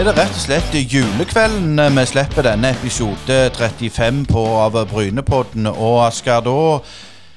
er 0.00 0.06
det 0.08 0.16
rett 0.16 0.32
og 0.32 0.40
slett 0.40 0.76
julekvelden 0.88 1.80
vi 1.92 2.02
slipper 2.08 2.46
denne 2.46 2.70
episode 2.72 3.34
35 3.52 4.22
på 4.30 4.44
av 4.56 4.78
Brynepodden. 4.88 5.66
Og 5.68 5.98
Asker, 6.06 6.40
da 6.40 6.78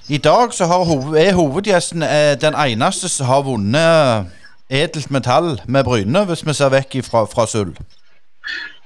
I 0.07 0.17
dag 0.23 0.53
så 0.55 0.69
har, 0.71 0.85
hov- 0.87 1.17
er 1.19 1.33
hovedgjesten 1.35 2.05
eh, 2.07 2.37
den 2.39 2.55
eneste 2.55 3.09
som 3.11 3.27
har 3.27 3.43
vunnet 3.43 4.31
edelt 4.71 5.11
metall 5.11 5.59
med 5.67 5.83
Bryne, 5.83 6.23
hvis 6.29 6.45
vi 6.47 6.55
ser 6.55 6.71
vekk 6.71 7.01
fra, 7.03 7.25
fra 7.27 7.45
sølv. 7.51 7.75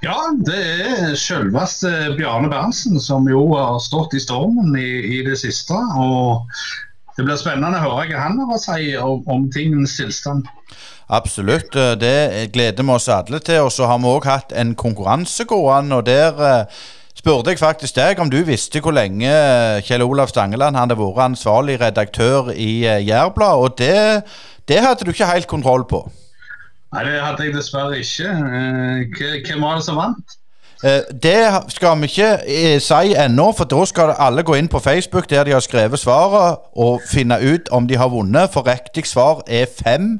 Ja, 0.02 0.18
det 0.46 0.58
er 0.58 1.14
selveste 1.14 1.94
Bjarne 2.18 2.50
Berntsen 2.50 2.98
som 3.02 3.30
jo 3.30 3.46
har 3.54 3.78
stått 3.86 4.18
i 4.18 4.24
stormen 4.26 4.74
i, 4.74 4.90
i 5.20 5.24
det 5.26 5.38
siste. 5.38 5.78
Og 6.02 6.50
det 7.18 7.30
blir 7.30 7.38
spennende 7.38 7.78
å 7.78 7.86
høre 7.86 8.10
hva 8.10 8.26
han 8.26 8.42
har 8.42 8.58
å 8.58 8.62
si 8.62 8.96
om, 8.98 9.22
om 9.30 9.46
tingens 9.54 10.00
tilstand. 10.02 10.50
Absolutt. 11.10 11.76
eh, 11.76 11.96
Det 11.96 12.52
gleder 12.54 12.84
vi 12.84 12.90
oss 12.92 13.08
alle 13.08 13.40
til. 13.40 13.62
Og 13.62 13.72
så 13.72 13.86
har 13.88 13.98
vi 13.98 14.06
òg 14.06 14.26
hatt 14.26 14.54
en 14.56 14.76
konkurranse 14.76 15.46
gående, 15.46 15.96
og 15.96 16.06
der 16.06 16.42
eh, 16.44 16.66
spurte 17.16 17.50
jeg 17.50 17.60
faktisk 17.60 17.96
deg 17.96 18.20
om 18.20 18.30
du 18.30 18.44
visste 18.44 18.82
hvor 18.84 18.92
lenge 18.92 19.30
eh, 19.32 19.82
Kjell 19.82 20.04
Olav 20.04 20.28
Stangeland 20.28 20.76
hadde 20.76 20.98
vært 21.00 21.24
ansvarlig 21.32 21.80
redaktør 21.82 22.52
i 22.52 22.84
Jærbladet, 22.84 23.58
og 23.58 23.78
det, 23.78 24.24
det 24.68 24.82
hadde 24.84 25.06
du 25.06 25.12
ikke 25.12 25.32
helt 25.32 25.48
kontroll 25.48 25.86
på. 25.88 26.04
Nei, 26.94 27.04
det 27.04 27.22
hadde 27.22 27.44
jeg 27.44 27.54
dessverre 27.56 27.98
ikke. 28.00 28.28
Hvem 29.48 29.64
var 29.64 29.76
det 29.80 29.86
som 29.86 29.98
vant? 30.00 30.38
Det 31.24 31.40
skal 31.74 31.98
vi 32.00 32.06
ikke 32.06 32.80
si 32.80 33.16
ennå, 33.18 33.48
for 33.58 33.66
da 33.66 33.80
skal 33.90 34.14
alle 34.14 34.44
gå 34.46 34.54
inn 34.56 34.70
på 34.72 34.80
Facebook 34.80 35.26
der 35.30 35.44
de 35.44 35.56
har 35.56 35.64
skrevet 35.66 36.00
svaret, 36.00 36.60
og 36.76 37.02
finne 37.10 37.40
ut 37.42 37.72
om 37.72 37.88
de 37.88 37.98
har 37.98 38.12
vunnet. 38.14 38.54
For 38.54 38.68
riktig 38.68 39.08
svar 39.10 39.42
er 39.48 39.66
fem 39.66 40.20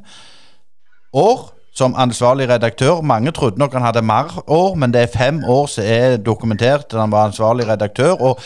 år 1.12 1.58
som 1.78 1.94
ansvarlig 1.96 2.48
redaktør. 2.48 3.00
Mange 3.00 3.30
trodde 3.30 3.58
nok 3.58 3.72
han 3.72 3.82
hadde 3.82 4.02
mer 4.02 4.42
år, 4.46 4.74
men 4.74 4.92
det 4.92 5.02
er 5.02 5.18
fem 5.18 5.44
år 5.44 5.66
som 5.66 5.84
er 5.86 6.16
dokumentert 6.16 6.94
at 6.94 7.00
han 7.00 7.12
var 7.12 7.26
ansvarlig 7.26 7.68
redaktør. 7.68 8.12
Og 8.12 8.40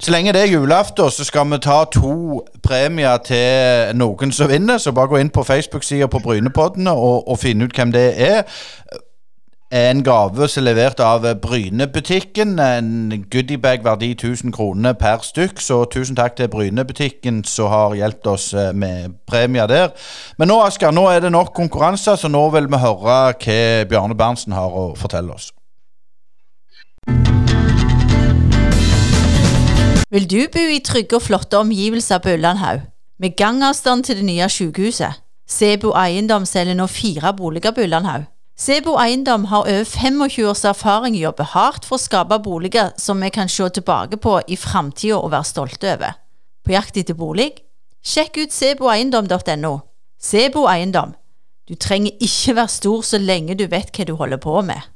så 0.00 0.10
lenge 0.10 0.32
det 0.32 0.42
er 0.42 0.52
julaften, 0.52 1.10
så 1.10 1.24
skal 1.24 1.50
vi 1.50 1.58
ta 1.58 1.84
to 1.92 2.46
premier 2.62 3.16
til 3.16 3.96
noen 3.98 4.32
som 4.32 4.50
vinner. 4.50 4.78
Så 4.78 4.92
bare 4.92 5.10
gå 5.10 5.16
inn 5.18 5.34
på 5.34 5.42
Facebook-sida 5.42 6.06
på 6.06 6.22
Brynepoddene 6.22 6.94
og, 6.94 7.28
og 7.28 7.38
finne 7.38 7.64
ut 7.64 7.76
hvem 7.76 7.92
det 7.92 8.08
er 8.30 8.42
en 9.70 10.04
gave 10.04 10.48
som 10.48 10.62
er 10.62 10.64
levert 10.70 11.00
av 11.04 11.26
Brynebutikken. 11.42 12.58
En 12.58 13.24
goodiebag 13.30 13.84
verdi 13.84 14.10
1000 14.14 14.52
kroner 14.52 14.92
per 14.96 15.20
stykk. 15.22 15.60
Så 15.60 15.82
tusen 15.92 16.16
takk 16.16 16.36
til 16.36 16.48
Brynebutikken 16.48 17.42
som 17.44 17.68
har 17.68 17.96
hjulpet 17.98 18.26
oss 18.32 18.54
eh, 18.54 18.72
med 18.72 19.18
premier 19.28 19.66
der. 19.66 19.92
Men 20.38 20.48
nå 20.48 20.56
Asker, 20.64 20.90
nå 20.90 21.04
er 21.12 21.20
det 21.20 21.32
nok 21.32 21.52
konkurranser, 21.54 22.16
så 22.16 22.28
nå 22.28 22.46
vil 22.54 22.70
vi 22.72 22.80
høre 22.80 23.04
hva 23.04 23.84
Bjarne 23.88 24.16
Berntsen 24.16 24.56
har 24.56 24.72
å 24.72 24.94
fortelle 24.96 25.36
oss. 25.36 25.52
Vil 30.08 30.24
du 30.24 30.40
bo 30.48 30.64
i 30.64 30.80
trygge 30.80 31.20
og 31.20 31.22
flotte 31.22 31.60
omgivelser 31.60 32.24
på 32.24 32.32
Ullandhaug, 32.38 32.80
med 33.20 33.36
gangavstand 33.36 34.08
til 34.08 34.16
det 34.16 34.24
nye 34.24 34.48
sykehuset? 34.48 35.20
Sebo 35.48 35.92
Eiendom 35.96 36.48
selger 36.48 36.76
nå 36.76 36.86
fire 36.88 37.36
boliger 37.36 37.76
på 37.76 37.84
Ullandhaug. 37.84 38.24
Sebo 38.58 38.96
Eiendom 38.98 39.44
har 39.52 39.68
over 39.70 39.84
25 39.86 40.48
års 40.50 40.64
erfaring 40.66 41.14
og 41.14 41.20
jobber 41.20 41.46
hardt 41.52 41.84
for 41.86 41.94
å 41.94 42.02
skape 42.02 42.40
boliger 42.42 42.90
som 42.98 43.20
vi 43.22 43.30
kan 43.30 43.46
se 43.46 43.68
tilbake 43.76 44.18
på 44.18 44.32
i 44.50 44.58
framtida 44.58 45.20
og 45.20 45.30
være 45.30 45.46
stolte 45.46 45.92
over. 45.92 46.16
På 46.66 46.74
jakt 46.74 46.98
etter 46.98 47.14
bolig? 47.14 47.52
Sjekk 48.02 48.40
ut 48.42 48.56
seboeiendom.no. 48.56 49.72
Sebo 50.18 50.66
Eiendom. 50.66 51.14
Du 51.70 51.78
trenger 51.78 52.18
ikke 52.18 52.58
være 52.58 52.74
stor 52.74 53.06
så 53.06 53.22
lenge 53.22 53.54
du 53.54 53.68
vet 53.70 53.94
hva 53.94 54.10
du 54.10 54.16
holder 54.18 54.42
på 54.42 54.58
med. 54.66 54.90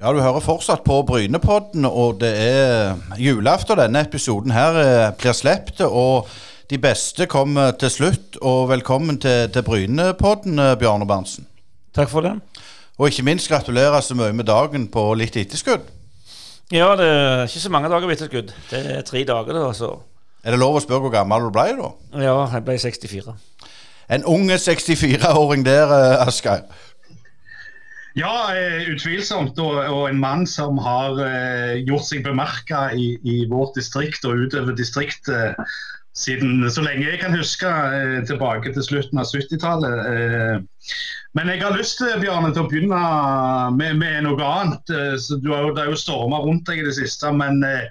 Ja, 0.00 0.14
du 0.16 0.24
hører 0.24 0.40
fortsatt 0.40 0.86
på 0.88 1.02
Brynepodden, 1.04 1.84
og 1.84 2.22
det 2.22 2.32
er 2.32 2.94
julaften. 3.20 3.76
Denne 3.76 4.08
episoden 4.08 4.56
her 4.56 4.78
eh, 4.80 5.10
blir 5.20 5.36
sluppet, 5.36 5.84
og 5.84 6.30
de 6.70 6.78
beste 6.78 7.26
kommer 7.26 7.72
til 7.78 7.90
slutt. 7.90 8.36
Og 8.42 8.68
velkommen 8.70 9.18
til, 9.20 9.48
til 9.52 9.62
Brynepodden, 9.66 10.58
eh, 10.58 10.76
Bjarne 10.78 11.06
Berntsen. 11.08 11.46
Takk 11.94 12.10
for 12.12 12.20
det. 12.26 12.36
Og 12.98 13.08
ikke 13.08 13.24
minst 13.26 13.48
gratulerer 13.50 14.00
så 14.04 14.14
mye 14.14 14.32
med 14.36 14.46
dagen 14.46 14.86
på 14.92 15.08
litt 15.18 15.36
etterskudd. 15.40 15.88
Ja, 16.70 16.92
det 16.96 17.06
er 17.08 17.48
ikke 17.48 17.64
så 17.64 17.72
mange 17.74 17.90
dager 17.90 18.06
ved 18.06 18.18
etterskudd. 18.20 18.52
Det 18.70 18.84
er 18.86 19.02
tre 19.02 19.24
dager, 19.26 19.56
da. 19.56 19.72
Så 19.74 19.96
Er 20.44 20.54
det 20.54 20.60
lov 20.60 20.78
å 20.78 20.80
spørre 20.84 21.04
hvor 21.04 21.12
gammel 21.12 21.48
du 21.48 21.50
ble 21.52 21.74
da? 21.76 21.90
ja, 22.22 22.36
jeg 22.54 22.64
ble 22.64 22.78
64. 22.78 23.34
En 24.10 24.24
unge 24.24 24.54
64-åring 24.54 25.66
der, 25.66 25.90
eh, 25.90 26.26
Asgeir. 26.26 26.62
Ja, 28.16 28.54
eh, 28.54 28.86
utvilsomt. 28.94 29.58
Og, 29.58 29.76
og 29.90 30.08
en 30.08 30.20
mann 30.22 30.46
som 30.46 30.78
har 30.78 31.18
eh, 31.26 31.82
gjort 31.86 32.06
seg 32.08 32.22
bemerka 32.24 32.90
i, 32.94 33.16
i 33.22 33.44
vårt 33.50 33.74
distrikt 33.78 34.24
og 34.24 34.46
utover 34.46 34.74
distriktet 34.78 35.58
siden 36.16 36.64
så 36.70 36.82
lenge 36.84 37.06
jeg 37.06 37.20
kan 37.22 37.36
huske, 37.36 37.68
eh, 37.70 38.18
tilbake 38.26 38.72
til 38.74 38.82
slutten 38.82 39.20
av 39.22 39.28
70-tallet. 39.30 40.00
Eh, 40.10 40.96
men 41.38 41.52
jeg 41.52 41.62
har 41.62 41.76
lyst 41.76 42.00
Bjørne, 42.02 42.22
Bjarne, 42.24 42.50
til 42.54 42.64
å 42.64 42.70
begynne 42.70 43.02
med, 43.76 44.00
med 44.00 44.24
noe 44.26 44.48
annet. 44.48 44.90
Eh, 44.90 45.14
så 45.22 45.38
du 45.38 45.52
har 45.54 45.70
det 45.76 45.86
er 45.86 45.94
jo 45.94 46.02
stormer 46.02 46.42
rundt 46.46 46.66
deg 46.66 46.82
i 46.82 46.88
det 46.88 46.96
siste. 46.98 47.30
men 47.32 47.62
eh, 47.66 47.86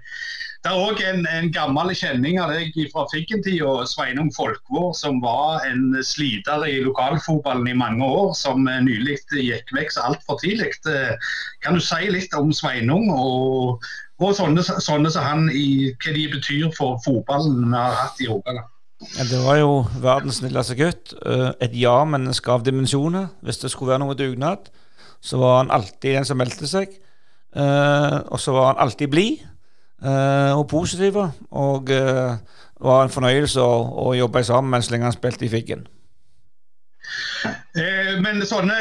det 0.59 0.73
er 0.73 0.81
òg 0.83 0.99
en, 1.07 1.21
en 1.31 1.45
gammel 1.55 1.93
kjenning 1.95 2.35
av 2.43 2.49
deg 2.51 2.73
fra 2.91 3.05
Figgentida, 3.13 3.85
Sveinung 3.87 4.27
Folkvår, 4.35 4.89
som 4.99 5.21
var 5.23 5.63
en 5.69 5.93
sliter 6.03 6.65
i 6.67 6.81
lokalfotballen 6.83 7.69
i 7.71 7.77
mange 7.79 8.03
år, 8.03 8.33
som 8.35 8.67
eh, 8.67 8.81
nylig 8.83 9.21
gikk 9.39 9.71
vekk 9.77 9.95
så 9.95 10.09
altfor 10.09 10.41
tidlig. 10.43 10.73
Eh, 10.91 11.15
Kan 11.63 11.79
du 11.79 11.83
si 11.83 12.11
litt 12.11 12.35
om 12.35 12.51
Sveinung 12.51 13.07
og, 13.15 13.87
og 14.19 14.35
sånne, 14.35 14.63
sånne 14.63 15.11
som 15.13 15.23
han, 15.23 15.45
i 15.53 15.93
hva 15.95 16.13
de 16.15 16.25
betyr 16.33 16.69
for 16.75 16.99
fotballen 17.05 17.69
vi 17.69 17.77
har 17.77 17.95
hatt 18.03 18.19
i 18.23 18.27
Rogaland? 18.27 18.67
Ja, 19.15 19.23
det 19.29 19.37
var 19.45 19.55
jo 19.61 19.69
verdens 20.03 20.41
snilleste 20.41 20.75
gutt. 20.75 21.13
eh, 21.25 21.51
Et 21.63 21.75
ja-menneske 21.79 22.51
av 22.51 22.65
dimensjoner. 22.67 23.29
Hvis 23.41 23.61
det 23.61 23.71
skulle 23.71 23.93
være 23.93 24.03
noe 24.03 24.17
dugnad, 24.19 24.67
så 25.21 25.39
var 25.39 25.57
han 25.61 25.71
alltid 25.71 26.17
den 26.17 26.25
som 26.27 26.37
meldte 26.37 26.67
seg. 26.67 26.97
Eh, 27.55 28.17
og 28.27 28.39
så 28.39 28.51
var 28.51 28.73
han 28.73 28.81
alltid 28.83 29.07
blid 29.09 29.39
eh, 30.03 30.51
og 30.51 30.67
positiv. 30.67 31.15
Og 31.51 31.87
det 31.87 32.03
var 32.79 33.03
en 33.05 33.15
fornøyelse 33.15 33.63
å, 33.63 33.79
å 34.09 34.13
jobbe 34.19 34.43
sammen 34.43 34.71
med 34.75 34.83
så 34.83 34.91
lenge 34.93 35.07
han 35.07 35.15
spilte 35.15 35.47
i 35.47 35.53
Figgen. 35.55 35.87
Eh, 37.77 38.15
men 38.17 38.41
sånne 38.49 38.75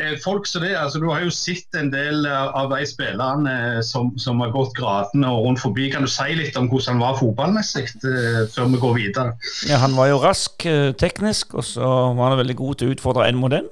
eh, 0.00 0.14
folk 0.22 0.46
som 0.48 0.62
det, 0.64 0.70
altså 0.80 1.00
du 1.02 1.10
har 1.10 1.20
jo 1.26 1.32
sett 1.34 1.76
en 1.76 1.90
del 1.92 2.24
av 2.24 2.54
av 2.56 2.70
de 2.72 2.86
spillerne 2.88 3.52
eh, 3.76 3.80
som, 3.84 4.14
som 4.16 4.40
har 4.40 4.52
gått 4.54 4.72
gradene 4.78 5.28
og 5.28 5.44
rundt 5.44 5.60
forbi. 5.60 5.90
Kan 5.92 6.06
du 6.06 6.08
si 6.08 6.32
litt 6.38 6.56
om 6.56 6.70
hvordan 6.72 6.96
han 6.96 7.04
var 7.04 7.18
fotballmessig 7.20 7.84
eh, 8.00 8.42
før 8.54 8.70
vi 8.72 8.80
går 8.80 8.96
videre? 8.96 9.34
Ja, 9.68 9.82
han 9.84 9.96
var 9.98 10.08
jo 10.08 10.22
rask 10.24 10.64
eh, 10.70 10.94
teknisk, 10.96 11.52
og 11.58 11.68
så 11.68 11.84
var 12.16 12.32
han 12.32 12.40
veldig 12.40 12.56
god 12.62 12.80
til 12.80 12.88
å 12.88 12.96
utfordre 12.96 13.28
en 13.28 13.40
mot 13.42 13.52
en. 13.52 13.68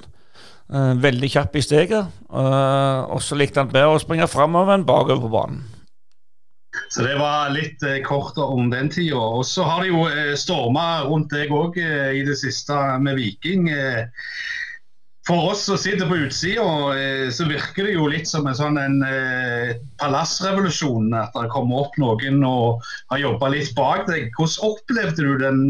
Eh, 0.72 0.92
veldig 1.00 1.32
kjapp 1.32 1.56
i 1.56 1.64
steget. 1.64 2.12
eh, 2.28 3.00
og 3.08 3.22
så 3.24 3.40
likte 3.40 3.64
han 3.64 3.72
bedre 3.72 3.96
å 3.96 4.02
springe 4.04 4.28
framover 4.28 4.76
enn 4.76 4.84
bakover 4.88 5.24
på 5.24 5.32
banen. 5.32 5.64
Så 6.88 7.02
det 7.02 7.16
var 7.20 7.52
litt 7.52 7.82
eh, 7.82 8.00
kort 8.04 8.38
om 8.40 8.70
den 8.72 8.90
tida. 8.92 9.20
Og 9.20 9.46
så 9.48 9.64
har 9.66 9.82
det 9.82 9.92
jo 9.92 10.06
eh, 10.08 10.34
storma 10.38 11.04
rundt 11.08 11.32
deg 11.32 11.52
òg 11.52 11.78
eh, 11.80 12.10
i 12.20 12.24
det 12.26 12.38
siste 12.40 12.76
med 13.02 13.20
Viking. 13.20 13.68
Eh, 13.72 14.08
for 15.26 15.52
oss 15.52 15.62
som 15.68 15.78
sitter 15.78 16.08
på 16.08 16.18
utsida, 16.24 16.64
eh, 16.98 17.28
så 17.30 17.46
virker 17.46 17.86
det 17.86 17.94
jo 17.94 18.08
litt 18.10 18.28
som 18.28 18.48
en 18.48 18.58
sånn 18.58 18.80
en 18.80 18.98
eh, 19.06 19.74
palassrevolusjon. 20.02 21.12
At 21.16 21.36
det 21.36 21.52
kommer 21.52 21.84
opp 21.84 21.98
noen 22.02 22.42
og 22.48 22.84
har 23.12 23.22
jobba 23.22 23.52
litt 23.54 23.72
bak 23.78 24.08
deg. 24.10 24.32
Hvordan 24.38 24.72
opplevde 24.72 25.28
du 25.28 25.32
den 25.44 25.64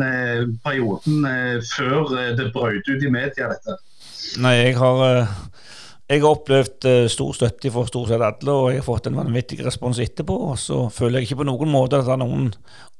perioden 0.64 1.26
før 1.74 2.14
det 2.38 2.50
brøt 2.54 2.88
ut 2.88 3.02
i 3.02 3.10
media, 3.12 3.50
dette? 3.52 3.78
Nei, 4.40 4.54
jeg 4.62 4.78
har 4.78 5.26
jeg 6.12 6.20
har 6.20 6.34
opplevd 6.34 6.86
eh, 6.88 7.06
stor 7.08 7.32
støtte 7.36 7.70
fra 7.72 7.86
stort 7.88 8.10
sett 8.10 8.22
alle, 8.26 8.52
og 8.52 8.66
jeg 8.68 8.82
har 8.82 8.84
fått 8.84 9.06
en 9.08 9.16
vanvittig 9.16 9.62
respons 9.64 10.00
etterpå. 10.02 10.34
Og 10.50 10.58
så 10.60 10.84
føler 10.92 11.20
jeg 11.20 11.30
ikke 11.30 11.40
på 11.40 11.46
noen 11.48 11.72
måte 11.72 12.00
at 12.00 12.08
det 12.08 12.12
er 12.12 12.20
noen 12.20 12.50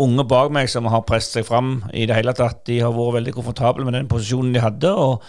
unge 0.00 0.25
bak 0.31 0.53
meg 0.55 0.70
som 0.73 0.88
har 0.88 1.05
presset 1.09 1.41
seg 1.41 1.49
fram 1.49 1.75
i 1.93 2.06
det 2.09 2.17
hele 2.17 2.32
tatt. 2.37 2.62
De 2.69 2.81
har 2.81 2.94
vært 2.97 3.19
veldig 3.19 3.35
komfortable 3.37 3.85
med 3.85 3.99
den 3.99 4.09
posisjonen 4.09 4.55
de 4.56 4.62
hadde, 4.64 4.94
og, 4.97 5.26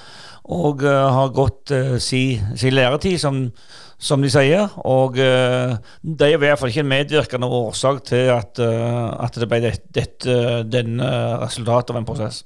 og 0.53 0.85
uh, 0.88 1.09
har 1.18 1.35
gått 1.35 1.74
uh, 1.75 1.97
sin 2.03 2.56
si 2.59 2.71
læretid, 2.71 3.19
som, 3.19 3.44
som 4.00 4.24
de 4.24 4.31
sier. 4.31 4.71
Og 4.88 5.19
uh, 5.19 5.75
det 6.03 6.29
er 6.29 6.38
i 6.38 6.41
hvert 6.45 6.62
fall 6.62 6.71
ikke 6.71 6.86
en 6.86 6.94
medvirkende 6.94 7.51
årsak 7.59 8.03
til 8.13 8.31
at, 8.38 8.63
eh, 8.63 9.12
at 9.27 9.44
det 9.44 9.51
ble 9.51 9.63
dette, 9.68 9.91
dette 10.00 10.39
denne 10.71 11.13
resultatet 11.44 11.91
av 11.91 12.00
en 12.00 12.07
prosess. 12.07 12.45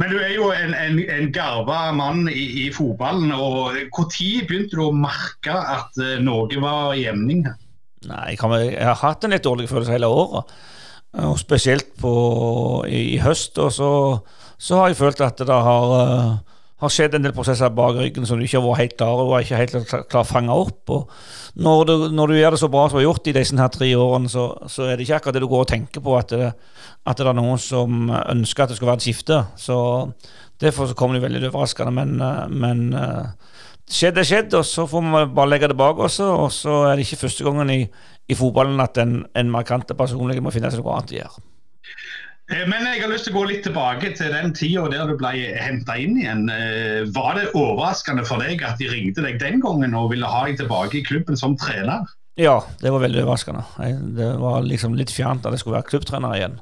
Men 0.00 0.12
du 0.12 0.18
er 0.20 0.34
jo 0.34 0.50
en, 0.54 0.74
en, 0.74 0.98
en 1.14 1.30
garva 1.34 1.88
mann 1.96 2.26
i, 2.30 2.44
i 2.64 2.68
fotballen. 2.74 3.32
og 3.32 3.76
Når 3.76 4.18
begynte 4.48 4.76
du 4.76 4.84
å 4.86 4.92
merke 4.94 5.54
at 5.54 5.98
Norge 6.24 6.58
noe 6.58 6.64
var 6.64 6.96
i 6.98 7.06
emning? 7.10 7.46
Nei, 8.08 8.24
jeg 8.32 8.42
har, 8.42 8.58
jeg 8.62 8.84
har 8.86 9.00
hatt 9.00 9.24
en 9.26 9.34
litt 9.34 9.46
dårlig 9.46 9.68
følelse 9.70 9.94
hele 9.96 10.10
året. 10.10 10.52
Og 11.18 11.38
spesielt 11.40 11.94
på, 11.98 12.12
i, 12.86 13.14
i 13.16 13.18
høst. 13.22 13.58
Og 13.58 13.72
så, 13.74 13.90
så, 14.56 14.78
har 14.78 14.92
jeg 14.92 15.00
følt 15.00 15.22
at 15.24 15.40
det 15.40 15.60
har, 15.68 15.94
uh, 15.94 16.47
har, 16.82 16.92
skjedd 16.92 17.16
en 17.18 17.26
del 17.26 17.34
prosesser 17.36 17.72
bak 17.74 17.96
ryggen 17.98 18.26
som 18.28 18.38
du 18.38 18.46
ikke 18.46 18.60
har 18.60 18.66
vært 18.66 18.82
helt 18.82 18.96
klar 19.00 19.22
over, 19.24 19.42
ikke 19.42 19.60
helt 19.60 19.94
klar 20.10 20.26
fange 20.28 20.54
opp. 20.54 20.82
Og 20.94 21.60
når 21.62 21.84
du, 21.88 21.94
når 22.14 22.32
du, 22.32 22.38
gjør 22.38 22.56
det 22.56 22.62
så 22.62 22.70
bra 22.72 22.86
som 22.86 22.98
du 22.98 23.02
har 23.02 23.08
gjort 23.08 23.30
i 23.30 23.36
disse 23.36 23.58
her 23.58 23.72
tre 23.74 23.92
årene, 23.98 24.32
så, 24.32 24.50
så, 24.70 24.86
er 24.86 24.96
det 24.96 25.06
ikke 25.06 25.20
akkurat 25.20 25.38
det 25.38 25.44
du 25.44 25.50
går 25.50 25.64
og 25.66 25.72
tenker 25.72 26.04
på, 26.04 26.18
at 26.18 26.34
det, 26.34 26.52
at 27.08 27.18
det 27.18 27.30
er 27.30 27.38
noen 27.38 27.62
som 27.62 28.12
ønsker 28.12 28.64
at 28.64 28.72
det 28.72 28.78
skal 28.78 28.92
være 28.92 29.02
et 29.02 29.08
skifte. 29.08 29.40
Så 29.58 29.78
Derfor 30.58 30.86
så 30.86 30.94
kommer 30.94 31.14
det 31.14 31.22
veldig 31.22 31.50
overraskende. 31.52 31.92
Men, 31.94 32.18
men 32.50 32.80
skjedd 33.86 34.18
er 34.18 34.26
skjedd, 34.26 34.54
og 34.58 34.64
så 34.66 34.86
får 34.90 35.04
vi 35.06 35.20
bare 35.36 35.50
legge 35.52 35.70
det 35.70 35.78
bak 35.78 36.00
oss. 36.02 36.18
Og 36.24 36.50
så 36.54 36.80
er 36.88 36.96
det 36.96 37.06
ikke 37.06 37.22
første 37.22 37.46
gangen 37.46 37.70
i, 37.70 37.82
i 38.28 38.38
fotballen 38.38 38.82
at 38.82 38.98
en, 38.98 39.20
en 39.38 39.52
markante 39.54 39.94
personlighet 39.98 40.42
må 40.42 40.54
finne 40.54 40.70
seg 40.72 40.82
noe 40.82 40.96
annet 40.96 41.14
å 41.14 41.20
gjøre. 41.20 41.44
Eh, 42.48 42.64
men 42.64 42.86
jeg 42.88 43.02
har 43.02 43.10
lyst 43.12 43.28
til 43.28 43.34
å 43.34 43.40
gå 43.42 43.48
litt 43.50 43.66
tilbake 43.66 44.14
til 44.16 44.32
den 44.32 44.54
tida 44.56 44.86
der 44.92 45.10
du 45.10 45.16
ble 45.20 45.32
henta 45.60 45.98
inn 46.00 46.16
igjen. 46.20 46.46
Eh, 46.52 47.02
var 47.12 47.36
det 47.36 47.50
overraskende 47.52 48.24
for 48.28 48.40
deg 48.44 48.64
at 48.64 48.80
de 48.80 48.88
ringte 48.88 49.24
deg 49.24 49.40
den 49.42 49.60
gangen 49.64 49.96
og 49.98 50.14
ville 50.14 50.28
ha 50.28 50.46
deg 50.48 50.60
tilbake 50.62 51.00
i 51.00 51.04
klubben 51.04 51.36
som 51.36 51.58
trener? 51.60 52.08
Ja, 52.38 52.60
det 52.80 52.92
var 52.94 53.02
veldig 53.02 53.24
overraskende. 53.24 53.66
Det 54.16 54.30
var 54.40 54.64
liksom 54.64 54.96
litt 54.96 55.12
fjernt 55.12 55.44
at 55.44 55.52
jeg 55.52 55.64
skulle 55.64 55.80
være 55.80 55.90
klubbtrener 55.90 56.36
igjen. 56.38 56.58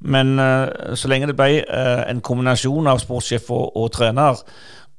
Men 0.00 0.38
uh, 0.40 0.96
så 0.96 1.10
lenge 1.12 1.26
det 1.28 1.36
ble 1.36 1.60
en 1.68 2.22
kombinasjon 2.24 2.88
av 2.88 3.02
sportssjef 3.02 3.50
og, 3.52 3.76
og 3.76 3.90
trener, 3.92 4.40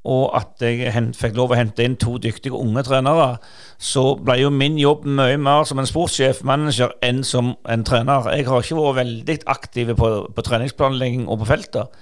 og 0.02 0.32
at 0.34 0.64
jeg 0.66 0.90
fikk 1.14 1.36
lov 1.38 1.52
å 1.54 1.58
hente 1.60 1.86
inn 1.86 1.96
to 2.02 2.16
dyktige 2.22 2.58
unge 2.58 2.82
trenere, 2.88 3.36
så 3.78 4.16
ble 4.18 4.40
jo 4.40 4.50
min 4.54 4.80
jobb 4.82 5.06
mye 5.06 5.38
mer 5.38 5.68
som 5.70 5.82
en 5.82 5.90
sportssjef, 5.90 6.42
manager, 6.48 6.96
enn 7.06 7.22
som 7.28 7.54
en 7.70 7.86
trener. 7.86 8.32
Jeg 8.34 8.48
har 8.48 8.66
ikke 8.66 8.80
vært 8.80 8.98
veldig 9.04 9.38
aktiv 9.54 9.94
på, 10.00 10.10
på 10.34 10.46
treningsplanlegging 10.48 11.28
og 11.30 11.44
på 11.44 11.52
feltet. 11.52 12.02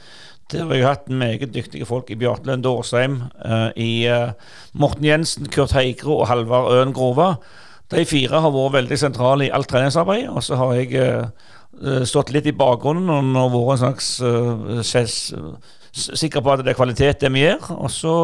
Der 0.49 0.63
har 0.65 0.73
jeg 0.73 0.87
hatt 0.87 1.09
meget 1.13 1.51
dyktige 1.53 1.85
folk 1.85 2.07
i 2.09 2.17
Bjarte 2.17 2.47
Lund 2.47 2.65
Årsheim, 2.65 3.19
uh, 3.45 3.69
i 3.75 4.07
uh, 4.09 4.31
Morten 4.73 5.05
Jensen, 5.05 5.49
Kurt 5.51 5.75
Heigro 5.75 6.21
og 6.23 6.29
Halvard 6.31 6.71
Øen 6.73 6.93
Grova. 6.95 7.33
De 7.91 8.05
fire 8.05 8.39
har 8.41 8.53
vært 8.53 8.79
veldig 8.79 8.97
sentrale 8.97 9.45
i 9.45 9.51
alt 9.53 9.69
treningsarbeid. 9.69 10.25
Og 10.31 10.41
så 10.45 10.57
har 10.57 10.73
jeg 10.79 11.03
uh, 11.03 12.01
stått 12.07 12.31
litt 12.33 12.47
i 12.49 12.55
bakgrunnen 12.55 13.35
og 13.37 13.53
vært 13.53 13.75
en 13.75 13.83
slags 14.87 15.19
sikre 15.93 16.43
på 16.43 16.53
at 16.53 16.63
det 16.65 16.73
er 16.73 16.79
kvalitet, 16.79 17.21
det 17.21 17.31
vi 17.33 17.45
gjør. 17.45 17.69
Og 17.77 17.91
så 17.93 18.15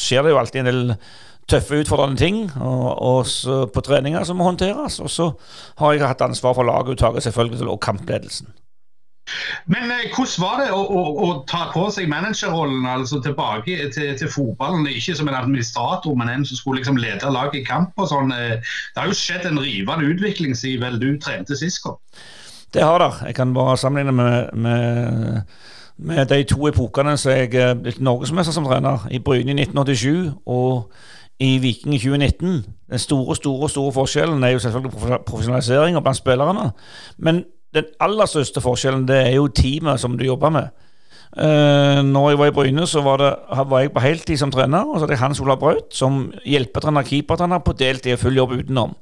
skjer 0.00 0.24
det 0.24 0.34
jo 0.34 0.40
alltid 0.40 0.62
en 0.62 0.70
del 0.70 0.94
tøffe, 1.50 1.82
utfordrende 1.82 2.20
ting 2.20 2.44
og, 2.62 2.88
og 3.02 3.70
på 3.74 3.82
treninger 3.84 4.24
som 4.24 4.38
må 4.38 4.46
håndteres. 4.46 5.00
Og 5.02 5.10
så 5.10 5.30
har 5.82 5.94
jeg 5.94 6.06
hatt 6.06 6.26
ansvar 6.26 6.56
for 6.56 6.68
laguttaket 6.68 7.26
selvfølgelig 7.26 7.68
og 7.68 7.80
kampledelsen. 7.82 8.50
Men 9.70 9.92
eh, 9.94 10.08
hvordan 10.14 10.42
var 10.42 10.56
det 10.62 10.68
å, 10.74 10.80
å, 10.80 11.02
å, 11.22 11.28
ta 11.50 11.66
på 11.70 11.84
seg 11.94 12.08
managerrollen 12.10 12.86
altså 12.90 13.20
tilbake 13.22 13.76
til, 13.94 14.12
til, 14.18 14.30
fotballen? 14.32 14.88
Ikke 14.90 15.14
som 15.18 15.30
en 15.30 15.38
administrator, 15.38 16.16
men 16.18 16.32
en 16.32 16.46
som 16.46 16.58
skulle 16.58 16.80
liksom 16.80 16.98
lede 17.00 17.30
laget 17.30 17.60
i 17.60 17.64
kamp. 17.66 17.92
og 18.00 18.10
sånn. 18.10 18.34
Eh, 18.34 18.58
det 18.58 19.02
har 19.02 19.10
jo 19.10 19.18
skjedd 19.18 19.46
en 19.50 19.62
rivende 19.62 20.10
utvikling 20.10 20.56
siden 20.58 20.86
vel 20.86 21.00
du 21.02 21.10
trente 21.22 21.58
sist 21.58 21.82
gang? 21.84 21.98
Det 22.74 22.82
har 22.86 23.02
det. 23.02 23.12
Jeg 23.30 23.38
kan 23.38 23.54
bare 23.54 23.78
sammenligne 23.78 24.14
med, 24.14 24.50
med 24.54 25.42
med 26.00 26.26
de 26.30 26.42
to 26.48 26.66
epokene 26.68 27.16
så 27.20 27.34
jeg 27.34 27.78
blitt 27.82 28.00
norgesmester 28.00 28.54
som 28.54 28.66
trener. 28.66 29.06
I 29.10 29.20
Bryne 29.22 29.52
i 29.52 29.62
1987 29.62 30.32
og 30.46 30.92
i 31.40 31.58
Viking 31.58 31.94
i 31.94 31.98
2019. 31.98 32.64
Den 32.90 32.98
store 32.98 33.36
store, 33.36 33.68
store 33.68 33.92
forskjellen 33.92 34.44
er 34.44 34.54
jo 34.54 34.58
selvfølgelig 34.58 35.20
profesjonalisering 35.26 36.02
blant 36.02 36.16
spillerne. 36.16 36.70
Men 37.18 37.44
den 37.74 37.84
aller 38.00 38.26
største 38.26 38.60
forskjellen 38.60 39.08
det 39.08 39.20
er 39.26 39.34
jo 39.38 39.48
teamet 39.48 40.00
som 40.00 40.18
du 40.18 40.24
jobber 40.24 40.50
med. 40.50 40.72
Uh, 41.30 42.02
når 42.02 42.30
jeg 42.30 42.38
var 42.38 42.46
i 42.46 42.54
Bryne, 42.54 42.86
så 42.86 43.00
var, 43.06 43.16
det, 43.16 43.34
var 43.70 43.80
jeg 43.80 43.92
på 43.92 44.00
heltid 44.00 44.36
som 44.36 44.50
trener. 44.50 44.84
Og 44.84 44.98
så 44.98 45.04
hadde 45.04 45.14
jeg 45.14 45.22
Hans 45.22 45.40
Olav 45.40 45.60
Braut 45.60 45.94
som 45.94 46.32
hjelpetrener, 46.44 47.06
keepertrener, 47.06 47.62
på 47.64 47.72
deltid 47.78 48.16
og 48.16 48.18
full 48.18 48.36
jobb 48.36 48.56
utenom. 48.58 48.96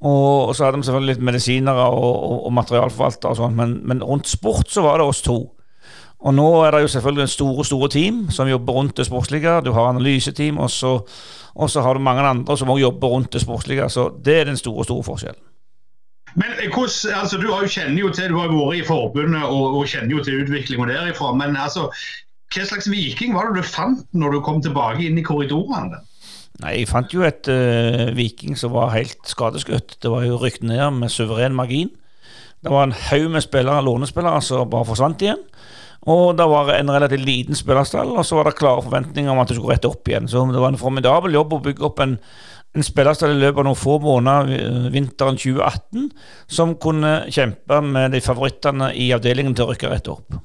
Og, 0.00 0.48
og, 0.48 0.56
så 0.56 0.64
hadde 0.64 0.78
vi 0.78 0.86
selvfølgelig 0.86 1.14
litt 1.14 1.24
medisinere 1.26 1.84
og, 1.90 2.16
og, 2.30 2.46
og 2.46 2.52
materialforvaltere 2.54 3.34
og 3.34 3.38
sånn, 3.38 3.56
men, 3.58 3.78
men 3.86 4.02
rundt 4.06 4.30
sport 4.30 4.70
så 4.70 4.82
var 4.86 4.98
det 4.98 5.08
oss 5.10 5.22
to. 5.26 5.40
Og 6.18 6.34
nå 6.34 6.46
er 6.66 6.74
det 6.74 6.80
jo 6.82 6.90
selvfølgelig 6.96 7.28
store 7.30 7.64
store 7.64 7.88
team 7.88 8.24
som 8.34 8.48
jobber 8.50 8.72
rundt 8.72 8.96
det 8.96 9.06
sportslige. 9.06 9.60
Du 9.64 9.72
har 9.72 9.92
analyseteam, 9.92 10.58
og 10.58 10.70
så, 10.70 10.98
og 11.54 11.70
så 11.70 11.82
har 11.82 11.94
du 11.94 12.02
mange 12.02 12.22
andre 12.26 12.56
som 12.58 12.70
også 12.70 12.80
jobber 12.80 13.08
rundt 13.08 13.32
det 13.32 13.40
sportslige. 13.40 13.90
Så 13.90 14.10
det 14.24 14.40
er 14.40 14.44
den 14.44 14.56
store, 14.56 14.84
store 14.84 15.04
forskjellen. 15.04 15.42
Men 16.34 16.50
eh, 16.62 16.72
hvordan, 16.74 17.14
altså, 17.20 17.36
Du 17.36 17.52
har 17.52 17.62
jo 17.62 17.68
kjenner 17.68 18.00
jo 18.00 18.10
til, 18.12 18.28
du 18.28 18.38
har 18.38 18.50
vært 18.50 18.80
i 18.80 18.86
forbundet 18.86 19.42
og, 19.42 19.78
og 19.78 19.86
kjenner 19.86 20.16
jo 20.16 20.24
til 20.24 20.42
utviklinga 20.42 20.90
derifra. 20.90 21.32
Men 21.38 21.56
altså, 21.56 21.88
hva 22.54 22.66
slags 22.66 22.90
viking 22.90 23.34
var 23.36 23.50
det 23.50 23.62
du 23.62 23.68
fant 23.68 24.04
når 24.12 24.36
du 24.36 24.40
kom 24.44 24.62
tilbake 24.64 25.06
inn 25.06 25.18
i 25.20 25.24
korridorene? 25.24 26.02
Nei, 26.58 26.80
Jeg 26.80 26.88
fant 26.90 27.12
jo 27.14 27.22
et 27.22 27.46
uh, 27.46 28.08
viking 28.16 28.58
som 28.58 28.72
var 28.74 28.90
helt 28.96 29.18
skadeskutt. 29.30 29.98
Det 30.02 30.10
var 30.10 30.26
jo 30.26 30.40
rykt 30.42 30.64
ned 30.66 30.98
med 30.98 31.12
suveren 31.14 31.54
margin. 31.54 31.92
Det 32.58 32.72
var 32.72 32.88
en 32.88 32.96
haug 32.96 33.28
med 33.30 33.44
spillere, 33.44 33.84
lånespillere 33.86 34.40
som 34.42 34.70
bare 34.70 34.88
forsvant 34.88 35.22
igjen. 35.22 35.44
Og 36.08 36.36
det 36.38 36.46
var 36.48 36.70
en 36.72 36.92
relativt 36.94 37.26
liten 37.26 37.58
spillerstall, 37.58 38.14
og 38.16 38.24
så 38.24 38.38
var 38.38 38.48
det 38.48 38.58
klare 38.58 38.84
forventninger 38.84 39.32
om 39.32 39.42
at 39.42 39.50
det 39.50 39.58
skulle 39.58 39.76
rette 39.76 39.90
opp 39.90 40.08
igjen. 40.08 40.28
Så 40.30 40.46
det 40.48 40.62
var 40.62 40.72
en 40.72 40.80
formidabel 40.80 41.36
jobb 41.36 41.56
å 41.56 41.62
bygge 41.66 41.84
opp 41.88 42.00
en, 42.04 42.16
en 42.76 42.86
spillerstall 42.86 43.36
i 43.36 43.40
løpet 43.42 43.60
av 43.60 43.68
noen 43.68 43.80
få 43.80 43.98
måneder 44.04 44.54
eh, 44.56 44.90
vinteren 44.94 45.40
2018 45.40 46.08
som 46.58 46.76
kunne 46.80 47.18
kjempe 47.28 47.82
med 47.84 48.16
de 48.16 48.24
favorittene 48.24 48.92
i 48.96 49.10
avdelingen 49.16 49.56
til 49.56 49.66
å 49.66 49.74
rykke 49.74 49.92
rett 49.92 50.08
opp. 50.14 50.40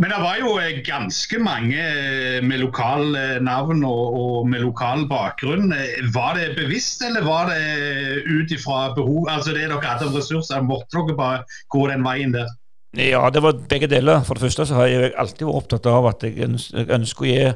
Men 0.00 0.12
det 0.12 0.20
var 0.20 0.36
jo 0.40 0.52
eh, 0.60 0.82
ganske 0.84 1.40
mange 1.40 1.80
eh, 1.80 2.38
med 2.44 2.60
lokal 2.60 3.16
navn 3.46 3.80
og, 3.88 4.20
og 4.20 4.52
med 4.52 4.66
lokal 4.66 5.06
bakgrunn. 5.08 5.72
Var 6.12 6.36
det 6.36 6.52
bevisst, 6.60 7.00
eller 7.06 7.24
var 7.24 7.48
det 7.48 8.24
ut 8.28 8.52
ifra 8.52 8.90
behov? 8.98 9.24
Altså 9.32 9.56
det 9.56 9.70
dere 9.70 9.80
hadde 9.88 10.10
av 10.10 10.20
ressurser, 10.20 10.68
måtte 10.68 11.00
dere 11.00 11.16
bare 11.16 11.62
gå 11.72 11.88
den 11.88 12.04
veien 12.04 12.36
der? 12.36 12.59
Ja, 12.98 13.28
det 13.30 13.42
var 13.42 13.58
begge 13.70 13.86
deler. 13.86 14.24
For 14.26 14.34
det 14.34 14.42
første 14.42 14.66
så 14.66 14.74
har 14.80 14.88
jeg 14.90 15.12
alltid 15.18 15.46
vært 15.46 15.60
opptatt 15.62 15.86
av 15.86 16.08
at 16.10 16.24
jeg 16.26 16.48
ønsker 16.50 17.26
å 17.26 17.28
gi 17.28 17.52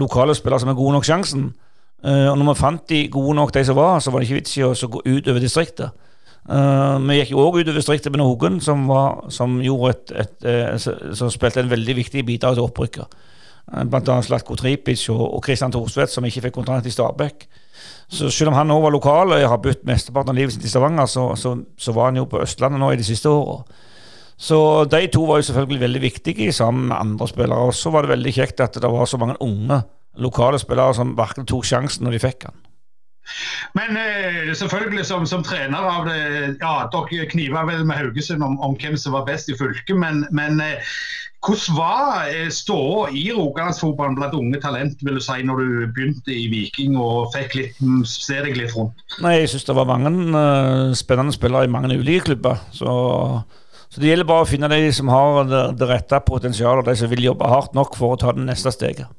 lokale 0.00 0.36
spillere 0.36 0.62
som 0.62 0.70
er 0.72 0.78
gode 0.78 0.96
nok, 0.96 1.08
sjansen. 1.08 1.50
Uh, 2.00 2.30
og 2.30 2.38
når 2.40 2.54
vi 2.54 2.60
fant 2.62 2.86
de 2.88 3.00
gode 3.12 3.34
nok, 3.36 3.52
de 3.52 3.64
som 3.68 3.76
var, 3.76 3.98
så 4.00 4.12
var 4.12 4.22
det 4.22 4.30
ikke 4.30 4.38
vits 4.38 4.56
i 4.56 4.64
å 4.64 4.72
gå 4.72 5.02
utover 5.04 5.42
distriktet. 5.42 6.06
Uh, 6.48 6.96
vi 7.04 7.18
gikk 7.18 7.34
jo 7.34 7.42
òg 7.42 7.58
utover 7.60 7.76
distriktet 7.76 8.14
med 8.14 8.22
Nogen, 8.22 8.56
som, 8.64 8.86
var, 8.88 9.26
som, 9.28 9.58
et, 9.60 10.14
et, 10.16 10.46
et, 10.48 10.86
uh, 10.88 11.10
som 11.18 11.32
spilte 11.32 11.60
en 11.60 11.68
veldig 11.72 11.98
viktig 12.00 12.24
bidrag 12.24 12.56
til 12.56 12.64
opprykket. 12.64 13.18
Blant 13.70 14.08
annet 14.08 14.26
Slatko 14.26 14.56
Tripic 14.58 15.02
og, 15.12 15.20
og 15.36 15.44
Christian 15.44 15.70
Thorsvedt, 15.70 16.10
som 16.10 16.24
ikke 16.24 16.48
fikk 16.48 16.56
kontrakt 16.56 16.88
i 16.88 16.94
Stabæk. 16.94 17.44
Så 18.10 18.30
selv 18.32 18.50
om 18.50 18.56
han 18.58 18.72
òg 18.74 18.82
var 18.82 18.94
lokal, 18.96 19.36
og 19.36 19.44
har 19.52 19.60
bytt 19.62 19.84
mesteparten 19.86 20.32
av 20.32 20.40
livet 20.40 20.56
sitt 20.56 20.64
i 20.66 20.72
Stavanger, 20.72 21.06
så, 21.06 21.28
så, 21.38 21.52
så, 21.78 21.92
var 21.94 22.10
han 22.10 22.18
jo 22.18 22.26
på 22.26 22.40
Østlandet 22.42 22.80
nå 22.82 22.88
i 22.90 22.98
de 22.98 23.06
siste 23.06 23.30
åra. 23.30 23.60
Så 24.40 24.58
de 24.88 25.02
to 25.12 25.26
var 25.28 25.40
jo 25.40 25.50
selvfølgelig 25.50 25.82
veldig 25.82 26.02
viktige 26.02 26.52
sammen 26.56 26.88
med 26.88 26.96
andre 26.96 27.28
spillere. 27.28 27.68
Og 27.68 27.76
så 27.76 27.92
var 27.92 28.06
det 28.06 28.14
veldig 28.14 28.32
kjekt 28.32 28.64
at 28.64 28.78
det 28.80 28.90
var 28.90 29.04
så 29.08 29.20
mange 29.20 29.36
unge 29.44 29.82
lokale 30.16 30.58
spillere 30.58 30.96
som 30.96 31.14
virkelig 31.18 31.46
tok 31.50 31.68
sjansen 31.68 32.06
når 32.06 32.16
de 32.16 32.24
fikk 32.24 32.46
den. 32.48 32.60
Men 33.78 33.96
eh, 34.00 34.50
selvfølgelig 34.56 35.04
som, 35.06 35.26
som, 35.28 35.42
trener 35.46 35.84
av 35.86 36.08
det 36.08 36.56
Ja, 36.58 36.88
dere 36.90 37.28
kniva 37.30 37.62
vel 37.68 37.84
med 37.86 38.00
Haugesund 38.00 38.42
om, 38.42 38.56
om, 38.58 38.74
hvem 38.80 38.96
som 38.98 39.14
var 39.14 39.28
best 39.28 39.52
i 39.52 39.54
fylket, 39.58 39.94
men, 39.94 40.24
men 40.34 40.58
eh, 40.64 40.96
hvordan 41.46 41.76
var 41.76 42.26
eh, 42.32 42.48
ståa 42.52 43.12
i 43.16 43.28
Rogalandsfotballen 43.32 44.18
blant 44.18 44.34
unge 44.34 44.60
talent 44.60 45.04
vil 45.04 45.20
du 45.20 45.22
si, 45.24 45.38
når 45.46 45.62
du 45.62 45.86
begynte 45.94 46.34
i 46.34 46.48
Viking 46.52 46.98
og 47.00 47.30
fikk 47.36 47.56
litt, 47.56 47.78
se 48.08 48.40
deg 48.44 48.58
litt 48.58 48.74
rundt? 48.76 48.98
Nei, 49.22 49.38
Jeg 49.40 49.52
syns 49.52 49.68
det 49.68 49.78
var 49.78 49.88
mange 49.88 50.10
uh, 50.34 50.90
spennende 50.98 51.36
spillere 51.36 51.68
i 51.68 51.72
mange 51.72 51.96
ulike 51.96 52.32
klubber. 52.32 52.60
så 52.76 52.90
så 53.90 54.00
det 54.00 54.12
gjelder 54.12 54.28
bare 54.28 54.46
å 54.46 54.48
finne 54.48 54.70
de 54.70 54.82
som 54.94 55.10
har 55.10 55.44
det, 55.50 55.62
det 55.80 55.88
rette 55.90 56.20
potensialet, 56.26 56.86
de 56.86 56.94
som 57.00 57.10
vil 57.10 57.24
jobbe 57.26 57.48
hardt 57.50 57.74
nok 57.74 57.96
for 57.98 58.14
å 58.14 58.20
ta 58.20 58.34
det 58.36 58.46
neste 58.46 58.70
steget. 58.74 59.10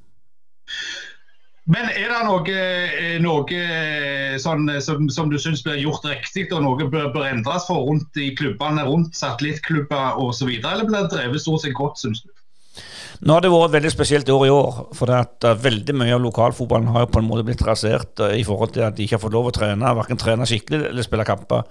Men 1.69 1.91
er 1.93 2.09
det 2.09 2.21
noe, 2.25 2.53
eh, 2.57 3.17
noe 3.21 3.45
eh, 3.53 4.37
sånn, 4.41 4.65
eh, 4.71 4.81
som, 4.81 5.05
som, 5.13 5.29
du 5.29 5.37
syns 5.39 5.61
blir 5.65 5.77
gjort 5.83 6.07
riktig, 6.09 6.47
og 6.55 6.63
noe 6.65 6.87
bør, 6.89 7.11
bør 7.13 7.27
endres 7.29 7.67
for 7.69 7.85
rundt 7.85 8.17
i 8.17 8.31
klubbene, 8.37 8.87
rundt 8.87 9.15
satellittklubber 9.19 10.17
osv., 10.23 10.49
eller 10.57 10.87
blir 10.87 11.05
det 11.05 11.13
drevet 11.13 11.43
stort 11.43 11.65
sett 11.65 11.77
godt, 11.77 12.01
syns 12.01 12.23
du? 12.25 12.31
Nå 13.21 13.35
har 13.35 13.43
det 13.43 13.51
vært 13.53 13.69
et 13.69 13.75
veldig 13.75 13.93
spesielt 13.93 14.29
år 14.33 14.47
i 14.47 14.53
år. 14.55 14.77
For 14.97 15.11
at 15.13 15.45
veldig 15.61 15.93
mye 15.93 16.15
av 16.15 16.23
lokalfotballen 16.23 16.89
har 16.95 17.03
jo 17.03 17.11
på 17.13 17.21
en 17.21 17.27
måte 17.27 17.43
blitt 17.45 17.61
rasert 17.67 18.23
i 18.33 18.41
forhold 18.47 18.73
til 18.73 18.87
at 18.87 18.95
de 18.97 19.05
ikke 19.05 19.19
har 19.19 19.21
fått 19.21 19.35
lov 19.35 19.51
å 19.51 19.53
trene, 19.53 19.91
verken 19.99 20.17
trene 20.17 20.47
skikkelig 20.49 20.87
eller 20.89 21.05
spille 21.05 21.27
kamper. 21.27 21.67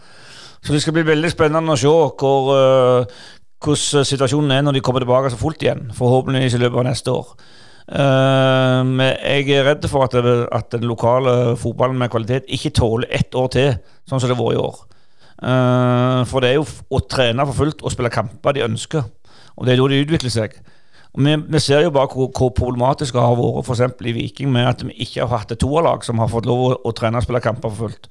Så 0.61 0.75
det 0.75 0.83
skal 0.85 0.97
bli 0.97 1.07
veldig 1.09 1.31
spennende 1.33 1.77
å 1.77 1.81
se 1.81 1.89
hvor, 1.89 2.51
uh, 2.53 3.23
hvordan 3.65 4.09
situasjonen 4.09 4.53
er 4.57 4.67
når 4.67 4.77
de 4.77 4.85
kommer 4.85 5.05
tilbake 5.05 5.33
så 5.33 5.41
fullt 5.41 5.65
igjen. 5.65 5.89
Forhåpentligvis 5.97 6.59
i 6.59 6.63
løpet 6.63 6.83
av 6.83 6.87
neste 6.91 7.17
år. 7.17 7.33
Uh, 7.91 8.85
jeg 9.01 9.49
er 9.57 9.67
redd 9.67 9.89
for 9.91 10.07
at, 10.07 10.15
det, 10.15 10.37
at, 10.53 10.69
den 10.77 10.87
lokale 10.91 11.57
fotballen 11.59 11.99
med 11.99 12.13
kvalitet 12.13 12.51
ikke 12.53 12.75
tåler 12.77 13.11
ett 13.11 13.35
år 13.35 13.51
til, 13.57 13.75
sånn 14.09 14.23
som 14.23 14.31
det 14.31 14.39
var 14.39 14.55
i 14.55 14.61
år. 14.61 14.87
Eh, 15.41 16.23
for 16.29 16.45
det 16.45 16.51
er 16.51 16.59
jo 16.59 16.67
å 16.93 17.01
trene 17.09 17.47
for 17.49 17.63
fullt 17.63 17.85
og 17.85 17.95
spille 17.95 18.13
kamper 18.13 18.57
de 18.57 18.67
ønsker. 18.67 19.07
Og 19.57 19.67
det 19.67 19.75
er 19.75 19.81
da 19.81 19.89
de 19.93 20.01
utvikler 20.05 20.33
seg. 20.33 20.57
Og 21.11 21.25
vi, 21.27 21.35
vi 21.55 21.63
ser 21.63 21.85
jo 21.87 21.93
bare 21.95 22.11
hvor, 22.13 22.29
hvor 22.37 22.53
problematisk 22.55 23.17
det 23.17 23.25
har 23.25 23.39
vært 23.39 23.71
eksempel 23.73 24.11
i 24.11 24.17
Viking 24.21 24.53
med 24.53 24.69
at 24.69 24.85
vi 24.87 24.95
ikke 25.03 25.25
har 25.25 25.43
hatt 25.43 25.55
et 25.55 25.63
toerlag 25.63 26.05
som 26.07 26.21
har 26.23 26.31
fått 26.31 26.47
lov 26.49 26.67
å, 26.69 26.75
å 26.87 26.93
trene 26.97 27.19
og 27.19 27.27
spille 27.27 27.43
kamper 27.45 27.73
for 27.73 27.89
fullt. 27.89 28.11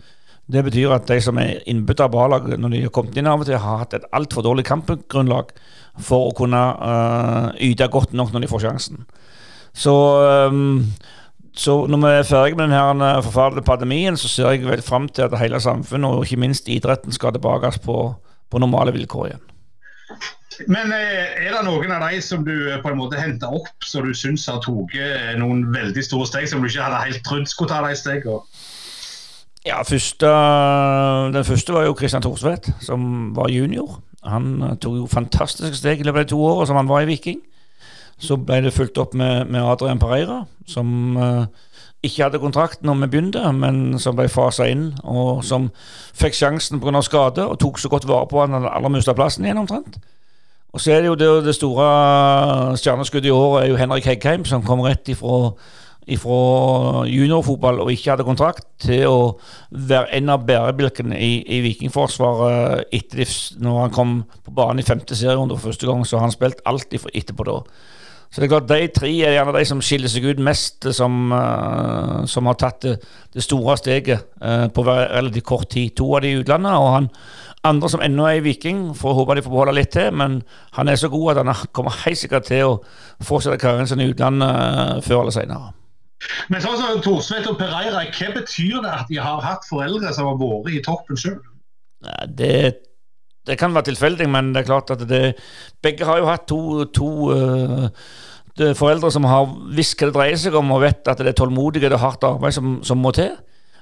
Det 0.50 0.63
betyr 0.65 0.96
at 0.96 1.06
de 1.10 1.20
som 1.22 1.38
er 1.41 1.62
innbytta 1.70 2.08
av 2.08 2.18
A-laget 2.18 2.58
når 2.58 2.74
de 2.74 2.82
har 2.88 2.94
kommet 2.96 3.18
inn 3.20 3.29
av 3.29 3.44
og 3.44 3.50
til, 3.50 3.60
har 3.62 3.84
hatt 3.84 3.94
et 3.98 4.08
altfor 4.18 4.46
dårlig 4.46 4.65
kampgrunnlag 4.65 5.53
for 6.01 6.29
å 6.29 6.36
kunne 6.38 6.62
uh, 6.79 7.50
yte 7.62 7.89
godt 7.91 8.15
nok 8.18 8.34
når 8.34 8.46
de 8.46 8.50
får 8.50 8.63
sjansen. 8.65 9.03
Så, 9.77 9.94
um, 10.50 10.88
så 11.53 11.75
når 11.91 12.01
vi 12.01 12.13
er 12.15 12.25
ferdig 12.25 12.58
med 12.58 12.74
denne 12.74 13.12
forferdelige 13.25 13.68
pandemien, 13.68 14.18
så 14.18 14.32
ser 14.32 14.56
jeg 14.56 14.65
vel 14.65 14.82
fram 14.86 15.06
til 15.13 15.27
at 15.27 15.38
hele 15.38 15.62
samfunnet, 15.62 16.10
og 16.10 16.25
ikke 16.25 16.41
minst 16.41 16.72
idretten, 16.72 17.13
skal 17.13 17.36
tilbake 17.36 17.75
på, 17.86 18.01
på 18.50 18.63
normale 18.63 18.96
vilkår 18.96 19.29
igjen. 19.29 19.46
Men 20.68 20.91
eh, 20.91 21.46
er 21.46 21.53
det 21.53 21.62
noen 21.63 21.91
av 21.96 22.03
de 22.10 22.20
som 22.24 22.41
du 22.44 22.51
eh, 22.58 22.79
på 22.84 22.91
en 22.91 22.98
måte 23.00 23.20
henta 23.20 23.48
opp, 23.53 23.70
som 23.86 24.03
du 24.03 24.15
syns 24.18 24.48
har 24.50 24.60
tatt 24.65 24.98
eh, 24.98 25.36
noen 25.39 25.70
veldig 25.72 26.03
store 26.03 26.27
steg, 26.27 26.50
som 26.51 26.60
du 26.60 26.68
ikke 26.68 26.84
hadde 26.84 27.03
helt 27.06 27.24
trodd 27.27 27.48
skulle 27.48 27.72
ta 27.72 27.79
de 27.86 27.96
stegene? 27.96 28.41
Ja, 29.67 29.81
første, 29.83 30.27
Den 31.33 31.45
første 31.45 31.73
var 31.73 31.83
jo 31.83 31.95
Christian 31.97 32.21
Thorsvedt, 32.21 32.71
som 32.81 33.35
var 33.35 33.49
junior. 33.51 33.99
Han 34.23 34.61
eh, 34.63 34.75
tok 34.77 34.95
jo 34.95 35.07
fantastiske 35.07 35.75
steg 35.75 35.99
i 35.99 36.07
løpet 36.07 36.27
av 36.27 36.29
to 36.31 36.41
årene 36.43 36.67
som 36.67 36.79
han 36.79 36.89
var 36.89 37.03
i 37.03 37.09
Viking. 37.09 37.41
Så 38.19 38.37
ble 38.37 38.61
det 38.63 38.75
fulgt 38.75 38.97
opp 38.99 39.13
med, 39.13 39.47
med 39.47 39.63
Adrian 39.63 39.99
Pereira, 39.99 40.41
som 40.67 41.15
uh, 41.15 41.45
ikke 42.03 42.25
hadde 42.25 42.41
kontrakt 42.43 42.83
når 42.83 42.97
vi 42.99 43.07
begynte, 43.13 43.43
men 43.55 43.99
som 43.99 44.17
ble 44.17 44.25
fasa 44.27 44.67
inn, 44.67 44.89
og 45.07 45.39
som 45.47 45.69
fikk 46.19 46.35
sjansen 46.35 46.81
pga. 46.83 46.99
skade, 47.01 47.45
og 47.47 47.59
tok 47.59 47.79
så 47.79 47.87
godt 47.87 48.07
vare 48.07 48.27
på 48.27 48.41
han 48.41 48.57
at 48.57 48.65
han 48.65 48.73
aldri 48.73 48.97
mista 48.97 49.15
plassen 49.15 49.47
igjen, 49.47 49.61
omtrent. 49.63 50.01
Og 50.73 50.83
så 50.83 50.91
er 50.91 51.01
det 51.01 51.07
jo 51.07 51.15
det, 51.15 51.29
det 51.47 51.55
store 51.55 51.87
stjerneskuddet 52.77 53.31
i 53.31 53.33
år 53.33 53.61
er 53.61 53.69
jo 53.71 53.79
Henrik 53.79 54.05
Heggheim, 54.05 54.43
som 54.45 54.65
kom 54.67 54.83
rett 54.83 55.07
ifra, 55.09 55.53
ifra 56.10 57.03
juniorfotball 57.10 57.84
og 57.84 57.91
ikke 57.94 58.13
hadde 58.13 58.25
kontrakt, 58.27 58.65
til 58.82 59.06
å 59.10 59.20
være 59.70 60.15
en 60.18 60.34
av 60.34 60.46
bærebjelkene 60.48 61.20
i, 61.20 61.32
i 61.46 61.62
Vikingforsvaret 61.65 62.89
etter 62.96 63.25
når 63.62 63.79
han 63.84 63.96
kom 63.96 64.18
på 64.46 64.56
banen 64.56 64.82
i 64.82 64.88
femte 64.88 65.18
serierunde 65.18 65.58
for 65.58 65.70
første 65.70 65.89
gang. 65.89 66.06
Så 66.06 66.18
har 66.18 66.27
han 66.27 66.36
spilt 66.36 66.63
for 67.00 67.13
etterpå 67.13 67.48
da. 67.48 67.62
Så 68.29 68.41
det 68.41 68.46
er 68.46 68.51
klart 68.51 68.70
De 68.70 68.88
tre 68.94 69.10
er 69.25 69.34
gjerne 69.34 69.56
de 69.58 69.65
som 69.65 69.79
skiller 69.82 70.12
seg 70.12 70.27
ut 70.29 70.41
mest, 70.46 70.86
som, 70.94 71.32
eh, 71.34 72.25
som 72.29 72.46
har 72.46 72.60
tatt 72.62 72.82
det, 72.86 73.00
det 73.34 73.44
store 73.44 73.77
steget 73.77 74.27
uh, 74.44 74.68
på 74.70 74.86
relativt 74.86 75.46
kort 75.46 75.70
tid. 75.70 75.96
To 75.98 76.13
av 76.15 76.22
de 76.22 76.36
i 76.36 76.38
utlandet, 76.38 76.77
og 76.77 76.94
han 76.94 77.10
andre 77.65 77.89
som 77.89 78.01
ennå 78.06 78.27
er 78.29 78.38
i 78.39 78.46
Viking, 78.46 78.94
får 78.96 79.18
håpe 79.18 79.36
de 79.36 79.44
får 79.44 79.51
beholde 79.51 79.75
litt 79.79 79.91
til. 79.91 80.13
Men 80.13 80.44
han 80.77 80.88
er 80.88 81.01
så 81.01 81.10
god 81.10 81.32
at 81.34 81.41
han 81.44 81.65
kommer 81.74 81.98
helt 82.06 82.22
sikkert 82.22 82.48
til 82.51 82.70
å 82.70 82.79
fortsette 83.18 83.60
karrieren 83.62 83.89
sin 83.89 84.06
i 84.06 84.10
utlandet 84.13 84.50
uh, 84.50 85.01
før 85.01 85.25
eller 85.25 85.36
senere. 85.36 85.74
Men 86.51 86.63
sånn 86.63 86.77
som 86.79 87.01
Thorsvedt 87.03 87.47
og 87.51 87.57
Pereira, 87.59 88.03
hva 88.03 88.29
betyr 88.35 88.81
det 88.83 88.91
at 88.91 89.09
de 89.11 89.19
har 89.21 89.43
hatt 89.45 89.67
foreldre 89.69 90.11
som 90.15 90.27
har 90.29 90.39
vært 90.39 90.73
i 90.75 90.81
toppen 90.85 91.19
sjøl? 91.19 91.39
Det, 92.27 92.55
det 93.47 93.57
kan 93.59 93.75
være 93.75 93.91
tilfeldig, 93.91 94.27
men 94.31 94.53
det 94.53 94.63
er 94.63 94.69
klart 94.71 94.91
at 94.95 95.05
det, 95.09 95.23
begge 95.83 96.07
har 96.07 96.19
jo 96.21 96.29
hatt 96.29 96.47
to, 96.51 96.61
to 96.95 97.09
uh, 97.31 98.73
foreldre 98.77 99.11
som 99.15 99.27
har 99.29 99.47
visst 99.75 99.99
hva 99.99 100.09
det 100.09 100.17
dreier 100.17 100.39
seg 100.39 100.57
om, 100.59 100.73
og 100.75 100.83
vet 100.83 101.07
at 101.07 101.21
det 101.23 101.33
er 101.33 101.39
tålmodighet 101.39 101.95
og 101.95 102.03
hardt 102.03 102.27
arbeid 102.27 102.55
som, 102.55 102.79
som 102.88 102.99
må 102.99 103.13
til. 103.15 103.31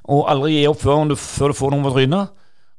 Og 0.08 0.28
aldri 0.32 0.60
gi 0.60 0.68
opp 0.70 0.82
før 0.82 1.10
du, 1.10 1.18
før 1.20 1.52
du 1.52 1.58
får 1.58 1.74
noe 1.74 1.88
på 1.88 1.96
trynet. 1.98 2.36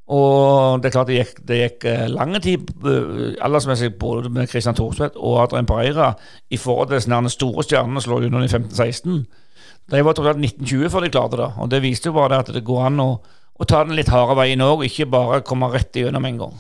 Og 0.09 0.81
det 0.81 0.89
er 0.89 0.95
klart 0.95 1.11
det 1.11 1.19
gikk, 1.19 1.41
det 1.45 1.57
gikk 1.59 1.85
lang 1.85 2.15
lange 2.15 2.41
tid, 2.41 2.71
eh, 2.89 3.35
aldersmessig, 3.45 3.91
både 4.01 4.31
med 4.33 4.49
Christian 4.49 4.77
Thorsvedt 4.79 5.19
og 5.21 5.43
Adrian 5.43 5.69
Pereira, 5.69 6.15
i 6.49 6.57
forhold 6.57 6.89
til 6.89 7.13
den 7.13 7.29
store 7.29 7.65
stjernene 7.67 8.01
som 8.01 8.15
lå 8.15 8.23
under 8.25 8.47
i 8.47 8.49
15-16. 8.49 9.27
De 9.89 10.01
var 10.05 10.17
tross 10.17 10.29
alt 10.35 10.43
1920 10.43 10.91
før 10.93 11.05
de 11.07 11.13
klarte 11.15 11.39
det, 11.41 11.51
og 11.57 11.69
det 11.73 11.83
viste 11.85 12.11
jo 12.11 12.17
bare 12.19 12.35
det 12.35 12.41
at 12.45 12.55
det 12.59 12.65
går 12.67 12.83
an 12.91 13.01
å, 13.01 13.11
å 13.57 13.69
ta 13.69 13.81
den 13.87 13.97
litt 13.97 14.11
harde 14.13 14.37
veien 14.37 14.61
òg, 14.65 14.85
ikke 14.85 15.09
bare 15.09 15.41
komme 15.47 15.71
rett 15.73 15.97
igjennom 15.97 16.27
en 16.29 16.43
gang. 16.43 16.59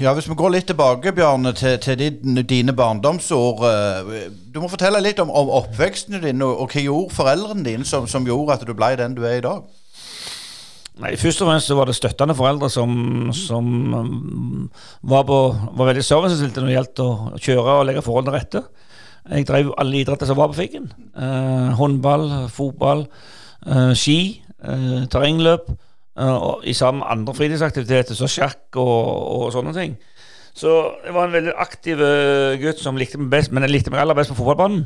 Ja, 0.00 0.10
Hvis 0.14 0.26
vi 0.26 0.34
går 0.34 0.50
litt 0.50 0.66
tilbake, 0.66 1.12
Bjarne, 1.14 1.52
til, 1.54 1.76
til 1.78 1.98
din, 2.00 2.40
dine 2.50 2.72
barndomsår. 2.74 3.60
eh, 3.68 4.24
Du 4.50 4.58
må 4.62 4.66
fortelle 4.70 4.98
litt 5.02 5.20
om, 5.22 5.30
om 5.30 5.52
oppveksten 5.60 6.18
din, 6.22 6.42
og, 6.42 6.64
og 6.64 6.74
hva 6.74 6.82
gjorde 6.82 7.14
foreldrene 7.14 7.62
dine 7.66 7.86
som, 7.86 8.08
som 8.10 8.26
gjorde 8.26 8.56
at 8.56 8.66
du 8.66 8.74
ble 8.74 8.90
den 8.98 9.14
du 9.14 9.22
er 9.22 9.38
i 9.38 9.44
dag? 9.44 9.62
Nei, 11.02 11.16
Først 11.18 11.42
og 11.42 11.48
fremst 11.50 11.70
så 11.70 11.74
var 11.78 11.90
det 11.90 11.96
støttende 11.98 12.34
foreldre 12.38 12.68
som, 12.70 12.90
som 13.34 13.70
um, 13.94 14.66
var, 15.02 15.24
på, 15.26 15.38
var 15.74 15.88
veldig 15.90 16.04
servicestilte 16.06 16.62
når 16.62 16.70
det 16.70 16.76
gjaldt 16.76 17.02
å 17.02 17.08
kjøre 17.42 17.78
og 17.80 17.86
legge 17.88 18.04
forholdene 18.06 18.36
rette. 18.38 18.62
Jeg 19.30 19.46
drev 19.48 19.72
alle 19.80 20.02
idretter 20.02 20.28
som 20.28 20.36
var 20.36 20.50
på 20.52 20.58
Figgen. 20.58 20.90
Eh, 21.16 21.70
håndball, 21.78 22.26
fotball, 22.52 23.06
eh, 23.66 23.92
ski, 23.96 24.42
eh, 24.62 25.06
terrengløp. 25.10 25.70
eh, 26.18 26.34
og 26.36 26.64
I 26.64 26.72
sammen 26.72 27.00
med 27.00 27.08
andre 27.10 27.34
fritidsaktiviteter, 27.34 28.14
så 28.14 28.28
sjakk 28.28 28.76
og, 28.76 29.46
og 29.46 29.52
sånne 29.52 29.72
ting. 29.74 29.96
Så 30.54 30.70
jeg 31.04 31.14
var 31.14 31.26
en 31.26 31.32
veldig 31.32 31.54
aktiv 31.58 31.98
eh, 32.00 32.58
gutt 32.62 32.78
som 32.78 32.96
likte 32.96 33.18
meg 33.18 33.30
best, 33.30 33.50
men 33.50 33.64
jeg 33.64 33.72
likte 33.72 33.90
meg 33.90 34.00
aller 34.04 34.14
best 34.14 34.30
på 34.30 34.36
fotballbanen. 34.38 34.84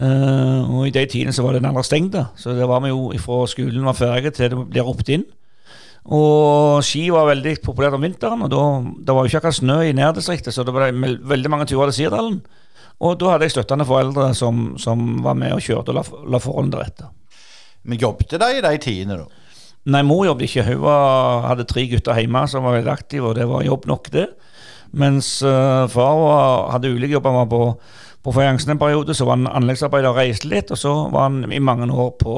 Eh, 0.00 0.70
og 0.72 0.86
i 0.86 0.94
de 0.94 1.04
tidene 1.04 1.34
så 1.36 1.42
var 1.44 1.52
den 1.58 1.66
aller 1.68 1.84
stengt, 1.84 2.16
så 2.36 2.54
det 2.56 2.68
var 2.68 2.80
vi 2.80 2.88
jo 2.94 3.10
fra 3.20 3.42
skolen 3.50 3.84
var 3.84 3.98
ferdig 3.98 4.32
til 4.38 4.48
det 4.54 4.62
ble 4.70 4.86
ropt 4.86 5.10
inn. 5.12 5.26
Og 6.08 6.80
ski 6.82 7.10
var 7.14 7.28
veldig 7.28 7.58
populært 7.62 7.94
om 7.98 8.02
vinteren, 8.02 8.40
og 8.42 8.50
da, 8.50 8.62
det 9.04 9.14
var 9.14 9.22
jo 9.26 9.30
ikke 9.30 9.42
akkurat 9.42 9.58
snø 9.60 9.76
i 9.86 9.92
nærdistriktet, 9.94 10.54
så 10.54 10.64
det 10.66 10.72
ble 10.74 10.88
veldig 11.20 11.50
mange 11.52 11.68
turer 11.70 11.92
til 11.92 12.06
Sirdalen. 12.06 12.40
Og 13.02 13.18
da 13.18 13.32
hadde 13.32 13.48
jeg 13.48 13.56
støttende 13.56 13.86
foreldre 13.88 14.28
som, 14.38 14.72
som 14.78 15.22
var 15.24 15.34
med 15.38 15.56
og 15.56 15.62
kjørte 15.64 15.90
og 15.90 15.98
la, 15.98 16.04
la 16.34 16.40
forholdene 16.42 16.74
til 16.76 16.82
rette. 16.84 17.08
Men 17.82 17.98
jobbet 17.98 18.36
de 18.38 18.50
i 18.58 18.62
de 18.62 18.76
tidene, 18.82 19.18
da? 19.24 19.42
Nei, 19.90 20.04
mor 20.06 20.22
jobbet 20.28 20.46
ikke. 20.46 20.68
Hun 20.68 20.84
var, 20.84 21.48
hadde 21.48 21.66
tre 21.66 21.82
gutter 21.90 22.20
hjemme 22.20 22.44
som 22.46 22.62
var 22.62 22.76
veldig 22.76 22.92
aktive, 22.92 23.32
og 23.32 23.38
det 23.38 23.48
var 23.50 23.66
jobb 23.66 23.88
nok, 23.90 24.12
det. 24.14 24.28
Mens 24.94 25.34
uh, 25.42 25.88
far 25.90 26.14
var, 26.20 26.70
hadde 26.76 26.92
ulike 26.94 27.16
jobber. 27.16 27.34
Han 27.34 27.42
var 27.42 27.50
på, 27.50 27.62
på 28.22 28.34
fajansen 28.36 28.76
en 28.76 28.82
periode, 28.82 29.16
så 29.18 29.26
var 29.26 29.40
han 29.40 29.50
anleggsarbeider 29.50 30.12
og 30.12 30.20
reiste 30.20 30.50
litt, 30.52 30.70
og 30.70 30.78
så 30.78 30.94
var 31.10 31.26
han 31.26 31.50
i 31.50 31.58
mange 31.58 31.90
år 31.90 32.14
på 32.22 32.36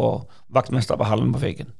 vaktmester 0.54 0.96
på 0.96 1.10
Hallen 1.10 1.34
på 1.34 1.42
Figgen. 1.44 1.74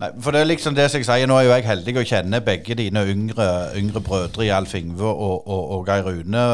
Nei, 0.00 0.08
for 0.24 0.32
det 0.32 0.40
er 0.40 0.48
liksom 0.48 0.76
det 0.76 0.88
som 0.90 1.02
jeg 1.02 1.08
sier, 1.08 1.28
Nå 1.28 1.36
er 1.36 1.46
jo 1.46 1.54
jeg 1.54 1.66
heldig 1.68 1.96
å 2.00 2.06
kjenne 2.08 2.40
begge 2.44 2.76
dine 2.78 3.04
yngre, 3.12 3.48
yngre 3.78 4.00
brødre, 4.04 4.48
Alf 4.56 4.74
Ingve 4.78 5.08
og, 5.08 5.46
og, 5.46 5.64
og 5.76 5.88
Geir 5.88 6.08
Rune. 6.08 6.44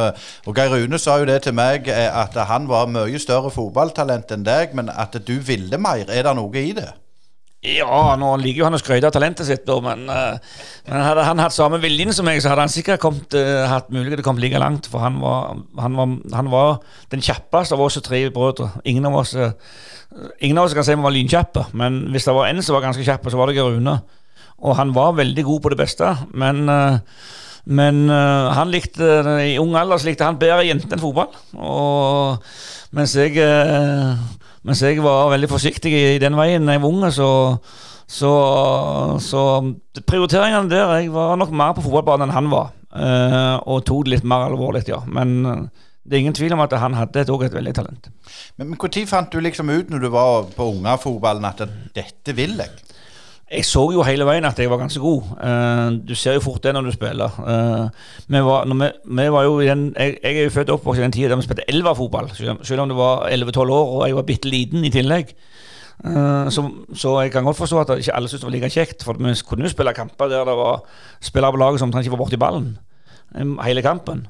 Og 0.47 0.57
Geir 0.59 0.75
Rune 0.75 0.99
sa 0.99 1.19
jo 1.23 1.29
det 1.29 1.43
til 1.47 1.55
meg, 1.57 1.89
eh, 1.93 2.09
at 2.11 2.37
han 2.51 2.69
var 2.71 2.91
mye 2.91 3.23
større 3.23 3.53
fotballtalent 3.55 4.35
enn 4.35 4.47
deg, 4.47 4.75
men 4.79 4.91
at 4.91 5.15
du 5.27 5.37
ville 5.39 5.79
mer. 5.79 6.11
Er 6.11 6.27
det 6.27 6.35
noe 6.39 6.65
i 6.65 6.73
det? 6.77 6.91
Ja, 7.67 8.15
nå 8.15 8.29
liker 8.39 8.61
jo 8.61 8.67
han 8.69 8.77
å 8.77 8.79
skryte 8.79 9.09
av 9.09 9.15
talentet 9.17 9.49
sitt, 9.49 9.67
men, 9.83 10.05
eh, 10.09 10.39
men 10.87 11.03
hadde 11.03 11.25
han 11.27 11.41
hatt 11.43 11.53
samme 11.53 11.81
viljen 11.83 12.15
som 12.15 12.25
meg, 12.25 12.39
så 12.39 12.53
hadde 12.53 12.63
han 12.63 12.71
sikkert 12.71 13.01
kommet, 13.03 13.35
eh, 13.35 13.67
hatt 13.67 13.91
mulighet 13.91 14.19
til 14.19 14.23
å 14.23 14.29
komme 14.29 14.41
like 14.41 14.61
langt. 14.63 14.87
For 14.87 15.01
han 15.01 15.19
var, 15.19 15.57
han 15.77 15.97
var, 15.97 16.07
han 16.33 16.51
var 16.51 16.81
den 17.11 17.21
kjappeste 17.21 17.75
av 17.75 17.81
oss 17.81 17.99
tre 18.01 18.31
brødre. 18.31 18.71
Ingen 18.85 19.07
av 19.07 19.17
oss 19.17 19.35
eh, 19.35 19.53
Ingen 20.41 20.57
av 20.57 20.65
oss 20.65 20.73
kan 20.73 20.83
si 20.83 20.95
vi 20.95 21.03
var 21.03 21.13
lynkjappe, 21.13 21.67
men 21.75 22.09
hvis 22.11 22.25
det 22.25 22.33
var 22.33 22.47
en 22.49 22.63
som 22.63 22.75
var 22.75 22.81
ganske 22.81 23.05
kjapp, 23.05 23.29
så 23.29 23.37
var 23.37 23.47
det 23.47 23.59
Gerune. 23.59 23.77
Rune. 23.77 24.01
Og 24.65 24.75
han 24.75 24.95
var 24.95 25.13
veldig 25.13 25.45
god 25.45 25.61
på 25.61 25.69
det 25.69 25.79
beste, 25.79 26.17
men 26.33 26.65
men 27.69 28.09
uh, 28.09 28.49
han 28.57 28.71
likte, 28.73 29.05
i 29.45 29.59
ung 29.61 29.75
alder 29.77 30.01
så 30.01 30.09
likte 30.09 30.25
han 30.25 30.39
bedre 30.41 30.65
jenter 30.65 30.97
enn 30.97 31.03
fotball. 31.03 31.29
Og 31.61 32.39
mens 32.97 33.13
jeg, 33.19 33.37
eh, 33.37 34.17
mens 34.69 34.83
jeg 34.85 35.01
var 35.05 35.31
veldig 35.33 35.49
forsiktig 35.51 35.93
i 35.97 36.19
den 36.23 36.37
veien 36.39 36.69
da 36.69 36.77
jeg 36.77 36.83
var 36.85 36.93
unge, 36.95 37.11
så, 37.15 37.29
så, 38.09 38.33
så 39.25 39.43
prioriteringene 40.05 40.71
der 40.73 40.95
Jeg 41.01 41.13
var 41.15 41.37
nok 41.41 41.53
mer 41.57 41.75
på 41.77 41.85
fotballbanen 41.87 42.29
enn 42.29 42.37
han 42.37 42.51
var. 42.53 42.75
eh, 42.95 43.57
og 43.69 43.85
tok 43.89 44.07
det 44.07 44.19
litt 44.19 44.29
mer 44.29 44.47
alvorlig, 44.49 44.85
ja. 44.89 45.01
Men 45.07 45.35
eh, 45.47 45.87
det 46.09 46.17
er 46.17 46.23
ingen 46.25 46.37
tvil 46.37 46.55
om 46.57 46.63
at 46.65 46.73
han 46.81 46.97
hadde 46.97 47.21
et, 47.21 47.29
et 47.29 47.57
veldig 47.59 47.75
talent. 47.77 48.07
Men 48.57 48.71
Når 48.73 49.05
fant 49.11 49.33
du 49.33 49.41
liksom 49.45 49.69
ut 49.69 49.91
når 49.93 50.01
du 50.01 50.09
var 50.09 50.47
på 50.57 50.71
ungefotballen 50.73 51.45
at 51.45 51.65
dette 51.95 52.35
vil 52.37 52.57
jeg? 52.57 52.71
Jeg 53.49 53.65
så 53.65 53.81
jo 53.95 54.03
hele 54.05 54.27
veien 54.29 54.45
at 54.45 54.59
jeg 54.61 54.69
var 54.69 54.77
ganske 54.83 55.01
god. 55.01 55.29
Uh, 55.41 55.95
du 56.09 56.13
ser 56.19 56.37
jo 56.37 56.43
fort 56.45 56.61
det 56.67 56.75
når 56.77 56.89
du 56.89 56.93
spiller. 56.93 57.37
Uh, 57.41 57.87
vi 58.29 58.43
var, 58.45 58.67
vi, 58.69 58.89
vi 59.21 59.29
var 59.33 59.47
den, 59.65 59.87
jeg, 59.97 60.19
jeg 60.23 60.37
er 60.37 60.45
jo 60.45 60.51
født 60.53 60.73
og 60.73 60.81
oppvokst 60.81 61.01
i 61.01 61.05
den 61.07 61.15
tida 61.17 61.31
da 61.33 61.39
vi 61.41 61.47
spilte 61.47 61.65
elverfotball, 61.73 62.29
selv, 62.37 62.81
om- 62.83 62.89
det 62.93 62.99
var 62.99 63.25
11-12 63.33 63.73
år 63.73 63.95
og 63.95 64.03
jeg 64.09 64.17
var 64.19 64.27
bitte 64.29 64.53
liten 64.53 64.85
i 64.85 64.91
tillegg. 64.93 65.33
Uh, 66.05 66.51
så, 66.53 66.67
så 66.95 67.15
jeg 67.23 67.33
kan 67.33 67.45
godt 67.49 67.57
forstå 67.57 67.81
at 67.81 67.95
ikke 67.99 68.15
alle 68.15 68.29
syntes 68.29 68.45
det 68.45 68.51
var 68.51 68.57
like 68.59 68.71
kjekt, 68.71 69.05
for 69.05 69.17
vi 69.17 69.33
kunne 69.49 69.65
jo 69.65 69.73
spille 69.73 69.97
kamper 69.97 70.29
der 70.29 70.45
det 70.45 70.59
var 70.61 70.85
spillere 71.21 71.53
på 71.57 71.63
laget 71.65 71.81
som 71.81 71.89
omtrent 71.89 72.05
ikke 72.07 72.19
var 72.19 72.25
borti 72.25 72.37
ballen 72.37 72.77
hele 73.65 73.83
kampen. 73.85 74.23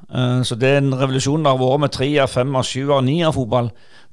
Så 0.42 0.56
den 0.58 0.90
revolusjonen 0.90 1.44
det 1.44 1.52
har 1.52 1.58
vært 1.60 1.80
med 1.84 1.92
treer, 1.94 2.26
femmer, 2.26 2.64
sjuer, 2.66 2.98
nier 3.06 3.30
fotball, 3.30 3.68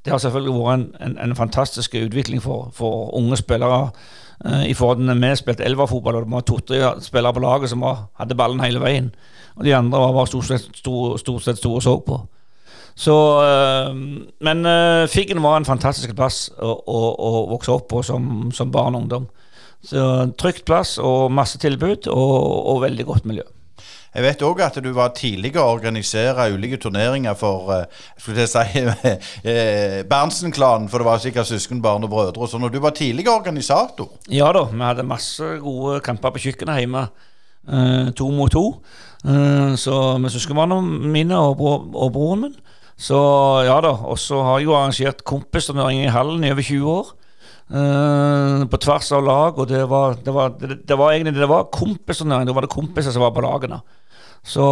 det 0.06 0.14
har 0.14 0.20
selvfølgelig 0.22 0.54
vært 0.60 0.76
en, 0.76 0.84
en, 1.02 1.16
en 1.26 1.34
fantastisk 1.36 1.96
utvikling 1.98 2.44
for, 2.44 2.70
for 2.74 3.16
unge 3.18 3.40
spillere 3.42 3.88
Eh, 4.44 4.70
I 4.70 4.74
forhold 4.76 5.00
til 5.00 5.22
vi 5.22 5.36
spilte 5.40 5.66
elverfotball, 5.66 6.16
og 6.16 6.26
det 6.26 6.32
var 6.32 6.46
to-tre 6.46 6.94
spillere 7.02 7.34
på 7.34 7.44
laget 7.44 7.72
som 7.72 7.86
var, 7.86 8.08
hadde 8.20 8.36
ballen 8.36 8.64
hele 8.64 8.82
veien. 8.84 9.14
Og 9.56 9.64
de 9.64 9.76
andre 9.76 10.00
var 10.00 10.14
bare 10.14 10.28
stort 10.28 10.50
sett, 10.50 10.70
stort, 10.76 11.20
stort 11.20 11.44
sett 11.46 11.62
store 11.62 11.80
og 11.80 11.84
så 11.84 11.96
på. 12.00 12.20
Så, 12.96 13.16
øh, 13.44 13.96
men 14.42 14.66
øh, 14.66 15.08
Figgen 15.08 15.44
var 15.44 15.58
en 15.58 15.68
fantastisk 15.68 16.16
plass 16.16 16.50
å, 16.60 16.72
å, 16.88 17.00
å 17.20 17.32
vokse 17.52 17.72
opp 17.72 17.90
på 17.92 18.04
som, 18.04 18.52
som 18.56 18.72
barn 18.72 18.96
og 18.96 19.02
ungdom. 19.06 19.28
Så 19.86 20.32
Trygt 20.40 20.66
plass 20.66 20.98
og 20.98 21.32
masse 21.32 21.60
tilbud 21.62 22.08
og, 22.08 22.66
og 22.72 22.82
veldig 22.82 23.06
godt 23.06 23.26
miljø. 23.26 23.44
Jeg 24.16 24.24
vet 24.24 24.44
òg 24.48 24.62
at 24.64 24.78
du 24.80 24.92
var 24.96 25.12
tidligere 25.12 25.60
å 25.60 25.74
organisere 25.76 26.48
ulike 26.56 26.78
turneringer 26.80 27.36
for 27.36 27.74
jeg 27.74 28.22
skulle 28.24 28.46
å 28.46 28.52
si, 28.52 28.84
eh, 29.52 29.98
Berntsen-klanen, 30.08 30.88
for 30.92 31.04
det 31.04 31.10
var 31.10 31.24
sikkert 31.24 31.50
søsken, 31.50 31.82
barn 31.84 32.08
og 32.08 32.14
brødre. 32.14 32.40
og 32.40 32.48
sånn. 32.52 32.64
Og 32.64 32.72
du 32.72 32.80
var 32.84 32.96
tidligere 32.96 33.36
organisator 33.36 34.14
Ja 34.32 34.54
da, 34.56 34.64
vi 34.72 34.80
hadde 34.86 35.08
masse 35.08 35.58
gode 35.60 36.00
kamper 36.06 36.32
på 36.32 36.46
kjøkkenet 36.46 36.86
hjemme. 36.86 37.10
Eh, 37.68 38.14
to 38.16 38.30
mot 38.32 38.54
to. 38.56 38.80
Eh, 39.26 39.76
så 39.82 40.16
med 40.22 40.32
søskenbarna 40.32 40.80
mine 40.80 41.36
og, 41.36 41.58
bro, 41.60 41.76
og 41.92 42.16
broren 42.16 42.48
min. 42.48 42.56
Så 42.96 43.20
ja 43.68 43.82
da. 43.84 43.92
Og 44.08 44.20
så 44.22 44.40
har 44.48 44.62
jeg 44.62 44.70
jo 44.70 44.78
arrangert 44.78 45.26
kompisturnering 45.28 46.06
i 46.06 46.14
hallen 46.14 46.48
i 46.48 46.56
over 46.56 46.64
20 46.64 46.92
år. 46.94 47.14
Uh, 47.66 48.62
på 48.70 48.78
tvers 48.78 49.08
av 49.18 49.24
lag, 49.26 49.56
og 49.58 49.66
det 49.72 49.80
var, 49.90 50.20
det 50.22 50.34
var, 50.36 50.52
det, 50.60 50.76
det 50.86 50.98
var 51.00 51.16
egentlig 51.16 51.34
det 51.34 51.48
var 51.50 51.66
kompisturnering. 51.74 52.46
Da 52.46 52.54
var 52.54 52.68
det 52.68 52.74
kompiser 52.76 53.12
som 53.12 53.26
var 53.26 53.34
på 53.34 53.42
lagene. 53.42 53.82
Så, 54.46 54.66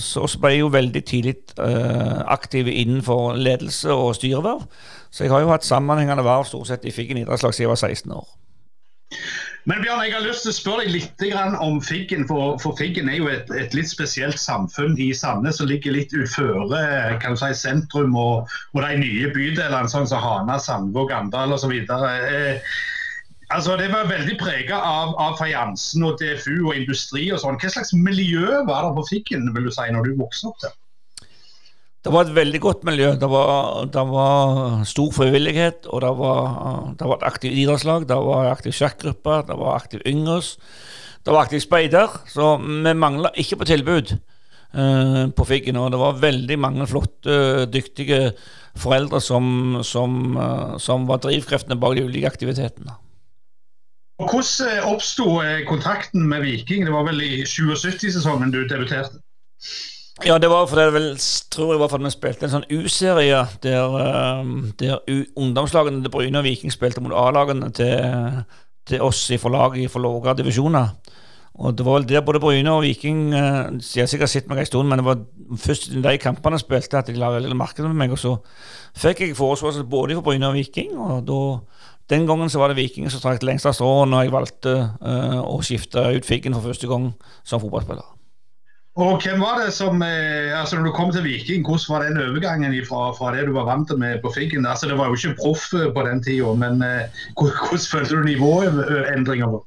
så, 0.00 0.24
ble 0.40 0.54
jeg 0.54 0.62
jo 0.62 0.70
veldig 0.72 1.02
tidlig 1.04 1.34
uh, 1.58 2.24
aktiv 2.32 2.70
innenfor 2.72 3.36
ledelse 3.36 3.92
og 3.92 4.14
styreverv. 4.16 4.64
Så 5.12 5.26
jeg 5.26 5.34
har 5.34 5.44
jo 5.44 5.52
hatt 5.52 5.66
sammenhengende 5.68 6.24
verv 6.24 6.48
stort 6.48 6.70
sett 6.70 6.86
i 6.88 6.94
Figgen 6.94 7.20
idrettslag 7.20 7.52
siden 7.54 7.68
jeg 7.68 7.74
var 7.74 7.82
16 7.82 8.16
år. 8.16 8.24
Men 9.64 9.80
Bjørn, 9.80 10.02
jeg 10.04 10.12
har 10.12 10.24
lyst 10.24 10.44
til 10.44 10.52
å 10.52 10.56
spørre 10.56 10.82
deg 10.84 10.92
litt 10.92 11.22
om 11.64 11.78
Figgen. 11.84 12.26
For, 12.28 12.56
for 12.60 12.76
Figgen 12.76 13.08
er 13.08 13.20
jo 13.20 13.28
et, 13.32 13.52
et, 13.56 13.76
litt 13.76 13.88
spesielt 13.88 14.40
samfunn 14.40 14.96
i 15.00 15.10
Sandnes 15.16 15.60
som 15.60 15.70
ligger 15.70 15.96
litt 15.96 16.12
uføre 16.12 16.82
kan 17.22 17.36
du 17.36 17.40
si, 17.40 17.52
sentrum 17.56 18.16
og, 18.16 18.50
og 18.74 18.84
de 18.84 18.98
nye 19.00 19.30
bydelene, 19.32 19.88
sånn 19.88 20.08
som 20.10 20.20
Hana, 20.20 20.58
Sandvåg, 20.60 21.14
Andal 21.16 21.56
osv. 21.56 21.72
Eh, 21.80 22.74
altså, 23.56 23.76
det 23.80 23.90
var 23.92 24.10
veldig 24.10 24.38
prega 24.40 24.78
av, 24.78 25.14
av 25.20 25.36
fajansen 25.40 26.04
og 26.06 26.18
DFU 26.20 26.68
og 26.68 26.78
industri 26.78 27.28
og 27.32 27.42
sånn. 27.42 27.58
Hva 27.60 27.72
slags 27.72 27.94
miljø 27.96 28.64
var 28.68 28.88
det 28.88 28.94
på 28.98 29.06
Fikken 29.12 29.52
vil 29.54 29.68
du 29.68 29.74
si, 29.74 29.86
når 29.94 30.10
du 30.10 30.18
vokste 30.20 30.50
opp 30.50 30.64
der? 30.64 30.74
Det 32.04 32.12
var 32.12 32.26
et 32.26 32.34
veldig 32.36 32.60
godt 32.60 32.82
miljø. 32.84 33.14
Det 33.16 33.28
var, 33.32 33.86
det 33.88 34.02
var 34.10 34.82
stor 34.84 35.12
frivillighet, 35.16 35.86
og 35.88 36.02
det 36.04 36.10
var, 36.18 36.42
det 37.00 37.06
var 37.08 37.16
et 37.16 37.30
aktivt 37.30 37.56
idrettslag. 37.62 38.04
Det 38.10 38.18
var 38.26 38.50
aktiv 38.50 38.76
sjakkgruppe, 38.76 39.38
det 39.48 39.56
var 39.56 39.78
aktiv 39.78 40.04
yngres, 40.04 40.58
det 41.24 41.32
var 41.32 41.46
aktiv 41.46 41.62
speider. 41.64 42.18
Så 42.28 42.58
vi 42.60 42.92
mangla 42.92 43.32
ikke 43.40 43.62
på 43.62 43.70
tilbud 43.72 44.12
uh, 44.18 45.32
på 45.32 45.48
Figgen. 45.48 45.80
Og 45.80 45.94
det 45.94 46.02
var 46.02 46.20
veldig 46.20 46.58
mange 46.60 46.90
flotte, 46.92 47.64
dyktige 47.72 48.34
foreldre 48.76 49.22
som, 49.24 49.80
som, 49.80 50.36
uh, 50.36 50.76
som 50.76 51.08
var 51.08 51.24
drivkreftene 51.24 51.80
bak 51.80 51.96
de 51.96 52.04
ulike 52.04 52.28
aktivitetene. 52.28 52.98
Og 54.18 54.30
Hvordan 54.30 54.84
oppsto 54.94 55.24
kontakten 55.66 56.28
med 56.28 56.44
Viking? 56.44 56.84
Det 56.86 56.92
var 56.94 57.06
vel 57.08 57.22
i 57.22 57.42
77-sesongen 57.42 58.52
du 58.54 58.62
debuterte? 58.70 59.18
Ja, 60.22 60.38
det 60.38 60.50
var 60.50 60.68
fordi 60.70 60.82
jeg 60.82 60.92
vel, 60.94 61.08
tror 61.50 61.72
jeg 61.72 61.80
var 61.80 61.88
fordi 61.90 62.06
vi 62.06 62.10
spilte 62.14 62.46
en 62.46 62.52
sånn 62.52 62.68
U-serie 62.70 63.40
der, 63.64 63.96
ehm, 63.98 64.52
der 64.78 65.00
ungdomslagene 65.34 66.04
til 66.04 66.12
Bryne 66.14 66.38
og 66.38 66.46
Viking 66.46 66.70
spilte 66.70 67.02
mot 67.02 67.16
A-lagene 67.18 67.72
til, 67.74 68.44
til, 68.86 69.02
oss 69.02 69.24
i 69.34 69.40
forlaget 69.42 69.90
for 69.90 70.04
lavere 70.04 70.36
divisjoner. 70.38 70.94
Og 71.58 71.74
det 71.74 71.86
var 71.86 71.98
vel 71.98 72.06
der 72.06 72.22
både 72.26 72.42
Bryne 72.42 72.70
og 72.70 72.82
Viking 72.82 73.30
De 73.30 73.80
Jeg 73.94 74.02
har 74.02 74.08
sikkert 74.10 74.30
sett 74.30 74.48
meg 74.50 74.58
en 74.58 74.66
stund, 74.66 74.88
men 74.88 74.98
det 74.98 75.06
var 75.06 75.20
først 75.58 75.90
i 75.90 76.02
de 76.02 76.14
kampene 76.18 76.58
spilte 76.58 76.98
at 76.98 77.10
de 77.10 77.18
la 77.18 77.30
veldig 77.34 77.56
merke 77.58 77.82
med 77.82 77.98
meg. 77.98 78.14
Og 78.14 78.18
så 78.18 78.36
fikk 78.94 79.20
jeg 79.20 79.36
forespørsel 79.36 79.84
både 79.84 80.14
for 80.14 80.30
Bryne 80.30 80.46
og 80.46 80.54
Viking, 80.54 80.94
og 80.94 81.26
da 81.26 81.40
den 82.12 82.26
gangen 82.28 82.50
så 82.52 82.60
var 82.60 82.72
det 82.72 82.76
Viking 82.76 83.08
som 83.10 83.22
trakk 83.22 83.44
lengst 83.46 83.68
av 83.68 83.76
strået 83.76 84.10
når 84.10 84.26
jeg 84.26 84.34
valgte 84.34 84.74
uh, 85.00 85.40
å 85.40 85.60
skifte 85.64 86.02
ut 86.16 86.28
Figgen 86.28 86.56
for 86.56 86.68
første 86.68 86.90
gang 86.90 87.12
som 87.46 87.62
fotballspiller. 87.62 88.14
Og 88.94 89.18
hvem 89.22 89.40
var 89.42 89.58
det 89.58 89.72
som, 89.74 90.02
eh, 90.02 90.60
altså 90.60 90.76
Når 90.76 90.84
du 90.84 90.92
kom 90.92 91.10
til 91.12 91.24
Viking, 91.24 91.66
hvordan 91.66 91.86
var 91.88 92.02
den 92.02 92.18
overgangen 92.18 92.74
fra, 92.86 93.10
fra 93.18 93.34
det 93.34 93.46
du 93.46 93.52
var 93.52 93.64
vant 93.66 93.88
til 93.88 93.98
med 93.98 94.22
på 94.22 94.30
Figgen? 94.34 94.66
Altså 94.66 94.86
Det 94.88 94.98
var 94.98 95.06
jo 95.06 95.14
ikke 95.14 95.40
proff 95.42 95.74
eh, 95.74 95.90
på 95.94 96.06
den 96.06 96.22
tida, 96.22 96.54
men 96.54 96.82
eh, 96.82 97.10
hvordan 97.34 97.88
følte 97.90 98.14
du 98.14 98.22
nivåendringer? 98.22 99.58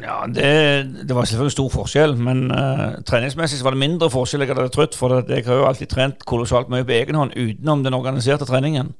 Ja, 0.00 0.24
det, 0.26 1.06
det, 1.08 1.14
var 1.14 1.24
selvfølgelig 1.24 1.52
stor 1.52 1.68
forskjell, 1.68 2.16
men 2.16 2.52
uh, 2.54 3.02
treningsmessig 3.04 3.64
var 3.64 3.74
det 3.74 3.82
mindre 3.82 4.08
forskjell 4.10 4.44
jeg 4.44 4.54
hadde 4.54 4.70
trodd. 4.72 4.94
For 4.94 5.20
jeg 5.28 5.44
har 5.44 5.58
jo 5.58 5.66
alltid 5.66 5.90
trent 5.90 6.22
kolossalt 6.24 6.70
mye 6.70 6.86
på 6.86 6.94
egen 6.96 7.18
hånd 7.18 7.34
utenom 7.34 7.82
den 7.84 7.96
organiserte 7.98 8.46
treningen. 8.48 8.94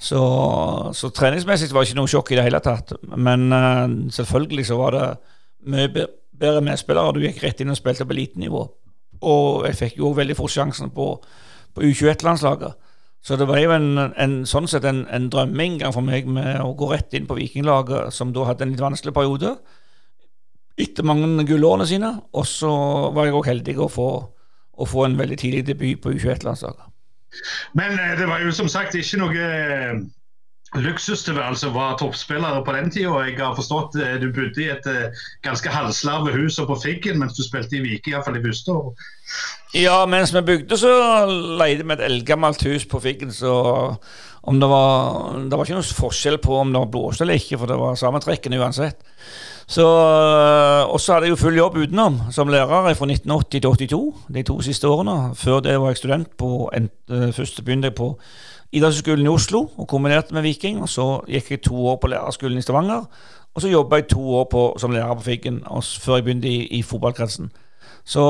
Så, 0.00 0.20
så 0.92 1.10
treningsmessig 1.14 1.70
var 1.72 1.84
det 1.84 1.92
ikke 1.92 2.00
noe 2.00 2.10
sjokk 2.10 2.32
i 2.34 2.38
det 2.38 2.46
hele 2.48 2.60
tatt. 2.64 2.94
Men 3.14 3.46
uh, 3.54 3.86
selvfølgelig 4.12 4.66
så 4.68 4.78
var 4.80 4.96
det 4.96 5.06
mye 5.70 5.90
bedre 5.94 6.64
medspillere. 6.64 7.14
Du 7.14 7.24
gikk 7.24 7.42
rett 7.44 7.62
inn 7.62 7.72
og 7.72 7.78
spilte 7.78 8.06
på 8.06 8.16
elitenivå. 8.16 8.64
Og 9.24 9.68
jeg 9.68 9.78
fikk 9.78 10.00
jo 10.02 10.12
veldig 10.16 10.36
fort 10.36 10.52
sjansen 10.52 10.90
på, 10.94 11.12
på 11.74 11.86
U21-landslaget. 11.86 12.74
Så 13.24 13.38
det 13.40 13.46
var 13.48 13.62
jo 13.62 13.72
en, 13.72 13.86
en, 14.20 14.34
sånn 14.44 14.66
sett 14.68 14.84
en, 14.84 15.06
en 15.08 15.30
drømmeinngang 15.32 15.94
for 15.96 16.04
meg 16.04 16.26
med 16.28 16.58
å 16.60 16.74
gå 16.76 16.90
rett 16.90 17.14
inn 17.16 17.28
på 17.28 17.38
Vikinglaget, 17.38 18.12
som 18.12 18.34
da 18.36 18.44
hadde 18.50 18.66
en 18.66 18.74
litt 18.74 18.84
vanskelig 18.84 19.14
periode. 19.16 19.54
Etter 20.76 21.06
mange 21.06 21.46
gullårene 21.48 21.86
sine. 21.88 22.10
Og 22.36 22.44
så 22.50 22.72
var 23.16 23.30
jeg 23.30 23.38
òg 23.38 23.48
heldig 23.48 23.78
å 23.80 23.88
få, 23.88 24.08
å 24.76 24.88
få 24.90 25.06
en 25.06 25.16
veldig 25.16 25.40
tidlig 25.40 25.64
debut 25.70 26.02
på 26.04 26.12
U21-landslaget. 26.12 26.90
Men 27.78 27.98
eh, 27.98 28.18
det 28.20 28.28
var 28.30 28.44
jo 28.44 28.52
som 28.54 28.70
sagt 28.70 28.94
ikke 28.98 29.22
noe 29.22 29.48
luksustilværelse 30.82 31.68
å 31.68 31.74
være 31.74 31.98
toppspillere 32.00 32.62
på 32.66 32.74
den 32.74 32.90
tida. 32.92 33.14
Jeg 33.28 33.38
har 33.38 33.54
forstått 33.56 33.96
eh, 34.00 34.16
du 34.22 34.28
bodde 34.34 34.62
i 34.62 34.70
et 34.72 34.86
eh, 34.90 35.24
ganske 35.46 35.70
halvslarve 35.70 36.34
hus 36.34 36.58
på 36.58 36.78
Figgen 36.82 37.20
mens 37.22 37.36
du 37.38 37.44
spilte 37.46 37.78
i 37.78 37.82
Vike, 37.84 38.10
iallfall 38.12 38.40
i 38.40 38.44
første 38.44 38.74
år. 38.74 39.08
Ja, 39.78 39.98
mens 40.10 40.34
vi 40.34 40.44
bygde, 40.46 40.78
så 40.78 40.92
leide 41.60 41.86
vi 41.86 41.96
et 41.96 42.04
eldgammelt 42.08 42.62
hus 42.66 42.86
på 42.90 43.02
Figgen, 43.04 43.32
så 43.34 43.54
om 44.44 44.58
det 44.60 44.68
var 44.68 45.38
Det 45.48 45.56
var 45.56 45.64
ikke 45.64 45.78
noe 45.78 45.96
forskjell 46.02 46.38
på 46.42 46.58
om 46.60 46.74
det 46.74 46.82
var 46.82 46.92
blåste 46.92 47.24
eller 47.24 47.40
ikke, 47.40 47.58
for 47.60 47.70
det 47.70 47.80
var 47.80 47.98
samme 47.98 48.20
trekken 48.24 48.58
uansett. 48.58 49.00
Så, 49.66 49.84
eh, 49.84 50.92
og 50.92 51.00
så 51.00 51.12
hadde 51.12 51.26
jeg 51.26 51.30
jo 51.30 51.40
full 51.40 51.56
jobb 51.56 51.76
utenom, 51.76 52.20
som 52.30 52.48
lærer 52.48 52.94
fra 52.94 53.06
1980 53.06 53.60
til 53.60 53.70
82, 53.70 54.14
de 54.34 54.42
to 54.42 54.60
siste 54.60 54.88
årene. 54.88 55.34
Før 55.34 55.60
det 55.60 55.80
var 55.80 55.88
jeg 55.88 55.96
student 55.96 56.36
på 56.36 56.70
en, 56.74 56.90
Først 57.08 57.64
begynte 57.64 57.86
jeg 57.86 57.94
på 57.94 58.18
idrettshøyskolen 58.72 59.26
i 59.26 59.32
Oslo 59.32 59.68
og 59.76 59.88
kombinerte 59.88 60.34
med 60.34 60.42
Viking. 60.42 60.82
og 60.82 60.88
Så 60.88 61.24
gikk 61.28 61.50
jeg 61.50 61.62
to 61.62 61.86
år 61.86 61.96
på 61.96 62.06
lærerskolen 62.06 62.58
i 62.58 62.62
Stavanger. 62.62 63.04
Og 63.54 63.62
så 63.62 63.68
jobba 63.68 63.96
jeg 63.96 64.08
to 64.08 64.34
år 64.34 64.48
på, 64.50 64.74
som 64.78 64.90
lærer 64.90 65.14
på 65.14 65.22
Figgen 65.22 65.62
før 66.00 66.16
jeg 66.16 66.24
begynte 66.24 66.48
i, 66.48 66.66
i 66.66 66.82
fotballkretsen. 66.82 67.50
Så 68.04 68.22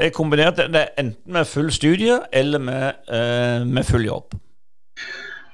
jeg 0.00 0.12
kombinerte 0.12 0.68
det 0.72 0.88
enten 0.98 1.32
med 1.32 1.44
full 1.44 1.70
studie 1.72 2.18
eller 2.32 2.58
med, 2.58 2.92
eh, 3.08 3.66
med 3.66 3.84
full 3.84 4.04
jobb. 4.04 4.34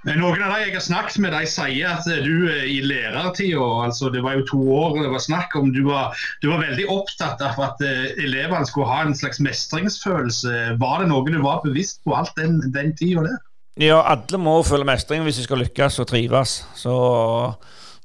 Noen 0.07 0.43
av 0.47 0.53
de 0.55 0.59
jeg 0.63 0.75
har 0.77 0.85
snakket 0.85 1.19
med, 1.25 1.35
de 1.35 1.49
sier 1.51 1.89
at 1.91 2.07
du 2.07 2.47
eh, 2.47 2.69
i 2.71 2.79
lærertida, 2.87 3.65
altså 3.83 4.13
det 4.15 4.23
var 4.23 4.37
jo 4.39 4.45
to 4.47 4.61
år 4.79 5.01
det 5.03 5.11
var 5.11 5.25
snakk 5.25 5.57
om, 5.59 5.73
du 5.75 5.83
var, 5.89 6.15
du 6.43 6.47
var 6.53 6.63
veldig 6.63 6.87
opptatt 6.95 7.43
av 7.43 7.59
at 7.67 7.83
uh, 7.83 8.07
elevene 8.23 8.69
skulle 8.69 8.87
ha 8.87 9.03
en 9.05 9.17
slags 9.19 9.43
mestringsfølelse. 9.43 10.55
Var 10.79 11.03
det 11.03 11.11
noe 11.11 11.27
du 11.27 11.41
var 11.43 11.65
bevisst 11.67 11.99
på 12.07 12.15
alt 12.15 12.31
den, 12.39 12.61
den 12.75 12.95
tida 12.99 13.27
der? 13.27 13.43
Ja, 13.79 13.99
alle 14.15 14.41
må 14.43 14.57
føle 14.67 14.87
mestring 14.87 15.27
hvis 15.27 15.43
de 15.43 15.49
skal 15.49 15.63
lykkes 15.65 15.99
og 16.03 16.09
trives. 16.11 16.61
Så, 16.79 16.95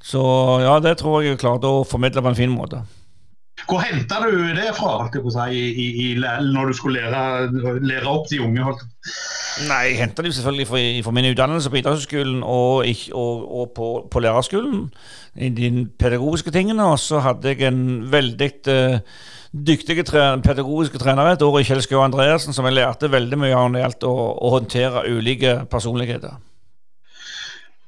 så 0.01 0.25
ja, 0.65 0.75
det 0.81 0.97
tror 1.01 1.21
jeg 1.21 1.33
jeg 1.33 1.43
klarte 1.45 1.69
å 1.69 1.85
formidle 1.85 2.25
på 2.25 2.33
en 2.33 2.41
fin 2.41 2.53
måte. 2.53 2.81
Hvor 3.63 3.79
henta 3.79 4.17
du 4.19 4.31
det 4.57 4.71
fra 4.75 5.07
si, 5.13 5.59
i, 5.59 5.85
i, 6.03 6.07
når 6.19 6.71
du 6.71 6.73
skulle 6.73 7.01
lære, 7.01 7.79
lære 7.85 8.09
opp 8.09 8.25
de 8.31 8.41
unge? 8.41 8.63
Holdt? 8.65 8.81
Nei, 9.69 9.83
Jeg 9.91 9.99
henta 9.99 10.23
det 10.25 10.33
selvfølgelig 10.35 10.67
fra, 11.05 11.11
min 11.11 11.29
utdannelse 11.31 11.69
på 11.69 11.79
idrettshøyskolen 11.79 12.41
og, 12.43 12.85
og, 13.13 13.59
og, 13.59 13.71
på, 13.75 14.07
på 14.11 14.19
lærerskolen. 14.19 14.89
I 15.35 15.49
de 15.49 15.87
pedagogiske 15.99 16.51
tingene. 16.51 16.85
Og 16.85 16.99
så 16.99 17.19
hadde 17.19 17.53
jeg 17.53 17.61
en 17.69 18.11
veldig 18.11 18.51
uh, 18.67 18.97
dyktig 19.53 20.05
tre 20.05 20.25
pedagogiske 20.41 20.97
trenere 20.97 21.35
et 21.37 21.45
år 21.45 21.59
i 21.59 21.67
Kjell 21.67 21.83
Skau 21.85 22.01
Andreassen 22.01 22.55
som 22.55 22.65
jeg 22.65 22.79
lærte 22.79 23.11
veldig 23.11 23.37
mye 23.37 23.53
av 23.53 23.69
når 23.69 23.77
det 23.77 23.83
gjaldt 23.85 24.07
å, 24.09 24.15
å, 24.33 24.53
håndtere 24.57 25.05
ulike 25.13 25.59
personligheter. 25.71 26.39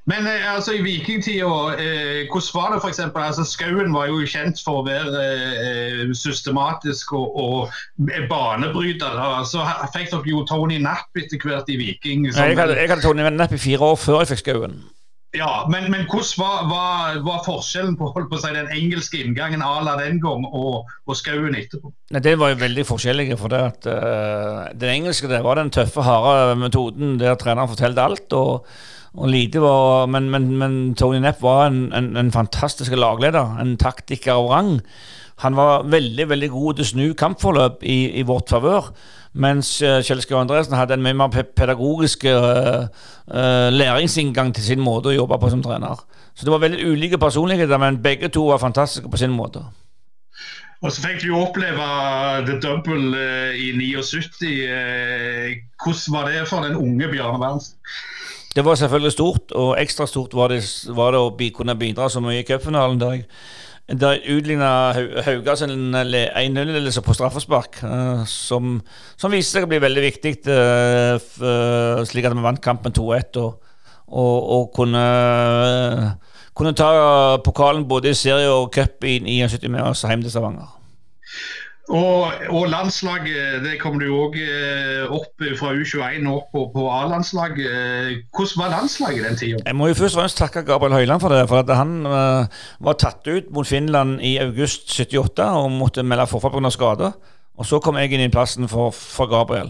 Men 0.05 0.27
eh, 0.29 0.53
altså 0.53 0.75
i 0.77 0.81
vikingtida, 0.85 1.51
eh, 1.81 2.27
hvordan 2.29 2.49
var 2.53 2.73
det 2.73 2.81
f.eks.? 2.83 2.99
Altså, 2.99 3.45
Skauen 3.49 3.93
var 3.93 4.09
jo 4.11 4.21
kjent 4.29 4.61
for 4.61 4.81
å 4.81 4.85
være 4.85 5.23
eh, 5.65 6.01
systematisk 6.13 7.15
og, 7.17 7.39
og 7.41 8.19
banebryter. 8.29 9.17
Så 9.49 9.65
fikk 9.95 10.11
dere 10.13 10.29
jo 10.29 10.43
Tony 10.49 10.77
Napp 10.83 11.17
etter 11.17 11.41
hvert 11.41 11.71
i 11.73 11.79
Viking. 11.81 12.29
Som, 12.29 12.51
jeg, 12.51 12.59
hadde, 12.59 12.77
jeg 12.77 12.93
hadde 12.93 13.05
Tony 13.05 13.25
Napp 13.33 13.57
i 13.57 13.61
fire 13.61 13.93
år 13.93 13.97
før 14.01 14.21
jeg 14.21 14.35
fikk 14.35 14.45
Skauen. 14.45 14.77
Ja, 15.35 15.65
men, 15.67 15.89
men 15.91 16.05
hvordan 16.07 16.37
var, 16.39 16.59
var, 16.69 17.17
var, 17.25 17.41
forskjellen 17.43 17.97
på, 17.99 18.07
på 18.15 18.37
si, 18.39 18.51
den 18.55 18.69
engelske 18.71 19.19
inngangen 19.19 19.63
à 19.65 19.81
la 19.83 19.97
den 19.99 20.21
gang 20.23 20.45
og, 20.47 20.85
og 20.85 21.17
skauen 21.17 21.57
etterpå? 21.57 21.91
Nei, 22.13 22.21
Det 22.23 22.37
var 22.39 22.53
jo 22.53 22.61
veldig 22.61 22.85
forskjellige. 22.87 23.37
for 23.41 23.51
det 23.51 23.59
at 23.73 23.89
uh, 23.89 24.61
Den 24.71 24.93
engelske 25.01 25.27
det 25.27 25.43
var 25.43 25.59
den 25.59 25.73
tøffe, 25.75 26.05
harde 26.05 26.55
metoden 26.61 27.17
der 27.19 27.35
treneren 27.41 27.73
fortalte 27.73 28.05
alt. 28.05 28.33
og, 28.33 28.69
og 29.15 29.29
lite 29.31 29.61
var, 29.63 30.07
men, 30.11 30.29
men, 30.31 30.47
men 30.59 30.79
Tony 30.99 31.21
Nepp 31.23 31.41
var 31.43 31.67
en, 31.69 31.85
en, 31.95 32.15
en 32.19 32.31
fantastisk 32.31 32.91
lagleder, 32.95 33.59
en 33.61 33.77
taktiker 33.79 34.35
av 34.35 34.49
rang. 34.51 34.71
Han 35.43 35.55
var 35.55 35.85
veldig 35.91 36.29
veldig 36.29 36.49
god 36.51 36.75
til 36.75 36.85
å 36.85 36.89
snu 36.89 37.05
kampforløp 37.19 37.83
i, 37.83 37.99
i 38.19 38.25
vårt 38.27 38.51
favør. 38.51 38.91
Mens 39.35 39.81
uh, 39.83 39.99
Kjell 40.03 40.21
Skau 40.23 40.37
Andresen 40.39 40.77
hadde 40.79 40.95
en 40.95 41.03
mye 41.03 41.15
mer 41.19 41.31
pedagogisk 41.59 42.23
uh, 42.31 42.85
uh, 42.87 43.67
læringsinngang 43.71 44.53
til 44.55 44.63
sin 44.63 44.83
måte 44.83 45.11
å 45.11 45.15
jobbe 45.15 45.39
på 45.41 45.51
som 45.51 45.63
trener. 45.63 45.99
Så 46.35 46.47
det 46.47 46.53
var 46.53 46.63
veldig 46.63 46.87
ulike 46.87 47.19
personligheter, 47.19 47.79
men 47.79 47.99
begge 48.03 48.31
to 48.31 48.47
var 48.51 48.63
fantastiske 48.63 49.11
på 49.11 49.19
sin 49.19 49.35
måte. 49.35 49.63
Og 50.83 50.91
så 50.91 51.03
fikk 51.03 51.21
du 51.23 51.29
jo 51.31 51.39
oppleve 51.41 51.85
The 52.47 52.57
Double 52.63 53.23
i 53.55 53.71
79. 53.75 55.61
Hvordan 55.79 56.15
var 56.15 56.27
det 56.29 56.43
for 56.47 56.67
den 56.67 56.75
unge 56.75 57.07
Bjarne 57.11 57.39
Berntsen? 57.41 57.79
Det 58.55 58.63
var 58.63 58.75
selvfølgelig 58.79 59.11
stort, 59.11 59.51
og 59.51 59.75
ekstra 59.81 60.07
stort 60.07 60.33
var 60.33 60.53
det, 60.53 60.61
var 60.95 61.11
det 61.11 61.19
å 61.19 61.51
kunne 61.57 61.75
bidra 61.75 62.07
så 62.09 62.21
mye 62.23 62.39
i 62.39 62.47
cupfinalen. 62.47 62.99
der 62.99 63.23
jeg 63.85 63.99
der 63.99 64.23
utligna 64.33 64.69
Haugas 65.21 65.61
en 65.61 65.93
1-0-ledelse 65.93 67.01
på 67.05 67.13
straffespark, 67.13 67.83
uh, 67.83 68.23
som, 68.25 68.79
som 69.17 69.31
viste 69.31 69.59
seg 69.59 69.67
å 69.67 69.69
bli 69.69 69.77
veldig 69.83 70.01
viktig, 70.07 70.31
uh, 70.49 72.01
slik 72.09 72.25
at 72.25 72.33
vi 72.33 72.45
vant 72.47 72.61
kampen 72.63 72.95
2-1 72.95 73.37
og, 73.43 73.59
og, 74.07 74.49
og, 74.55 74.71
kunne, 74.73 75.03
kunne 76.57 76.73
ta 76.73 76.89
pokalen 77.45 77.85
både 77.85 78.09
i 78.09 78.17
serie 78.17 78.49
og 78.49 78.71
cup 78.73 79.05
i 79.05 79.19
79 79.21 79.69
med 79.69 79.85
oss 79.85 80.01
hjem 80.07 80.25
til 80.25 80.33
Stavanger. 80.33 80.73
Og, 81.85 82.31
og, 82.49 82.63
landslaget 82.69 83.61
det 83.61 83.75
kom 83.77 83.99
du 84.01 84.07
òg 84.09 84.39
eh, 84.41 85.03
opp 85.05 85.43
fra 85.59 85.73
U21 85.77 86.25
opp 86.31 86.47
på, 86.53 86.63
på 86.73 86.85
A-landslaget. 86.89 88.23
Hvordan 88.33 88.61
var 88.61 88.71
landslaget 88.73 89.27
den 89.27 89.37
tida? 89.37 89.59
Jeg 89.65 89.77
må 89.77 89.91
jo 89.91 89.97
først 89.99 90.17
og 90.17 90.23
fremst 90.23 90.39
takke 90.41 90.63
Gabriel 90.65 90.97
Høiland 90.97 91.21
for 91.21 91.29
det. 91.29 91.43
For 91.49 91.73
han 91.77 91.99
uh, 92.09 92.47
var 92.81 92.97
tatt 92.97 93.29
ut 93.29 93.51
mot 93.53 93.69
Finland 93.69 94.17
i 94.25 94.37
august 94.41 94.89
78 94.89 95.45
og 95.45 95.69
måtte 95.77 96.03
melde 96.03 96.25
forfall 96.31 96.55
pga. 96.57 96.71
skade. 96.73 97.11
Og 97.55 97.69
så 97.69 97.79
kom 97.79 97.99
jeg 98.01 98.11
inn 98.11 98.25
i 98.25 98.33
plassen 98.33 98.65
for, 98.67 98.89
for, 98.89 99.29
Gabriel. 99.29 99.69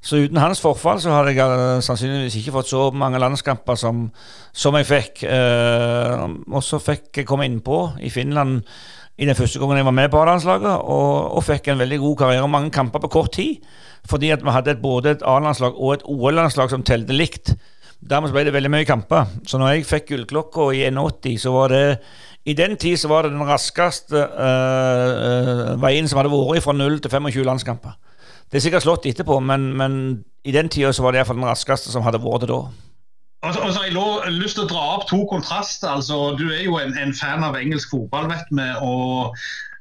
Så 0.00 0.16
uten 0.24 0.40
hans 0.40 0.62
forfall 0.64 1.00
så 1.02 1.12
hadde 1.12 1.34
jeg 1.36 1.44
uh, 1.44 1.82
sannsynligvis 1.84 2.38
ikke 2.40 2.54
fått 2.56 2.72
så 2.72 2.86
mange 2.88 3.20
landskamper 3.20 3.76
som, 3.76 4.06
som 4.52 4.80
jeg 4.80 4.88
fikk. 4.88 5.26
Uh, 5.28 6.40
og 6.48 6.64
så 6.64 6.80
fikk 6.80 7.20
jeg 7.20 7.28
komme 7.28 7.44
innpå 7.44 7.82
i 8.00 8.08
Finland 8.08 8.62
i 9.20 9.28
den 9.28 9.36
første 9.36 9.60
gangen 9.60 9.76
jeg 9.76 9.84
var 9.84 9.96
med 9.96 10.08
på 10.08 10.20
A-landslaget, 10.22 10.86
og, 10.88 11.34
og, 11.36 11.42
fikk 11.44 11.68
en 11.68 11.82
veldig 11.82 11.98
god 12.00 12.16
karriere 12.22 12.46
og 12.46 12.52
mange 12.54 12.72
kamper 12.72 13.02
på 13.02 13.12
kort 13.12 13.34
tid. 13.36 13.60
Fordi 14.08 14.30
at 14.32 14.40
vi 14.40 14.54
hadde 14.54 14.72
et, 14.72 14.80
både 14.80 15.12
et 15.12 15.24
A-landslag 15.28 15.76
og 15.76 15.92
et 15.92 16.06
OL-landslag 16.08 16.72
som 16.72 16.84
telte 16.86 17.12
likt. 17.12 17.52
Dermed 18.00 18.32
ble 18.32 18.46
det 18.48 18.54
veldig 18.56 18.72
mye 18.72 18.88
kamper. 18.88 19.28
Så 19.44 19.60
når 19.60 19.74
jeg 19.74 19.88
fikk 19.90 20.08
gullklokka 20.14 20.70
i 20.72 20.86
81, 20.88 21.36
så 21.42 21.52
var 21.52 21.74
det 21.74 21.84
i 22.48 22.54
den 22.56 22.78
tid 22.80 22.96
så 22.96 23.10
var 23.10 23.26
det 23.26 23.34
den 23.34 23.44
raskeste 23.44 24.16
øh, 24.16 25.74
veien 25.82 26.08
som 26.08 26.22
hadde 26.22 26.32
vært 26.32 26.64
fra 26.64 26.72
0 26.72 27.00
til 27.04 27.12
25 27.12 27.44
landskamper. 27.44 27.98
Det 28.50 28.56
er 28.56 28.64
sikkert 28.64 28.86
slått 28.86 29.04
etterpå, 29.06 29.36
men, 29.44 29.68
men 29.76 29.98
i 30.48 30.54
den 30.56 30.72
tida 30.72 30.94
så 30.96 31.04
var 31.04 31.12
det 31.12 31.20
iallfall 31.20 31.36
den 31.36 31.50
raskeste 31.50 31.92
som 31.92 32.06
hadde 32.06 32.22
vært 32.24 32.46
det 32.46 32.54
da. 32.54 32.62
Altså, 33.42 33.60
altså, 33.60 33.80
jeg 33.82 33.92
har 33.96 34.30
lyst 34.30 34.58
til 34.58 34.66
å 34.66 34.68
dra 34.68 34.82
opp 34.98 35.06
to 35.08 35.22
kontraster. 35.30 35.88
Altså, 35.88 36.36
du 36.36 36.50
er 36.52 36.64
jo 36.66 36.76
en, 36.76 36.92
en 37.00 37.14
fan 37.16 37.44
av 37.46 37.56
engelsk 37.56 37.94
fotball, 37.94 38.28
vet 38.28 38.50
vi. 38.52 38.66
og 38.84 39.32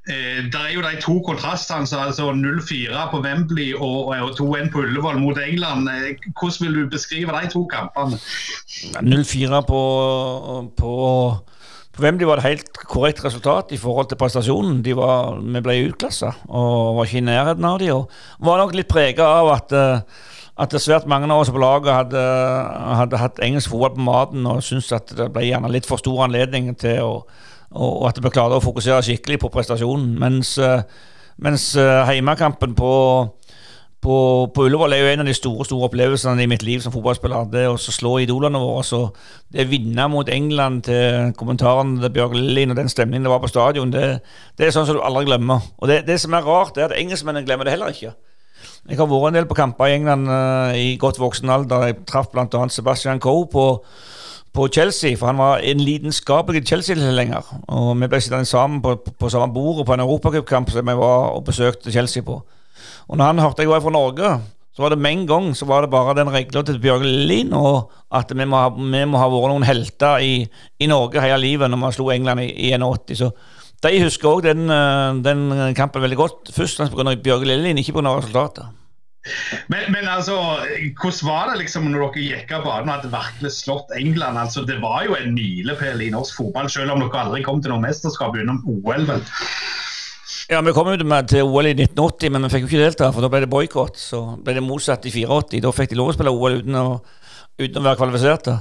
eh, 0.08 0.45
Det 0.48 0.62
er 0.62 0.72
jo 0.78 0.84
de 0.86 0.93
to 1.04 1.17
kontrastene. 1.28 1.84
altså 2.00 2.32
0-4 2.32 3.04
på 3.12 3.19
Wembley 3.26 3.74
og, 3.76 4.15
og 4.15 4.32
2-1 4.39 4.72
på 4.72 4.86
Ullevål 4.86 5.19
mot 5.19 5.41
England. 5.43 5.91
Eh, 5.91 6.32
hvordan 6.39 6.65
vil 6.65 6.80
du 6.80 6.95
beskrive 6.95 7.36
de 7.36 7.52
to 7.52 7.65
kampene? 7.67 8.22
0-4 9.04 9.62
på, 9.67 9.84
på, 10.80 10.95
på 11.91 12.08
Wembley 12.08 12.32
var 12.32 12.39
det 12.39 12.48
helt 12.48 12.84
korrekt 12.88 13.26
resultat 13.28 13.76
i 13.76 13.82
forhold 13.84 14.08
til 14.08 14.24
prestasjonen. 14.24 14.80
Var, 14.88 15.36
vi 15.43 15.65
ble 15.67 15.80
utklassa 15.89 16.32
og 16.48 16.95
var 17.02 17.12
ikke 17.12 17.26
i 17.26 17.28
nærheten 17.28 17.67
av 17.67 17.84
dem. 17.84 18.08
Og 18.08 18.48
var 18.48 18.63
nok 18.63 18.80
litt 18.80 18.88
prega 18.88 19.28
av 19.43 19.52
at 19.58 19.76
uh, 19.76 20.28
at 20.60 20.74
svært 20.84 21.08
mange 21.08 21.30
av 21.32 21.43
oss 21.43 21.52
på 21.54 21.62
laget 21.62 21.93
hadde, 21.93 22.24
hadde 23.00 23.22
hatt 23.22 23.39
engelsk 23.45 23.72
fotball 23.72 23.95
på 23.95 24.08
maten 24.08 24.50
og 24.50 24.63
syntes 24.65 24.91
at 24.98 25.13
det 25.15 25.30
ble 25.32 25.45
gjerne 25.48 25.72
litt 25.72 25.88
for 25.88 26.02
stor 26.02 26.26
anledning 26.28 26.74
til 26.80 27.06
å 27.06 27.13
og 27.69 28.08
at 28.10 28.17
vi 28.17 28.32
klarte 28.34 28.58
å 28.58 28.63
fokusere 28.63 29.04
skikkelig 29.06 29.43
på 29.43 29.52
prestasjonen. 29.54 30.15
Mens, 30.19 30.58
eh, 30.58 30.82
mens 31.38 31.76
eh, 31.78 32.06
heimekampen 32.08 32.74
på, 32.78 32.93
på, 34.02 34.15
på, 34.56 34.65
Ullevål 34.65 34.95
er 34.95 35.04
jo 35.04 35.12
en 35.12 35.24
av 35.24 35.30
de 35.30 35.36
store 35.38 35.67
store 35.67 35.89
opplevelsene 35.89 36.43
i 36.43 36.50
mitt 36.50 36.65
liv 36.65 36.82
som 36.82 36.93
fotballspiller. 36.95 37.52
Det 37.54 37.67
å 37.69 37.78
slå 37.78 38.15
idolene 38.24 38.62
våre. 38.62 38.86
Så 38.88 39.04
det 39.54 39.67
å 39.67 39.69
vinne 39.69 40.08
mot 40.10 40.32
England 40.34 40.88
til 40.89 41.36
kommentaren 41.38 42.00
til 42.02 42.15
Bjørg 42.15 42.34
Lien 42.39 42.74
og 42.74 42.80
den 42.80 42.89
stemningen 42.89 43.28
det 43.28 43.36
var 43.36 43.43
på 43.43 43.52
stadion, 43.52 43.93
det, 43.93 44.08
det, 44.58 44.65
er 44.65 44.74
sånn 44.74 44.89
som 44.89 44.98
du 44.98 45.06
aldri 45.06 45.28
glemmer. 45.30 45.69
Og 45.78 45.91
det, 45.91 46.02
det 46.10 46.17
som 46.24 46.34
er 46.34 46.50
rart, 46.50 46.78
er 46.78 46.89
at 46.89 46.98
engelskmennene 46.98 47.45
glemmer 47.45 47.69
det 47.69 47.78
heller 47.78 47.93
ikke. 47.93 48.15
Jeg 48.89 48.97
har 48.97 49.06
vært 49.06 49.28
en 49.30 49.36
del 49.38 49.45
på 49.45 49.58
kamper 49.58 49.86
i 49.86 49.97
England 49.99 50.25
uh, 50.25 50.73
i 50.73 50.95
godt 50.97 51.19
voksen 51.21 51.52
alder. 51.54 51.91
Jeg 51.91 51.99
traff 52.10 52.32
bl.a. 52.34 52.62
Sebastian 52.73 53.19
Coe 53.21 53.45
på, 53.45 53.65
på, 54.49 54.67
Chelsea, 54.73 55.13
for 55.13 55.30
han 55.30 55.38
var 55.38 55.62
en 55.62 55.84
lidenskapelig 55.86 56.63
Chelsea-tilhenger. 56.65 57.52
Og 57.69 57.91
vi 58.02 58.10
ble 58.10 58.21
sittende 58.21 58.49
sammen 58.49 58.82
på, 58.82 58.95
på, 59.04 59.13
på 59.13 59.30
samme 59.30 59.54
bord 59.54 59.84
på 59.86 59.93
en 59.93 60.02
europacupkamp 60.08 60.73
som 60.73 60.89
jeg 60.89 60.97
var 60.97 61.36
og 61.36 61.45
besøkte 61.52 61.93
Chelsea 61.93 62.25
på. 62.25 62.39
Og 63.10 63.17
når 63.19 63.30
han 63.30 63.43
hørte 63.43 63.62
jeg 63.62 63.69
var 63.69 63.86
fra 63.86 63.93
Norge, 63.93 64.32
så 64.73 64.82
var 64.82 64.95
det 64.95 65.02
med 65.06 65.19
en 65.19 65.23
gang 65.30 65.52
så 65.58 65.69
var 65.69 65.86
det 65.86 65.91
bare 65.93 66.17
den 66.17 66.34
regla 66.34 66.65
til 66.65 66.82
Bjørge 66.82 67.06
Lillin 67.06 67.54
og 67.58 67.91
at 68.15 68.34
vi 68.34 68.45
må, 68.47 68.58
ha, 68.63 68.73
vi 68.73 69.06
må 69.06 69.21
ha 69.21 69.30
vært 69.30 69.52
noen 69.52 69.65
helter 69.67 70.25
i, 70.25 70.34
i 70.80 70.89
Norge 70.89 71.21
hele 71.21 71.38
livet 71.43 71.69
når 71.69 71.84
vi 71.84 71.93
slo 71.97 72.10
England 72.13 72.45
i, 72.45 72.49
i 72.69 72.73
81. 72.73 73.21
Så 73.21 73.30
de 73.86 74.02
husker 74.02 74.34
òg 74.34 74.43
den, 74.49 74.65
eh, 74.73 75.21
den, 75.25 75.45
kampen 75.78 76.02
veldig 76.02 76.17
godt. 76.17 76.54
Først 76.56 76.82
pga. 76.89 77.13
Bjørge 77.15 77.52
Lillelien, 77.52 77.78
ikke 77.78 77.99
pga. 77.99 78.17
resultatet. 78.17 78.79
Men, 79.72 79.89
men, 79.94 80.08
altså, 80.10 80.38
hvordan 81.02 81.22
var 81.28 81.52
det 81.52 81.60
liksom 81.63 81.89
når 81.89 82.06
dere 82.06 82.26
gikk 82.26 82.54
av 82.58 82.65
banen 82.68 82.89
og 82.89 82.96
hadde 82.98 83.13
virkelig 83.13 83.54
slått 83.58 83.94
England? 83.98 84.39
Altså, 84.42 84.65
det 84.68 84.80
var 84.84 85.04
jo 85.08 85.18
en 85.20 85.36
milepæl 85.36 86.06
i 86.06 86.12
norsk 86.13 86.39
fotball, 86.39 86.70
selv 86.72 86.96
om 86.96 87.04
dere 87.04 87.26
aldri 87.26 87.44
kom 87.46 87.62
til 87.63 87.74
noe 87.74 87.84
mesterskap 87.84 88.38
utenom 88.38 88.63
OL. 88.65 89.06
vel? 89.10 89.26
Ja, 90.50 90.62
Vi 90.65 90.74
kom 90.74 90.88
jo 90.89 90.98
til 91.30 91.46
OL 91.46 91.70
i 91.70 91.76
1980, 91.76 92.32
men 92.34 92.48
vi 92.48 92.50
fikk 92.56 92.63
jo 92.65 92.72
ikke 92.72 92.86
delta, 92.88 93.12
for 93.13 93.22
da 93.22 93.30
ble 93.30 93.44
det 93.44 93.52
boikott. 93.52 94.00
Så 94.02 94.24
ble 94.42 94.58
det 94.58 94.65
motsatt 94.65 95.06
i 95.06 95.13
84. 95.13 95.62
Da 95.62 95.74
fikk 95.76 95.92
de 95.94 96.00
lov 96.00 96.10
å 96.10 96.15
spille 96.18 96.34
OL 96.34 96.62
uten 96.63 96.80
å, 96.80 96.88
uten 97.60 97.78
å 97.78 97.86
være 97.86 98.00
kvalifiserte. 98.00 98.56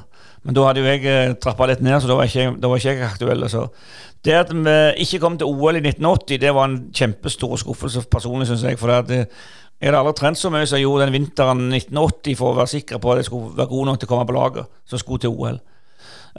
Men 0.44 0.54
da 0.54 0.66
hadde 0.68 0.82
jo 0.82 0.90
jeg 0.90 1.06
eh, 1.08 1.32
trappa 1.40 1.66
litt 1.70 1.80
ned, 1.82 1.98
så 2.00 2.10
da 2.10 2.18
var 2.18 2.28
ikke, 2.28 2.52
da 2.60 2.70
var 2.70 2.80
ikke 2.80 2.92
jeg 2.92 3.06
aktuell. 3.08 3.46
Så 3.50 3.64
det 4.26 4.36
at 4.36 4.52
vi 4.52 4.76
ikke 5.04 5.22
kom 5.22 5.38
til 5.40 5.48
OL 5.48 5.80
i 5.80 5.82
1980, 5.82 6.42
det 6.44 6.52
var 6.54 6.68
en 6.68 6.78
kjempestor 6.94 7.56
skuffelse 7.64 8.04
personlig, 8.12 8.50
syns 8.50 8.66
jeg. 8.68 8.78
For 8.80 8.92
det, 9.08 9.24
jeg 9.78 9.88
hadde 9.88 9.98
aldri 10.02 10.14
trent 10.18 10.38
så 10.40 10.50
mye 10.50 10.66
som 10.66 10.78
jeg 10.78 10.88
gjorde 10.88 11.06
den 11.06 11.14
vinteren 11.14 11.66
1980 11.70 12.38
for 12.38 12.52
å 12.52 12.58
være 12.58 12.74
sikker 12.74 13.02
på 13.02 13.12
at 13.12 13.20
jeg 13.20 13.28
skulle 13.28 13.56
være 13.58 13.70
god 13.70 13.90
nok 13.90 13.98
til 14.00 14.08
å 14.08 14.12
komme 14.12 14.26
på 14.26 14.34
laget 14.34 14.72
som 14.90 14.98
skulle 14.98 15.22
til 15.22 15.34
OL. 15.34 15.60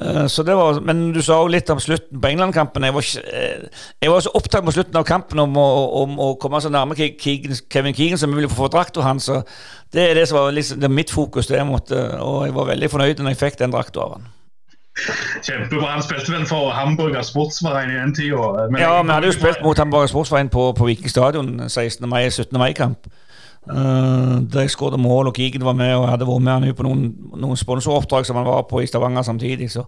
Eh, 0.02 0.26
så 0.28 0.44
det 0.44 0.56
var, 0.56 0.80
men 0.84 1.10
du 1.16 1.22
sa 1.24 1.40
jo 1.42 1.52
litt 1.52 1.70
om 1.72 1.80
slutten 1.80 2.22
på 2.22 2.32
England-kampen. 2.32 2.88
Jeg, 2.88 3.24
eh, 3.32 3.86
jeg, 4.02 4.12
var 4.12 4.24
så 4.24 4.34
opptatt 4.36 4.66
på 4.66 4.74
slutten 4.76 5.00
av 5.00 5.08
kampen 5.08 5.40
om 5.44 5.56
å, 5.60 5.68
om 6.02 6.18
å 6.24 6.34
komme 6.42 6.62
så 6.64 6.72
nærme 6.72 6.98
Keegan, 7.00 7.56
Kevin 7.72 7.96
Keegan 7.96 8.20
som 8.22 8.32
mulig 8.34 8.52
for 8.52 8.72
drakta 8.72 9.04
hans. 9.04 9.30
Det 9.92 10.10
er 10.10 10.20
det 10.20 10.28
som 10.30 10.40
var 10.40 10.52
liksom, 10.56 10.80
det 10.84 10.92
mitt 10.92 11.12
fokus. 11.12 11.48
Det 11.48 11.64
måtte, 11.68 12.00
og 12.20 12.44
jeg 12.48 12.56
var 12.56 12.70
veldig 12.74 12.92
fornøyd 12.92 13.24
når 13.24 13.36
jeg 13.36 13.42
fikk 13.46 13.64
den 13.64 13.76
drakta 13.76 14.04
av 14.04 14.18
han. 14.18 14.28
Kjempebra. 15.46 15.94
Han 15.94 16.04
spilte 16.04 16.34
vel 16.34 16.46
for 16.48 16.74
Hamburger 16.76 17.24
Sportsverein 17.24 17.92
i 17.94 18.00
den 18.02 18.12
tida. 18.16 18.68
Ja, 18.82 18.98
vi 19.00 19.14
hadde 19.14 19.30
jo 19.32 19.36
spilt 19.36 19.64
mot 19.64 19.80
Hamburger 19.80 20.12
Sportsverein 20.12 20.52
på, 20.52 20.72
på 20.76 20.88
Viking 20.90 21.12
stadion 21.12 21.54
16. 21.70 22.04
mai, 22.10 22.26
17. 22.30 22.58
mai-kamp. 22.60 23.08
Uh, 23.68 24.40
der 24.50 24.64
jeg 24.64 24.72
skåret 24.74 25.00
mål, 25.00 25.28
og 25.30 25.36
Kigen 25.36 25.66
var 25.66 25.76
med, 25.78 25.92
og 25.96 26.06
jeg 26.06 26.14
hadde 26.14 26.28
vært 26.30 26.46
med 26.46 26.54
han 26.54 26.76
på 26.78 26.86
noen, 26.88 27.02
noen 27.38 27.60
sponsoroppdrag 27.60 28.26
som 28.26 28.40
han 28.40 28.48
var 28.48 28.64
på 28.70 28.80
i 28.82 28.88
Stavanger 28.90 29.26
samtidig. 29.28 29.68
Så, 29.70 29.84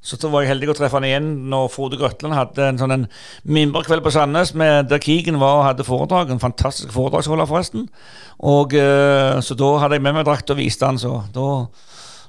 så 0.00 0.30
var 0.30 0.44
jeg 0.44 0.52
heldig 0.54 0.70
å 0.70 0.76
treffe 0.78 0.96
han 0.96 1.08
igjen 1.08 1.28
når 1.52 1.68
Frode 1.74 1.98
Grøtland 2.00 2.38
hadde 2.38 2.68
en 2.70 2.80
sånn 2.80 3.04
mimrekveld 3.44 4.06
på 4.06 4.14
Sandnes 4.14 4.54
der 4.54 5.02
Kigen 5.02 5.40
var 5.42 5.58
og 5.58 5.66
hadde 5.66 5.88
foredrag. 5.88 6.30
En 6.30 6.40
fantastisk 6.40 6.94
foredragsholder, 6.94 7.50
forresten. 7.50 7.90
Og 8.38 8.78
uh, 8.78 9.42
Så 9.44 9.58
da 9.58 9.74
hadde 9.82 9.98
jeg 9.98 10.06
med 10.06 10.16
meg 10.20 10.28
drakt 10.28 10.54
og 10.54 10.62
viste 10.62 10.86
han, 10.86 11.00
så 11.02 11.24
da, 11.34 11.50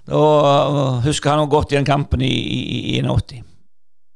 da 0.09 0.25
uh, 0.25 0.99
husker 1.05 1.31
han 1.37 1.47
godt 1.49 1.71
igjen 1.71 1.87
kampen 1.87 2.25
i, 2.25 2.33
i, 2.33 2.81
i 2.97 2.99
81. 3.05 3.50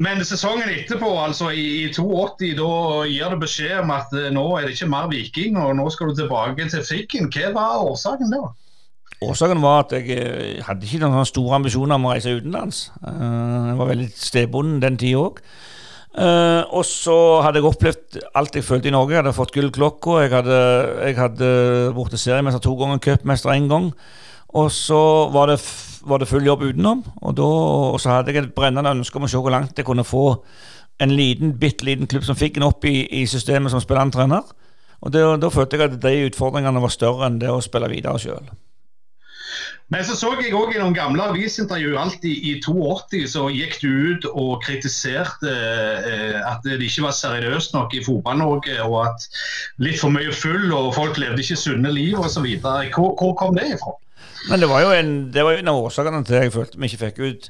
Men 0.03 0.19
sesongen 0.27 0.67
etterpå, 0.73 1.07
altså 1.23 1.53
i, 1.55 1.87
82, 1.95 2.49
da 2.57 2.71
gir 3.07 3.31
det 3.31 3.39
beskjed 3.45 3.77
om 3.79 3.93
at 3.95 4.11
eh, 4.17 4.31
nå 4.35 4.43
er 4.57 4.67
det 4.67 4.75
ikke 4.75 4.89
mer 4.91 5.07
Viking, 5.11 5.55
og 5.61 5.71
nå 5.77 5.85
skal 5.93 6.11
du 6.11 6.19
tilbake 6.19 6.67
til 6.71 6.83
Fikken. 6.83 7.29
Hva 7.31 7.53
var 7.55 7.85
årsaken 7.85 8.33
da? 8.33 8.49
Årsaken 9.23 9.63
var 9.63 9.85
at 9.85 9.95
jeg 9.95 10.17
eh, 10.19 10.59
hadde 10.67 10.83
ikke 10.83 10.99
noen 11.05 11.29
store 11.29 11.61
ambisjoner 11.61 11.95
om 11.95 12.09
å 12.09 12.11
reise 12.11 12.35
utenlands. 12.35 12.89
Eh, 13.07 13.71
jeg 13.71 13.79
var 13.79 13.91
veldig 13.93 14.09
stedbonden 14.19 14.83
den 14.83 14.99
tida 14.99 15.23
òg. 15.29 15.39
Uh, 16.15 16.63
og 16.71 16.85
så 16.87 17.13
hadde 17.43 17.59
jeg 17.59 17.67
opplevd 17.67 18.17
alt 18.39 18.55
jeg 18.55 18.63
følte 18.63 18.87
i 18.87 18.93
Norge. 18.95 19.11
Jeg 19.11 19.19
hadde 19.19 19.35
fått 19.35 19.51
gullklokka. 19.51 20.21
Jeg 20.23 20.31
hadde, 20.31 20.59
jeg 21.09 21.17
hadde 21.19 21.49
blitt 21.97 22.15
seriemester 22.21 22.63
to 22.63 22.71
ganger, 22.79 23.01
cupmester 23.03 23.51
én 23.51 23.67
gang. 23.67 23.89
Og 24.55 24.69
så 24.71 24.99
var 25.35 25.51
det, 25.51 25.57
var 26.09 26.21
det, 26.21 26.29
full 26.29 26.45
jobb 26.45 26.63
utenom. 26.67 27.03
Og, 27.21 27.35
da, 27.37 27.49
og 27.95 27.99
så 28.01 28.17
hadde 28.17 28.33
jeg 28.33 28.43
et 28.43 28.55
brennende 28.57 28.93
ønske 28.97 29.19
om 29.19 29.27
å 29.27 29.31
se 29.31 29.41
hvor 29.41 29.53
langt 29.53 29.77
jeg 29.77 29.87
kunne 29.87 30.07
få 30.07 30.27
en 31.03 31.11
liten, 31.11 31.55
bitte 31.59 31.85
liten 31.87 32.07
klubb 32.07 32.23
som 32.23 32.37
fikk 32.39 32.59
en 32.59 32.69
opp 32.69 32.85
i, 32.87 33.01
i 33.21 33.25
systemet 33.27 33.73
som 33.73 33.83
spillende 33.83 34.15
trener. 34.15 34.53
Og 35.01 35.11
det, 35.13 35.25
Da 35.41 35.49
følte 35.51 35.77
jeg 35.77 35.91
at 35.91 35.99
de 36.01 36.29
utfordringene 36.29 36.81
var 36.81 36.93
større 36.93 37.27
enn 37.27 37.41
det 37.41 37.51
å 37.51 37.63
spille 37.63 37.91
videre 37.91 38.21
sjøl. 38.21 38.47
Men 39.93 40.01
så 40.01 40.15
så 40.17 40.31
jeg 40.39 40.53
òg 40.57 40.71
i 40.73 40.79
noen 40.81 40.95
gamle 40.97 41.27
avisintervju 41.29 41.93
alltid 42.01 42.47
i 42.49 42.53
82 42.57 43.27
så 43.29 43.43
gikk 43.53 43.75
du 43.83 43.89
ut 44.09 44.25
og 44.31 44.63
kritiserte 44.65 45.51
eh, 45.51 46.39
at 46.41 46.65
det 46.65 46.79
ikke 46.81 47.05
var 47.05 47.13
seriøst 47.13 47.75
nok 47.77 47.93
i 47.93 48.01
Fotball-Norge, 48.07 48.79
og 48.81 48.95
at 49.03 49.27
litt 49.85 50.01
for 50.01 50.15
mye 50.15 50.33
full 50.33 50.73
og 50.73 50.89
folk 50.97 51.19
levde 51.21 51.45
ikke 51.45 51.59
sunne 51.61 51.93
liv 51.93 52.17
osv. 52.17 52.47
Hvor, 52.65 53.13
hvor 53.13 53.37
kom 53.37 53.53
det 53.59 53.75
ifra? 53.75 53.93
Men 54.49 54.61
det 54.61 54.69
var 54.69 54.83
jo 54.83 54.91
en, 54.93 55.15
var 55.33 55.57
en 55.57 55.71
av 55.71 55.81
årsakene 55.87 56.21
til 56.25 56.37
at 56.37 56.45
jeg 56.45 56.53
følte 56.53 56.79
vi 56.79 56.89
ikke 56.89 57.01
fikk 57.07 57.23
ut 57.23 57.49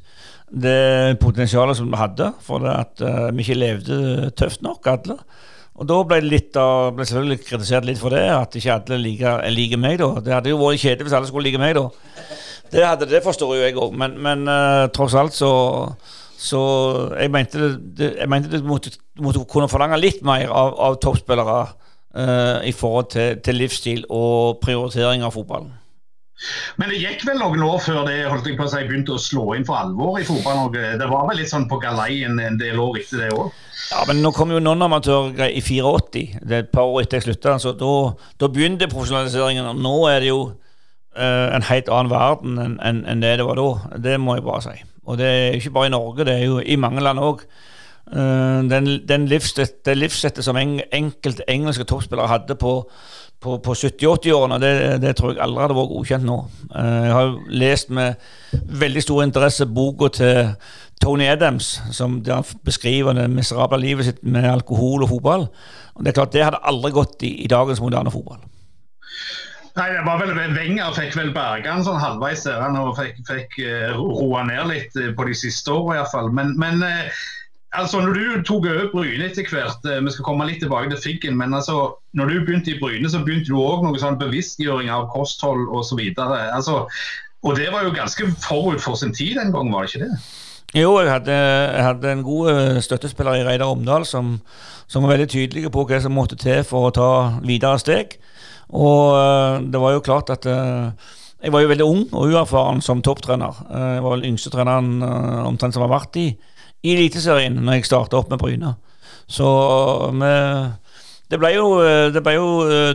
det 0.66 1.18
potensialet 1.20 1.78
som 1.80 1.90
vi 1.92 2.00
hadde. 2.00 2.30
For 2.46 2.64
det 2.64 2.74
at 2.74 3.04
uh, 3.04 3.28
vi 3.36 3.44
ikke 3.44 3.60
levde 3.60 4.32
tøft 4.40 4.64
nok, 4.66 4.88
alle. 4.92 5.20
Og 5.76 5.88
da 5.90 6.00
ble, 6.08 6.22
ble 6.24 7.06
selvfølgelig 7.08 7.42
kritisert 7.44 7.88
litt 7.88 8.00
for 8.00 8.16
det, 8.16 8.24
at 8.32 8.56
ikke 8.56 8.78
alle 8.78 9.00
liker, 9.02 9.44
liker 9.52 9.82
meg. 9.82 10.00
da. 10.00 10.12
Det 10.24 10.36
hadde 10.38 10.54
jo 10.54 10.62
vært 10.62 10.84
kjedelig 10.84 11.10
hvis 11.10 11.18
alle 11.20 11.32
skulle 11.32 11.50
like 11.50 11.60
meg, 11.60 11.76
da. 11.76 11.90
Det, 12.72 12.84
hadde, 12.84 13.10
det 13.12 13.24
forstår 13.24 13.58
jo 13.58 13.66
jeg 13.66 13.76
òg, 13.78 13.92
men, 14.00 14.16
men 14.24 14.48
uh, 14.48 14.86
tross 14.96 15.18
alt 15.20 15.36
så 15.36 15.52
så 16.46 16.62
jeg 17.16 17.32
mente 17.32 17.60
det, 17.62 17.70
det, 17.98 18.10
jeg 18.20 18.30
mente 18.30 18.52
det 18.52 18.60
måtte, 18.68 18.92
måtte, 19.24 19.44
kunne 19.50 19.70
forlange 19.72 20.00
litt 20.02 20.22
mer 20.26 20.52
av, 20.52 20.74
av 20.88 20.98
toppspillere 21.04 21.60
uh, 21.64 22.60
i 22.68 22.74
forhold 22.76 23.10
til, 23.16 23.40
til, 23.46 23.60
livsstil 23.62 24.04
og 24.10 24.60
prioritering 24.64 25.24
av 25.26 25.34
fotballen. 25.36 25.72
Men 26.76 26.92
det 26.92 27.00
gikk 27.00 27.24
vel 27.28 27.40
noen 27.40 27.64
år 27.64 27.78
før 27.84 28.02
det 28.10 28.18
holdt 28.28 28.50
jeg 28.50 28.58
på 28.60 28.66
å 28.66 28.72
si, 28.72 28.82
begynte 28.88 29.16
å 29.16 29.22
slå 29.22 29.46
inn 29.56 29.66
for 29.68 29.80
alvor 29.80 30.18
i 30.20 30.26
fotball-Norge? 30.28 30.98
Det 31.00 31.08
var 31.08 31.30
vel 31.30 31.40
litt 31.40 31.52
sånn 31.52 31.68
på 31.72 31.80
galeien 31.84 32.40
en, 32.44 32.60
del 32.60 32.82
år 32.82 33.00
etter 33.00 33.24
det 33.24 33.30
òg? 33.36 33.54
Ja, 33.92 34.02
men 34.10 34.20
nå 34.24 34.34
kom 34.36 34.52
jo 34.52 34.60
noen 34.64 34.84
amatørgreier 34.84 35.56
i 35.56 35.64
84. 35.64 36.42
Det 36.42 36.58
er 36.58 36.66
et 36.66 36.74
par 36.76 36.92
år 36.92 37.06
etter 37.06 37.22
jeg 37.22 37.30
slutta. 37.30 37.56
Så 37.62 37.76
da, 37.80 37.94
da, 38.42 38.52
begynte 38.52 38.92
profesjonaliseringen. 38.92 39.72
Og 39.72 39.80
nå 39.86 39.96
er 40.12 40.26
det 40.26 40.32
jo 40.34 40.42
uh, 40.50 41.48
en 41.56 41.68
helt 41.70 41.92
annen 41.94 42.12
verden 42.12 42.60
enn 42.66 42.76
en, 42.84 43.04
en 43.08 43.24
det 43.24 43.38
det 43.40 43.48
var 43.48 43.62
da. 43.62 43.70
Det 44.10 44.18
må 44.20 44.36
jeg 44.36 44.48
bare 44.48 44.66
si. 44.68 44.76
Og 45.06 45.22
det 45.22 45.30
er 45.30 45.60
ikke 45.60 45.76
bare 45.76 45.88
i 45.88 45.96
Norge, 45.96 46.26
det 46.28 46.36
er 46.40 46.48
jo 46.50 46.60
i 46.60 46.80
mange 46.82 47.04
land 47.06 47.22
òg. 47.22 47.46
Uh, 48.06 48.20
eh, 48.22 48.60
den, 48.70 48.90
den 49.10 49.24
det 49.30 49.96
livssettet 49.98 50.46
som 50.46 50.58
en, 50.60 50.80
enkelte 50.94 51.46
engelske 51.50 51.88
toppspillere 51.90 52.30
hadde 52.30 52.58
på, 52.62 52.82
på, 53.46 53.58
på 53.64 53.76
70-80-årene, 53.78 54.58
det, 54.62 54.74
det, 55.04 55.14
tror 55.18 55.34
jeg 55.34 55.44
aldri 55.46 55.64
hadde 55.66 55.78
vært 55.78 55.94
godkjent 55.94 56.28
nå. 56.28 56.40
Uh, 56.74 57.04
jeg 57.06 57.14
har 57.14 57.36
lest 57.62 57.94
med 57.94 58.26
veldig 58.82 59.04
stor 59.06 59.22
interesse 59.26 59.68
boka 59.70 60.10
til 60.16 60.40
Tony 61.04 61.28
Adams, 61.30 61.76
som 61.94 62.20
der 62.26 62.46
beskriver 62.66 63.18
det 63.18 63.30
miserable 63.30 63.82
livet 63.84 64.10
sitt 64.10 64.24
med 64.24 64.48
alkohol 64.50 65.06
og 65.06 65.12
fotball. 65.12 65.48
Og 65.96 66.04
Det 66.04 66.12
er 66.12 66.20
klart, 66.20 66.34
det 66.34 66.46
hadde 66.48 66.64
aldri 66.66 66.92
gått 66.96 67.26
i, 67.28 67.36
i 67.46 67.52
dagens 67.52 67.84
moderne 67.84 68.14
fotball. 68.14 68.42
Nei, 69.76 69.90
det 69.92 70.06
var 70.08 70.22
vel 70.22 70.32
Wenger 70.56 70.94
fikk 70.96 71.18
vel 71.20 71.34
berga 71.36 71.74
han 71.74 71.84
sånn 71.84 72.00
halvveis 72.00 72.46
der 72.48 72.64
og 72.80 72.94
fikk, 72.96 73.20
fikk 73.28 73.58
uh, 73.62 73.98
roa 74.00 74.46
ned 74.48 74.72
litt 74.72 74.96
uh, 74.98 75.12
på 75.16 75.28
de 75.28 75.36
siste 75.38 75.74
årene 75.74 76.00
iallfall. 76.00 76.32
Men, 76.34 76.56
men 76.60 76.82
altså 77.80 78.02
når 78.02 78.16
du 78.18 78.44
tok 78.48 78.66
over 78.70 78.88
Bryne 78.92 79.28
etter 79.28 79.48
hvert, 79.52 79.84
uh, 79.88 80.00
vi 80.04 80.14
skal 80.14 80.26
komme 80.28 80.48
litt 80.50 80.62
tilbake 80.64 80.92
til 80.94 81.02
Figgen, 81.04 81.38
men 81.40 81.54
altså 81.54 81.96
når 82.18 82.32
du 82.32 82.40
begynte 82.48 82.74
i 82.74 82.80
Bryne, 82.80 83.10
så 83.12 83.22
begynte 83.24 83.52
du 83.52 83.60
òg 83.60 83.86
noe 83.86 84.00
sånn 84.02 84.20
bevisstgjøring 84.22 84.92
av 84.94 85.10
kosthold 85.14 85.68
osv. 85.76 86.02
Altså, 86.20 86.86
og 87.46 87.60
det 87.60 87.70
var 87.74 87.86
jo 87.86 87.96
ganske 87.96 88.30
forut 88.44 88.84
for 88.84 89.00
sin 89.00 89.14
tid 89.16 89.40
den 89.40 89.54
gangen, 89.56 89.74
var 89.74 89.86
det 89.86 89.94
ikke 89.94 90.08
det? 90.08 90.22
Jo, 90.76 90.96
jeg 91.00 91.12
hadde, 91.12 91.36
jeg 91.36 91.84
hadde, 91.86 92.12
en 92.12 92.24
god 92.26 92.48
eh, 92.52 92.80
støttespiller 92.84 93.38
i 93.40 93.44
Reidar 93.48 93.70
Omdal 93.72 94.04
som, 94.08 94.34
som, 94.92 95.06
var 95.06 95.14
veldig 95.14 95.30
tydelig 95.32 95.70
på 95.72 95.86
hva 95.88 96.00
som 96.04 96.16
måtte 96.18 96.36
til 96.42 96.66
for 96.68 96.90
å 96.90 96.96
ta 96.96 97.12
videre 97.46 97.80
steg. 97.80 98.18
Og 98.76 99.14
uh, 99.16 99.62
det 99.62 99.80
var 99.80 99.96
jo 99.96 100.04
klart 100.04 100.34
at 100.34 100.48
jeg 100.50 101.54
var 101.54 101.62
jo 101.62 101.70
veldig 101.70 101.86
ung 101.86 102.04
og 102.10 102.34
uerfaren 102.34 102.82
som 102.84 103.04
topptrener. 103.06 103.62
Jeg 103.70 104.04
var 104.04 104.16
vel 104.16 104.28
yngste 104.32 104.52
treneren 104.52 105.06
omtrent 105.46 105.78
som 105.78 105.86
har 105.86 105.94
vært 105.94 106.18
i, 106.18 106.30
i 106.86 106.96
Eliteserien 106.96 107.58
når 107.58 107.80
jeg 107.80 107.90
starta 107.90 108.20
opp 108.20 108.30
med 108.32 108.42
Bryne. 108.42 108.76
Så 109.26 109.46
med, 110.14 110.76
det 111.34 111.40
ble 111.42 111.56
jo, 111.56 111.70
det 112.14 112.22
ble 112.22 112.36
jo 112.38 112.50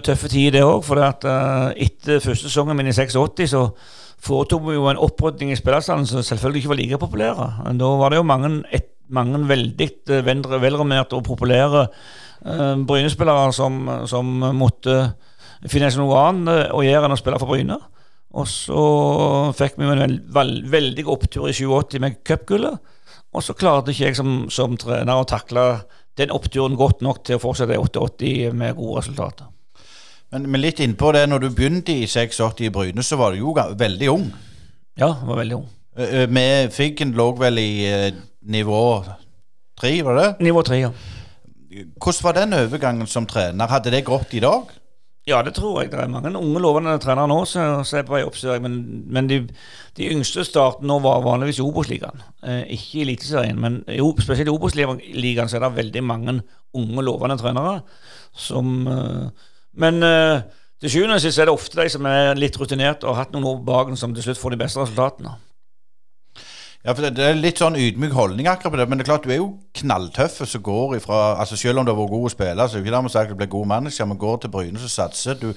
tøffe 0.06 0.30
tider, 0.30 0.60
det 0.60 0.66
òg. 0.66 0.84
For 0.86 1.02
at, 1.02 1.26
etter 1.74 2.22
første 2.22 2.46
sesongen 2.46 2.78
min 2.78 2.92
i 2.92 2.94
86 2.94 3.50
så 3.50 3.64
foretok 4.24 4.66
vi 4.68 4.76
jo 4.76 4.88
en 4.90 5.00
opprydning 5.00 5.52
i 5.52 5.58
spillerstallen 5.58 6.08
som 6.08 6.24
selvfølgelig 6.24 6.62
ikke 6.62 6.72
var 6.72 6.80
like 6.80 7.00
populære. 7.00 7.46
Da 7.80 7.92
var 8.00 8.12
det 8.12 8.20
jo 8.20 8.26
mange, 8.28 8.52
et, 8.72 8.90
mange 9.08 9.40
veldig 9.48 9.88
eh, 10.12 10.26
velrenommerte 10.26 11.16
og 11.18 11.24
populære 11.26 11.86
uh, 11.86 12.76
Bryne-spillere 12.86 13.52
som, 13.56 13.80
som, 14.10 14.28
måtte 14.56 15.14
finne 15.68 15.90
seg 15.90 16.02
noe 16.02 16.20
annet 16.20 16.70
å 16.76 16.84
gjøre 16.84 17.08
enn 17.08 17.16
å 17.16 17.20
spille 17.20 17.40
for 17.40 17.52
Bryne. 17.52 17.80
Og 18.30 18.46
så 18.46 18.82
fikk 19.58 19.80
vi 19.80 19.88
jo 19.88 19.94
en 19.96 20.04
veld, 20.04 20.20
veld, 20.34 20.66
veldig 20.70 21.06
opptur 21.10 21.48
i 21.50 21.56
87 21.56 21.98
med 22.04 22.20
cupgullet. 22.26 22.78
Og 23.30 23.44
så 23.46 23.54
klarte 23.54 23.92
ikke 23.92 24.08
jeg 24.08 24.18
som, 24.18 24.44
som 24.50 24.76
trener 24.80 25.20
å 25.20 25.26
takle 25.28 25.64
den 26.18 26.32
oppturen 26.34 26.76
godt 26.78 27.04
nok 27.04 27.22
til 27.26 27.38
å 27.38 27.42
fortsette 27.42 27.76
i 27.76 27.80
88 27.80 28.52
med 28.56 28.78
gode 28.78 29.00
resultater. 29.00 29.50
Men, 30.30 30.46
men 30.50 30.62
litt 30.62 30.82
innpå 30.82 31.12
det, 31.14 31.24
når 31.30 31.44
du 31.44 31.48
begynte 31.54 31.94
i 31.94 32.06
86 32.06 32.66
i 32.66 32.72
Bryne, 32.74 33.02
så 33.06 33.18
var 33.18 33.34
du 33.34 33.40
jo 33.42 33.54
veldig 33.54 34.10
ung. 34.12 34.26
Ja, 34.98 35.14
jeg 35.14 35.30
var 35.30 35.40
veldig 35.40 35.58
ung. 35.58 35.68
Med 36.30 36.70
Figgen 36.74 37.14
lå 37.18 37.32
vel 37.38 37.58
i 37.58 37.70
uh, 37.90 38.18
nivå 38.46 38.82
tre, 39.78 39.94
var 40.06 40.20
det? 40.20 40.28
Nivå 40.46 40.62
tre, 40.66 40.84
ja. 40.84 40.92
Hvordan 41.70 42.24
var 42.26 42.36
den 42.38 42.54
overgangen 42.58 43.10
som 43.10 43.26
trener? 43.30 43.70
Hadde 43.70 43.92
det 43.94 44.04
gått 44.06 44.34
i 44.34 44.42
dag? 44.42 44.70
Ja, 45.30 45.40
det 45.46 45.54
tror 45.56 45.80
jeg. 45.80 45.92
Det 45.92 46.00
er 46.00 46.10
mange 46.10 46.32
unge 46.34 46.62
lovende 46.62 46.96
trenere 47.02 47.30
nå 47.30 47.42
som 47.48 47.84
er 47.84 48.06
på 48.06 48.16
vei 48.16 48.24
opp, 48.26 48.38
men, 48.64 48.80
men 49.06 49.28
de, 49.30 49.42
de, 49.96 50.08
yngste 50.10 50.44
starten 50.48 50.90
nå 50.90 50.98
var 51.04 51.22
vanligvis 51.24 51.60
i 51.60 51.66
Obos-ligaen. 51.66 52.24
Eh, 52.42 52.64
ikke 52.76 52.98
i 52.98 53.04
Eliteserien, 53.04 53.60
men 53.60 53.82
jo, 53.94 54.10
spesielt 54.18 54.50
i 54.50 54.54
Obos-ligaen 54.54 55.54
er 55.54 55.64
det 55.64 55.76
veldig 55.76 56.02
mange 56.04 56.40
unge 56.76 57.04
lovende 57.06 57.38
trenere 57.38 57.80
som 58.36 58.74
eh, 58.86 59.46
men 59.80 60.02
eh, 60.02 60.42
til 60.80 60.94
sjuende 60.94 61.18
og 61.18 61.22
sist 61.22 61.38
er 61.38 61.48
det 61.48 61.54
ofte 61.54 61.78
de 61.82 61.86
som 61.92 62.06
er 62.08 62.38
litt 62.38 62.56
rutinert 62.58 63.04
og 63.04 63.14
har 63.14 63.26
hatt 63.26 63.34
noen 63.34 63.46
år 63.50 63.60
på 63.60 63.68
baken, 63.68 63.98
som 64.00 64.14
til 64.16 64.24
slutt 64.24 64.40
får 64.40 64.54
de 64.54 64.62
beste 64.62 64.80
resultatene. 64.80 65.36
Ja, 66.80 66.94
for 66.94 67.04
det, 67.04 67.10
det 67.18 67.24
er 67.28 67.34
litt 67.36 67.58
sånn 67.60 67.74
ydmyk 67.76 68.14
holdning 68.16 68.46
akkurat 68.48 68.72
på 68.72 68.78
det, 68.80 68.86
men 68.88 68.96
det 68.96 69.04
er 69.04 69.10
klart 69.10 69.26
du 69.28 69.32
er 69.34 69.42
jo 69.42 69.50
knalltøff 69.76 70.38
som 70.48 70.62
går 70.64 70.94
ifra 70.96 71.18
altså 71.42 71.58
Selv 71.60 71.82
om 71.82 71.84
du 71.84 71.92
har 71.92 71.98
vært 71.98 72.14
god 72.14 72.28
å 72.30 72.32
spille, 72.32 72.64
så 72.64 72.78
er 72.78 72.80
det 72.80 72.86
ikke 72.86 72.94
dermed 72.94 73.12
sagt 73.12 73.28
at 73.28 73.34
du 73.34 73.40
blir 73.42 73.50
god 73.52 73.68
manager, 73.68 74.08
men 74.08 74.20
går 74.22 74.38
til 74.40 74.52
Bryne, 74.54 74.80
og 74.80 74.94
satser 74.94 75.36
du, 75.42 75.50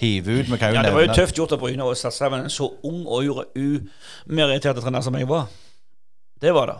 hiver 0.00 0.40
ut 0.40 0.48
vi 0.48 0.56
kan 0.56 0.72
jo 0.72 0.78
Ja, 0.78 0.86
det 0.88 0.94
var 0.96 1.04
jo 1.04 1.18
tøft 1.18 1.36
gjort 1.36 1.52
av 1.52 1.60
Bryne 1.60 1.84
å 1.84 1.92
satse 2.00 2.32
med 2.32 2.46
en 2.46 2.54
så 2.54 2.70
ung 2.88 3.04
og 3.04 3.44
umeritert 3.60 4.80
trener 4.80 5.04
som 5.04 5.20
jeg 5.20 5.28
var. 5.28 5.52
Det 6.40 6.54
var 6.56 6.72
det. 6.72 6.78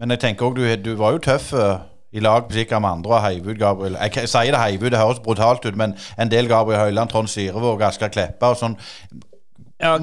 Men 0.00 0.16
jeg 0.16 0.24
tenker 0.24 0.48
òg 0.48 0.56
du, 0.56 0.64
du 0.80 0.94
var 0.96 1.12
jo 1.12 1.24
tøff. 1.28 1.52
Uh, 1.52 1.84
i 2.10 2.18
lag 2.18 2.48
sikkert 2.50 2.82
med 2.82 2.90
andre 2.90 3.12
og 3.14 3.22
heiv 3.22 3.44
ut 3.46 3.58
Gabriel 3.58 3.94
Jeg, 4.00 4.16
jeg 4.16 4.28
sier 4.32 4.50
det 4.50 4.58
heiv 4.58 4.82
ut, 4.82 4.90
det 4.90 4.98
høres 4.98 5.20
brutalt 5.22 5.66
ut, 5.66 5.76
men 5.78 5.92
en 6.18 6.30
del 6.30 6.48
Gabriel 6.50 6.80
Høyland, 6.80 7.10
Trond 7.12 7.30
Sirevåg, 7.30 7.84
Asker 7.86 8.10
Kleppa 8.10 8.50
og 8.50 8.58
sånn. 8.58 8.74
Ja, 9.80 9.94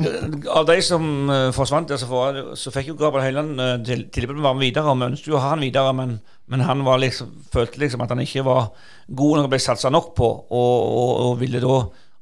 Av 0.49 0.65
de 0.65 0.75
som 0.81 1.03
uh, 1.29 1.51
forsvant, 1.53 1.91
så, 2.01 2.07
for, 2.09 2.37
så, 2.57 2.71
fikk 2.73 2.89
jo 2.91 2.97
Gabriel 2.97 3.27
Høiland 3.27 3.61
uh, 3.61 3.75
tilbud 4.09 4.33
om 4.33 4.41
å 4.41 4.47
være 4.47 4.57
med 4.57 4.65
videre. 4.65 4.89
Og 4.89 4.97
vi 4.97 5.09
ønsket 5.11 5.29
jo 5.29 5.37
å 5.37 5.43
ha 5.43 5.51
han 5.53 5.61
videre, 5.61 5.93
men, 5.97 6.15
men 6.49 6.63
han 6.65 6.81
liksom, 7.03 7.29
følte 7.53 7.83
liksom 7.83 8.01
at 8.01 8.13
han 8.15 8.23
ikke 8.23 8.45
var 8.47 8.71
god 9.07 9.37
nok 9.37 9.49
og 9.49 9.53
ble 9.53 9.61
satsa 9.61 9.91
nok 9.93 10.15
på, 10.17 10.29
og, 10.49 10.77
og, 10.81 11.11
og, 11.27 11.33
ville 11.43 11.61
da 11.61 11.75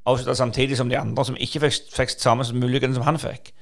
avslutte 0.05 0.35
samtidig 0.37 0.77
som 0.77 0.91
de 0.91 0.99
andre 0.99 1.25
som 1.25 1.37
ikke 1.39 1.63
fikk, 1.63 1.87
fikk 1.95 2.11
samme 2.17 2.45
muligheten 2.53 2.97
som 2.97 3.07
han 3.07 3.21
fikk. 3.21 3.53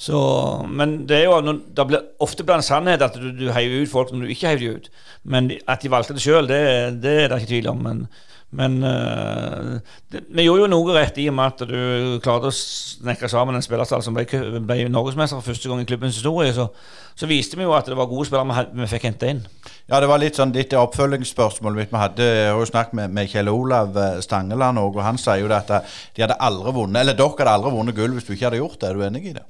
Så, 0.00 0.18
men 0.66 1.04
det 1.08 1.20
er 1.20 1.26
jo, 1.28 1.54
det 1.76 1.86
blir, 1.86 2.04
ofte 2.24 2.44
blir 2.48 2.56
en 2.56 2.64
sannhet 2.64 3.02
at 3.04 3.18
du, 3.20 3.30
du 3.36 3.50
heier 3.52 3.82
ut 3.82 3.92
folk 3.92 4.10
når 4.14 4.26
du 4.26 4.34
ikke 4.34 4.48
heier 4.48 4.62
dem 4.64 4.80
ut. 4.80 4.90
Men 5.22 5.52
at 5.68 5.84
de 5.84 5.92
valgte 5.92 6.16
det 6.16 6.24
sjøl, 6.24 6.48
det, 6.48 6.60
det, 7.04 7.16
er 7.22 7.30
det 7.30 7.42
ikke 7.42 7.52
tvil 7.52 7.70
om. 7.74 7.82
Men, 7.86 8.06
men 8.50 8.80
det, 8.82 10.24
vi 10.34 10.42
gjorde 10.42 10.64
jo 10.64 10.70
noe 10.72 10.94
rett 10.96 11.18
i 11.22 11.28
og 11.30 11.36
med 11.38 11.52
at 11.52 11.60
du 11.70 12.16
klarte 12.24 12.50
å 12.50 12.54
snekre 12.54 13.30
sammen 13.30 13.54
en 13.54 13.62
spillerstall 13.62 14.02
som 14.02 14.16
ble, 14.16 14.26
ble 14.58 14.88
norgesmester 14.90 15.38
for 15.38 15.52
første 15.52 15.70
gang 15.70 15.82
i 15.82 15.86
klubbens 15.86 16.18
historie. 16.18 16.50
Så, 16.56 16.66
så, 17.14 17.28
viste 17.30 17.58
vi 17.58 17.66
jo 17.66 17.76
at 17.76 17.86
det 17.86 17.98
var 17.98 18.10
gode 18.10 18.26
spillere 18.26 18.66
vi, 18.72 18.82
vi 18.82 18.90
fikk 18.90 19.06
hente 19.06 19.30
inn. 19.30 19.44
Ja, 19.90 20.00
det 20.02 20.10
var 20.10 20.20
litt 20.22 20.38
sånn 20.38 20.54
litt 20.54 20.74
oppfølgingsspørsmål 20.78 21.78
mitt. 21.78 21.94
Vi 21.94 22.02
hadde 22.02 22.26
jo 22.52 22.66
snakket 22.68 22.98
med, 22.98 23.14
med 23.14 23.30
Kjell 23.30 23.50
Olav 23.50 23.96
eh, 23.98 24.20
Stangeland 24.22 24.82
òg, 24.82 24.98
og 24.98 25.06
han 25.06 25.18
sier 25.18 25.42
jo 25.42 25.50
at 25.54 25.70
eh, 25.74 25.96
de 26.14 26.26
hadde 26.26 26.38
aldri 26.46 26.74
vunnet 26.76 27.02
Eller 27.02 27.18
dere 27.18 27.34
hadde 27.38 27.56
aldri 27.56 27.74
vunnet 27.74 27.96
gull 27.96 28.14
hvis 28.14 28.28
du 28.28 28.34
ikke 28.36 28.50
hadde 28.50 28.62
gjort 28.62 28.78
det. 28.78 28.90
Er 28.90 28.98
du 28.98 29.06
enig 29.06 29.24
i 29.30 29.34
det? 29.38 29.46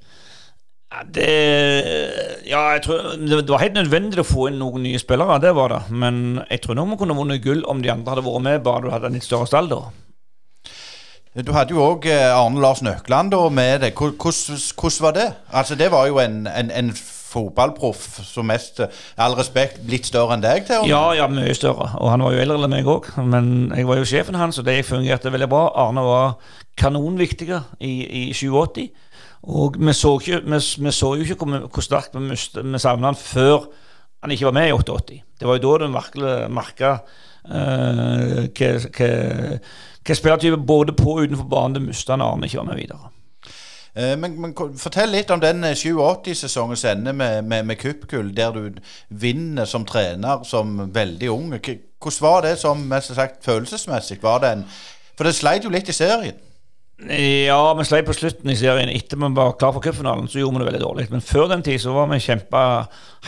Ja, 0.91 1.05
det 1.07 1.31
Ja, 2.51 2.63
jeg 2.75 2.83
tror 2.83 3.15
det 3.21 3.49
var 3.49 3.63
helt 3.63 3.79
nødvendig 3.79 4.23
å 4.23 4.27
få 4.27 4.49
inn 4.51 4.59
noen 4.59 4.83
nye 4.83 4.99
spillere, 4.99 5.39
det 5.43 5.55
var 5.55 5.75
det. 5.75 5.83
Men 5.91 6.41
jeg 6.51 6.65
tror 6.65 6.79
nok 6.79 6.95
vi 6.95 7.01
kunne 7.05 7.19
vunnet 7.19 7.45
gull 7.45 7.63
om 7.71 7.83
de 7.83 7.93
andre 7.93 8.17
hadde 8.17 8.27
vært 8.27 8.47
med, 8.47 8.63
bare 8.67 8.83
du 8.87 8.91
hadde 8.91 9.07
en 9.11 9.19
litt 9.19 9.27
større 9.27 9.47
stall 9.47 9.71
da. 9.71 9.85
Du 11.39 11.53
hadde 11.55 11.77
jo 11.77 11.85
òg 11.85 12.09
Arne 12.11 12.59
Lars 12.59 12.83
Nøkland 12.83 13.37
med 13.55 13.85
deg. 13.85 13.95
Hvordan 13.95 15.01
var 15.07 15.15
det? 15.15 15.29
Altså, 15.53 15.79
det 15.79 15.93
var 15.93 16.09
jo 16.11 16.19
en, 16.19 16.47
en, 16.51 16.73
en 16.75 16.91
fotballproff 17.31 18.21
som 18.27 18.49
mest, 18.51 18.81
eh, 18.81 18.89
all 19.21 19.37
respekt, 19.39 19.81
litt 19.91 20.09
større 20.09 20.35
enn 20.37 20.45
deg, 20.45 20.65
Theo. 20.69 20.83
Ja, 20.91 21.03
ja, 21.17 21.29
mye 21.31 21.55
større. 21.57 21.93
Og 22.01 22.11
han 22.11 22.25
var 22.25 22.35
jo 22.35 22.43
eldre 22.43 22.67
enn 22.67 22.75
meg 22.75 22.91
òg. 22.91 23.13
Men 23.23 23.71
jeg 23.77 23.87
var 23.89 24.01
jo 24.01 24.09
sjefen 24.09 24.39
hans, 24.41 24.59
og 24.59 24.67
det 24.67 24.81
fungerte 24.89 25.33
veldig 25.33 25.51
bra. 25.51 25.69
Arne 25.85 26.05
var 26.07 26.35
kanonviktig 26.81 27.51
i, 27.79 27.93
i 28.25 28.25
87. 28.35 28.89
Og 29.43 29.77
vi 29.81 29.93
så, 29.97 30.15
ikke, 30.21 30.43
vi, 30.45 30.59
vi 30.85 30.91
så 30.93 31.15
jo 31.17 31.25
ikke 31.25 31.39
hvor, 31.45 31.69
hvor 31.73 31.85
sterkt 31.87 32.15
vi, 32.19 32.27
miste- 32.29 32.65
vi 32.65 32.79
savna 32.83 33.07
han 33.13 33.17
før 33.17 33.71
han 34.21 34.35
ikke 34.35 34.51
var 34.51 34.53
med 34.59 34.69
i 34.69 34.73
88. 34.77 35.21
Det 35.41 35.49
var 35.49 35.57
jo 35.57 35.63
da 35.79 35.87
du 35.87 35.93
virkelig 35.95 36.35
merka 36.53 36.91
hva, 37.49 39.15
hva 40.05 40.17
spillertype 40.19 40.59
både 40.69 40.93
på 40.97 41.15
og 41.17 41.25
utenfor 41.25 41.49
banen 41.49 41.79
du 41.79 41.81
mista 41.87 42.17
når 42.21 42.35
Arne 42.35 42.51
ikke 42.51 42.61
var 42.61 42.69
med 42.69 42.81
videre. 42.83 43.09
Eh, 43.97 44.13
Men, 44.21 44.37
men 44.41 44.53
fortell 44.79 45.11
litt 45.11 45.31
om 45.35 45.41
den 45.43 45.65
87-sesongens 45.65 46.85
ende 46.93 47.13
med, 47.17 47.43
med, 47.49 47.65
med 47.73 47.81
cupgull, 47.81 48.31
der 48.37 48.53
du 48.55 48.79
vinner 49.09 49.65
som 49.67 49.85
trener 49.89 50.45
som 50.47 50.77
veldig 50.95 51.31
ung. 51.33 51.49
Hvordan 51.57 52.21
var 52.23 52.45
det 52.47 52.59
som 52.61 52.85
sagt, 53.03 53.41
følelsesmessig? 53.45 54.21
Var 54.23 54.39
det 54.45 54.53
en, 54.53 54.65
for 55.17 55.25
det 55.27 55.35
sleit 55.37 55.65
jo 55.65 55.73
litt 55.73 55.89
i 55.89 55.97
serien. 55.97 56.39
Ja, 57.09 57.75
vi 57.79 57.85
sleit 57.89 58.05
på 58.05 58.13
slutten 58.13 58.51
i 58.53 58.59
serien. 58.59 58.91
Etter 58.93 59.17
vi 59.17 59.33
var 59.37 59.57
klar 59.57 59.73
for 59.73 59.81
cupfinalen, 59.85 60.29
så 60.29 60.43
gjorde 60.43 60.59
vi 60.59 60.65
det 60.65 60.69
veldig 60.69 60.83
dårlig. 60.85 61.09
Men 61.11 61.25
før 61.25 61.49
den 61.49 61.65
tid 61.65 61.81
så 61.81 61.95
var 61.97 62.11
vi 62.11 62.21
kjempa 62.21 62.63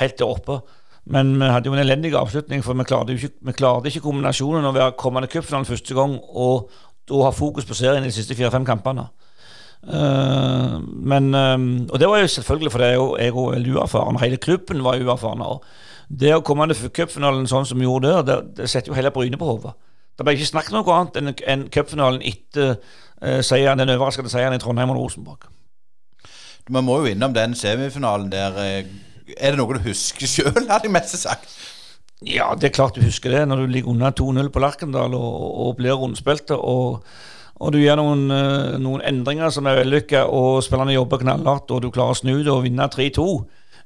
helt 0.01 0.19
der 0.19 0.29
oppe. 0.29 0.61
Men 1.05 1.35
vi 1.41 1.49
hadde 1.51 1.71
jo 1.71 1.75
en 1.75 1.83
elendig 1.83 2.13
avslutning, 2.15 2.63
for 2.63 2.79
vi 2.79 2.85
klarte, 2.87 3.17
ikke, 3.17 3.33
vi 3.41 3.53
klarte 3.57 3.91
ikke 3.91 4.05
kombinasjonen 4.05 4.69
å 4.69 4.75
være 4.77 4.95
kommende 5.01 5.31
cupfinalen 5.33 5.67
første 5.67 5.97
gang 5.99 6.19
og 6.21 6.71
da 7.11 7.25
ha 7.27 7.33
fokus 7.35 7.67
på 7.67 7.75
serien 7.75 8.05
de 8.05 8.13
siste 8.15 8.37
fire-fem 8.39 8.67
kampene. 8.67 9.09
Uh, 9.83 10.79
men, 10.79 11.33
uh, 11.35 11.59
og 11.91 11.99
det 11.99 12.07
var 12.09 12.21
jo 12.23 12.29
selvfølgelig 12.31 12.71
fordi 12.71 12.91
jeg, 12.93 13.35
var 13.35 13.55
veldig 13.57 13.73
uerfaren. 13.75 14.21
Hele 14.23 14.37
klubben 14.37 14.85
var 14.85 15.01
uerfaren. 15.01 15.43
Og 15.43 15.65
det 16.09 16.37
å 16.37 16.45
komme 16.47 16.69
til 16.71 16.93
cupfinalen 16.95 17.49
sånn 17.51 17.67
som 17.67 17.81
vi 17.81 17.89
gjorde 17.89 18.13
der, 18.13 18.29
det, 18.29 18.39
det 18.61 18.71
setter 18.71 18.93
jo 18.93 18.99
hele 18.99 19.11
brynet 19.11 19.41
på 19.41 19.49
hodet. 19.49 19.75
Det 20.13 20.27
ble 20.27 20.37
ikke 20.37 20.53
snakket 20.53 20.77
noe 20.77 20.95
annet 20.95 21.19
enn, 21.19 21.33
enn 21.51 21.67
cupfinalen 21.73 22.23
etter 22.29 22.77
seieren, 23.47 23.79
den 23.79 23.93
overraskende 23.95 24.31
seieren 24.33 24.57
i 24.57 24.63
Trondheim 24.63 24.91
og 24.95 24.99
Rosenborg. 25.01 25.49
Vi 26.69 26.81
må 26.83 27.01
jo 27.03 27.11
innom 27.11 27.35
den 27.35 27.55
semifinalen 27.59 28.31
der. 28.33 28.59
eh, 28.63 28.85
Er 29.39 29.53
det 29.55 29.59
noe 29.59 29.79
du 29.79 29.85
husker 29.89 30.27
sjøl, 30.27 30.65
hadde 30.71 30.89
jeg 30.89 30.95
mest 30.95 31.17
sagt? 31.23 31.53
Ja, 32.23 32.53
det 32.55 32.69
er 32.69 32.75
klart 32.77 32.95
du 32.95 33.03
husker 33.03 33.31
det, 33.35 33.49
når 33.49 33.65
du 33.65 33.67
ligger 33.67 33.91
under 33.91 34.11
2-0 34.15 34.49
på 34.55 34.61
Lerkendal 34.63 35.15
og, 35.19 35.39
og 35.67 35.77
blir 35.79 35.97
rundspilt. 35.99 36.51
og, 36.55 37.03
og 37.63 37.73
du 37.75 37.79
gjør 37.79 37.99
noen, 37.99 38.23
eh, 38.31 38.77
noen 38.83 39.03
endringer 39.07 39.51
som 39.55 39.67
er 39.67 39.81
vellykka, 39.81 40.25
og 40.31 40.63
spillerne 40.63 40.95
jobber 40.95 41.23
knallhardt, 41.23 41.71
og 41.71 41.83
du 41.83 41.91
klarer 41.91 42.15
å 42.15 42.19
snu 42.19 42.37
det 42.43 42.51
og 42.51 42.63
vinne 42.67 42.87
3-2 42.91 43.27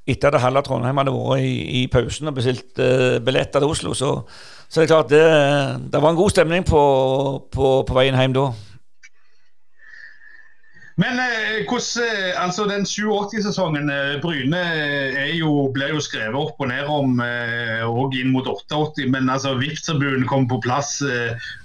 etter 0.07 0.37
at 0.37 0.41
halve 0.45 0.63
Trondheim 0.63 1.01
hadde 1.01 1.13
vært 1.17 1.43
i, 1.43 1.55
i 1.81 1.87
pausen 1.91 2.31
og 2.31 2.37
bestilt 2.37 2.79
uh, 2.79 3.17
billetter 3.27 3.59
til 3.59 3.73
Oslo, 3.73 3.91
så, 3.99 4.11
så 4.69 4.79
det 4.79 4.85
er 4.85 4.93
klart 4.93 5.09
det, 5.11 5.23
det 5.91 5.99
var 5.99 6.13
en 6.13 6.21
god 6.21 6.31
stemning 6.31 6.63
på, 6.69 6.83
på, 7.51 7.71
på 7.89 7.97
veien 7.97 8.15
hjem 8.15 8.37
da. 8.37 8.45
Men 10.97 11.19
eh, 11.21 11.67
hvordan, 11.69 12.05
eh, 12.09 12.45
altså 12.45 12.65
den 12.65 12.87
87-sesongen 12.89 13.91
eh, 13.93 14.15
Bryne 14.23 14.63
jo, 15.37 15.67
ble 15.75 15.91
jo 15.91 16.01
skrevet 16.01 16.39
opp 16.41 16.63
og 16.63 16.71
ned 16.71 16.89
om 16.89 17.21
og 17.87 18.17
inn 18.17 18.33
mot 18.33 18.49
88, 18.49 19.05
men 19.13 19.29
altså 19.29 19.53
VIP-tribunen 19.61 20.25
kom 20.29 20.49
på 20.49 20.61
plass. 20.65 20.99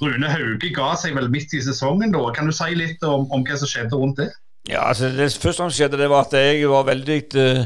Rune 0.04 0.32
Hauge 0.32 0.74
ga 0.76 0.92
seg 1.00 1.16
vel 1.16 1.32
midt 1.32 1.56
i 1.56 1.64
sesongen 1.64 2.12
da. 2.12 2.26
Kan 2.36 2.52
du 2.52 2.56
si 2.56 2.76
litt 2.76 3.04
om, 3.08 3.30
om 3.32 3.48
hva 3.48 3.60
som 3.62 3.72
skjedde 3.72 3.96
rundt 3.96 4.20
det? 4.20 4.32
Ja, 4.70 4.84
altså 4.92 5.10
Det 5.16 5.32
første 5.32 5.64
som 5.64 5.72
skjedde, 5.74 5.98
det 5.98 6.12
var 6.12 6.28
at 6.28 6.36
jeg 6.38 6.68
var 6.70 6.86
veldig 6.86 7.22
uh, 7.40 7.64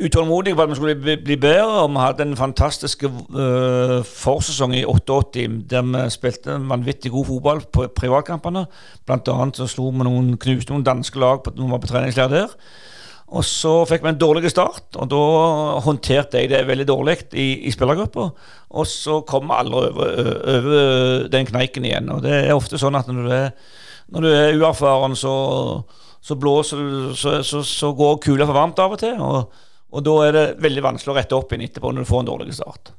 utålmodig 0.00 0.54
på 0.56 0.62
at 0.62 0.70
vi 0.70 0.76
skulle 0.78 0.94
bli, 1.00 1.16
bli 1.24 1.36
bedre. 1.36 1.82
og 1.82 1.90
Vi 1.90 2.00
hadde 2.00 2.22
en 2.22 2.36
fantastisk 2.36 3.04
uh, 3.04 4.00
forsesong 4.04 4.74
i 4.76 4.84
88 4.84 5.48
der 5.70 5.82
vi 5.82 6.04
spilte 6.10 6.56
vanvittig 6.68 7.12
god 7.12 7.26
fotball 7.26 7.60
på 7.72 7.86
privatkampene. 7.96 8.64
Blant 9.06 9.28
annet 9.28 9.60
så 9.60 9.66
slo 9.66 9.90
vi 9.90 10.06
noen, 10.06 10.36
knuste 10.40 10.72
noen 10.72 10.86
danske 10.86 11.18
lag 11.20 11.42
på, 11.42 11.54
når 11.56 11.64
vi 11.64 11.76
var 11.76 11.84
på 11.84 11.92
treningsleir 11.92 12.32
der. 12.32 12.56
Og 13.32 13.44
så 13.48 13.70
fikk 13.88 14.02
vi 14.04 14.10
en 14.10 14.20
dårlig 14.20 14.50
start, 14.52 14.90
og 15.00 15.06
da 15.08 15.20
håndterte 15.80 16.42
jeg 16.42 16.50
det 16.50 16.66
veldig 16.68 16.84
dårlig 16.84 17.14
i, 17.32 17.64
i 17.64 17.70
spillergruppa. 17.72 18.26
Og 18.76 18.88
så 18.88 19.22
kom 19.28 19.50
aldri 19.54 19.86
over, 19.88 20.18
over 20.52 21.28
den 21.32 21.48
kneiken 21.48 21.86
igjen. 21.88 22.10
Og 22.12 22.20
det 22.26 22.34
er 22.42 22.52
ofte 22.52 22.80
sånn 22.80 22.98
at 22.98 23.08
når 23.08 23.22
du 23.24 23.32
er, 23.32 23.48
når 24.12 24.26
du 24.26 24.28
er 24.28 24.58
uerfaren, 24.60 25.16
så, 25.16 25.32
så 26.20 26.36
blåser 26.36 26.82
du 26.82 27.14
Så, 27.16 27.38
så, 27.42 27.62
så 27.64 27.92
går 27.96 28.20
kula 28.20 28.44
for 28.44 28.58
varmt 28.58 28.84
av 28.84 28.98
og 28.98 29.00
til. 29.00 29.16
Og, 29.16 29.48
og 29.92 30.04
da 30.06 30.16
er 30.26 30.36
det 30.36 30.44
veldig 30.64 30.84
vanskelig 30.88 31.12
å 31.12 31.16
rette 31.18 31.36
opp 31.36 31.52
igjen 31.52 31.66
etterpå 31.68 31.92
når 31.92 32.04
du 32.04 32.08
får 32.08 32.22
en 32.22 32.30
dårlig 32.30 32.56
start. 32.56 32.94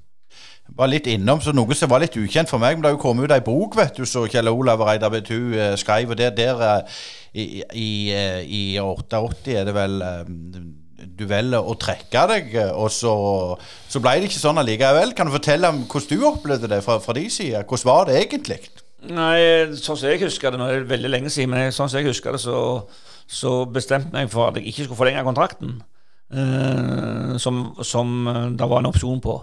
var 0.77 0.89
litt 0.89 1.07
innom, 1.11 1.41
så 1.41 1.51
Noe 1.53 1.75
som 1.75 1.89
var 1.91 2.03
litt 2.03 2.15
ukjent 2.17 2.49
for 2.49 2.61
meg, 2.61 2.75
men 2.75 2.83
det 2.83 2.91
har 2.91 2.95
jo 2.97 3.01
kommet 3.01 3.27
ut 3.27 3.35
ei 3.35 3.43
bok 3.43 3.75
vet 3.77 3.97
du, 3.97 4.05
så 4.09 4.27
Kjell 4.29 4.49
Olav 4.49 4.81
Reidar 4.85 5.11
Betu 5.13 5.53
eh, 5.57 5.75
skrev. 5.77 6.13
og 6.13 6.17
der, 6.17 6.31
der 6.37 6.63
eh, 6.69 7.01
i, 7.33 7.63
i, 7.73 7.89
eh, 8.13 8.39
I 8.45 8.63
88 8.79 9.57
er 9.57 9.67
det 9.67 9.75
vel 9.75 9.99
eh, 10.05 10.23
du 11.03 11.25
velger 11.27 11.65
å 11.67 11.75
trekke 11.75 12.21
deg, 12.29 12.53
og 12.79 12.87
så, 12.93 13.13
så 13.91 13.99
ble 13.99 14.13
det 14.21 14.29
ikke 14.29 14.39
sånn 14.39 14.61
allikevel. 14.61 15.11
Kan 15.17 15.27
du 15.27 15.33
fortelle 15.35 15.69
om 15.73 15.81
hvordan 15.89 16.21
du 16.21 16.29
opplevde 16.29 16.69
det 16.71 16.79
fra, 16.85 16.95
fra 17.03 17.15
de 17.17 17.25
side? 17.33 17.65
Hvordan 17.67 17.89
var 17.89 18.07
det 18.07 18.21
egentlig? 18.21 18.61
Nei, 19.11 19.73
sånn 19.75 19.97
som 19.99 20.07
jeg 20.07 20.21
husker 20.23 20.53
det, 20.53 20.61
nå 20.61 20.69
er 20.69 20.83
det 20.83 20.91
veldig 20.93 21.11
lenge 21.11 21.31
siden, 21.33 21.51
men 21.51 21.73
sånn 21.75 21.91
som 21.91 21.99
jeg 21.99 22.07
husker 22.07 22.37
det, 22.37 22.39
så, 22.45 22.85
så 23.27 23.51
bestemte 23.67 24.13
jeg 24.13 24.29
meg 24.29 24.31
for 24.31 24.47
at 24.47 24.59
jeg 24.59 24.71
ikke 24.71 24.85
skulle 24.85 25.01
forlenge 25.01 25.25
kontrakten. 25.27 25.81
Eh, 26.33 27.33
som, 27.41 27.63
som 27.85 28.13
eh, 28.27 28.45
det 28.59 28.69
var 28.69 28.83
en 28.83 28.89
opsjon 28.91 29.21
på. 29.23 29.37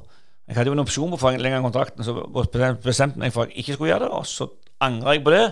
Jeg 0.50 0.58
hadde 0.58 0.72
jo 0.72 0.76
en 0.76 0.82
opsjon 0.82 1.12
på 1.12 1.18
å 1.18 1.22
forlenge 1.22 1.62
kontrakten, 1.62 2.02
så 2.06 2.16
bestemte 2.34 3.22
jeg 3.22 3.34
for 3.34 3.46
at 3.46 3.52
jeg 3.52 3.62
ikke 3.62 3.76
skulle 3.76 3.92
gjøre 3.92 4.08
det. 4.08 4.14
Og 4.18 4.26
så 4.26 4.48
angra 4.82 5.14
jeg 5.14 5.24
på 5.26 5.34
det, 5.34 5.44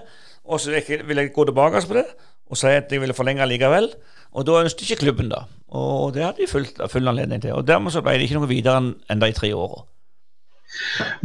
og 0.48 0.62
så 0.62 0.74
ville 0.74 1.22
jeg 1.22 1.34
gå 1.36 1.46
tilbake 1.46 1.84
på 1.86 2.00
det 2.00 2.08
og 2.48 2.56
si 2.56 2.70
at 2.72 2.92
jeg 2.92 3.02
ville 3.02 3.16
forlenge 3.16 3.46
likevel. 3.48 3.90
Og 4.36 4.46
da 4.48 4.62
ønsket 4.62 4.86
ikke 4.86 5.02
klubben 5.04 5.30
det. 5.32 5.40
Og 5.76 6.14
det 6.14 6.24
hadde 6.24 6.42
de 6.42 6.48
full, 6.48 6.66
full 6.88 7.10
anledning 7.10 7.42
til. 7.44 7.54
Og 7.56 7.66
dermed 7.68 7.92
så 7.92 8.02
ble 8.04 8.16
det 8.16 8.28
ikke 8.28 8.40
noe 8.40 8.50
videre 8.50 8.80
enn 8.80 9.22
de 9.22 9.30
tre 9.36 9.50
åra. 9.56 9.82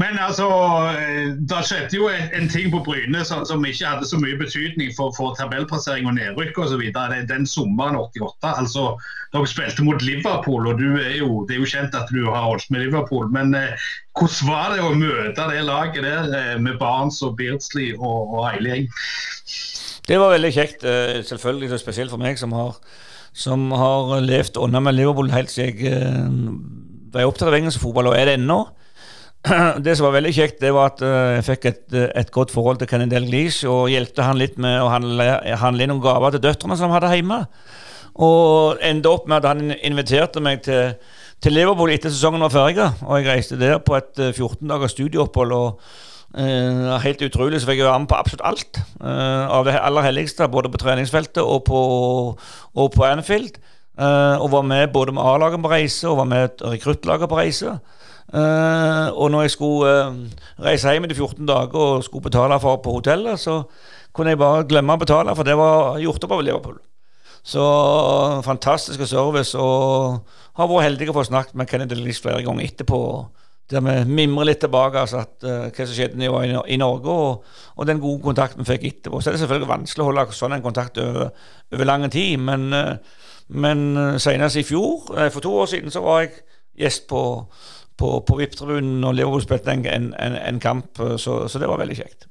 Men 0.01 0.19
altså, 0.19 0.47
eh, 0.95 1.33
det 1.49 1.63
skjedde 1.67 1.97
jo 1.97 2.09
en, 2.09 2.49
ting 2.49 2.71
på 2.71 2.79
Bryne 2.85 3.23
som, 3.27 3.43
som 3.45 3.65
ikke 3.65 3.89
hadde 3.89 4.07
så 4.07 4.19
mye 4.21 4.37
betydning 4.39 4.93
for, 4.97 5.13
for 5.17 5.35
tabellplassering 5.39 6.07
og 6.09 6.15
nedrykk 6.17 6.61
osv. 6.63 6.83
Den 7.29 7.47
sommeren 7.49 7.99
88. 7.99 8.53
altså 8.63 8.93
Dere 9.33 9.49
spilte 9.49 9.83
mot 9.85 10.01
Liverpool, 10.05 10.67
og 10.69 10.81
er 10.81 11.15
jo, 11.17 11.43
det 11.49 11.55
er 11.55 11.63
jo 11.63 11.69
kjent 11.69 11.95
at 11.97 12.11
du 12.13 12.27
har 12.27 12.45
holdt 12.45 12.69
med 12.69 12.85
Liverpool. 12.85 13.31
Men 13.33 13.55
eh, 13.57 13.87
hvordan 14.13 14.49
var 14.51 14.75
det 14.75 14.83
å 14.85 14.91
møte 14.93 15.47
det 15.49 15.63
laget 15.65 16.05
der 16.05 16.35
eh, 16.37 16.59
med 16.61 16.77
Barents 16.81 17.21
og 17.25 17.39
Beardsley 17.39 17.95
og, 17.97 18.35
og 18.37 18.45
hele 18.51 18.75
gjeng? 18.75 18.91
Det 20.03 20.19
var 20.19 20.35
veldig 20.35 20.53
kjekt, 20.53 20.85
eh, 20.85 21.23
selvfølgelig 21.25 21.81
spesielt 21.81 22.13
for 22.13 22.21
meg 22.21 22.37
som 22.37 22.53
har, 22.53 22.77
som 23.33 23.71
har 23.73 24.19
levd 24.21 24.59
unna 24.61 24.83
med 24.83 24.99
Liverpool 24.99 25.33
helt 25.33 25.49
siden 25.49 25.81
jeg 25.81 26.53
ble 27.13 27.25
opptatt 27.29 27.49
av 27.49 27.57
engelsk 27.57 27.81
fotball, 27.81 28.11
og 28.11 28.17
er 28.17 28.29
det 28.29 28.37
ennå. 28.37 28.59
Det 29.85 29.95
som 29.97 30.07
var 30.07 30.15
veldig 30.17 30.33
kjekt, 30.35 30.61
det 30.63 30.71
var 30.75 30.93
at 30.93 31.01
eh, 31.03 31.31
jeg 31.37 31.47
fikk 31.49 31.65
et, 31.71 31.81
et 32.15 32.29
godt 32.31 32.53
forhold 32.53 32.79
til 32.79 32.87
Kenny 32.87 33.09
Dalglish 33.11 33.67
og 33.67 33.89
hjelpte 33.91 34.23
han 34.23 34.39
litt 34.39 34.55
med 34.61 34.77
å 34.79 34.91
handle, 34.93 35.25
handle 35.59 35.83
inn 35.83 35.91
noen 35.91 36.03
gaver 36.03 36.35
til 36.35 36.45
døtrene 36.45 36.77
som 36.79 36.87
han 36.87 37.01
hadde 37.01 37.11
hjemme. 37.17 37.41
Og 38.23 38.79
endte 38.85 39.11
opp 39.11 39.27
med 39.27 39.41
at 39.41 39.49
han 39.51 39.75
inviterte 39.75 40.43
meg 40.43 40.63
til, 40.63 40.95
til 41.43 41.57
Liverpool 41.57 41.91
etter 41.91 42.13
sesongen 42.13 42.45
var 42.45 42.53
ferdig. 42.53 42.87
Og 43.03 43.19
jeg 43.19 43.29
reiste 43.29 43.59
der 43.59 43.79
på 43.83 43.97
et 43.99 44.23
eh, 44.23 44.31
14 44.31 44.63
dagers 44.69 44.95
studieopphold. 44.95 45.55
og 45.59 45.93
Eh, 46.33 46.93
helt 47.03 47.21
utrolig, 47.21 47.59
så 47.61 47.67
fikk 47.69 47.83
jeg 47.83 47.85
være 47.85 47.99
med 48.01 48.09
på 48.09 48.17
absolutt 48.17 48.41
alt. 48.49 48.79
eh, 49.05 49.47
av 49.53 49.65
det 49.65 49.77
aller 49.77 50.01
helligste, 50.01 50.47
både 50.49 50.69
på 50.69 50.79
treningsfeltet 50.81 51.43
og 51.43 51.63
på, 51.65 51.81
og 52.73 52.91
på 52.91 53.03
Anfield. 53.05 53.59
Eh, 53.99 54.41
og 54.41 54.49
var 54.51 54.63
med 54.65 54.87
både 54.93 55.13
med 55.13 55.21
A-laget 55.21 55.61
på 55.61 55.69
reise 55.69 56.09
og 56.09 56.17
var 56.17 56.25
med 56.25 56.49
rekruttlaget 56.61 57.29
på 57.29 57.37
reise. 57.37 57.79
Eh, 58.33 59.07
og 59.13 59.29
når 59.29 59.41
jeg 59.45 59.51
skulle 59.53 59.89
uh, 60.09 60.15
reise 60.65 60.89
hjem 60.89 61.05
etter 61.05 61.19
14 61.19 61.45
dager 61.45 61.75
og 61.77 62.05
skulle 62.05 62.25
betale 62.25 62.57
for 62.61 62.79
på 62.81 62.95
hotellet, 62.95 63.37
så 63.39 63.59
kunne 64.13 64.33
jeg 64.33 64.39
bare 64.41 64.65
glemme 64.69 64.95
å 64.95 65.01
betale, 65.01 65.35
for 65.37 65.45
det 65.45 65.53
var 65.57 65.99
gjort 66.01 66.25
opp 66.25 66.33
av 66.33 66.41
Liverpool. 66.41 66.79
Så 67.45 67.63
fantastisk 68.45 69.03
service, 69.05 69.53
og 69.53 70.23
har 70.57 70.69
vært 70.71 70.87
heldig 70.87 71.11
å 71.11 71.15
få 71.17 71.25
snakket 71.27 71.59
med 71.59 71.69
Kennedy 71.69 71.93
Dalglish 71.93 72.23
flere 72.23 72.41
ganger 72.45 72.65
etterpå. 72.65 72.99
der 73.69 73.81
vi 73.81 73.93
mimrer 74.05 74.45
litt 74.45 74.59
tilbake 74.59 74.99
altså 74.99 75.21
at, 75.21 75.35
uh, 75.43 75.69
hva 75.69 75.85
som 75.85 75.93
skjedde 75.93 76.25
i, 76.25 76.73
i 76.73 76.77
Norge, 76.77 77.09
og, 77.09 77.43
og, 77.75 77.87
den 77.87 78.01
gode 78.01 78.23
kontakten 78.23 78.65
vi 78.65 78.71
fikk 78.71 78.83
etterpå. 78.89 79.21
Så 79.21 79.29
er 79.29 79.37
det 79.37 79.43
selvfølgelig 79.43 79.69
vanskelig 79.69 80.03
å 80.03 80.07
holde 80.09 80.25
sånn 80.33 80.57
en 80.57 80.65
kontakt 80.65 80.97
over, 80.97 81.29
over 81.73 81.85
lang 81.85 82.09
tid, 82.09 82.39
men, 82.41 82.73
uh, 82.73 82.97
men 83.49 84.17
senest 84.17 84.57
i 84.57 84.65
fjor, 84.65 85.13
for 85.29 85.39
to 85.39 85.53
år 85.53 85.69
siden, 85.69 85.93
så 85.93 86.01
var 86.01 86.23
jeg 86.23 86.33
gjest 86.79 87.07
på, 87.07 87.21
på, 87.99 88.13
på 88.27 88.37
VIP-tribunen 88.39 88.99
når 89.03 89.17
Liverpool 89.19 89.43
spilte 89.45 89.73
en, 89.75 89.85
en, 89.87 90.37
en, 90.37 90.61
kamp, 90.63 91.01
så, 91.17 91.43
så 91.47 91.61
det 91.61 91.69
var 91.69 91.81
veldig 91.83 91.97
kjekt. 92.01 92.27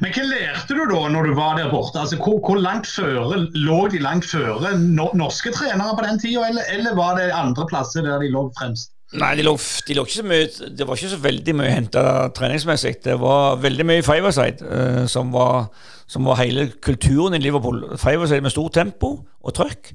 Men 0.00 0.14
hva 0.14 0.24
lærte 0.26 0.74
du 0.76 0.84
da 0.88 1.00
når 1.12 1.28
du 1.28 1.34
var 1.36 1.58
der 1.58 1.70
borte? 1.70 2.00
Altså, 2.00 2.18
hvor, 2.20 2.38
hvor 2.44 2.60
langt 2.60 2.88
føre, 2.88 3.42
Lå 3.54 3.80
de 3.92 4.00
langt 4.02 4.26
føre 4.28 4.72
norske 4.78 5.52
trenere 5.54 5.96
på 5.96 6.06
den 6.06 6.20
tida, 6.22 6.46
eller, 6.48 6.70
eller, 6.72 6.96
var 6.98 7.18
det 7.20 7.28
andre 7.36 7.66
plasser 7.68 8.06
der 8.06 8.22
de 8.22 8.30
lå 8.32 8.48
fremst? 8.58 8.94
Nei, 9.18 9.30
de 9.38 9.44
lå, 9.46 9.54
de 9.88 9.94
lå, 9.96 10.04
ikke 10.04 10.18
så 10.18 10.24
mye 10.28 10.48
Det 10.76 10.84
var 10.84 10.98
ikke 10.98 11.14
så 11.14 11.20
veldig 11.24 11.54
mye 11.56 11.72
henta 11.72 12.02
treningsmessig. 12.36 12.98
Det 13.04 13.14
var 13.20 13.60
veldig 13.62 13.86
mye 13.88 14.04
Fiverside, 14.04 14.64
uh, 14.64 15.06
som, 15.08 15.32
var, 15.32 15.70
som 16.10 16.28
var 16.28 16.40
hele 16.42 16.68
kulturen 16.84 17.36
i 17.36 17.40
Liverpool. 17.40 17.84
Fiverside 18.00 18.44
med 18.44 18.52
stort 18.52 18.76
tempo 18.76 19.14
og 19.40 19.56
trøkk. 19.56 19.94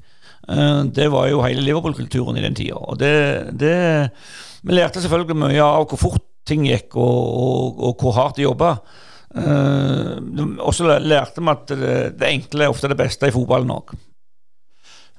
Uh, 0.49 0.81
det 0.89 1.11
var 1.13 1.29
jo 1.29 1.43
hele 1.45 1.61
Liverpool-kulturen 1.65 2.41
i 2.41 2.45
den 2.45 2.57
tida. 2.57 2.81
Og 2.81 2.97
det, 3.01 3.13
det, 3.59 3.75
Vi 4.63 4.77
lærte 4.77 5.01
selvfølgelig 5.03 5.39
mye 5.43 5.63
av 5.63 5.87
hvor 5.91 5.99
fort 5.99 6.23
ting 6.47 6.67
gikk, 6.67 6.95
og, 6.99 7.19
og, 7.43 7.83
og 7.89 7.99
hvor 7.99 8.15
hardt 8.17 8.39
de 8.39 8.47
jobba. 8.47 8.77
Uh, 9.33 10.19
og 10.61 10.73
så 10.77 10.97
lærte 11.01 11.41
vi 11.41 11.49
at 11.49 11.69
det, 11.71 11.93
det, 12.19 12.27
enkle 12.29 12.67
er 12.67 12.73
ofte 12.73 12.91
det 12.91 12.99
beste 12.99 13.29
i 13.29 13.33
fotballen 13.33 13.73
òg. 13.73 13.95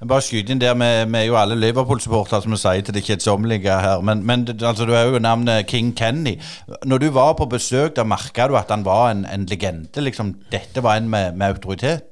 Bare 0.05 0.21
skyte 0.21 0.51
inn 0.51 0.59
der, 0.59 0.75
Vi 0.75 1.17
er 1.17 1.23
jo 1.23 1.37
alle 1.39 1.55
Liverpool-supportere, 1.55 2.41
som 2.43 2.51
vi 2.51 2.59
sier 2.59 2.83
til 2.83 2.93
det 2.93 3.03
kjedsommelige 3.03 3.77
her. 3.81 4.01
Men, 4.01 4.25
men 4.27 4.43
altså, 4.61 4.85
du 4.85 4.91
er 4.93 5.07
jo 5.07 5.19
navnet 5.19 5.67
King 5.67 5.95
Kenny. 5.97 6.35
Når 6.85 6.97
du 6.97 7.09
var 7.15 7.33
på 7.33 7.47
besøk, 7.49 7.95
da 7.95 8.03
merka 8.03 8.47
du 8.47 8.57
at 8.59 8.69
han 8.69 8.85
var 8.85 9.11
en, 9.11 9.25
en 9.25 9.47
legende? 9.49 10.03
liksom, 10.03 10.35
Dette 10.51 10.83
var 10.83 10.99
en 10.99 11.09
med, 11.09 11.33
med 11.35 11.55
autoritet? 11.55 12.11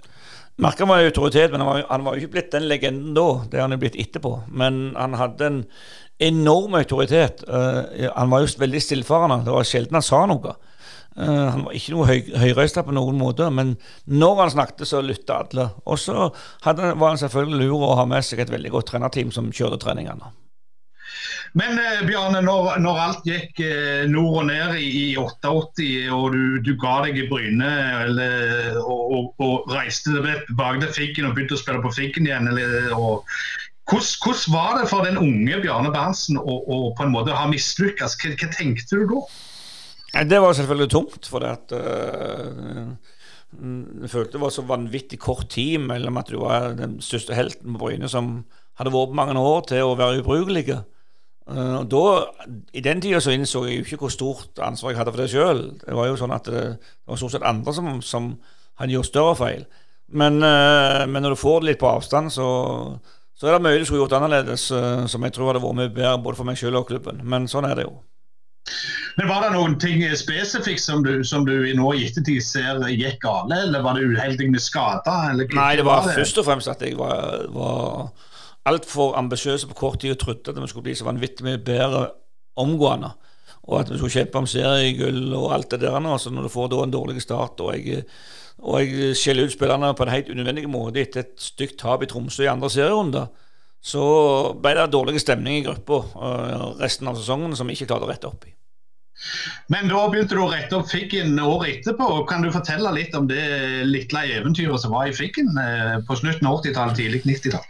Merka 0.57 0.85
var 0.85 1.03
autoritet, 1.03 1.51
men 1.51 1.61
han 1.61 1.69
var, 1.69 1.85
han 1.89 2.05
var 2.05 2.15
jo 2.15 2.23
ikke 2.23 2.35
blitt 2.37 2.51
den 2.53 2.67
legenden 2.69 3.13
da. 3.17 3.27
Det 3.49 3.59
er 3.59 3.65
han 3.65 3.75
jo 3.75 3.81
blitt 3.83 3.99
etterpå. 3.99 4.33
Men 4.53 4.93
han 4.95 5.19
hadde 5.19 5.49
en 5.49 5.63
enorm 6.19 6.77
autoritet. 6.79 7.43
Uh, 7.47 8.09
han 8.15 8.29
var 8.31 8.43
jo 8.43 8.51
veldig 8.59 8.81
stillfarende. 8.83 9.41
Det 9.47 9.55
var 9.55 9.67
sjelden 9.67 9.99
han 9.99 10.05
sa 10.05 10.23
noe. 10.29 10.55
Uh, 11.13 11.49
han 11.53 11.65
var 11.67 11.77
ikke 11.77 11.95
noe 11.95 12.09
høy, 12.09 12.19
høyrøysta 12.43 12.85
på 12.85 12.95
noen 12.95 13.17
måte, 13.19 13.49
men 13.53 13.75
når 14.09 14.45
han 14.45 14.55
snakket, 14.57 14.87
så 14.89 15.01
lytta 15.05 15.41
alle. 15.43 15.67
Og 15.85 15.99
så 16.01 16.29
var 16.63 17.09
han 17.09 17.21
selvfølgelig 17.21 17.67
lur 17.67 17.89
å 17.89 17.97
ha 17.99 18.07
med 18.09 18.25
seg 18.25 18.43
et 18.43 18.53
veldig 18.53 18.73
godt 18.77 18.93
trenerteam 18.93 19.33
som 19.35 19.51
kjørte 19.53 19.81
treningene. 19.85 20.33
Men 21.53 21.77
eh, 21.77 22.05
Bjarne, 22.07 22.41
når, 22.41 22.79
når, 22.81 22.99
alt 22.99 23.27
gikk 23.29 23.59
eh, 23.61 24.05
nord 24.09 24.39
og 24.41 24.47
ned 24.49 24.77
i, 24.81 24.87
i 25.03 25.17
88, 25.21 25.89
og 26.15 26.33
du, 26.33 26.41
du, 26.65 26.71
ga 26.81 26.95
deg 27.05 27.19
i 27.21 27.27
Bryne 27.29 27.69
eller, 28.07 28.79
og, 28.81 29.03
og, 29.03 29.27
og, 29.37 29.69
reiste 29.73 30.15
tilbake 30.17 30.81
til 30.81 30.95
Figgen 30.97 31.29
og 31.29 31.37
begynte 31.37 31.57
å 31.57 31.61
spille 31.61 31.83
på 31.83 31.93
Figgen 31.93 32.29
igjen 32.29 32.49
eller, 32.49 32.89
og, 32.97 33.29
hvordan, 33.89 34.53
var 34.53 34.77
det 34.79 34.89
for 34.91 35.03
den 35.05 35.17
unge 35.19 35.59
Bjarne 35.63 35.91
Berntsen 35.93 36.39
å, 36.39 36.59
å 36.63 36.77
på 36.95 37.05
en 37.05 37.11
måte 37.13 37.35
ha 37.35 37.47
mislykkes? 37.51 38.15
Hva, 38.19 38.35
hva 38.39 38.51
tenkte 38.55 39.01
du 39.01 39.09
da? 39.11 39.23
Det 40.29 40.39
var 40.41 40.53
selvfølgelig 40.53 40.89
tungt, 40.93 41.27
for 41.27 41.43
at 41.47 41.73
uh, 41.73 42.93
jeg 43.53 44.09
følte 44.11 44.37
det 44.37 44.41
var 44.43 44.53
så 44.53 44.65
vanvittig 44.69 45.19
kort 45.21 45.47
tid 45.49 45.81
mellom 45.81 46.19
at 46.21 46.29
du 46.29 46.37
var 46.41 46.75
den 46.77 46.99
største 47.01 47.33
helten 47.37 47.73
på 47.73 47.87
Bryne, 47.87 48.09
som 48.09 48.43
hadde 48.77 48.93
vært 48.93 49.15
mange 49.17 49.37
år, 49.41 49.63
til 49.69 49.89
å 49.89 49.95
være 49.97 50.21
ubrukelig. 50.21 50.77
Uh, 51.49 51.81
da, 51.89 52.03
I 52.77 52.83
den 52.85 53.01
tida 53.03 53.19
så 53.21 53.33
innså 53.33 53.65
jeg 53.67 53.81
jo 53.81 53.87
ikke 53.87 54.05
hvor 54.05 54.13
stort 54.13 54.61
ansvar 54.63 54.93
jeg 54.93 55.01
hadde 55.01 55.15
for 55.15 55.23
det 55.23 55.31
sjøl. 55.33 55.63
Det 55.81 55.97
var 55.97 56.07
jo 56.07 56.19
sånn 56.21 56.35
at 56.35 56.47
det, 56.47 56.63
det 56.77 57.09
var 57.11 57.19
stort 57.19 57.35
sett 57.35 57.49
andre 57.49 57.73
som, 57.75 57.89
som 58.05 58.29
hadde 58.79 58.95
gjort 58.95 59.09
større 59.09 59.35
feil. 59.41 59.65
Men, 60.13 60.39
uh, 60.45 61.03
men, 61.09 61.23
når 61.25 61.35
du 61.35 61.41
får 61.41 61.61
det 61.61 61.71
litt 61.71 61.81
på 61.81 61.89
avstand, 61.89 62.31
så, 62.33 62.47
så 63.43 63.49
er 63.49 63.57
det 63.57 63.63
mye 63.65 63.79
du 63.81 63.83
skulle 63.83 64.05
gjort 64.05 64.13
annerledes, 64.15 64.69
uh, 64.71 65.03
som 65.11 65.25
jeg 65.27 65.33
tror 65.35 65.49
hadde 65.51 65.59
vært 65.59 65.75
mye 65.75 65.91
bedre 65.91 66.15
både 66.23 66.39
for 66.39 66.47
meg 66.47 66.55
sjøl 66.55 66.77
og 66.79 66.85
klubben. 66.87 67.17
Men 67.27 67.49
sånn 67.51 67.67
er 67.67 67.75
det 67.75 67.83
jo. 67.83 67.97
Men 69.17 69.27
Var 69.27 69.43
det 69.43 69.49
noen 69.51 69.73
ting 69.83 69.99
spesifikt 70.15 70.79
som 70.79 71.03
du, 71.03 71.11
som 71.27 71.43
du 71.43 71.51
nå 71.75 71.89
i 71.91 72.05
ettertid 72.07 72.39
ser 72.39 72.79
gikk 72.87 73.19
gale, 73.25 73.57
eller 73.65 73.83
var 73.83 73.99
det 73.99 74.07
uheldig 74.07 74.47
med 74.53 74.63
skader? 74.63 75.35
Nei, 75.43 75.73
det 75.75 75.83
var, 75.83 75.99
var 75.99 76.07
det? 76.07 76.15
først 76.21 76.39
og 76.39 76.47
fremst 76.47 76.71
at 76.71 76.85
jeg 76.87 76.95
var, 76.95 77.43
var 77.51 78.13
altfor 78.71 79.17
ambisiøs 79.19 79.67
på 79.67 79.77
kort 79.77 79.99
tid 80.01 80.15
og 80.15 80.21
trodde 80.23 80.55
at 80.55 80.63
vi 80.63 80.71
skulle 80.71 80.87
bli 80.87 80.95
så 80.95 81.09
vanvittig 81.09 81.49
mye 81.49 81.59
bedre 81.59 82.07
omgående. 82.63 83.11
Og 83.67 83.81
at 83.81 83.91
vi 83.91 83.99
skulle 83.99 84.15
kjempe 84.15 84.39
om 84.39 84.47
seriegull 84.47 85.35
og 85.35 85.51
alt 85.55 85.75
det 85.75 85.83
der. 85.83 85.99
nå, 85.99 86.17
så 86.17 86.31
Når 86.31 86.47
du 86.47 86.55
får 86.55 86.71
da 86.71 86.81
en 86.83 86.95
dårlig 86.95 87.21
start, 87.21 87.59
og 87.59 87.75
jeg, 87.75 88.07
og 88.61 88.79
jeg 88.79 89.15
skjeller 89.19 89.47
ut 89.47 89.55
spillerne 89.55 89.93
på 89.97 90.05
en 90.05 90.13
helt 90.13 90.29
unødvendig 90.31 90.69
måte 90.71 91.01
etter 91.01 91.25
et 91.25 91.33
stygt 91.41 91.79
tap 91.81 92.03
i 92.03 92.09
Tromsø 92.09 92.45
i 92.45 92.51
andre 92.51 92.69
serierunde, 92.71 93.27
så 93.83 94.03
ble 94.63 94.77
det 94.77 94.91
dårlig 94.93 95.19
stemning 95.19 95.59
i 95.59 95.63
gruppa 95.65 96.03
uh, 96.15 96.67
resten 96.79 97.09
av 97.11 97.17
sesongen 97.19 97.55
som 97.57 97.67
vi 97.67 97.75
ikke 97.75 97.89
klarte 97.91 98.07
å 98.07 98.11
rette 98.11 98.29
opp 98.29 98.45
i. 98.47 98.53
Men 99.71 99.89
da 99.91 100.05
begynte 100.11 100.35
du 100.35 100.41
å 100.43 100.49
rette 100.51 100.75
opp 100.75 100.87
Figgen 100.91 101.35
året 101.39 101.81
etterpå. 101.81 102.07
Kan 102.27 102.43
du 102.43 102.49
fortelle 102.51 102.91
litt 102.95 103.13
om 103.15 103.27
det 103.29 103.43
lille 103.87 104.23
eventyret 104.39 104.81
som 104.81 104.95
var 104.95 105.07
i 105.07 105.13
Figgen 105.15 105.51
eh, 105.59 105.99
på 106.07 106.17
slutten 106.19 106.49
av 106.49 106.57
80-tallet, 106.59 106.97
tidlig 106.99 107.21
90-tall? 107.27 107.67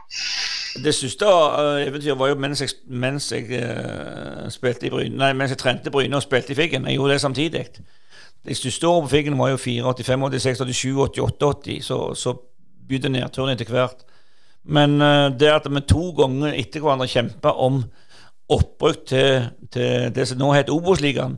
Det 0.86 0.94
siste 0.98 1.30
uh, 1.30 1.82
eventyret 1.84 2.18
var 2.18 2.32
jo 2.32 2.40
mens 2.42 2.64
jeg, 2.64 2.78
mens 2.90 3.30
jeg 3.34 3.50
spilte 4.54 4.90
i 4.90 4.94
Bryne, 4.94 5.20
nei, 5.20 5.34
mens 5.38 5.54
jeg 5.54 5.62
trente 5.62 5.94
Bryne 5.94 6.18
og 6.18 6.26
spilte 6.26 6.56
i 6.56 6.58
Figgen. 6.58 6.90
Jeg 6.90 7.02
gjorde 7.02 7.18
det 7.18 7.26
samtidig. 7.26 7.68
De 8.44 8.56
største 8.56 8.90
Figgen 9.08 9.38
var 9.40 9.54
jo 9.54 9.58
84, 9.58 10.04
85, 10.04 10.26
86, 10.32 10.66
87, 10.74 10.98
88, 11.00 11.52
80. 11.64 11.82
Så, 11.86 12.00
så 12.20 12.36
begynte 12.88 13.12
nedturen 13.12 13.54
etter 13.54 13.72
hvert. 13.72 14.04
Men 14.64 15.00
uh, 15.02 15.32
det 15.32 15.52
at 15.52 15.68
vi 15.72 15.84
to 15.88 16.12
ganger 16.18 16.56
etter 16.56 16.84
hverandre 16.84 17.08
kjempa 17.12 17.56
om 17.60 17.84
opprykk 18.52 19.06
til, 19.08 19.50
til, 19.72 20.10
det 20.16 20.28
som 20.28 20.40
nå 20.40 20.52
heter 20.56 20.76
Obos-ligaen. 20.76 21.38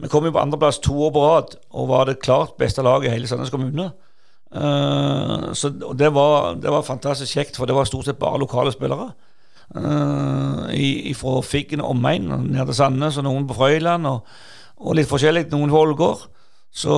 Vi 0.00 0.08
kom 0.10 0.26
jo 0.26 0.32
på 0.34 0.42
andreplass 0.42 0.80
to 0.82 0.94
år 1.06 1.12
på 1.14 1.24
rad 1.24 1.56
og 1.70 1.90
var 1.90 2.06
det 2.08 2.22
klart 2.24 2.56
beste 2.58 2.82
laget 2.82 3.10
i 3.10 3.14
hele 3.14 3.28
Sandnes 3.30 3.52
kommune. 3.52 3.90
Uh, 4.50 5.52
så 5.54 5.70
det 5.70 6.10
var, 6.14 6.56
det 6.58 6.70
var, 6.72 6.82
fantastisk 6.82 7.36
kjekt, 7.36 7.58
for 7.58 7.70
det 7.70 7.76
var 7.76 7.86
stort 7.86 8.08
sett 8.08 8.18
bare 8.18 8.40
lokale 8.42 8.74
spillere. 8.74 9.12
Uh, 9.70 10.66
fra 11.14 11.36
Figgen 11.46 11.84
og 11.84 11.94
omegn 11.94 12.26
ned 12.50 12.64
til 12.66 12.78
Sandnes, 12.80 13.20
og 13.20 13.28
noen 13.28 13.46
på 13.46 13.58
Frøyland, 13.58 14.08
og, 14.10 14.26
og 14.82 14.98
litt 14.98 15.10
forskjellig. 15.10 15.46
Noen 15.54 15.70
på 15.70 15.84
Ålgård. 15.84 16.26
Så, 16.70 16.96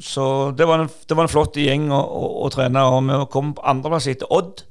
så 0.00 0.50
det, 0.56 0.64
var 0.64 0.80
en, 0.80 0.88
det, 0.88 1.14
var 1.14 1.26
en, 1.26 1.32
flott 1.32 1.58
gjeng 1.60 1.90
å, 1.92 2.00
å, 2.00 2.28
å 2.46 2.50
trene. 2.52 2.84
Og 2.88 3.02
vi 3.08 3.18
kom 3.32 3.54
på 3.56 3.64
andreplass 3.68 4.08
etter 4.10 4.30
Odd 4.32 4.64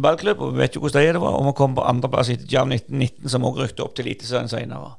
ballklubb, 0.00 0.40
og 0.40 0.54
vi 0.54 0.62
vet 0.64 0.76
jo 0.76 0.82
hvordan 0.84 1.16
det 1.16 1.22
var. 1.22 1.38
Og 1.38 1.48
vi 1.50 1.56
kom 1.58 1.76
på 1.76 1.86
andreplass 1.86 2.32
etter 2.32 2.50
Jam 2.50 2.72
1919, 2.72 3.28
som 3.30 3.46
også 3.46 3.66
rykte 3.66 3.84
opp 3.84 3.96
til 3.96 4.08
Eliteserien 4.08 4.50
senere. 4.50 4.94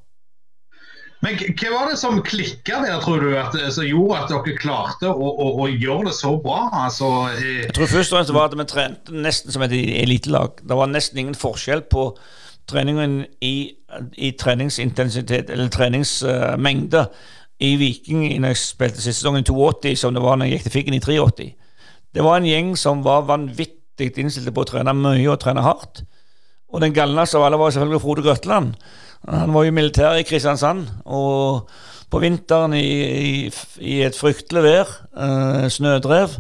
Men 1.24 1.40
hva 1.40 1.70
var 1.72 1.88
det 1.90 1.98
som 1.98 2.20
klikka 2.22 2.82
der, 2.84 3.00
tror 3.02 3.24
du, 3.24 3.32
at, 3.40 3.56
som 3.74 3.88
gjorde 3.88 4.18
at 4.20 4.34
dere 4.34 4.58
klarte 4.60 5.10
å, 5.10 5.30
å, 5.32 5.48
å 5.64 5.70
gjøre 5.72 6.10
det 6.12 6.16
så 6.18 6.36
bra? 6.42 6.68
Altså, 6.86 7.12
eh... 7.34 7.64
Jeg 7.64 7.76
tror 7.78 7.90
først 7.90 8.14
og 8.14 8.20
fremst 8.20 8.34
var 8.36 8.52
at 8.52 8.58
vi 8.60 8.68
trente 8.70 9.22
nesten 9.26 9.56
som 9.56 9.66
et 9.66 9.74
elitelag. 9.74 10.60
Det 10.62 10.78
var 10.78 10.92
nesten 10.92 11.24
ingen 11.24 11.40
forskjell 11.40 11.86
på 11.90 12.12
treningen 12.70 13.24
i, 13.46 13.56
i 14.22 14.32
treningsintensitet, 14.38 15.50
eller 15.54 15.72
treningsmengde, 15.74 17.08
uh, 17.08 17.34
i 17.60 17.76
Viking 17.80 18.26
når 18.42 18.54
jeg 18.54 18.62
spilte 18.62 19.02
siste 19.02 19.22
sesong 19.22 19.40
i 19.40 19.46
82, 19.48 19.96
som 20.00 20.16
det 20.16 20.24
var 20.24 20.36
når 20.38 20.50
jeg 20.50 20.58
gikk 20.58 20.68
til 20.68 20.76
Figgen 20.76 20.98
i 20.98 21.02
83. 21.04 21.48
Det 22.16 22.24
var 22.24 22.40
en 22.40 22.50
gjeng 22.50 22.76
som 22.80 23.04
var 23.06 23.28
vanvittig 23.28 24.12
innstilt 24.20 24.52
på 24.56 24.64
å 24.64 24.70
trene 24.70 24.94
mye 24.96 25.32
og 25.32 25.40
trene 25.44 25.64
hardt. 25.64 26.04
Og 26.72 26.84
den 26.84 26.96
galneste 26.96 27.40
av 27.40 27.48
alle 27.48 27.60
var 27.60 27.72
selvfølgelig 27.72 28.04
Frode 28.04 28.24
Grøtland. 28.26 28.74
Han 29.30 29.54
var 29.56 29.66
jo 29.66 29.76
militær 29.76 30.20
i 30.20 30.26
Kristiansand. 30.28 30.88
Og 31.06 31.70
på 32.12 32.22
vinteren 32.22 32.76
i, 32.78 32.86
i, 32.86 33.36
i 33.82 34.00
et 34.06 34.16
fryktelig 34.18 34.64
vær, 34.64 34.92
eh, 35.18 35.66
snødrev 35.72 36.38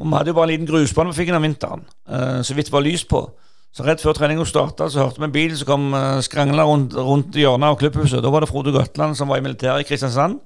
Og 0.00 0.06
vi 0.06 0.16
hadde 0.16 0.30
jo 0.30 0.34
bare 0.34 0.46
en 0.46 0.52
liten 0.52 0.68
grusbane 0.68 1.10
på 1.10 1.16
Figgen 1.16 1.34
om 1.34 1.42
vinteren, 1.42 1.80
eh, 2.08 2.42
så 2.46 2.54
vidt 2.54 2.70
det 2.70 2.72
var 2.72 2.84
lys 2.86 3.02
på. 3.04 3.24
Så 3.70 3.84
rett 3.86 4.02
før 4.02 4.16
treninga 4.18 4.42
starta, 4.48 4.88
hørte 4.90 5.22
vi 5.22 5.28
en 5.28 5.34
bil 5.34 5.52
som 5.54 5.68
kom 5.68 5.92
eh, 5.94 6.22
skrangla 6.26 6.64
rundt, 6.66 6.96
rundt 6.98 7.36
hjørnet 7.38 7.70
av 7.70 7.78
klubbhuset. 7.78 8.18
Da 8.24 8.32
var 8.32 8.42
det 8.42 8.50
Frode 8.50 8.72
Grøtland 8.74 9.14
som 9.18 9.30
var 9.30 9.38
i 9.38 9.44
militæret 9.44 9.84
i 9.84 9.86
Kristiansand. 9.86 10.40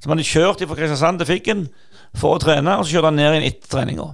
Som 0.00 0.14
hadde 0.14 0.24
kjørt 0.24 0.64
fra 0.64 0.78
Kristiansand 0.78 1.20
til 1.20 1.28
Fikken 1.28 1.66
for 2.16 2.38
å 2.38 2.42
trene, 2.42 2.78
og 2.78 2.86
så 2.86 2.96
kjørte 2.96 3.10
han 3.12 3.20
ned 3.20 3.34
igjen 3.34 3.48
etter 3.50 3.74
treninga. 3.74 4.08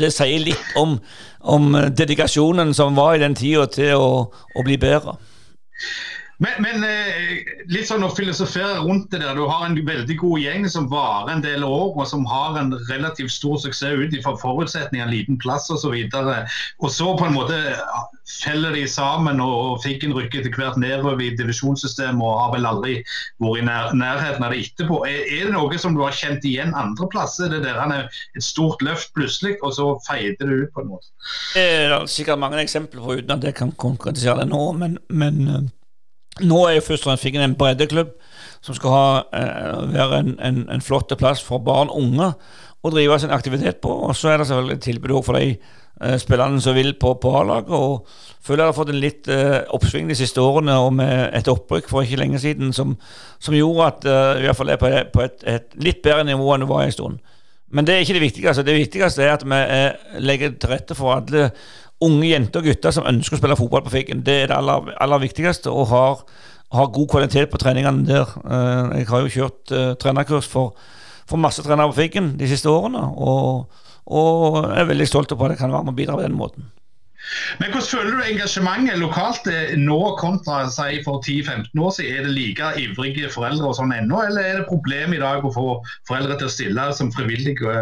Det 0.00 0.10
sier 0.14 0.42
litt 0.42 0.74
om, 0.78 0.96
om, 1.40 1.70
dedikasjonen 1.96 2.74
som 2.76 2.98
var 2.98 3.16
i 3.16 3.22
den 3.22 3.36
tida 3.38 3.66
til 3.70 3.94
å, 3.98 4.10
å, 4.30 4.64
bli 4.66 4.76
bedre. 4.80 5.16
Men, 6.40 6.62
men 6.64 6.84
eh, 6.88 7.48
litt 7.68 7.90
sånn 7.90 8.04
å 8.06 8.12
filosofere 8.16 8.80
rundt 8.80 9.10
det 9.12 9.20
der. 9.20 9.36
Du 9.36 9.44
har 9.44 9.66
en 9.66 9.76
veldig 9.76 10.16
god 10.22 10.40
gjeng 10.40 10.64
som 10.72 10.86
varer 10.88 11.34
en 11.34 11.42
del 11.44 11.64
år, 11.66 11.90
og 11.92 12.06
som 12.08 12.24
har 12.28 12.56
en 12.56 12.72
relativt 12.88 13.34
stor 13.34 13.58
suksess 13.60 14.00
ut 14.00 14.16
fra 14.24 14.32
forutsetninger, 14.40 15.10
liten 15.12 15.36
plass 15.40 15.68
osv. 15.72 15.92
Og, 15.92 16.14
så 16.16 16.38
og 16.80 16.94
så 16.96 17.10
på 17.18 17.26
en 17.28 17.36
måte 17.36 17.58
feller 18.40 18.72
de 18.72 18.86
sammen, 18.88 19.40
og 19.44 19.82
Figgen 19.84 20.14
rykker 20.16 20.40
etter 20.40 20.54
hvert 20.56 20.78
nedover 20.80 21.20
i 21.20 21.32
divisjonssystemet 21.36 22.22
og 22.24 22.38
har 22.38 22.54
vel 22.54 22.68
aldri 22.68 22.94
vært 23.42 23.60
i 23.60 23.64
nær, 23.66 23.90
nærheten 23.98 24.46
av 24.46 24.54
det 24.54 24.62
etterpå. 24.64 25.00
Er, 25.08 25.24
er, 25.26 25.50
det 25.50 25.56
noe 25.56 25.80
som 25.82 25.96
du 25.96 26.04
har 26.04 26.16
kjent 26.16 26.46
igjen 26.48 26.72
andre 26.78 27.08
plasser? 27.12 27.52
Det 27.52 27.64
der 27.66 27.80
han 27.82 27.92
er 27.92 28.08
et 28.08 28.46
stort 28.46 28.80
løft 28.86 29.12
plutselig, 29.16 29.58
og 29.60 29.74
så 29.76 29.90
feide 30.06 30.40
det 30.40 30.62
ut 30.64 30.72
på 30.72 30.86
en 30.86 30.94
måte? 30.94 31.12
Det 31.52 31.66
er 31.84 32.08
sikkert 32.08 32.40
mange 32.40 32.62
eksempler 32.62 33.04
på 33.04 33.18
uten 33.20 33.36
at 33.36 33.44
jeg 33.50 33.58
kan 33.60 33.74
konkretisere 33.76 34.40
det 34.40 34.48
nå, 34.54 34.62
men, 34.78 34.96
men 35.12 35.44
eh, 35.50 35.68
nå 36.42 36.64
er 36.68 36.78
jo 36.78 36.86
først 36.88 37.06
og 37.06 37.12
fremst 37.12 37.40
en 37.44 37.58
breddeklubb 37.58 38.14
som 38.60 38.76
skal 38.76 38.92
ha, 38.92 39.04
eh, 39.36 39.92
være 39.94 40.18
en, 40.20 40.34
en, 40.44 40.64
en 40.70 40.84
flott 40.84 41.12
plass 41.18 41.42
for 41.42 41.62
barn 41.64 41.88
og 41.88 42.02
unge 42.02 42.32
å 42.80 42.92
drive 42.92 43.18
sin 43.20 43.34
aktivitet 43.34 43.80
på. 43.84 43.92
Og 43.92 44.16
så 44.16 44.32
er 44.32 44.40
det 44.40 44.48
selvfølgelig 44.48 44.78
et 44.78 44.86
tilbud 44.88 45.16
for 45.24 45.38
de 45.38 45.54
eh, 45.54 46.16
spillerne 46.20 46.60
som 46.64 46.76
vil 46.76 46.94
på, 47.00 47.14
på 47.22 47.32
A-laget. 47.40 47.72
Og 47.72 48.06
føler 48.44 48.64
jeg 48.64 48.72
har 48.72 48.78
fått 48.78 48.92
en 48.94 49.02
litt 49.02 49.28
eh, 49.32 49.58
oppsving 49.76 50.08
de 50.10 50.18
siste 50.18 50.40
årene, 50.44 50.76
og 50.80 50.94
med 51.00 51.34
et 51.36 51.50
opprykk 51.50 51.90
for 51.92 52.04
ikke 52.04 52.22
lenge 52.22 52.40
siden 52.42 52.72
som, 52.76 52.96
som 53.40 53.56
gjorde 53.56 53.90
at 53.90 54.08
eh, 54.08 54.44
i 54.44 54.48
hvert 54.48 54.64
er 54.76 54.80
på, 54.80 54.94
på 55.14 55.26
et, 55.26 55.44
et, 55.44 55.76
litt 55.80 56.02
bedre 56.04 56.24
nivå 56.28 56.54
enn 56.54 56.64
det 56.64 56.72
var 56.72 56.86
en 56.86 56.96
stund. 56.96 57.20
Men 57.70 57.86
det 57.86 57.94
er 57.94 58.04
ikke 58.04 58.16
det 58.18 58.24
viktigste. 58.24 58.64
Det 58.66 58.76
viktigste 58.76 59.24
er 59.24 59.36
at 59.36 59.44
vi 59.46 59.58
eh, 59.58 60.16
legger 60.22 60.56
til 60.58 60.72
rette 60.72 60.96
for 60.98 61.14
alle 61.14 61.50
unge 62.02 62.30
jenter 62.30 62.62
og 62.62 62.70
gutter 62.70 62.94
som 62.94 63.06
ønsker 63.08 63.36
å 63.36 63.40
spille 63.40 63.58
fotball 63.58 63.84
på 63.86 63.92
Fikken. 63.94 64.24
Det 64.26 64.36
er 64.42 64.50
det 64.50 64.56
aller, 64.56 64.90
aller 65.04 65.22
viktigste, 65.22 65.70
og 65.70 65.90
har, 65.92 66.24
har, 66.72 66.90
god 66.94 67.08
kvalitet 67.12 67.52
på 67.52 67.60
treningene 67.60 68.06
der. 68.08 68.32
Uh, 68.40 68.96
jeg 68.96 69.08
har 69.10 69.22
jo 69.22 69.34
kjørt 69.36 69.74
uh, 69.76 69.92
trenerkurs 70.00 70.48
for, 70.48 70.72
for 71.28 71.40
masse 71.40 71.62
trenere 71.66 71.92
på 71.92 72.00
Fikken 72.00 72.34
de 72.40 72.48
siste 72.50 72.72
årene, 72.72 73.04
og, 73.20 73.82
og 74.08 74.62
er 74.72 74.88
veldig 74.88 75.08
stolt 75.10 75.36
på 75.36 75.44
at 75.44 75.54
jeg 75.54 75.62
kan 75.62 75.74
være 75.74 75.86
med 75.86 75.94
og 75.94 76.00
bidra 76.00 76.16
på 76.16 76.24
den 76.24 76.38
måten. 76.40 76.70
Men 77.60 77.70
Hvordan 77.70 77.88
føler 77.90 78.16
du 78.16 78.22
engasjementet 78.26 78.98
lokalt 79.00 79.48
eh, 79.52 79.74
nå 79.78 79.98
kontra 80.20 80.62
si, 80.72 81.00
for 81.04 81.22
10-15 81.22 81.82
år 81.84 81.96
siden? 81.96 82.14
Er 82.16 82.28
det 82.28 82.36
like 82.36 82.70
ivrige 82.84 83.32
foreldre 83.32 83.70
og 83.70 83.76
sånn 83.78 83.94
ennå, 83.96 84.22
eller 84.26 84.46
er 84.46 84.60
det 84.60 84.70
problem 84.70 85.14
i 85.16 85.22
dag 85.22 85.44
å 85.44 85.52
få 85.54 85.66
foreldre 86.08 86.38
til 86.40 86.48
å 86.48 86.54
stille 86.54 86.86
som 86.96 87.12
frivillige? 87.14 87.74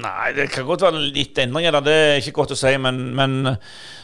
Nei, 0.00 0.32
det 0.34 0.48
kan 0.50 0.66
godt 0.66 0.82
være 0.82 1.02
litt 1.14 1.38
endringer 1.38 1.76
det 1.84 1.94
er 1.94 2.20
ikke 2.20 2.38
godt 2.40 2.54
å 2.56 2.58
si. 2.58 2.72
Men, 2.80 3.02
men, 3.16 3.56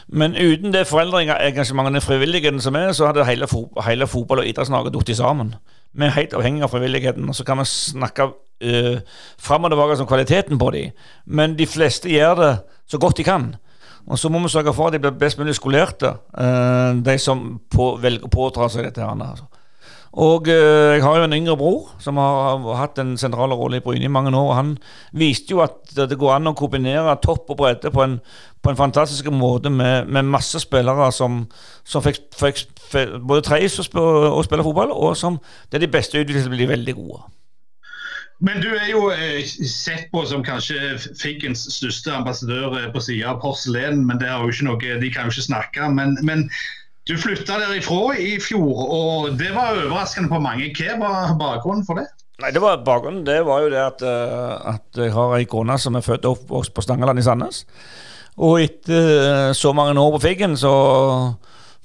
men 0.07 0.37
uten 0.37 0.73
det 0.73 0.85
foreldreengasjementet 0.87 1.99
og 1.99 2.07
frivilligheten 2.07 2.61
som 2.63 2.77
er, 2.79 2.93
så 2.95 3.09
hadde 3.09 3.25
hele, 3.27 3.49
hele 3.87 4.07
fotball- 4.09 4.43
og 4.43 4.49
idretts-Norge 4.49 4.93
falt 4.95 5.15
sammen. 5.17 5.55
Vi 5.93 6.07
er 6.07 6.15
helt 6.15 6.33
avhengig 6.33 6.63
av 6.65 6.71
frivilligheten, 6.73 7.27
og 7.29 7.35
så 7.37 7.45
kan 7.45 7.59
vi 7.61 7.67
snakke 7.69 8.31
uh, 8.31 8.95
fram 9.41 9.67
og 9.67 9.73
tilbake 9.73 9.99
om 10.01 10.09
kvaliteten 10.09 10.61
på 10.61 10.71
dem. 10.73 11.03
Men 11.25 11.57
de 11.59 11.67
fleste 11.69 12.09
gjør 12.09 12.39
det 12.39 12.53
så 12.89 12.97
godt 13.01 13.19
de 13.19 13.27
kan. 13.27 13.51
Og 14.07 14.19
så 14.19 14.29
må 14.29 14.41
vi 14.43 14.51
sørge 14.51 14.73
for 14.75 14.89
at 14.89 14.95
de 14.95 15.01
blir 15.03 15.15
best 15.15 15.39
mulig 15.39 15.55
skolerte, 15.55 16.15
uh, 16.35 16.91
de 16.99 17.17
som 17.21 17.43
på, 17.71 17.93
velger 18.03 18.27
å 18.27 18.31
påta 18.33 18.67
seg 18.69 18.89
dette. 18.89 19.01
her. 19.01 19.15
Altså. 19.15 19.47
Og 20.13 20.45
eh, 20.51 20.93
jeg 20.93 21.01
har 21.01 21.15
jo 21.17 21.25
en 21.25 21.33
yngre 21.33 21.55
bror 21.57 21.87
som 22.01 22.19
har, 22.21 22.61
hatt 22.77 22.99
en 23.01 23.15
sentral 23.17 23.55
rolle 23.57 23.79
i 23.79 23.81
Bryne 23.81 24.05
i 24.05 24.11
mange 24.13 24.29
år. 24.29 24.51
og 24.51 24.55
Han 24.59 24.73
viste 25.17 25.55
jo 25.55 25.63
at 25.65 25.89
det 25.95 26.19
går 26.21 26.35
an 26.35 26.51
å 26.51 26.53
kombinere 26.57 27.15
topp 27.23 27.49
og 27.49 27.57
bredde 27.63 27.89
på 27.93 28.03
en, 28.05 28.19
på 28.61 28.69
en 28.69 28.77
fantastisk 28.77 29.31
måte 29.33 29.71
med, 29.73 30.11
med 30.13 30.29
masse 30.29 30.61
spillere 30.61 31.09
som, 31.11 31.47
som 31.83 32.05
fikk, 32.05 32.27
fikk, 32.37 32.61
fikk, 32.91 33.15
både 33.25 33.47
treis 33.49 33.79
og 33.81 34.43
spille 34.45 34.67
fotball, 34.67 34.93
og 34.93 35.17
som 35.17 35.41
det 35.71 35.79
er 35.79 35.87
de 35.87 35.93
beste 35.97 36.21
utviklingene 36.21 36.53
blir 36.53 36.73
veldig 36.75 36.95
gode. 36.99 37.23
Men 38.39 38.63
du 38.63 38.69
er 38.73 38.89
jo 38.91 39.07
eh, 39.13 39.43
sett 39.45 40.09
på 40.11 40.23
som 40.27 40.43
kanskje 40.43 40.97
Figgens 41.19 41.67
største 41.75 42.11
ambassadør 42.11 42.79
eh, 42.79 42.89
på 42.93 43.03
sida 43.03 43.33
av 43.33 43.43
porselen, 43.43 44.05
men 44.07 44.19
det 44.19 44.29
er 44.31 44.41
jo 44.41 44.53
ikke 44.53 44.69
noe, 44.69 44.95
de 45.03 45.11
kan 45.13 45.29
jo 45.29 45.35
ikke 45.35 45.49
snakke. 45.49 45.91
men, 45.93 46.17
men 46.23 46.47
du 47.07 47.17
flytta 47.19 47.57
derifra 47.59 48.13
i 48.15 48.37
fjor, 48.39 48.77
og 48.95 49.33
det 49.39 49.49
var 49.51 49.75
overraskende 49.75 50.31
på 50.31 50.39
mange. 50.39 50.69
Hva 50.77 50.95
var 51.01 51.33
bakgrunnen 51.39 51.83
for 51.87 51.99
det? 51.99 52.07
Nei, 52.41 52.49
det 52.49 52.63
var 52.63 52.79
Bakgrunnen 52.81 53.25
det 53.27 53.43
var 53.45 53.61
jo 53.61 53.69
det 53.69 53.81
at, 53.81 54.01
uh, 54.01 54.73
at 54.73 54.97
jeg 54.97 55.13
har 55.13 55.35
ei 55.37 55.45
kone 55.47 55.75
som 55.79 55.95
er 55.95 56.05
født 56.05 56.25
og 56.25 56.39
oppvokst 56.39 56.73
på 56.73 56.83
Stangeland 56.83 57.21
i 57.21 57.25
Sandnes. 57.25 57.61
Og 58.41 58.63
etter 58.63 59.51
så 59.53 59.73
mange 59.77 59.93
år 60.01 60.15
på 60.15 60.23
Figgen, 60.23 60.55
så, 60.57 60.71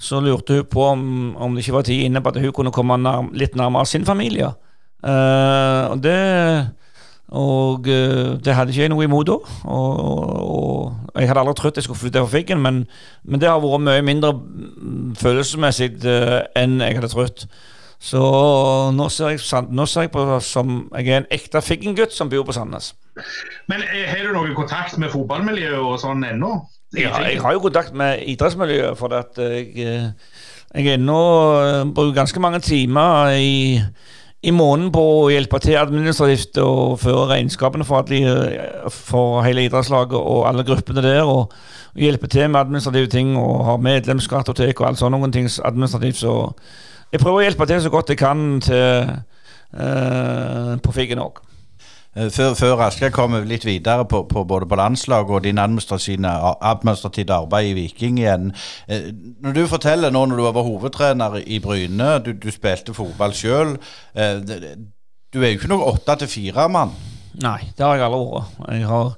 så, 0.00 0.22
lurte 0.24 0.56
hun 0.56 0.70
på 0.72 0.86
om, 0.94 1.02
om, 1.36 1.54
det 1.54 1.66
ikke 1.66 1.76
var 1.76 1.84
tid 1.84 2.06
inne 2.06 2.22
på 2.24 2.32
at 2.32 2.40
hun 2.40 2.54
kunne 2.56 2.72
komme 2.72 2.96
nær, 3.02 3.28
litt 3.36 3.58
nærmere 3.58 3.90
sin 3.90 4.06
familie. 4.08 4.54
Uh, 4.98 5.94
det 6.02 6.18
og 7.28 7.80
uh, 7.80 8.40
det 8.44 8.54
hadde 8.54 8.72
ikke 8.72 8.86
jeg 8.86 8.92
noe 8.92 9.04
imot 9.04 9.28
da. 9.28 9.36
Og, 9.68 9.98
og, 10.48 10.94
jeg 11.18 11.28
hadde 11.28 11.42
aldri 11.42 11.54
trodd 11.58 11.76
jeg 11.76 11.84
skulle 11.84 12.00
flytte 12.00 12.22
fra 12.24 12.32
Figgen, 12.32 12.62
men, 12.64 12.86
men, 13.24 13.40
det 13.40 13.50
har 13.50 13.60
vært 13.60 13.84
mye 13.84 14.04
mindre 14.04 14.32
følelsesmessig 15.20 15.98
uh, 16.08 16.40
enn 16.56 16.80
jeg 16.80 16.96
hadde 16.96 17.12
trodd. 17.12 17.44
Så 18.00 18.22
nå 18.94 19.08
ser, 19.10 19.34
jeg, 19.34 19.68
nå 19.74 19.84
ser 19.90 20.06
jeg 20.06 20.12
på 20.14 20.24
som 20.46 20.80
jeg 20.94 21.10
er 21.10 21.20
en 21.20 21.30
ekte 21.34 21.60
Figgen-gutt 21.66 22.14
som 22.14 22.30
bor 22.32 22.46
på 22.46 22.54
Sandnes. 22.56 22.92
Men 23.68 23.82
eh, 23.82 24.06
har 24.06 24.22
du 24.22 24.32
noen 24.36 24.54
kontakt 24.56 24.94
med 25.02 25.10
fotballmiljøet 25.12 25.82
og 25.82 25.98
sånn 26.00 26.22
ennå? 26.24 26.52
Ja, 26.96 27.18
jeg 27.26 27.42
har 27.42 27.52
jo 27.52 27.64
kontakt 27.66 27.92
med 27.92 28.22
idrettsmiljøet, 28.30 28.94
for 28.96 29.12
at 29.12 29.36
jeg, 29.36 29.74
jeg 29.76 30.94
ennå 30.94 31.18
bruker 31.92 32.14
ganske 32.22 32.40
mange 32.40 32.62
timer 32.64 33.34
i 33.36 33.82
i 34.42 34.52
måneden 34.54 34.92
på 34.94 35.02
å 35.02 35.30
hjelpe 35.32 35.58
til 35.62 35.78
administrativt 35.80 36.60
og 36.62 37.00
føre 37.02 37.24
regnskapene 37.32 37.86
for, 37.86 38.06
de, 38.06 38.20
for 38.94 39.42
hele 39.42 39.64
idrettslaget 39.66 40.14
og 40.18 40.44
alle 40.46 40.66
gruppene 40.66 41.02
der. 41.02 41.26
Og 41.26 41.50
hjelpe 41.98 42.30
til 42.30 42.46
med 42.50 42.60
administrative 42.60 43.10
ting 43.10 43.34
og 43.38 43.64
ha 43.66 43.74
medlemskartotek 43.82 44.78
og 44.78 44.92
alt 44.92 45.02
sånne 45.02 45.18
noen 45.18 45.34
ting 45.34 45.50
administrativt. 45.66 46.22
Så 46.22 46.36
jeg 47.10 47.22
prøver 47.22 47.40
å 47.40 47.46
hjelpe 47.48 47.66
til 47.66 47.82
så 47.82 47.90
godt 47.90 48.14
jeg 48.14 48.20
kan 48.20 48.46
til, 48.62 49.12
uh, 49.74 50.74
på 50.84 50.94
Figgen 50.94 51.24
òg. 51.24 51.42
Eh, 52.18 52.30
før, 52.34 52.54
før 52.58 52.82
Asker 52.88 53.12
kommer 53.14 53.44
litt 53.46 53.66
videre 53.66 54.04
på, 54.08 54.24
på, 54.30 54.42
både 54.48 54.66
på 54.68 54.78
landslaget 54.78 55.34
og 55.36 55.44
din 55.44 55.60
administrative 55.60 57.34
arbeid 57.34 57.70
i 57.70 57.74
Viking 57.76 58.18
igjen. 58.18 58.52
Eh, 58.88 59.10
når 59.44 59.54
du 59.54 59.62
forteller 59.70 60.14
nå 60.14 60.24
når 60.26 60.40
du 60.40 60.46
var 60.46 60.66
hovedtrener 60.66 61.38
i 61.46 61.60
Bryne, 61.62 62.16
du, 62.24 62.32
du 62.34 62.50
spilte 62.54 62.96
fotball 62.96 63.36
sjøl. 63.36 63.76
Eh, 64.18 64.40
du 64.42 65.42
er 65.42 65.52
jo 65.52 65.60
ikke 65.60 65.70
noe 65.70 65.92
åtte 65.92 66.18
til 66.22 66.32
fire-mann. 66.32 66.96
Nei, 67.44 67.60
det 67.76 67.84
har 67.86 67.98
jeg 67.98 68.08
aldri 68.08 68.24
vært. 68.32 68.56
Jeg, 68.72 68.88
har, 68.88 69.12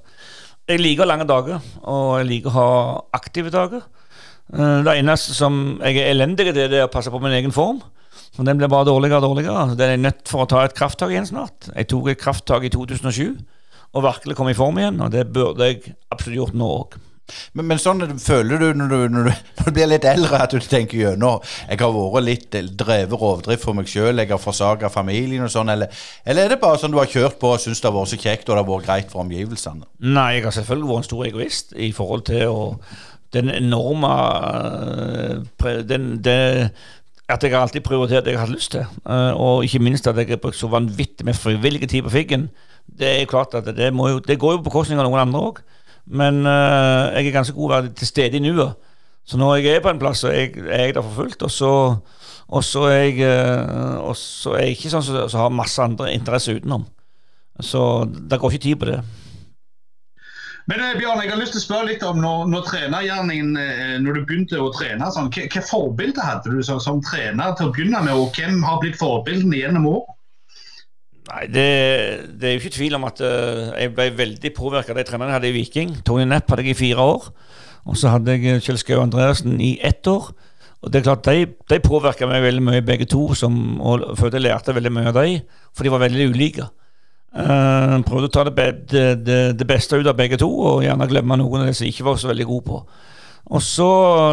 jeg 0.69 0.83
liker 0.83 1.09
lange 1.09 1.25
dager, 1.29 1.71
og 1.81 2.19
jeg 2.19 2.29
liker 2.29 2.51
å 2.51 2.57
ha 2.59 2.69
aktive 3.17 3.53
dager. 3.53 3.87
Det 4.51 4.93
eneste 4.97 5.31
som 5.33 5.79
jeg 5.79 5.95
er 6.01 6.11
elendig 6.11 6.49
i, 6.49 6.53
det 6.53 6.67
er 6.67 6.83
å 6.83 6.91
passe 6.91 7.09
på 7.13 7.21
min 7.23 7.33
egen 7.37 7.53
form. 7.55 7.79
Og 8.39 8.47
den 8.47 8.59
blir 8.59 8.71
bare 8.71 8.87
dårligere 8.87 9.19
og 9.19 9.27
dårligere. 9.27 9.75
Den 9.75 9.93
er 9.95 10.03
nødt 10.09 10.29
for 10.29 10.45
å 10.45 10.49
ta 10.49 10.63
et 10.63 10.75
krafttak 10.77 11.11
igjen 11.11 11.27
snart. 11.27 11.71
Jeg 11.75 11.89
tok 11.91 12.13
et 12.13 12.21
krafttak 12.21 12.67
i 12.67 12.71
2007 12.73 13.41
og 13.91 14.05
virkelig 14.05 14.37
kom 14.39 14.47
i 14.47 14.55
form 14.55 14.77
igjen, 14.79 15.01
og 15.03 15.11
det 15.11 15.25
burde 15.35 15.67
jeg 15.67 15.95
absolutt 16.13 16.37
gjort 16.37 16.55
nå 16.55 16.67
òg. 16.79 17.01
Men, 17.55 17.67
men, 17.69 17.79
sånn 17.79 18.01
føler 18.19 18.59
du 18.59 18.65
når, 18.75 18.89
du 18.91 18.95
når, 19.13 19.27
du 19.27 19.31
når, 19.31 19.67
du 19.67 19.75
blir 19.75 19.87
litt 19.87 20.07
eldre, 20.07 20.41
at 20.43 20.51
du 20.51 20.59
tenker 20.59 20.99
gjennom 20.99 21.43
Jeg 21.69 21.79
har 21.79 21.93
vært 21.95 22.25
litt 22.25 22.57
drevet 22.79 23.21
rovdrift 23.21 23.63
for 23.63 23.77
meg 23.77 23.87
sjøl, 23.91 24.19
jeg 24.19 24.31
har 24.31 24.41
forsaga 24.41 24.89
familien 24.91 25.45
og 25.45 25.53
sånn, 25.53 25.71
eller, 25.71 26.01
eller, 26.25 26.43
er 26.43 26.55
det 26.55 26.59
bare 26.63 26.81
sånn 26.81 26.91
du 26.91 26.99
har 26.99 27.11
kjørt 27.11 27.39
på 27.39 27.53
og 27.53 27.61
syns 27.63 27.79
det 27.79 27.87
har 27.87 27.95
vært 27.95 28.11
så 28.13 28.19
kjekt 28.19 28.49
og 28.49 28.55
det 28.55 28.63
har 28.63 28.69
vært 28.71 28.89
greit 28.89 29.13
for 29.13 29.23
omgivelsene? 29.23 29.87
Nei, 30.07 30.27
jeg 30.37 30.47
har 30.47 30.57
selvfølgelig 30.57 30.91
vært 30.91 31.03
en 31.03 31.09
stor 31.09 31.23
egoist 31.29 31.73
i 31.77 31.91
forhold 31.95 32.27
til 32.31 32.51
å 32.51 32.61
den 33.31 33.47
enorme 33.47 34.09
øh, 34.91 35.83
den, 35.87 36.17
det, 36.19 36.71
at 37.33 37.43
jeg 37.43 37.53
har 37.53 37.63
alltid 37.63 37.83
prioritert 37.85 38.25
det 38.25 38.33
jeg 38.33 38.39
har 38.39 38.47
hatt 38.47 38.55
lyst 38.55 38.73
til. 38.75 38.85
Uh, 39.05 39.33
og 39.35 39.65
ikke 39.65 39.81
minst 39.83 40.07
at 40.07 40.17
jeg 40.17 40.29
har 40.29 40.41
brukt 40.41 40.59
så 40.59 40.69
vanvittig 40.71 41.25
med 41.27 41.37
frivillige 41.37 41.87
tid 41.87 42.05
på 42.05 42.13
Figgen. 42.13 42.49
Det 42.99 43.09
er 43.09 43.29
klart 43.29 43.53
at 43.57 43.65
det, 43.65 43.91
jo, 43.93 44.19
det 44.19 44.39
går 44.39 44.51
jo 44.55 44.61
på 44.61 44.69
bekostning 44.69 44.99
av 44.99 45.07
noen 45.07 45.23
andre 45.25 45.43
òg. 45.49 45.61
Men 46.05 46.41
uh, 46.45 47.11
jeg 47.15 47.27
er 47.27 47.35
ganske 47.35 47.55
god 47.55 47.69
å 47.69 47.75
være 47.75 47.93
til 47.97 48.09
stede 48.09 48.39
i 48.39 48.43
nuet. 48.43 48.73
Så 49.25 49.37
når 49.37 49.61
jeg 49.61 49.75
er 49.75 49.83
på 49.83 49.91
en 49.91 50.01
plass, 50.01 50.23
så 50.23 50.31
er 50.31 50.39
jeg, 50.39 50.65
er 50.65 50.85
jeg 50.87 50.95
der 50.97 51.05
for 51.05 51.23
fullt. 51.23 51.45
Og 51.45 51.51
så, 51.53 51.71
og 52.47 52.65
så 52.65 52.87
er 52.89 53.03
jeg 53.03 53.27
uh, 53.27 54.01
og 54.09 54.15
så 54.17 54.57
er 54.57 54.67
jeg 54.67 54.79
ikke 54.79 54.93
sånn 54.95 55.05
som 55.05 55.43
har 55.45 55.55
masse 55.55 55.81
andre 55.83 56.11
interesser 56.15 56.57
utenom. 56.59 56.87
Så 57.61 58.05
det 58.09 58.39
går 58.41 58.55
ikke 58.55 58.67
tid 58.67 58.79
på 58.81 58.89
det. 58.89 59.01
Men 60.71 60.79
eh, 60.85 60.93
Bjørn, 60.95 61.19
jeg 61.19 61.33
har 61.33 61.39
lyst 61.41 61.51
til 61.57 61.59
å 61.59 61.65
spørre 61.65 61.89
litt 61.89 62.03
om 62.07 62.21
når, 62.23 62.45
når 62.47 62.63
trenergjerningen 62.69 63.59
eh, 63.59 63.95
Når 63.99 64.17
du 64.17 64.21
begynte 64.23 64.61
å 64.61 64.71
trene, 64.71 65.09
sånn, 65.11 65.27
hva, 65.33 65.47
hva 65.51 65.63
forbilde 65.67 66.23
hadde 66.23 66.53
du 66.53 66.61
som, 66.63 66.79
som, 66.79 67.01
trener 67.03 67.57
til 67.59 67.67
å 67.67 67.73
begynne 67.75 67.99
med, 68.05 68.15
og 68.15 68.31
hvem 68.37 68.61
har 68.63 68.79
blitt 68.83 68.99
forbildene 69.01 69.59
gjennom 69.59 69.89
år? 69.91 70.05
Nei, 71.31 71.43
det, 71.51 71.65
det, 72.39 72.47
er 72.47 72.55
jo 72.55 72.61
ikke 72.63 72.75
tvil 72.75 72.95
om 72.97 73.05
at 73.07 73.19
uh, 73.23 73.71
jeg 73.77 73.91
ble 73.95 74.07
veldig 74.17 74.51
påvirka 74.55 74.91
av 74.91 74.99
de 74.99 75.05
trenerne 75.07 75.31
jeg 75.31 75.37
hadde 75.37 75.51
i 75.51 75.55
Viking. 75.55 75.93
Tony 76.07 76.25
Nepp 76.27 76.49
hadde 76.51 76.65
jeg 76.65 76.73
i 76.73 76.79
fire 76.79 77.05
år. 77.13 77.27
Og 77.87 77.99
så 77.99 78.11
hadde 78.15 78.35
jeg 78.35 78.63
Kjell 78.65 78.79
Skau 78.81 79.03
Andreassen 79.03 79.59
i 79.63 79.75
ett 79.85 80.07
år. 80.11 80.31
Og 80.81 80.91
det 80.91 80.99
er 80.99 81.05
klart, 81.05 81.27
De, 81.27 81.45
de 81.69 81.79
påvirka 81.83 82.27
meg 82.27 82.43
veldig 82.43 82.65
mye, 82.65 82.83
begge 82.83 83.07
to, 83.11 83.29
som, 83.37 83.55
og 83.79 84.15
følte 84.19 84.41
jeg 84.41 84.47
lærte 84.47 84.75
veldig 84.75 84.91
mye 84.97 85.11
av 85.11 85.19
dem, 85.19 85.45
for 85.75 85.85
de 85.85 85.93
var 85.93 86.03
veldig 86.03 86.31
ulike. 86.33 86.67
Uh, 87.31 88.01
prøvde 88.03 88.27
å 88.27 88.31
ta 88.33 88.43
det, 88.43 88.65
det, 88.91 89.03
det, 89.23 89.35
det, 89.55 89.67
beste 89.67 89.95
ut 89.95 90.07
av 90.09 90.17
begge 90.19 90.35
to, 90.41 90.49
og 90.51 90.81
gjerne 90.83 91.07
glemme 91.07 91.37
noen 91.39 91.61
av 91.61 91.69
det 91.69 91.77
som 91.77 91.85
jeg 91.85 91.93
ikke 91.95 92.09
var 92.09 92.17
så 92.19 92.27
veldig 92.27 92.47
god 92.49 92.63
på. 92.65 92.79
Og 93.55 93.61
så 93.63 93.87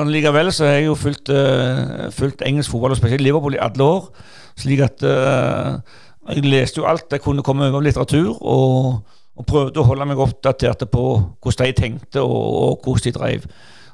likevel 0.09 0.51
så 0.55 0.66
har 0.66 0.80
jeg 0.80 0.88
jo 0.88 0.96
fulgt, 0.99 1.30
uh, 1.30 2.09
fulgt, 2.14 2.42
engelsk 2.46 2.74
fotball, 2.74 2.96
og 2.96 2.99
spesielt 2.99 3.22
Liverpool, 3.22 3.55
i 3.55 3.62
alle 3.62 3.86
år. 3.86 4.09
Slik 4.59 4.82
at 4.82 5.05
uh, 5.07 5.78
jeg 6.32 6.42
leste 6.42 6.82
jo 6.82 6.88
alt 6.90 7.14
jeg 7.14 7.22
kunne 7.22 7.44
komme 7.46 7.68
over 7.68 7.78
av 7.78 7.86
litteratur, 7.86 8.32
og, 8.34 8.88
og, 9.38 9.46
prøvde 9.46 9.78
å 9.78 9.86
holde 9.86 10.09
meg 10.11 10.24
oppdatert 10.24 10.82
på 10.90 11.05
hvordan 11.38 11.70
de 11.70 11.76
tenkte, 11.78 12.24
og, 12.24 12.49
og 12.64 12.82
hvordan 12.82 13.07
de 13.07 13.14
drev. 13.14 13.46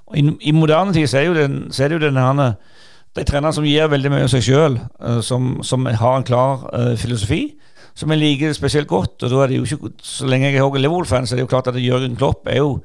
Og 0.08 0.16
i, 0.16 0.24
i, 0.48 0.56
moderne 0.56 0.96
tid 0.96 1.10
så 1.12 1.20
er, 1.20 1.36
den, 1.36 1.60
så 1.68 1.84
er 1.84 1.92
det 1.92 2.00
jo 2.00 2.06
den 2.06 2.22
her 2.22 2.56
de 3.14 3.22
trenerne 3.22 3.52
som 3.54 3.68
gir 3.68 3.92
veldig 3.92 4.10
mye 4.10 4.24
av 4.24 4.32
seg 4.32 4.48
sjøl, 4.48 4.80
som, 5.22 5.58
som, 5.62 5.84
har 5.86 6.16
en 6.16 6.26
klar 6.26 6.64
filosofi 6.98 7.42
som 7.94 8.10
jeg 8.10 8.18
liker 8.18 8.52
spesielt 8.52 8.88
godt. 8.88 9.22
og 9.22 9.30
da 9.30 9.42
er 9.42 9.46
det 9.46 9.56
jo 9.56 9.64
ikke, 9.64 9.90
Så 10.02 10.26
lenge 10.26 10.50
jeg 10.50 10.56
er 10.56 10.78
Liverpool-fan, 10.78 11.26
så 11.26 11.34
er 11.34 11.36
det 11.36 11.42
jo 11.42 11.52
klart 11.52 11.66
at 11.66 11.82
Jørgen 11.82 12.16
Klopp 12.16 12.46
er 12.46 12.56
jo, 12.56 12.80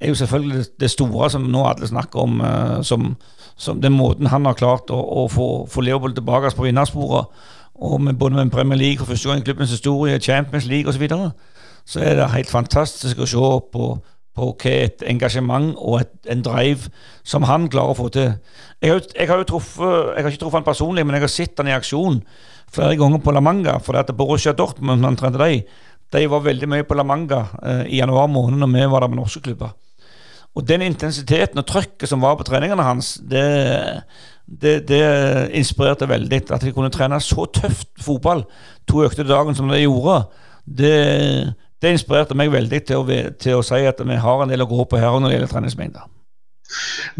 er 0.00 0.08
jo 0.08 0.14
selvfølgelig 0.14 0.64
det 0.80 0.90
store 0.90 1.30
som 1.30 1.42
nå 1.42 1.64
alle 1.66 1.86
snakker 1.86 2.20
om, 2.20 2.40
uh, 2.40 2.82
som, 2.82 3.16
som, 3.56 3.80
den 3.80 3.92
måten 3.92 4.26
han 4.26 4.44
har 4.44 4.54
klart 4.54 4.90
å, 4.90 5.00
å 5.24 5.28
få, 5.28 5.66
få 5.68 5.80
Liverpool 5.80 6.14
tilbake 6.14 6.50
på 6.56 6.62
vinnersporet. 6.62 7.26
Og 7.82 8.00
med, 8.00 8.14
både 8.14 8.34
med 8.34 8.50
Premier 8.50 8.78
League 8.78 8.98
for 8.98 9.06
første 9.06 9.28
gang 9.28 9.40
i 9.40 9.44
klubbens 9.44 9.70
historie, 9.70 10.20
Champions 10.20 10.66
League 10.66 10.88
osv. 10.88 10.92
Så, 10.92 10.98
videre, 11.00 11.30
så 11.84 12.00
er 12.00 12.14
det 12.14 12.30
helt 12.30 12.50
fantastisk 12.50 13.18
å 13.18 13.26
se 13.26 13.48
på, 13.72 13.88
på 14.36 14.52
hva 14.52 14.74
et 14.84 15.02
engasjement 15.08 15.72
og 15.78 16.00
et, 16.00 16.12
en 16.30 16.44
drive 16.44 16.92
som 17.24 17.42
han 17.48 17.68
klarer 17.72 17.96
å 17.96 17.98
få 17.98 18.08
til. 18.08 18.34
Jeg 18.82 18.92
har, 18.92 19.02
jeg 19.18 19.28
har 19.28 19.40
jo 19.40 19.48
truffet, 19.48 20.14
jeg 20.16 20.22
har 20.22 20.30
ikke 20.30 20.44
truffet 20.44 20.60
han 20.60 20.68
personlig, 20.68 21.06
men 21.06 21.16
jeg 21.16 21.24
har 21.24 21.32
sett 21.32 21.58
han 21.58 21.72
i 21.72 21.74
aksjon 21.74 22.20
flere 22.74 22.96
ganger 23.00 23.22
på 23.22 23.34
La 23.34 23.42
Manga. 23.44 23.78
For 23.82 23.98
at 24.00 24.12
Borussia 24.16 24.54
Dortmund, 24.56 25.04
han 25.04 25.18
trente 25.18 25.40
de, 25.40 25.62
de 26.12 26.26
var 26.28 26.44
veldig 26.44 26.68
mye 26.68 26.86
på 26.88 26.96
La 26.98 27.06
Manga 27.06 27.46
eh, 27.62 27.86
i 27.94 28.02
januar 28.02 28.28
måned 28.32 28.60
når 28.60 28.72
vi 28.74 28.90
var 28.92 29.04
der 29.04 29.12
med 29.12 29.22
norske 29.22 29.42
klubber. 29.44 29.72
Og 30.52 30.66
den 30.68 30.84
intensiteten 30.84 31.62
og 31.62 31.66
trøkket 31.68 32.10
som 32.10 32.20
var 32.20 32.36
på 32.36 32.44
treningene 32.44 32.84
hans, 32.84 33.14
det, 33.24 33.44
det, 34.44 34.82
det 34.88 35.04
inspirerte 35.56 36.08
veldig. 36.08 36.42
At 36.52 36.64
de 36.64 36.74
kunne 36.76 36.92
trene 36.92 37.20
så 37.24 37.46
tøft 37.48 37.88
fotball 38.04 38.44
to 38.88 39.04
økte 39.06 39.24
dagen 39.24 39.56
som 39.56 39.72
de 39.72 39.80
gjorde, 39.80 40.18
det, 40.64 40.96
det 41.82 41.94
inspirerte 41.96 42.36
meg 42.38 42.52
veldig 42.52 42.82
til 42.86 43.00
å, 43.00 43.20
til 43.40 43.58
å, 43.58 43.64
si 43.66 43.80
at 43.88 44.02
vi 44.04 44.18
har 44.26 44.42
en 44.42 44.52
del 44.52 44.62
å 44.62 44.68
gå 44.70 44.84
på 44.86 45.00
her 45.00 45.16
når 45.16 45.30
det 45.30 45.38
gjelder 45.38 45.54
treningsmengder. 45.54 46.04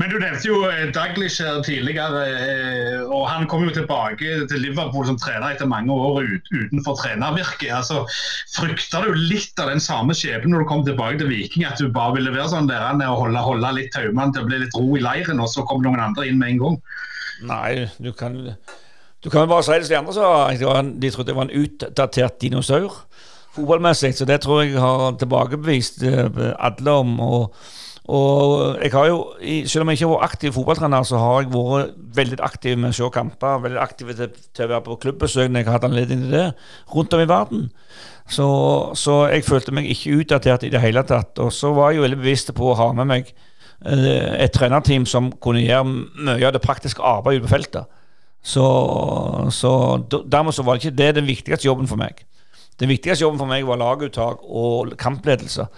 Men 0.00 0.10
du 0.12 0.18
nevnte 0.20 0.48
jo 0.48 0.60
Daglish 0.64 0.92
Daglish 0.94 1.40
tidligere, 1.66 2.22
eh, 2.26 3.00
og 3.04 3.26
han 3.28 3.46
kom 3.50 3.64
jo 3.66 3.72
tilbake 3.74 4.42
til 4.50 4.62
Liverpool 4.64 5.06
som 5.08 5.18
trener 5.20 5.52
etter 5.52 5.68
mange 5.70 5.92
år 5.92 6.26
utenfor 6.52 6.96
trenervirket. 7.00 7.70
Altså, 7.74 8.02
Frykta 8.54 9.02
du 9.04 9.12
litt 9.16 9.58
av 9.62 9.72
den 9.72 9.82
samme 9.82 10.16
skjebnen 10.16 10.54
når 10.54 10.64
du 10.64 10.70
kom 10.70 10.84
tilbake 10.86 11.20
til 11.22 11.32
Viking, 11.32 11.66
at 11.68 11.80
du 11.80 11.90
bare 11.92 12.16
ville 12.18 12.34
være 12.34 12.50
sånn 12.54 12.70
der 12.70 12.86
og 13.08 13.24
holde, 13.24 13.42
holde 13.44 13.74
litt 13.78 13.92
taumene 13.96 14.32
til 14.34 14.44
å 14.44 14.50
bli 14.50 14.62
litt 14.64 14.78
ro 14.78 14.86
i 14.96 15.02
leiren, 15.04 15.42
og 15.42 15.50
så 15.52 15.66
kom 15.68 15.84
noen 15.84 16.02
andre 16.02 16.28
inn 16.28 16.40
med 16.40 16.54
en 16.54 16.62
gang? 16.62 16.80
Nei, 17.48 17.90
du 17.98 18.12
kan, 18.16 18.38
du 19.22 19.30
kan 19.30 19.50
bare 19.50 19.66
si 19.66 19.74
det 19.74 19.88
som 19.88 20.10
de 20.12 20.68
andre. 20.70 20.82
De 21.02 21.10
trodde 21.10 21.32
jeg 21.32 21.38
var 21.40 21.48
en 21.48 21.64
utdatert 21.64 22.40
dinosaur 22.42 23.02
fotballmessig, 23.52 24.14
så 24.16 24.24
det 24.24 24.40
tror 24.44 24.62
jeg 24.62 24.80
har 24.80 25.16
tilbakebevist 25.20 26.02
eh, 26.08 26.52
alle 26.56 26.98
om. 27.02 27.18
og 27.20 27.56
og 28.10 28.82
jeg 28.82 28.90
har 28.92 29.06
jo, 29.06 29.18
Selv 29.66 29.82
om 29.82 29.88
jeg 29.88 29.98
ikke 30.00 30.06
har 30.08 30.16
vært 30.16 30.32
aktiv 30.32 30.52
fotballtrener, 30.52 31.02
så 31.06 31.18
har 31.22 31.42
jeg 31.42 31.52
vært 31.52 31.92
veldig 32.16 32.38
aktiv 32.42 32.78
med 32.78 32.90
å 32.90 32.96
se 32.96 33.10
kamper. 33.14 33.60
Veldig 33.62 33.80
aktiv 33.80 34.10
til, 34.16 34.32
til, 34.50 34.64
å 34.64 34.72
være 34.72 34.84
på 34.88 34.98
klubbesøk 35.04 35.50
når 35.50 35.62
jeg 35.62 35.68
har 35.68 35.78
hatt 35.78 35.86
anledning 35.86 36.24
til 36.24 36.34
det, 36.34 36.48
rundt 36.94 37.14
om 37.14 37.22
i 37.22 37.28
verden. 37.30 37.70
Så, 38.26 38.48
så, 38.98 39.16
jeg 39.30 39.46
følte 39.46 39.74
meg 39.74 39.86
ikke 39.90 40.18
utdatert 40.18 40.66
i 40.66 40.72
det 40.72 40.82
hele 40.82 41.04
tatt. 41.06 41.38
Og 41.38 41.52
så 41.54 41.70
var 41.76 41.92
jeg 41.92 42.00
jo 42.00 42.06
veldig 42.08 42.20
bevisst 42.24 42.52
på 42.58 42.72
å 42.72 42.76
ha 42.80 42.90
med 42.96 43.10
meg 43.12 43.30
eh, 43.30 44.34
et 44.42 44.54
trenerteam 44.54 45.06
som 45.06 45.30
kunne 45.42 45.62
gjøre 45.62 45.86
mye 45.86 46.50
av 46.50 46.56
det 46.56 46.64
praktiske 46.64 47.02
arbeidet 47.06 47.42
ute 47.42 47.48
på 47.48 47.54
feltet. 47.54 47.98
Så, 48.42 48.66
så 49.54 49.72
dermed 50.10 50.54
så 50.56 50.66
var 50.66 50.74
det 50.74 50.88
ikke 50.88 50.98
det 50.98 51.10
den 51.20 51.30
viktigste 51.30 51.70
jobben 51.70 51.86
for 51.86 52.00
meg. 52.00 52.24
Den 52.82 52.90
viktigste 52.90 53.22
jobben 53.22 53.38
for 53.38 53.46
meg 53.46 53.62
var 53.68 53.78
laguttak 53.78 54.42
og 54.42 54.96
kampledelse 54.98 55.68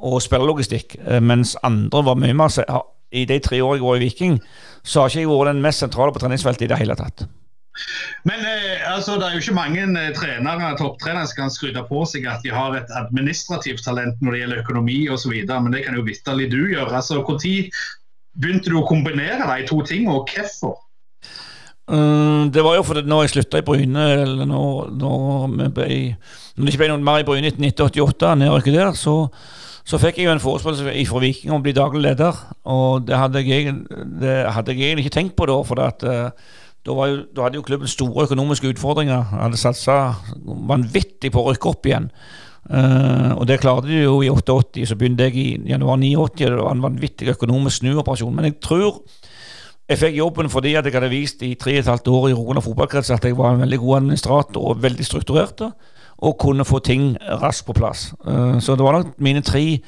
og 0.00 0.22
spillelogistikk, 0.22 0.96
eh, 1.04 1.20
mens 1.20 1.56
andre 1.66 2.04
var 2.04 2.20
mye 2.20 2.36
mer 2.36 2.54
I 3.10 3.24
de 3.24 3.38
tre 3.40 3.62
årene 3.64 3.78
jeg 3.78 3.86
var 3.86 3.96
i 3.96 4.04
Viking, 4.04 4.40
så 4.84 5.00
har 5.00 5.08
ikke 5.08 5.22
jeg 5.22 5.28
vært 5.30 5.54
den 5.54 5.62
mest 5.64 5.80
sentrale 5.80 6.12
på 6.12 6.20
treningsfeltet 6.20 6.66
i 6.66 6.68
det 6.68 6.76
hele 6.76 6.96
tatt. 6.98 7.24
Men 8.28 8.42
eh, 8.44 8.82
altså, 8.94 9.16
det 9.18 9.26
er 9.26 9.36
jo 9.36 9.42
ikke 9.42 9.56
mange 9.56 9.84
eh, 9.86 10.10
trenere, 10.16 10.72
topptrenere 10.78 11.28
som 11.30 11.44
kan 11.44 11.54
skryte 11.54 11.84
på 11.88 12.02
seg 12.10 12.26
at 12.28 12.42
de 12.44 12.52
har 12.54 12.74
et 12.76 12.90
administrativt 13.00 13.84
talent 13.86 14.18
når 14.20 14.34
det 14.34 14.42
gjelder 14.42 14.62
økonomi 14.64 14.98
osv., 15.14 15.34
men 15.48 15.72
det 15.74 15.84
kan 15.86 15.96
jo 15.96 16.06
vitterlig 16.06 16.50
du 16.52 16.60
gjøre. 16.66 16.90
Altså, 16.90 17.22
Når 17.22 17.70
begynte 18.38 18.70
du 18.70 18.78
å 18.80 18.86
kombinere 18.86 19.46
de 19.48 19.66
to 19.66 19.80
tingene, 19.86 20.18
og 20.18 20.30
hvorfor? 20.34 20.76
Uh, 21.88 22.44
det 22.52 22.60
var 22.60 22.76
jo 22.76 22.84
fordi 22.84 23.06
når 23.08 23.22
jeg 23.24 23.30
slutta 23.32 23.62
i 23.62 23.64
Bryne, 23.64 24.02
eller 24.12 24.48
når, 24.48 24.90
når, 25.00 25.70
ble, 25.72 25.86
når 26.56 26.66
det 26.66 26.74
ikke 26.74 26.82
ble 26.82 26.88
noe 26.92 27.06
mer 27.06 27.22
i 27.22 27.24
Bryne 27.24 27.48
i 27.48 27.54
1988, 27.54 28.34
nedrykket 28.42 28.76
der, 28.76 28.92
så 28.98 29.14
så 29.88 29.96
fikk 29.96 30.18
jeg 30.20 30.28
jo 30.28 30.34
en 30.34 30.42
forespørsel 30.42 30.90
fra 31.08 31.20
Viking 31.22 31.52
om 31.52 31.62
å 31.62 31.64
bli 31.64 31.72
daglig 31.76 32.02
leder, 32.04 32.36
og 32.68 33.06
det 33.08 33.16
hadde 33.16 33.40
jeg, 33.46 33.72
det 34.20 34.34
hadde 34.52 34.74
jeg 34.74 34.90
egentlig 34.90 35.06
ikke 35.06 35.14
tenkt 35.16 35.36
på 35.38 35.46
da. 35.48 35.56
For 35.64 35.80
at, 35.80 36.04
uh, 36.04 36.58
da, 36.84 36.96
jo, 37.08 37.22
da, 37.32 37.46
hadde 37.46 37.56
jo 37.56 37.64
klubben 37.64 37.88
store 37.88 38.26
økonomiske 38.28 38.68
utfordringer. 38.74 39.30
Hadde 39.32 39.60
satsa 39.60 39.96
vanvittig 40.44 41.32
på 41.32 41.40
å 41.40 41.54
rykke 41.54 41.72
opp 41.72 41.88
igjen. 41.88 42.10
Uh, 42.68 43.32
og 43.38 43.46
det 43.48 43.62
klarte 43.62 43.88
de 43.88 44.02
jo 44.02 44.18
i 44.20 44.28
88, 44.28 44.84
så 44.90 44.98
begynte 45.00 45.30
jeg 45.30 45.40
i 45.40 45.72
januar 45.72 45.96
89. 45.96 46.36
Det 46.44 46.60
var 46.60 46.76
en 46.76 46.84
vanvittig 46.84 47.32
økonomisk 47.32 47.80
snuoperasjon. 47.80 48.36
Men 48.36 48.50
jeg 48.50 48.58
tror 48.68 49.00
jeg 49.88 50.02
fikk 50.02 50.18
jobben 50.18 50.50
fordi 50.52 50.74
at 50.76 50.84
jeg 50.84 50.98
hadde 50.98 51.08
vist 51.08 51.40
i 51.48 51.54
tre 51.56 51.78
og 51.78 51.80
et 51.80 51.88
halvt 51.88 52.10
år 52.12 52.26
i 52.28 52.34
Rogaland 52.36 52.66
fotballkrets 52.66 53.14
at 53.14 53.24
jeg 53.24 53.38
var 53.38 53.54
en 53.54 53.62
veldig 53.64 53.78
god 53.80 54.02
administrator 54.02 54.66
og 54.68 54.82
veldig 54.84 55.06
strukturert 55.06 55.64
og 56.18 56.38
kunne 56.38 56.66
få 56.66 56.78
ting 56.78 57.16
raskt 57.42 57.66
på 57.66 57.76
plass. 57.78 58.12
Uh, 58.26 58.58
så 58.60 58.76
det 58.76 58.84
var 58.84 58.98
nok 58.98 59.18
mine 59.18 59.42
tre 59.42 59.78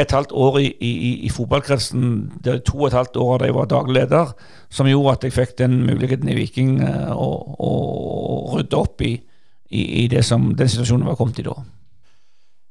et 0.00 0.12
halvt 0.12 0.32
år 0.32 0.58
i, 0.58 0.72
i, 0.80 1.10
i 1.26 1.28
fotballkretsen, 1.28 2.32
det 2.44 2.62
to 2.64 2.78
og 2.78 2.86
et 2.86 2.96
halvt 2.96 3.16
år 3.16 3.38
da 3.38 3.48
jeg 3.48 3.54
var 3.54 3.68
daglig 3.68 3.94
leder, 3.94 4.32
som 4.70 4.88
gjorde 4.88 5.12
at 5.12 5.24
jeg 5.24 5.32
fikk 5.36 5.58
den 5.58 5.82
muligheten 5.86 6.28
i 6.32 6.36
Viking 6.36 6.80
uh, 6.80 7.12
å, 7.12 7.28
å, 7.58 7.72
rydde 8.56 8.80
opp 8.80 9.04
i, 9.04 9.14
i, 9.70 9.82
i 10.04 10.22
som, 10.22 10.54
den 10.56 10.68
situasjonen 10.68 11.06
var 11.08 11.20
kommet 11.20 11.40
i 11.40 11.46
da. 11.46 11.56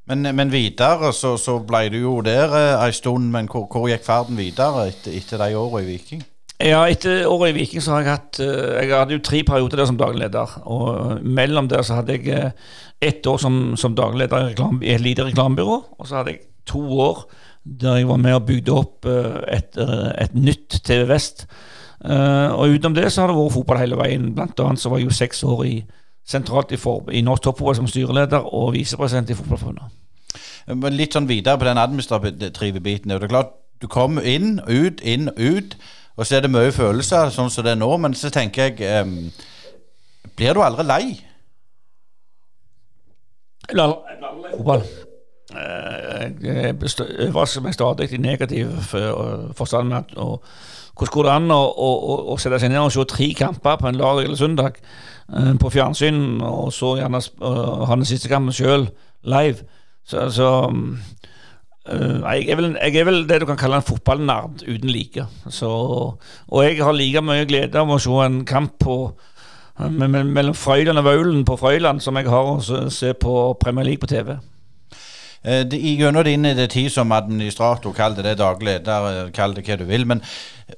Men, 0.10 0.26
men 0.36 0.52
videre 0.52 1.14
så, 1.14 1.36
så, 1.38 1.60
ble 1.64 1.86
du 1.94 2.00
jo 2.02 2.18
der 2.26 2.52
ei 2.58 2.90
en 2.90 2.94
stund, 2.94 3.30
men 3.32 3.48
hvor, 3.48 3.68
hvor 3.72 3.88
gikk 3.90 4.04
ferden 4.06 4.40
videre 4.40 4.90
etter, 4.90 5.14
etter 5.16 5.40
de 5.40 5.56
årene 5.56 5.86
i 5.86 5.92
Viking? 5.94 6.26
Ja, 6.62 6.84
etter 6.86 7.26
året 7.26 7.52
i 7.52 7.62
Viking 7.62 7.82
så 7.82 7.96
har 7.96 8.04
jeg 8.04 8.12
hatt 8.12 8.40
Jeg 8.42 8.90
hadde 8.92 9.16
jo 9.16 9.24
tre 9.26 9.42
perioder 9.48 9.82
der 9.82 9.90
som 9.90 9.98
daglig 9.98 10.26
leder. 10.26 10.58
Og 10.70 11.22
mellom 11.26 11.70
der 11.72 11.82
så 11.86 12.00
hadde 12.00 12.18
jeg 12.20 12.52
ett 13.02 13.28
år 13.28 13.40
som, 13.42 13.76
som 13.78 13.96
daglig 13.98 14.28
leder 14.28 14.52
i 14.84 14.94
et 14.94 15.02
lite 15.02 15.26
reklamebyrå, 15.26 15.78
og 15.98 16.08
så 16.08 16.20
hadde 16.20 16.36
jeg 16.36 16.44
to 16.70 16.82
år 17.02 17.24
der 17.64 18.00
jeg 18.00 18.08
var 18.10 18.18
med 18.18 18.34
og 18.34 18.46
bygde 18.46 18.74
opp 18.74 19.06
uh, 19.06 19.42
et, 19.50 19.78
et, 19.78 20.34
nytt 20.34 20.82
TV 20.86 21.08
Vest. 21.10 21.46
Og 22.02 22.74
utenom 22.74 22.96
det 22.98 23.12
så 23.14 23.22
har 23.22 23.30
det 23.30 23.38
vært 23.38 23.54
fotball 23.54 23.78
hele 23.78 23.98
veien. 24.00 24.32
Blant 24.34 24.60
annet 24.64 24.82
så 24.82 24.90
var 24.90 24.98
jeg 24.98 25.12
jo 25.12 25.14
seks 25.14 25.44
år 25.46 25.66
i, 25.70 25.76
sentralt 26.26 26.74
i, 26.74 26.80
for, 26.82 27.06
i 27.14 27.22
norsk 27.26 27.46
toppfotball 27.46 27.78
som 27.78 27.90
styreleder 27.90 28.48
og 28.58 28.72
visepresident 28.74 29.30
i 29.30 29.38
Fotballforbundet. 29.38 29.98
Litt 30.94 31.18
sånn 31.18 31.30
videre 31.30 31.60
på 31.62 31.68
den 31.68 31.82
administrative 31.82 32.82
biten. 32.82 33.14
Det 33.14 33.22
er 33.22 33.34
klart, 33.34 33.58
Du 33.82 33.88
kom 33.90 34.20
inn, 34.20 34.60
ut, 34.70 35.00
inn, 35.02 35.32
ut, 35.38 35.72
og 36.18 36.28
så 36.28 36.38
er 36.38 36.44
det 36.44 36.52
mye 36.52 36.74
følelser, 36.76 37.32
sånn 37.34 37.52
som 37.52 37.66
det 37.66 37.76
er 37.76 37.80
nå. 37.80 37.92
Men 38.02 38.16
så 38.18 38.32
tenker 38.34 38.70
jeg 38.70 39.06
um, 39.06 39.32
Blir 40.38 40.56
du 40.56 40.64
aldri 40.64 40.86
lei? 40.88 41.04
Fotball. 44.52 44.84
Eh, 45.52 46.26
jeg 46.44 46.76
overrasker 46.76 47.64
meg 47.64 47.76
stadig 47.76 48.08
i 48.16 48.20
negativ 48.22 48.70
forstand 49.58 49.92
med 49.92 49.98
at 49.98 50.14
hvordan 50.16 51.12
går 51.12 51.26
det 51.28 51.34
an 51.34 51.54
å, 51.56 51.60
å, 51.60 52.16
å, 52.32 52.38
sette 52.40 52.60
seg 52.62 52.72
ned 52.72 52.84
og 52.84 52.92
se 52.94 53.04
tre 53.10 53.32
kamper 53.36 53.80
på 53.80 53.90
en 53.90 53.98
lørdag 53.98 54.28
eller 54.28 54.38
søndag 54.38 54.78
uh, 55.34 55.54
på 55.60 55.72
fjernsyn, 55.74 56.42
og 56.46 56.70
så 56.76 56.98
gjerne 57.00 57.22
ha 57.42 57.96
den 57.96 58.08
siste 58.08 58.30
kampen 58.32 58.56
sjøl 58.56 58.90
live? 59.24 59.66
Så, 60.08 60.28
så 60.36 60.50
uh, 61.90 62.22
jeg, 62.36 62.50
er 62.50 62.56
vel, 62.60 62.70
jeg, 62.78 62.96
er 63.02 63.06
vel, 63.10 63.24
det 63.30 63.40
du 63.42 63.46
kan 63.50 63.58
kalle 63.58 63.80
en 63.82 63.88
fotballnerd 63.88 64.64
uten 64.68 64.90
like. 64.92 65.26
Så, 65.50 65.70
og 65.72 66.64
jeg 66.66 66.78
har 66.84 66.94
like 66.94 67.22
mye 67.26 67.46
glede 67.50 67.76
av 67.82 67.90
å 67.90 68.00
se 68.02 68.12
en 68.26 68.44
kamp 68.46 68.78
på 68.84 69.00
mellom 69.82 70.54
Frøyland 70.54 71.00
og 71.02 71.06
Vaulen 71.08 71.46
på 71.48 71.56
Frøyland, 71.58 72.02
som 72.04 72.18
jeg 72.20 72.28
har 72.30 72.50
å 72.54 72.90
se 72.94 73.14
på 73.18 73.36
Premier 73.62 73.88
League 73.88 74.02
på 74.04 74.10
TV. 74.12 74.36
Eh, 75.44 75.64
det- 75.66 75.80
i- 75.80 75.96
Gjennom 75.98 76.24
din 76.24 76.46
eh, 76.46 76.68
tid 76.70 76.92
som 76.92 77.12
administrator, 77.12 77.92
kall 77.98 78.14
det 78.14 78.24
det, 78.28 78.38
daglig 78.38 78.76
eh, 78.88 79.32
kall 79.34 79.56
det 79.56 79.64
hva 79.66 79.78
du 79.80 79.86
vil. 79.86 80.06
Men 80.06 80.22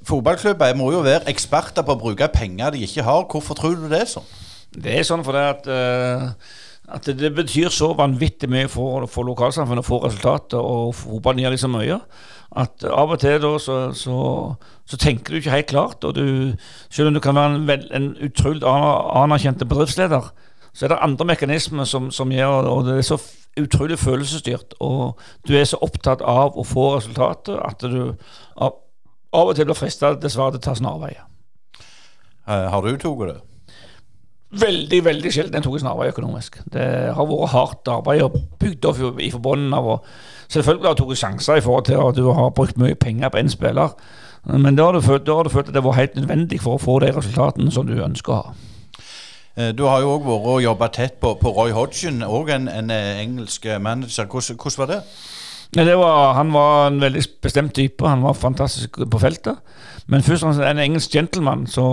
fotballklubber 0.08 0.76
må 0.80 0.92
jo 0.94 1.02
være 1.04 1.28
eksperter 1.28 1.84
på 1.84 1.98
å 1.98 2.00
bruke 2.00 2.30
penger 2.32 2.72
de 2.72 2.86
ikke 2.86 3.04
har. 3.04 3.26
Hvorfor 3.28 3.56
tror 3.60 3.76
du 3.76 3.90
det 3.90 4.02
er 4.06 4.06
sånn? 4.14 4.30
Det 4.74 4.96
er 5.00 5.04
sånn 5.04 5.24
for 5.26 5.34
det 5.36 5.44
at, 5.50 5.68
eh, 5.68 6.30
at 6.92 7.06
det, 7.08 7.30
betyr 7.36 7.70
så 7.72 7.94
vanvittig 7.96 8.50
mye 8.52 8.68
for, 8.68 9.06
for 9.08 9.24
lokalsamfunnet 9.24 9.86
få 9.88 10.02
resultater, 10.04 10.60
og 10.60 10.96
fotballen 11.00 11.40
gir 11.40 11.54
liksom 11.54 11.72
mye. 11.78 12.00
At 12.60 12.84
av 12.86 13.10
og 13.16 13.22
til 13.24 13.40
da 13.42 13.54
så, 13.58 13.78
så, 13.98 14.18
så 14.86 14.98
tenker 15.02 15.34
du 15.34 15.40
ikke 15.40 15.54
helt 15.56 15.70
klart. 15.72 16.04
Og 16.04 16.16
du, 16.18 16.54
selv 16.94 17.10
om 17.10 17.16
du 17.16 17.22
kan 17.24 17.36
være 17.40 17.56
en, 17.56 17.64
vel- 17.70 17.88
en 17.96 18.12
utrolig 18.28 18.62
anerkjent 18.68 19.64
bedriftsleder, 19.64 20.28
så 20.74 20.86
er 20.86 20.92
det 20.94 21.00
andre 21.06 21.26
mekanismer 21.30 21.86
som, 21.86 22.12
som 22.12 22.32
gjør 22.34 22.68
Og 22.72 22.86
det 22.88 22.98
er 22.98 23.08
så 23.08 23.18
utrolig 23.62 23.98
følelsesstyrt. 24.02 24.76
Og 24.82 25.18
du 25.48 25.56
er 25.58 25.66
så 25.70 25.80
opptatt 25.86 26.22
av 26.22 26.58
å 26.58 26.66
få 26.66 26.96
resultater 26.98 27.58
at 27.64 27.82
du 27.86 28.16
av, 28.58 28.76
av 29.34 29.50
og 29.50 29.56
til 29.58 29.70
blir 29.70 29.78
fristet 29.78 30.22
dessverre 30.22 30.56
til 30.58 30.62
å 30.62 30.68
ta 30.68 30.76
snarveier. 30.78 31.26
Har 32.46 32.82
du 32.84 32.98
tatt 32.98 33.28
det? 33.30 33.40
Veldig 34.54 35.00
veldig 35.06 35.32
sjelden 35.34 35.58
jeg 35.58 35.66
tok 35.66 35.80
en 35.80 35.82
snarvei 35.82 36.10
økonomisk. 36.12 36.60
Det 36.74 36.84
har 37.18 37.26
vært 37.30 37.54
hardt 37.56 37.90
arbeid 37.90 38.22
og 38.26 38.36
bygd 38.62 38.86
opp 38.86 39.22
i 39.24 39.32
forbundet 39.34 39.78
av 39.80 39.88
å 39.96 39.98
Selvfølgelig 40.54 40.86
har 40.86 40.98
du 41.00 41.02
tatt 41.02 41.18
sjanser 41.18 41.58
i 41.58 41.62
forhold 41.66 41.86
til 41.88 41.98
at 41.98 42.18
du 42.20 42.28
har 42.38 42.52
brukt 42.54 42.78
mye 42.78 42.94
penger 43.00 43.32
på 43.34 43.40
én 43.40 43.48
spiller, 43.50 43.96
men 44.46 44.76
da 44.78 44.90
har, 44.92 45.00
følt, 45.02 45.24
da 45.26 45.38
har 45.40 45.48
du 45.48 45.50
følt 45.50 45.72
at 45.72 45.74
det 45.74 45.82
var 45.82 45.96
helt 45.98 46.18
nødvendig 46.20 46.60
for 46.62 46.76
å 46.76 46.82
få 46.84 47.00
de 47.02 47.10
resultatene 47.16 47.72
som 47.74 47.88
du 47.88 47.96
ønsker 47.96 48.34
å 48.36 48.42
ha. 48.42 48.52
Eh, 49.56 49.72
Du 49.74 49.86
har 49.88 50.04
jo 50.04 50.12
òg 50.20 50.28
vært 50.28 50.50
og 50.52 50.62
jobba 50.62 50.90
tett 50.94 51.16
på, 51.24 51.32
på 51.42 51.54
Roy 51.56 51.74
Hodgson, 51.74 52.22
òg 52.28 52.52
en, 52.54 52.68
en 52.70 52.92
eh, 52.94 53.24
engelsk 53.24 53.66
manager. 53.82 54.28
Hvordan, 54.30 54.60
hvordan 54.60 54.84
var 54.84 54.92
det? 54.92 55.00
Ja, 55.74 55.88
det 55.90 55.98
var, 55.98 56.34
han 56.38 56.54
var 56.54 56.92
en 56.92 57.02
veldig 57.02 57.24
bestemt 57.42 57.74
type. 57.74 58.06
Han 58.06 58.22
var 58.22 58.38
fantastisk 58.38 59.00
på 59.10 59.20
feltet. 59.24 59.58
Men 60.08 60.24
først 60.24 60.44
og 60.44 60.50
fremst 60.50 60.64
en 60.68 60.80
engelsk 60.84 61.12
gentleman. 61.12 61.68
Så 61.68 61.84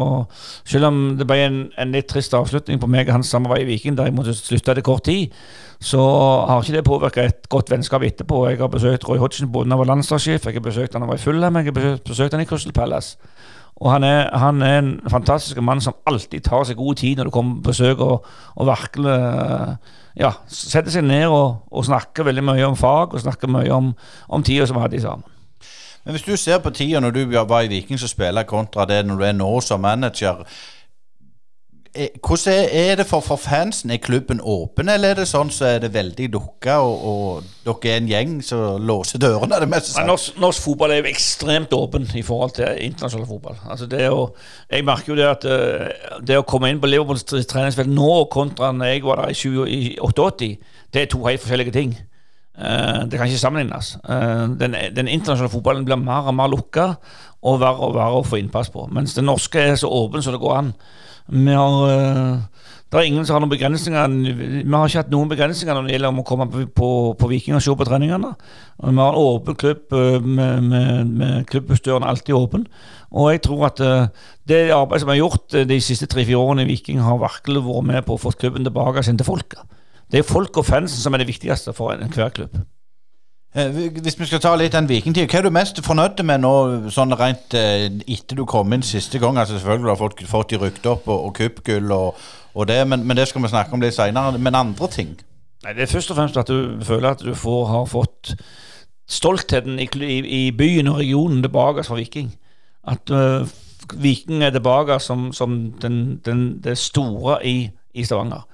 selv 0.65 0.89
om 0.89 1.01
det 1.19 1.27
ble 1.27 1.39
en, 1.45 1.59
en 1.79 1.93
litt 1.95 2.09
trist 2.11 2.35
avslutning 2.35 2.81
på 2.83 2.89
meg 2.91 3.09
og 3.09 3.21
hans 3.21 3.31
samarbeid 3.31 3.67
i 3.67 3.69
Viking, 3.71 3.99
der 3.99 4.09
jeg 4.09 4.17
måtte 4.17 4.35
slutte 4.35 4.75
etter 4.75 4.87
kort 4.87 5.05
tid, 5.07 5.37
så 5.81 6.01
har 6.49 6.63
ikke 6.63 6.77
det 6.77 6.85
påvirka 6.85 7.25
et 7.25 7.49
godt 7.49 7.71
vennskap 7.71 8.03
etterpå. 8.05 8.43
Jeg 8.51 8.59
har 8.61 8.73
besøkt 8.73 9.07
Roy 9.09 9.21
Hodgson 9.23 9.53
både 9.53 9.71
han 9.71 9.79
var 9.81 9.89
landslagssjef, 9.93 10.47
jeg 10.47 10.59
har 10.59 10.67
besøkt 10.67 10.93
han 10.93 11.01
da 11.01 11.07
han 11.07 11.15
var 11.15 11.21
i 11.21 11.25
Fulham, 11.25 11.57
jeg 11.57 11.71
har 11.71 12.01
besøkt, 12.05 12.35
han 12.35 12.43
i 12.43 12.49
Crystal 12.51 12.75
Palace. 12.77 13.17
Og 13.81 13.89
han 13.93 14.05
er, 14.05 14.29
han 14.37 14.61
er 14.63 14.79
en 14.79 14.93
fantastisk 15.09 15.57
mann 15.65 15.81
som 15.81 15.97
alltid 16.07 16.45
tar 16.45 16.67
seg 16.69 16.77
god 16.77 16.99
tid 17.01 17.17
når 17.17 17.31
du 17.31 17.33
kommer 17.33 17.63
på 17.63 17.71
besøk, 17.71 18.03
og, 18.05 18.27
og 18.57 18.69
virkelig 18.69 19.17
ja, 20.21 20.35
setter 20.53 20.93
seg 20.93 21.07
ned 21.07 21.31
og, 21.33 21.63
og 21.71 21.87
snakker 21.89 22.27
veldig 22.29 22.45
mye 22.45 22.67
om 22.67 22.77
fag 22.77 23.15
og 23.15 23.23
snakker 23.23 23.49
mye 23.49 23.73
om, 23.73 23.95
om 24.29 24.45
tida 24.45 24.67
som 24.69 24.77
vi 24.77 24.85
hadde 24.85 25.01
sammen. 25.01 25.25
Men 26.11 26.17
hvis 26.19 26.27
du 26.27 26.33
ser 26.43 26.59
på 26.59 26.73
tida 26.75 26.99
når 26.99 27.13
du 27.15 27.21
var 27.47 27.63
i 27.63 27.69
Viking 27.71 27.99
som 28.03 28.11
spiller, 28.11 28.43
kontra 28.43 28.83
det 28.91 29.05
når 29.07 29.21
du 29.21 29.25
er 29.29 29.37
nå 29.39 29.51
som 29.63 29.79
manager 29.87 30.41
Hvordan 31.95 32.69
er, 32.73 32.97
det 33.01 33.07
for, 33.07 33.21
for 33.21 33.37
fansen? 33.37 33.91
Er 33.91 33.97
klubben 34.03 34.41
åpen, 34.43 34.89
eller 34.89 35.11
er 35.11 35.15
det 35.19 35.25
sånn 35.27 35.49
så 35.51 35.65
er 35.73 35.81
det 35.83 35.89
veldig 35.95 36.29
lukka, 36.31 36.77
og, 36.87 37.01
og 37.11 37.49
dere 37.67 37.91
er 37.91 37.99
en 37.99 38.11
gjeng 38.11 38.35
som 38.47 38.85
låser 38.87 39.19
dørene? 39.23 39.59
Det 39.59 39.69
meste 39.71 39.97
Men 39.99 40.07
norsk, 40.13 40.37
norsk 40.39 40.63
fotball 40.69 40.95
er 40.95 41.01
jo 41.01 41.11
ekstremt 41.11 41.75
åpen 41.75 42.07
i 42.15 42.23
forhold 42.27 42.55
til 42.61 42.79
internasjonal 42.87 43.27
fotball. 43.33 43.59
Altså 43.71 43.89
det 43.91 44.05
å, 44.11 44.29
jeg 44.71 44.87
merker 44.87 45.13
jo 45.15 45.19
det 45.19 45.27
at 45.33 45.49
eh, 45.51 46.15
det 46.31 46.39
å 46.39 46.47
komme 46.47 46.71
inn 46.71 46.79
på 46.83 46.91
Liverpools 46.93 47.27
tre- 47.27 47.43
treningsfelt 47.55 47.91
nå 47.91 48.13
kontra 48.35 48.71
når 48.75 48.93
jeg 48.95 49.07
var 49.09 49.25
der 49.25 49.35
i 49.35 49.41
20 49.43 49.67
i 49.75 49.83
88, 50.13 50.51
det 50.95 51.03
er 51.07 51.11
to 51.11 51.25
helt 51.27 51.43
forskjellige 51.43 51.75
ting. 51.75 51.97
Eh, 52.61 53.03
det 53.09 53.17
kan 53.17 53.29
ikke 53.29 53.41
sammenlignes. 53.41 53.95
Eh, 54.05 54.47
den, 54.61 54.77
den 54.97 55.09
internasjonale 55.09 55.53
fotballen 55.53 55.87
blir 55.89 55.97
mer 56.01 56.29
og 56.29 56.37
mer 56.37 56.51
lukka 56.53 56.93
og 57.41 57.61
verre 57.63 57.87
og 57.89 57.95
verre 57.97 58.21
å 58.21 58.27
få 58.27 58.41
innpass 58.41 58.69
på. 58.73 58.85
Mens 58.93 59.17
den 59.17 59.31
norske 59.31 59.63
er 59.63 59.79
så 59.81 59.89
åpen 59.89 60.21
som 60.25 60.37
det 60.37 60.43
går 60.43 60.57
an. 60.59 60.75
Vi 61.31 61.55
har 61.57 61.79
eh, 61.95 62.67
det 62.91 62.99
er 62.99 63.07
ingen 63.07 63.25
som 63.25 63.37
har 63.37 63.45
noen 63.45 63.53
begrensninger. 63.53 64.15
Vi 64.67 64.75
har 64.75 64.89
ikke 64.91 65.05
hatt 65.05 65.13
noen 65.15 65.31
begrensninger 65.31 65.77
når 65.77 65.87
det 65.87 65.93
gjelder 65.95 66.11
om 66.11 66.21
å 66.21 66.27
komme 66.27 66.49
på, 66.51 66.65
på, 66.75 66.89
på 67.17 67.29
Viking 67.31 67.55
og 67.55 67.63
se 67.63 67.77
på 67.79 67.87
treningene. 67.87 68.33
Vi 68.83 68.91
har 68.99 69.15
en 69.15 69.21
åpen 69.21 69.57
klubb 69.63 69.95
med, 70.27 70.67
med, 70.67 71.13
med 71.15 71.47
klubbestøren 71.53 72.03
alltid 72.03 72.35
åpen. 72.35 72.67
Og 73.15 73.31
jeg 73.31 73.45
tror 73.47 73.69
at 73.71 73.85
det 74.51 74.65
arbeidet 74.75 75.05
som 75.05 75.15
er 75.15 75.21
gjort 75.21 75.55
de 75.71 75.79
siste 75.87 76.11
tre-fire 76.11 76.43
årene 76.43 76.67
i 76.67 76.73
Viking, 76.73 76.99
har 77.07 77.23
virkelig 77.23 77.63
vært 77.63 77.87
med 77.93 78.09
på 78.09 78.19
å 78.19 78.23
få 78.27 78.35
klubben 78.35 78.67
tilbake 78.67 79.07
sin 79.07 79.23
til 79.23 79.31
folket. 79.31 79.63
Det 80.11 80.19
er 80.19 80.27
folk 80.27 80.57
og 80.59 80.67
fansen 80.67 81.03
som 81.03 81.15
er 81.15 81.23
det 81.23 81.31
viktigste 81.31 81.73
for 81.77 81.95
enhver 81.95 82.33
klubb. 82.35 82.61
Eh, 83.55 83.71
Hvis 84.03 84.19
vi 84.19 84.27
skal 84.27 84.41
ta 84.43 84.55
litt 84.57 84.73
den 84.73 84.89
vikingtida, 84.89 85.27
hva 85.27 85.39
er 85.39 85.47
du 85.49 85.55
mest 85.55 85.81
fornøyd 85.83 86.23
med 86.27 86.43
nå, 86.45 86.53
sånn 86.95 87.15
rent 87.19 87.55
eh, 87.59 87.89
etter 88.07 88.39
du 88.39 88.45
kom 88.47 88.73
inn 88.73 88.83
siste 88.87 89.19
gang? 89.19 89.39
Altså 89.39 89.59
Selvfølgelig 89.59 89.91
har 89.91 89.99
folk 89.99 90.23
fått 90.31 90.51
de 90.51 90.61
rykte 90.63 90.93
opp 90.93 91.09
og, 91.09 91.31
og 91.31 91.73
og, 91.91 92.15
og 92.55 92.67
det, 92.67 92.89
men, 92.89 93.07
men 93.07 93.17
det 93.17 93.29
skal 93.29 93.43
vi 93.43 93.49
snakke 93.49 93.75
om 93.75 93.83
litt 93.83 93.95
seinere. 93.95 94.39
Men 94.39 94.55
andre 94.55 94.89
ting? 94.89 95.17
Nei, 95.65 95.73
Det 95.75 95.83
er 95.83 95.93
først 95.93 96.11
og 96.11 96.17
fremst 96.17 96.37
at 96.37 96.49
du 96.49 96.79
føler 96.83 97.11
at 97.11 97.23
du 97.23 97.35
får, 97.35 97.67
har 97.67 97.87
fått 97.87 98.35
stoltheten 99.11 99.79
i, 99.79 99.89
i, 100.07 100.19
i 100.47 100.51
byen 100.51 100.89
og 100.89 100.99
regionen 100.99 101.43
tilbake 101.43 101.85
for 101.85 101.99
Viking. 101.99 102.31
At 102.87 103.11
uh, 103.11 103.47
Viking 103.99 104.45
er 104.45 104.51
tilbake 104.55 104.99
som, 105.03 105.33
som 105.33 105.73
den, 105.83 106.21
den, 106.25 106.63
det 106.63 106.79
store 106.79 107.41
i, 107.47 107.71
i 107.95 108.05
Stavanger. 108.05 108.47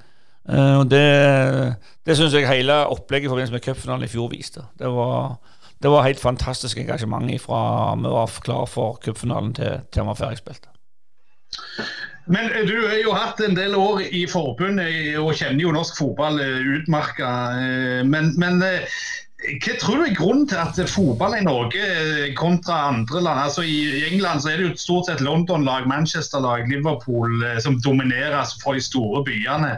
Eh, 0.48 0.78
og 0.78 0.90
Det, 0.90 1.76
det 2.06 2.16
syns 2.16 2.34
jeg 2.34 2.48
hele 2.48 2.78
opplegget 2.86 3.26
i 3.26 3.32
forbindelse 3.32 3.56
med 3.56 3.64
cupfinalen 3.64 4.06
i 4.06 4.10
fjor 4.10 4.30
viste. 4.30 4.62
Det 4.78 4.90
var, 4.92 5.36
det 5.82 5.90
var 5.90 6.06
helt 6.06 6.22
fantastisk 6.22 6.78
engasjement 6.78 7.40
fra 7.42 7.94
vi 7.96 8.14
var 8.14 8.40
klar 8.44 8.66
for 8.70 9.00
cupfinalen 9.02 9.54
til, 9.54 9.80
til 9.90 10.04
han 10.04 10.12
var 10.12 10.20
ferdigspilt. 10.22 10.68
Men 12.26 12.50
eh, 12.52 12.66
du 12.66 12.74
har 12.86 12.98
jo 13.02 13.14
hatt 13.14 13.40
en 13.40 13.56
del 13.56 13.74
år 13.78 14.02
i 14.10 14.26
forbundet 14.30 14.86
eh, 14.86 15.20
og 15.20 15.34
kjenner 15.34 15.62
jo 15.62 15.74
norsk 15.74 15.98
fotball 15.98 16.40
utmerka. 16.78 17.28
Men, 18.06 18.34
men 18.38 18.62
eh, 18.66 19.00
hva 19.36 19.74
tror 19.76 20.00
du 20.00 20.04
er 20.06 20.14
grunnen 20.16 20.46
til 20.48 20.56
at 20.56 20.78
fotball 20.88 21.34
i 21.36 21.44
Norge 21.44 21.80
eh, 21.84 22.30
kontra 22.38 22.78
andre 22.88 23.20
land 23.20 23.42
altså 23.42 23.66
I 23.68 24.06
England 24.08 24.40
så 24.40 24.48
er 24.50 24.56
det 24.56 24.64
jo 24.64 24.78
stort 24.80 25.10
sett 25.10 25.20
London-lag, 25.20 25.84
Manchester-lag, 25.90 26.64
Liverpool 26.70 27.44
eh, 27.44 27.58
som 27.60 27.76
domineres 27.84 28.54
for 28.62 28.78
de 28.78 28.84
store 28.84 29.20
byene. 29.26 29.74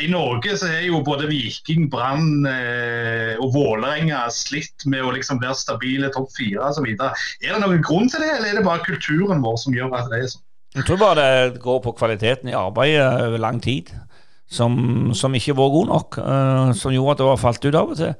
I 0.00 0.08
Norge 0.08 0.56
så 0.56 0.70
er 0.72 0.86
jo 0.86 1.02
både 1.04 1.28
Viking, 1.28 1.90
Brann 1.92 2.48
eh, 2.48 3.36
og 3.36 3.52
Vålerenga 3.52 4.24
slitt 4.32 4.86
med 4.88 5.04
å 5.04 5.12
liksom 5.12 5.42
være 5.44 5.60
stabile 5.60 6.08
topp 6.16 6.32
fire 6.38 6.70
osv. 6.70 6.88
Er 6.96 7.52
det 7.52 7.60
noen 7.60 7.84
grunn 7.84 8.08
til 8.08 8.24
det, 8.24 8.32
eller 8.38 8.48
er 8.54 8.62
det 8.62 8.66
bare 8.70 8.86
kulturen 8.86 9.44
vår 9.44 9.60
som 9.60 9.76
gjør 9.76 9.92
at 9.98 10.08
det 10.08 10.22
er 10.22 10.32
sånn? 10.32 10.46
Jeg 10.72 10.88
tror 10.88 11.02
bare 11.02 11.28
det 11.52 11.60
går 11.60 11.82
på 11.84 11.92
kvaliteten 12.00 12.48
i 12.48 12.56
arbeidet 12.56 13.04
over 13.26 13.44
lang 13.44 13.60
tid, 13.60 13.92
som, 14.52 15.12
som 15.16 15.34
ikke 15.34 15.56
var 15.56 15.72
god 15.72 15.86
nok. 15.90 16.18
eh, 16.22 16.72
som 16.78 16.92
gjorde 16.92 17.16
at 17.16 17.22
det 17.22 17.28
var 17.30 17.40
falt 17.40 17.64
ut 17.64 17.78
av 17.78 17.92
og 17.94 18.00
til. 18.00 18.14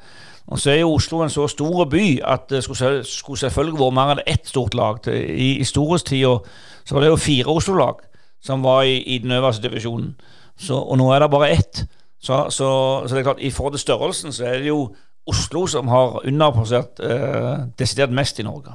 Og 0.53 0.59
så 0.59 0.73
er 0.73 0.81
jo 0.81 0.95
Oslo 0.97 1.21
en 1.23 1.31
så 1.31 1.47
stor 1.49 1.85
by 1.87 2.07
at 2.27 2.49
det 2.51 2.65
skulle, 2.65 3.05
skulle 3.07 3.39
selvfølgelig 3.39 3.79
vært 3.79 3.95
mer 3.95 4.15
enn 4.17 4.25
ett 4.27 4.49
stort 4.49 4.75
lag. 4.75 4.99
I, 5.07 5.59
i 5.61 5.65
storhetstida 5.65 6.39
så 6.85 6.95
var 6.97 7.05
det 7.05 7.13
jo 7.13 7.21
fire 7.21 7.53
Oslo-lag 7.53 8.03
som 8.43 8.65
var 8.65 8.83
i, 8.83 8.97
i 9.15 9.21
den 9.23 9.31
øverste 9.37 9.63
divisjonen. 9.63 10.17
Så, 10.59 10.75
og 10.75 10.99
nå 10.99 11.13
er 11.13 11.23
det 11.23 11.31
bare 11.31 11.53
ett. 11.55 11.85
Så, 12.23 12.49
så, 12.51 12.69
så 13.07 13.15
det 13.15 13.21
er 13.21 13.29
klart, 13.29 13.43
i 13.43 13.51
forhold 13.55 13.77
til 13.77 13.85
størrelsen 13.85 14.35
så 14.35 14.49
er 14.51 14.59
det 14.63 14.73
jo 14.73 14.89
Oslo 15.31 15.67
som 15.71 15.89
har 15.89 16.19
underprosert 16.27 16.99
eh, 17.07 17.69
desidert 17.79 18.11
mest 18.11 18.41
i 18.43 18.47
Norge. 18.47 18.75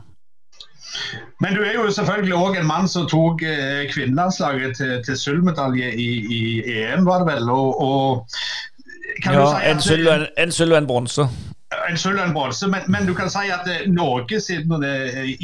Men 1.39 1.53
du 1.55 1.61
er 1.63 1.73
jo 1.73 1.89
selvfølgelig 1.91 2.35
òg 2.35 2.59
en 2.59 2.67
mann 2.67 2.87
som 2.89 3.07
tok 3.09 3.43
eh, 3.45 3.83
kvinnelandslaget 3.93 4.77
til, 4.77 4.93
til 5.05 5.17
sølvmedalje 5.17 5.91
i, 5.93 6.09
i 6.37 6.41
EM, 6.77 7.05
var 7.05 7.23
det 7.23 7.33
vel? 7.33 7.49
Og, 7.49 7.81
og 7.81 8.29
kan 9.23 9.33
Ja, 9.33 9.41
du 9.41 9.47
si 9.53 9.69
en 9.71 9.81
sølv 9.81 10.07
og 10.07 10.15
en, 10.37 10.51
en 10.51 10.73
en 10.77 10.87
bronse. 10.87 11.27
Og 11.67 12.27
en 12.27 12.33
bronse, 12.33 12.67
men, 12.67 12.85
men 12.87 13.07
du 13.07 13.13
kan 13.13 13.27
si 13.29 13.49
at 13.51 13.67
eh, 13.67 13.87
Norge 13.91 14.39
siden 14.39 14.79
det, 14.79 14.93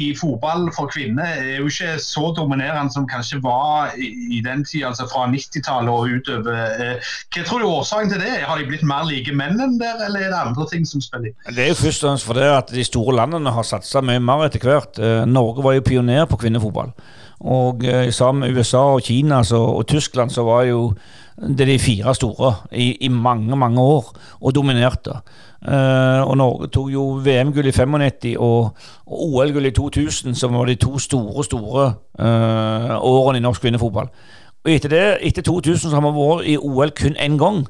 i 0.00 0.14
fotball 0.16 0.70
for 0.72 0.88
kvinner 0.88 1.26
er 1.26 1.58
jo 1.58 1.66
ikke 1.68 1.98
så 2.00 2.30
dominerende 2.36 2.92
som 2.92 3.04
kanskje 3.08 3.42
var 3.44 3.92
i, 4.00 4.08
i 4.38 4.40
den 4.44 4.64
tida, 4.64 4.88
altså 4.88 5.04
fra 5.10 5.26
90-tallet 5.28 5.92
og 5.92 6.08
utover. 6.16 6.62
Eh, 6.80 7.10
Hva 7.28 7.44
tror 7.44 7.60
du 7.60 7.66
er 7.66 7.74
årsaken 7.74 8.14
til 8.14 8.24
det? 8.24 8.38
Har 8.48 8.56
de 8.58 8.68
blitt 8.70 8.86
mer 8.88 9.04
like 9.08 9.36
mennene 9.36 9.76
der, 9.80 10.00
eller 10.06 10.24
er 10.24 10.32
det 10.32 10.40
andre 10.40 10.68
ting 10.72 10.88
som 10.88 11.04
spiller 11.04 11.28
inn? 11.28 11.36
Det 11.52 11.66
er 11.66 11.74
jo 11.74 11.80
først 11.82 12.06
og 12.06 12.10
fremst 12.14 12.30
fordi 12.30 12.48
at 12.54 12.72
de 12.72 12.86
store 12.88 13.18
landene 13.20 13.52
har 13.52 13.68
satsa 13.68 14.00
mye 14.00 14.22
mer 14.24 14.46
etter 14.48 14.64
hvert. 14.64 14.96
Eh, 14.96 15.26
Norge 15.28 15.66
var 15.66 15.76
jo 15.76 15.84
pioner 15.84 16.24
på 16.30 16.40
kvinnefotball. 16.40 16.94
Og 17.44 17.84
eh, 17.84 18.08
sammen 18.16 18.46
med 18.46 18.56
USA 18.56 18.86
og 18.96 19.04
Kina 19.04 19.42
så, 19.44 19.60
og 19.60 19.84
Tyskland 19.92 20.32
så 20.32 20.48
var 20.48 20.64
jo 20.70 20.86
det 21.36 21.66
de 21.66 21.78
fire 21.82 22.14
store 22.16 22.54
i, 22.72 22.94
i 23.04 23.08
mange, 23.12 23.56
mange 23.58 23.82
år, 23.82 24.12
og 24.40 24.54
dominerte. 24.54 25.18
Eh, 25.64 26.22
og 26.28 26.36
Norge 26.36 26.68
tok 26.68 26.90
jo 26.92 27.04
VM-gull 27.24 27.70
i 27.70 27.72
95 27.72 28.34
og, 28.36 28.74
og 29.06 29.22
OL-gull 29.30 29.70
i 29.70 29.72
2000, 29.72 30.34
som 30.36 30.56
var 30.58 30.68
de 30.68 30.74
to 30.76 30.98
store, 31.00 31.44
store 31.44 31.86
uh, 32.20 32.96
årene 33.00 33.40
i 33.40 33.44
norsk 33.44 33.64
kvinnefotball. 33.64 34.10
Og 34.64 34.72
etter 34.72 34.92
det, 34.92 35.06
etter 35.24 35.42
2000 35.42 35.88
så 35.88 35.94
har 35.96 36.04
vi 36.04 36.12
vært 36.18 36.50
i 36.52 36.58
OL 36.60 36.92
kun 36.96 37.16
én 37.16 37.38
gang. 37.40 37.64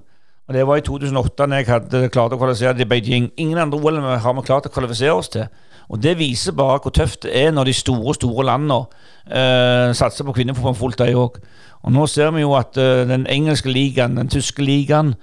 Og 0.48 0.54
Det 0.54 0.66
var 0.66 0.76
i 0.76 0.84
2008 0.84 1.46
da 1.46 1.56
jeg 1.56 1.68
hadde 1.70 2.08
klart 2.12 2.34
å 2.34 2.38
kvalifisere 2.38 2.74
til 2.76 2.88
Beijing. 2.90 3.30
Ingen 3.38 3.58
andre 3.58 3.78
OL 3.78 4.02
har 4.02 4.34
vi 4.34 4.44
klart 4.44 4.66
å 4.66 4.74
kvalifisere 4.74 5.14
oss 5.14 5.30
til. 5.32 5.46
Og 5.88 6.02
Det 6.02 6.18
viser 6.18 6.52
bare 6.52 6.80
hvor 6.82 6.90
tøft 6.90 7.22
det 7.22 7.32
er 7.44 7.52
når 7.52 7.70
de 7.70 7.76
store 7.78 8.14
store 8.14 8.46
landene 8.50 8.82
uh, 9.30 9.94
satser 9.94 10.26
på 10.26 10.34
kvinnefotball 10.34 10.74
fullt, 10.74 10.98
de 10.98 11.14
òg. 11.14 11.38
Og 11.84 11.92
nå 11.92 12.06
ser 12.06 12.30
vi 12.34 12.42
jo 12.42 12.54
at 12.58 12.76
uh, 12.76 13.06
den 13.08 13.26
engelske 13.30 13.70
ligaen, 13.70 14.16
den 14.16 14.28
tyske 14.28 14.64
ligaen, 14.64 15.14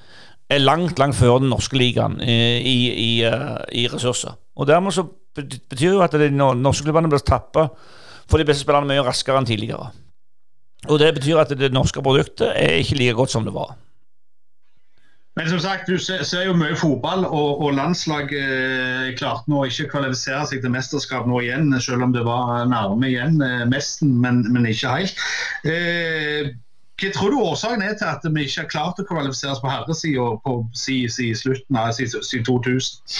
er 0.52 0.64
langt, 0.64 1.00
langt 1.00 1.18
før 1.18 1.40
den 1.42 1.52
norske 1.54 1.80
ligaen 1.80 2.20
uh, 2.20 2.28
i, 2.28 2.78
i, 2.92 3.10
uh, 3.26 3.62
i, 3.72 3.88
ressurser. 3.92 4.36
Og 4.60 4.68
dermed 4.70 4.96
så 4.96 5.08
betyr 5.36 5.96
jo 5.96 6.04
at 6.04 6.16
de 6.20 6.30
norske 6.36 6.86
klubbene 6.86 7.10
blir 7.12 7.24
tappa 7.24 7.70
for 8.28 8.40
de 8.40 8.48
beste 8.48 8.66
spillerne 8.66 8.90
mye 8.90 9.06
raskere 9.06 9.40
enn 9.40 9.48
tidligere. 9.48 9.92
Og 10.90 11.00
det 11.00 11.14
betyr 11.20 11.40
at 11.44 11.54
det 11.58 11.72
norske 11.74 12.02
produktet 12.04 12.52
er 12.56 12.82
ikke 12.82 12.98
like 13.00 13.18
godt 13.18 13.34
som 13.34 13.48
det 13.48 13.54
var. 13.56 13.76
Men 15.40 15.48
som 15.48 15.62
sagt, 15.64 15.88
du 15.88 15.96
ser, 15.98 16.42
jo 16.44 16.54
mye 16.60 16.76
fotball, 16.76 17.24
og, 17.24 17.62
og 17.64 17.78
landslaget 17.78 18.34
eh, 18.36 19.12
klarte 19.16 19.48
nå 19.52 19.64
ikke 19.70 19.86
å 19.88 19.92
kvalifisere 19.94 20.42
seg 20.50 20.60
til 20.64 20.74
mesterskap 20.74 21.30
nå 21.30 21.40
igjen, 21.46 21.72
selv 21.80 22.04
om 22.04 22.12
det 22.12 22.26
var 22.28 22.66
nærme 22.68 23.08
igjen, 23.08 23.38
eh, 23.46 23.64
mesten, 23.72 24.12
men, 24.20 24.42
men, 24.52 24.68
ikke 24.68 24.92
helt. 24.92 25.24
Eh, 25.64 26.52
hva 27.02 27.12
tror 27.16 27.34
du 27.34 27.40
årsaken 27.42 27.82
er 27.86 27.96
til 27.98 28.10
at 28.10 28.26
vi 28.28 28.44
ikke 28.46 28.64
har 28.64 28.70
klart 28.70 29.00
å 29.02 29.06
kvalifisere 29.10 29.56
oss 29.56 29.62
på 29.64 29.72
herresida 29.72 30.28
på 30.46 30.58
si, 30.78 31.04
si 31.10 31.32
slutten 31.38 31.80
av 31.82 31.96
si, 31.98 32.06
si 32.08 32.42
2000? 32.46 33.18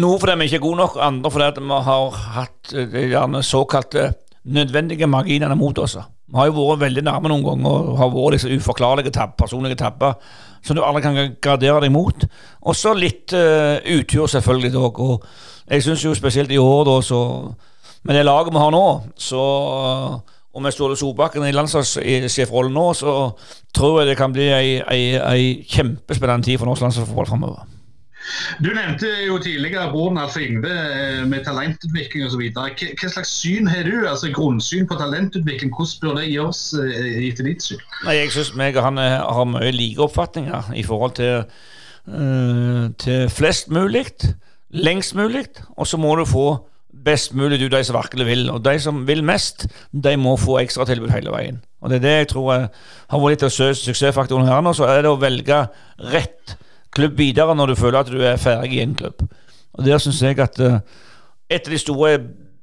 Noe 0.00 0.20
fordi 0.20 0.36
vi 0.40 0.48
ikke 0.48 0.60
er 0.60 0.64
gode 0.64 0.80
nok, 0.82 0.96
andre 1.02 1.32
fordi 1.32 1.64
vi 1.64 1.80
har 1.88 2.22
hatt 2.38 2.74
eh, 2.76 2.96
gjerne 3.12 3.42
såkalte 3.44 4.12
nødvendige 4.48 5.08
marginene 5.10 5.56
mot 5.58 5.78
oss. 5.78 5.96
Vi 6.28 6.36
har 6.36 6.48
jo 6.48 6.56
vært 6.56 6.84
veldig 6.86 7.04
nærme 7.04 7.32
noen 7.32 7.44
ganger 7.44 7.90
og 7.92 7.98
har 8.00 8.12
vært 8.12 8.36
disse 8.36 8.52
uforklarlige 8.52 9.12
tab, 9.16 9.36
personlige 9.40 9.80
tabber 9.80 10.16
som 10.64 10.76
du 10.76 10.82
aldri 10.84 11.04
kan 11.04 11.18
gradere 11.40 11.82
deg 11.84 11.92
mot. 11.94 12.26
Og 12.68 12.76
så 12.76 12.92
litt 12.96 13.32
uh, 13.36 13.78
utur, 13.84 14.26
selvfølgelig. 14.28 14.74
Og 14.76 15.24
jeg 15.68 15.84
syns 15.84 16.04
jo 16.04 16.16
spesielt 16.16 16.52
i 16.52 16.60
år, 16.60 16.84
da, 16.88 17.00
så 17.04 17.20
Med 18.06 18.14
det 18.14 18.24
laget 18.24 18.54
vi 18.54 18.60
har 18.62 18.70
nå, 18.70 18.84
så 19.18 19.42
uh, 19.42 20.36
og 20.54 20.62
med 20.64 20.72
Ståle 20.72 20.96
Solbakken 20.96 21.44
i 21.46 21.54
landslagssjefrollen 21.54 22.72
nå, 22.74 22.86
så 22.96 23.16
tror 23.76 24.00
jeg 24.00 24.10
det 24.10 24.20
kan 24.20 24.32
bli 24.34 24.48
ei, 24.48 24.78
ei, 24.80 25.02
ei 25.16 25.50
kjempespennende 25.68 26.48
tid 26.48 26.58
for 26.58 26.70
norsk 26.70 26.86
landslagsfotball 26.86 27.28
framover. 27.28 27.66
Du 28.60 28.68
nevnte 28.74 29.08
jo 29.26 29.38
tidligere 29.40 29.88
broren 29.92 30.18
Alf 30.20 30.36
Ingve 30.40 30.72
eh, 30.72 31.20
med 31.28 31.44
talentutvikling 31.46 32.26
osv. 32.26 32.42
Hva 32.52 33.10
slags 33.12 33.30
syn 33.40 33.68
har 33.70 33.86
du, 33.88 33.94
altså 34.08 34.32
grunnsyn 34.34 34.88
på 34.88 34.98
talentutvikling? 35.00 35.72
Hvordan 35.74 36.02
bør 36.02 36.18
det 36.20 36.26
gjøres 36.32 36.62
eh, 36.82 37.08
etter 37.28 37.48
ditt 37.48 37.64
syn? 37.64 37.84
Nei, 38.04 38.18
jeg 38.18 38.34
syns 38.34 38.54
meg 38.58 38.76
og 38.76 38.88
han 38.88 39.00
eh, 39.02 39.16
har 39.22 39.48
mye 39.48 39.72
like 39.74 40.02
oppfatninger 40.04 40.72
i 40.76 40.84
forhold 40.86 41.16
til, 41.20 41.46
øh, 42.08 42.88
til 43.00 43.30
flest 43.32 43.70
mulig, 43.72 44.04
lengst 44.70 45.16
mulig, 45.16 45.46
og 45.76 45.86
så 45.88 46.00
må 46.00 46.16
du 46.18 46.26
få 46.28 46.48
best 46.88 47.34
mulig 47.36 47.60
ut 47.62 47.72
de 47.72 47.82
som 47.84 47.96
virkelig 47.96 48.26
vil. 48.26 48.46
Og 48.50 48.62
de 48.64 48.78
som 48.80 49.02
vil 49.06 49.24
mest, 49.24 49.66
de 49.92 50.14
må 50.16 50.36
få 50.40 50.58
ekstratilbud 50.62 51.12
hele 51.12 51.32
veien. 51.34 51.60
Og 51.80 51.90
det 51.90 52.00
er 52.00 52.06
det 52.06 52.14
jeg 52.16 52.30
tror 52.32 52.48
jeg 52.54 52.68
har 53.10 53.22
vært 53.22 53.36
litt 53.36 53.46
av 53.46 53.54
suksessfaktoren 53.54 54.48
her 54.48 54.64
nå. 54.64 54.72
Så 54.76 54.88
er 54.88 55.04
det 55.04 55.12
å 55.12 55.20
velge 55.20 55.62
rett 56.12 56.56
klubb 56.94 57.18
videre 57.18 57.54
når 57.54 57.72
du 57.72 57.78
føler 57.78 58.00
at 58.00 58.10
du 58.10 58.18
er 58.24 58.40
ferdig 58.40 58.78
i 58.78 58.82
en 58.82 58.96
klubb. 58.98 59.26
Og 59.78 59.84
Der 59.86 60.00
syns 60.02 60.22
jeg 60.22 60.40
at 60.42 60.58
uh, 60.58 60.80
et 61.48 61.66
av 61.66 61.72
de 61.72 61.78
store 61.78 62.16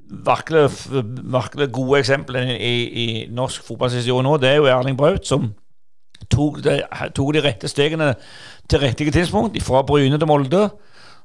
virkelig 0.05 1.69
gode 1.73 1.99
eksemplene 1.99 2.57
i, 2.59 2.73
i 2.85 3.05
norsk 3.33 3.63
fotballhistorie 3.65 4.25
nå, 4.25 4.35
det 4.37 4.49
er 4.51 4.59
jo 4.59 4.67
Erling 4.69 4.97
Braut, 4.97 5.25
som 5.25 5.53
tok 6.31 6.59
de, 6.65 6.79
tok 7.15 7.33
de 7.33 7.41
rette 7.43 7.69
stegene 7.69 8.13
til 8.69 8.81
riktige 8.83 9.13
tidspunkt, 9.15 9.57
fra 9.63 9.81
Bryne 9.87 10.19
til 10.19 10.29
Molde. 10.29 10.67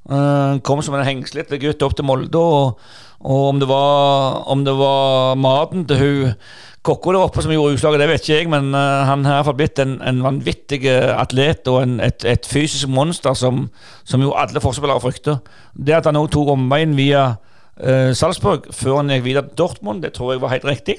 Uh, 0.09 0.57
kom 0.65 0.81
som 0.83 0.97
en 0.97 1.05
hengslete 1.05 1.59
gutt 1.61 1.83
opp 1.85 1.93
til 1.97 2.07
Molde, 2.09 2.41
og, 2.41 2.81
og 3.21 3.43
om, 3.51 3.59
det 3.61 3.69
var, 3.69 4.41
om 4.49 4.65
det 4.65 4.73
var 4.79 5.37
maten 5.37 5.85
til 5.89 6.01
hun 6.01 6.33
kokka 6.81 7.13
der 7.13 7.27
oppe 7.27 7.43
som 7.45 7.53
gjorde 7.53 7.77
utslaget, 7.77 8.01
det 8.01 8.07
vet 8.09 8.23
ikke 8.25 8.39
jeg, 8.39 8.49
men 8.49 8.71
uh, 8.73 9.05
han 9.05 9.27
har 9.29 9.37
iallfall 9.39 9.59
blitt 9.59 9.83
en, 9.83 9.99
en, 10.01 10.23
vanvittig 10.25 10.81
atlet 10.89 11.69
og 11.69 11.83
en, 11.83 11.99
et, 12.01 12.25
et, 12.25 12.49
fysisk 12.49 12.89
monster 12.89 13.37
som, 13.37 13.67
som 14.09 14.25
jo 14.25 14.33
alle 14.33 14.63
forspillere 14.65 15.05
frykter. 15.05 15.43
Det 15.77 15.99
at 15.99 16.09
han 16.09 16.19
òg 16.19 16.31
tok 16.33 16.55
omveien 16.55 16.97
via 16.97 17.27
uh, 17.37 18.11
Salzburg 18.17 18.71
før 18.73 19.03
han 19.03 19.13
gikk 19.13 19.27
videre 19.29 19.51
til 19.51 19.61
Dortmund, 19.61 20.01
det 20.07 20.15
tror 20.17 20.33
jeg 20.33 20.43
var 20.47 20.57
helt 20.57 20.67
riktig. 20.71 20.97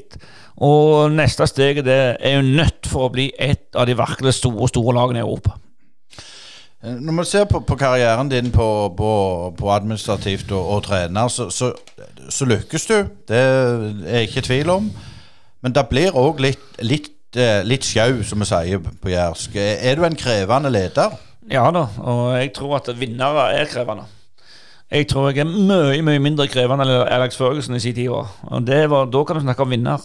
Og 0.61 1.09
neste 1.17 1.49
steget 1.49 1.89
det 1.89 1.99
er 2.21 2.37
jo 2.37 2.45
nødt 2.45 2.85
for 2.85 3.09
å 3.09 3.13
bli 3.17 3.31
et 3.41 3.65
av 3.73 3.89
de 3.89 3.97
virkelig 3.97 4.37
store, 4.37 4.69
store 4.69 4.93
lagene 4.99 5.23
i 5.23 5.25
Europa. 5.25 5.57
Eh, 6.83 6.97
når 6.97 7.13
man 7.13 7.25
ser 7.25 7.45
på, 7.45 7.59
på 7.59 7.75
karrieren 7.77 8.29
din 8.29 8.51
på, 8.51 8.67
på, 8.97 9.11
på 9.57 9.71
administrativt 9.71 10.51
og, 10.51 10.67
og 10.75 10.83
trener, 10.83 11.27
så, 11.27 11.49
så, 11.49 11.73
så, 12.29 12.45
lykkes 12.45 12.85
du. 12.85 12.95
Det 13.27 13.37
er 13.37 13.83
jeg 14.07 14.29
ikke 14.29 14.37
i 14.37 14.47
tvil 14.49 14.69
om. 14.69 14.91
Men 15.61 15.75
det 15.75 15.85
blir 15.89 16.17
òg 16.17 16.41
litt, 16.41 16.63
litt, 16.81 17.11
eh, 17.37 17.61
litt 17.67 17.85
sjau, 17.85 18.23
som 18.25 18.41
vi 18.41 18.49
sier 18.49 18.81
på 18.81 19.13
jærsk. 19.13 19.59
Er 19.61 19.99
du 19.99 20.07
en 20.07 20.17
krevende 20.17 20.73
leder? 20.73 21.13
Ja 21.51 21.67
da, 21.73 21.85
og 21.99 22.33
jeg 22.37 22.53
tror 22.55 22.79
at 22.79 22.89
vinnere 22.99 23.51
er 23.57 23.69
krevende. 23.69 24.07
Jeg 24.91 25.07
tror 25.07 25.29
jeg 25.31 25.45
er 25.45 25.47
mye 25.47 26.01
mye 26.03 26.19
mindre 26.19 26.49
krevende 26.51 26.83
enn 26.83 27.13
Alex 27.15 27.37
Førgesen 27.39 27.77
i 27.77 27.79
sin 27.79 27.95
tid. 27.95 28.09
Og 28.11 28.27
var, 28.67 29.05
Da 29.05 29.23
kan 29.23 29.37
du 29.37 29.41
snakke 29.41 29.63
om 29.63 29.71
vinner. 29.71 30.01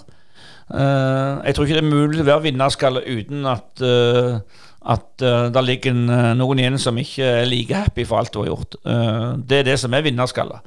Uh, 0.67 1.43
jeg 1.47 1.55
tror 1.55 1.65
ikke 1.65 1.79
det 1.79 1.85
er 1.85 1.91
mulig 1.91 2.23
å 2.23 2.27
være 2.27 2.43
vinnerskalle 2.43 3.03
uten 3.07 3.45
at, 3.47 3.83
uh, 3.83 4.41
at 4.87 5.25
uh, 5.27 5.49
det 5.51 5.65
ligger 5.67 5.97
noen 6.39 6.63
igjen 6.63 6.79
som 6.79 6.99
ikke 7.01 7.27
er 7.43 7.49
like 7.51 7.75
happy 7.75 8.05
for 8.07 8.21
alt 8.21 8.33
du 8.35 8.43
har 8.45 8.53
gjort. 8.53 8.77
det 9.49 9.61
er 9.61 9.71
det 9.71 9.79
som 9.83 9.95
er 9.95 10.05
vinnerskalle. 10.07 10.61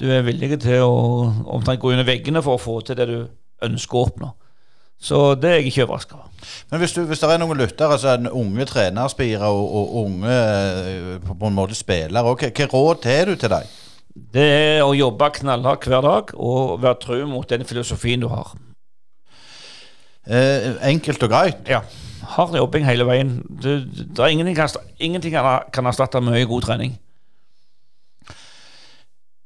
Du 0.00 0.08
er 0.10 0.24
villig 0.26 0.56
til 0.64 0.82
å 0.82 0.94
omtrent 1.54 1.80
gå 1.80 1.92
under 1.92 2.06
veggene 2.08 2.42
for 2.42 2.58
å 2.58 2.62
få 2.62 2.80
til 2.82 2.98
det 2.98 3.06
du 3.10 3.18
ønsker 3.62 3.98
å 3.98 4.06
oppnå. 4.08 4.32
Så 5.02 5.34
det 5.34 5.50
er 5.50 5.56
jeg 5.58 5.72
ikke 5.72 5.86
overraska 5.88 6.14
over. 6.14 6.28
Men 6.70 6.82
hvis, 6.82 6.92
du, 6.94 7.02
hvis, 7.06 7.18
det 7.18 7.30
er 7.34 7.40
noen 7.42 7.58
lyttere, 7.58 7.96
altså 7.96 8.12
en 8.14 8.28
unge 8.30 8.66
trenerspire 8.70 9.48
og, 9.50 9.62
og, 9.78 9.94
unge 10.04 10.34
eh, 10.34 11.16
på 11.26 11.48
en 11.48 11.56
måte 11.56 11.74
spillere, 11.74 12.22
hva 12.22 12.68
råd 12.74 13.08
har 13.10 13.30
du 13.30 13.34
til 13.34 13.50
dem? 13.50 13.72
Det 14.12 14.44
er 14.44 14.82
å 14.84 14.94
jobbe 14.94 15.30
knallhardt 15.40 15.88
hver 15.90 16.04
dag 16.06 16.30
og 16.36 16.82
være 16.84 17.00
tro 17.02 17.18
mot 17.26 17.48
den 17.50 17.66
filosofien 17.66 18.22
du 18.22 18.28
har. 18.30 18.54
Eh, 20.26 20.72
enkelt 20.88 21.22
og 21.22 21.32
greit? 21.32 21.62
Ja. 21.68 21.82
Hard 22.36 22.56
jobbing 22.56 22.86
hele 22.86 23.06
veien. 23.08 23.38
Det, 23.62 23.78
det 24.16 24.18
er 24.18 24.32
ingenting, 24.32 24.56
kan, 24.56 24.68
ingenting 24.98 25.34
kan 25.34 25.88
erstatte 25.90 26.22
mye 26.22 26.46
god 26.48 26.68
trening. 26.68 26.98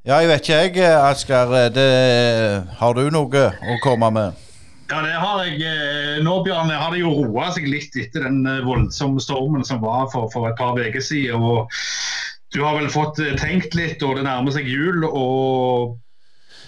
Ja, 0.06 0.20
jeg 0.22 0.28
vet 0.30 0.48
ikke 0.48 0.82
jeg, 0.84 0.98
Asker. 1.02 1.54
Har 2.78 2.92
du 2.94 3.08
noe 3.10 3.46
å 3.50 3.78
komme 3.82 4.12
med? 4.14 4.42
Ja, 4.86 5.00
det 5.02 5.16
har 5.18 5.40
jeg. 5.42 5.58
Eh, 5.66 6.18
nå, 6.22 6.36
Bjørn, 6.46 6.70
har 6.70 6.92
det 6.94 7.00
jo 7.00 7.10
roa 7.10 7.48
seg 7.54 7.66
litt 7.66 7.96
etter 7.98 8.28
den 8.28 8.44
eh, 8.46 8.62
voldsomme 8.62 9.22
stormen 9.22 9.66
som 9.66 9.80
var 9.82 10.06
for, 10.12 10.28
for 10.30 10.46
et 10.46 10.58
par 10.60 10.78
uker 10.78 11.02
siden. 11.02 11.42
og 11.42 11.72
Du 12.54 12.60
har 12.62 12.78
vel 12.78 12.90
fått 12.92 13.18
eh, 13.18 13.34
tenkt 13.40 13.74
litt, 13.74 14.02
og 14.06 14.14
det 14.18 14.26
nærmer 14.28 14.54
seg 14.54 14.68
jul. 14.70 15.02
og 15.08 15.96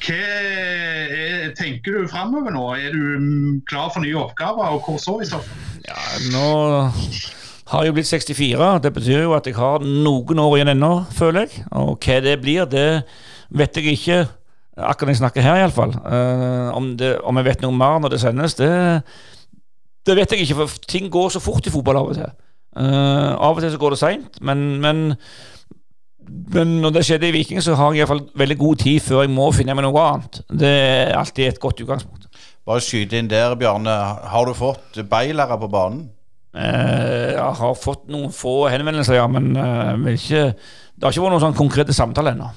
hva 0.04 0.18
er, 0.18 1.50
tenker 1.58 1.98
du 1.98 2.08
framover 2.10 2.54
nå? 2.54 2.64
Er 2.78 2.94
du 2.94 3.02
mm, 3.18 3.60
klar 3.68 3.90
for 3.94 4.04
nye 4.04 4.16
oppgaver, 4.20 4.76
og 4.76 4.86
hvor 4.86 5.00
så 5.02 5.18
i 5.22 5.28
så 5.28 5.42
fall? 5.42 5.66
Ja, 5.88 6.00
nå 6.32 6.48
har 7.68 7.84
jeg 7.84 7.94
blitt 7.96 8.08
64. 8.08 8.68
Det 8.84 8.92
betyr 8.96 9.26
jo 9.26 9.36
at 9.36 9.46
jeg 9.48 9.58
har 9.58 9.84
noen 9.84 10.40
år 10.40 10.56
igjen 10.56 10.72
ennå, 10.72 10.92
føler 11.12 11.46
jeg. 11.46 11.66
Og 11.76 11.98
hva 12.00 12.18
det 12.24 12.38
blir, 12.40 12.68
det 12.70 12.88
vet 13.48 13.76
jeg 13.76 13.96
ikke 13.98 14.20
akkurat 14.78 15.08
når 15.08 15.14
jeg 15.16 15.22
snakker 15.22 15.44
her, 15.44 15.60
iallfall. 15.62 15.94
Uh, 16.04 16.70
om, 16.76 16.92
om 17.28 17.40
jeg 17.40 17.48
vet 17.50 17.64
noe 17.64 17.74
mer 17.74 18.00
når 18.02 18.14
det 18.14 18.22
sendes, 18.22 18.56
det, 18.58 18.70
det, 20.06 20.16
vet 20.16 20.32
jeg 20.32 20.46
ikke. 20.46 20.60
For 20.62 20.88
ting 20.88 21.10
går 21.12 21.34
så 21.34 21.42
fort 21.42 21.66
i 21.66 21.74
fotball 21.74 22.00
av 22.00 22.12
og 22.12 22.18
til. 22.18 22.34
Uh, 22.78 23.34
av 23.34 23.56
og 23.56 23.62
til 23.64 23.72
så 23.74 23.80
går 23.80 23.94
det 23.94 24.02
seint, 24.02 24.42
men, 24.44 24.68
men, 24.84 25.06
men, 26.28 26.78
når 26.82 26.94
det 26.96 27.04
skjedde 27.08 27.28
i 27.30 27.34
Viking, 27.34 27.60
så 27.64 27.76
har 27.78 27.94
jeg 27.94 28.02
iallfall 28.02 28.22
veldig 28.38 28.58
god 28.60 28.82
tid 28.84 29.00
før 29.04 29.24
jeg 29.24 29.32
må 29.32 29.48
finne 29.56 29.76
meg 29.76 29.86
noe 29.86 30.04
annet. 30.04 30.40
Det 30.48 30.70
er 30.70 31.16
alltid 31.18 31.50
et 31.50 31.60
godt 31.62 31.82
utgangspunkt. 31.84 32.28
Bare 32.68 32.84
skyte 32.84 33.16
inn 33.18 33.30
der, 33.30 33.56
Bjarne. 33.58 33.94
Har 34.28 34.48
du 34.48 34.54
fått 34.56 35.00
beilere 35.08 35.56
på 35.60 35.70
banen? 35.72 36.06
Eh, 36.58 37.34
jeg 37.34 37.58
har 37.60 37.76
fått 37.78 38.08
noen 38.12 38.32
få 38.34 38.68
henvendelser, 38.72 39.18
ja, 39.20 39.26
men 39.30 39.52
ikke, 40.12 40.48
det 40.54 41.06
har 41.06 41.14
ikke 41.14 41.24
vært 41.24 41.36
noen 41.36 41.46
sånn 41.46 41.58
konkrete 41.58 41.96
samtaler 41.96 42.36
ennå. 42.36 42.48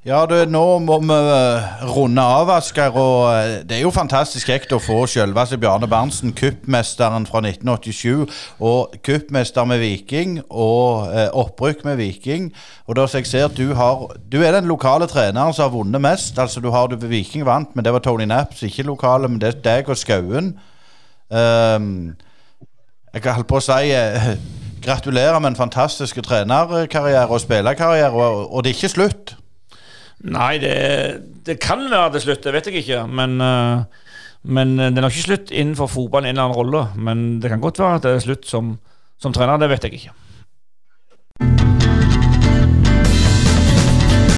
Ja, 0.00 0.22
du, 0.24 0.32
nå 0.48 0.78
må 0.80 0.94
vi 1.04 1.12
eh, 1.12 1.80
runde 1.92 2.22
av, 2.24 2.48
Asgeir. 2.54 2.94
Og 2.96 3.26
eh, 3.34 3.58
det 3.68 3.76
er 3.76 3.82
jo 3.82 3.90
fantastisk 3.92 4.48
kjekt 4.48 4.70
å 4.72 4.78
få 4.80 5.02
selveste 5.12 5.58
Bjarne 5.60 5.84
Berntsen, 5.92 6.32
kuppmesteren 6.32 7.26
fra 7.28 7.42
1987. 7.44 8.22
Og 8.64 8.94
kuppmester 9.04 9.66
med 9.68 9.82
Viking 9.82 10.38
og 10.48 11.12
eh, 11.12 11.26
opprykk 11.36 11.84
med 11.84 12.00
Viking. 12.00 12.46
Og 12.88 12.96
da 12.96 13.04
jeg 13.12 13.28
ser 13.28 13.52
du 13.52 13.74
har 13.76 14.06
Du 14.24 14.38
er 14.40 14.56
den 14.56 14.70
lokale 14.70 15.04
treneren 15.04 15.52
som 15.52 15.66
har 15.66 15.74
vunnet 15.74 16.00
mest. 16.00 16.40
Altså 16.40 16.64
du 16.64 16.70
har 16.72 16.88
du 16.88 16.96
Viking 16.96 17.44
vant, 17.44 17.76
men 17.76 17.84
det 17.84 17.92
var 17.92 18.00
Tony 18.00 18.24
Napps, 18.24 18.62
ikke 18.64 18.88
lokale, 18.88 19.28
men 19.28 19.36
det 19.42 19.52
er 19.52 19.60
deg 19.66 19.92
og 19.92 20.00
Skauen. 20.00 20.54
Um, 21.28 22.16
Jeg 23.12 23.20
kan 23.20 23.36
holde 23.36 23.50
på 23.52 23.60
å 23.60 23.66
si 23.68 23.92
eh, 23.92 24.32
gratulerer 24.86 25.44
med 25.44 25.52
en 25.52 25.60
fantastisk 25.60 26.22
trenerkarriere 26.24 27.28
og 27.28 27.44
spillerkarriere, 27.44 28.16
og, 28.16 28.48
og 28.48 28.64
det 28.64 28.72
er 28.72 28.80
ikke 28.80 28.94
slutt. 28.96 29.36
Nei, 30.20 30.58
det, 30.60 30.74
det 31.46 31.56
kan 31.62 31.86
være 31.88 32.12
det 32.14 32.24
slutt, 32.26 32.42
det 32.44 32.52
vet 32.52 32.68
jeg 32.68 32.82
ikke. 32.82 33.04
Men, 33.08 33.38
eh, 33.40 34.08
men 34.44 34.74
det 34.76 34.92
er 34.92 35.04
nok 35.06 35.14
ikke 35.16 35.28
slutt 35.30 35.52
innenfor 35.52 35.88
fotballen 35.88 36.28
en 36.28 36.36
eller 36.36 36.48
annen 36.48 36.58
rolle. 36.58 36.82
Men 36.96 37.40
det 37.40 37.52
kan 37.52 37.62
godt 37.62 37.80
være 37.80 38.00
at 38.00 38.08
det 38.08 38.16
er 38.16 38.26
slutt 38.26 38.48
som, 38.48 38.74
som 39.20 39.32
trener, 39.32 39.60
det 39.60 39.70
vet 39.72 39.88
jeg 39.88 40.00
ikke. 40.00 40.16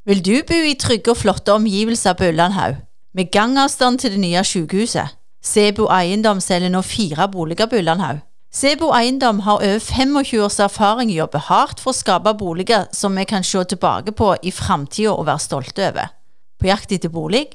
Vil 0.06 0.22
du 0.26 0.34
bo 0.46 0.58
i 0.66 0.74
trygge 0.74 1.12
og 1.12 1.18
flotte 1.20 1.54
omgivelser 1.54 2.16
på 2.18 2.30
Ullandhaug, 2.30 2.80
med 3.14 3.30
gangavstand 3.30 4.00
til 4.02 4.14
det 4.16 4.22
nye 4.22 4.42
sykehuset? 4.44 5.18
Sebo 5.42 5.88
Eiendom 5.90 6.40
selger 6.42 6.70
nå 6.70 6.82
fire 6.86 7.28
boliger 7.30 7.66
på 7.70 7.78
Ullandhaug. 7.82 8.22
Sebo 8.52 8.90
Eiendom 8.92 9.38
har 9.46 9.62
over 9.64 9.78
25 9.80 10.42
års 10.44 10.58
erfaring 10.60 11.08
og 11.08 11.16
jobber 11.16 11.44
hardt 11.46 11.80
for 11.80 11.94
å 11.94 11.96
skape 11.96 12.34
boliger 12.36 12.84
som 12.92 13.16
vi 13.16 13.24
kan 13.24 13.44
se 13.48 13.62
tilbake 13.64 14.12
på 14.12 14.34
i 14.44 14.52
framtida 14.52 15.14
og 15.14 15.24
være 15.24 15.40
stolte 15.40 15.86
over. 15.88 16.10
På 16.60 16.68
jakt 16.68 16.92
etter 16.92 17.08
bolig? 17.08 17.46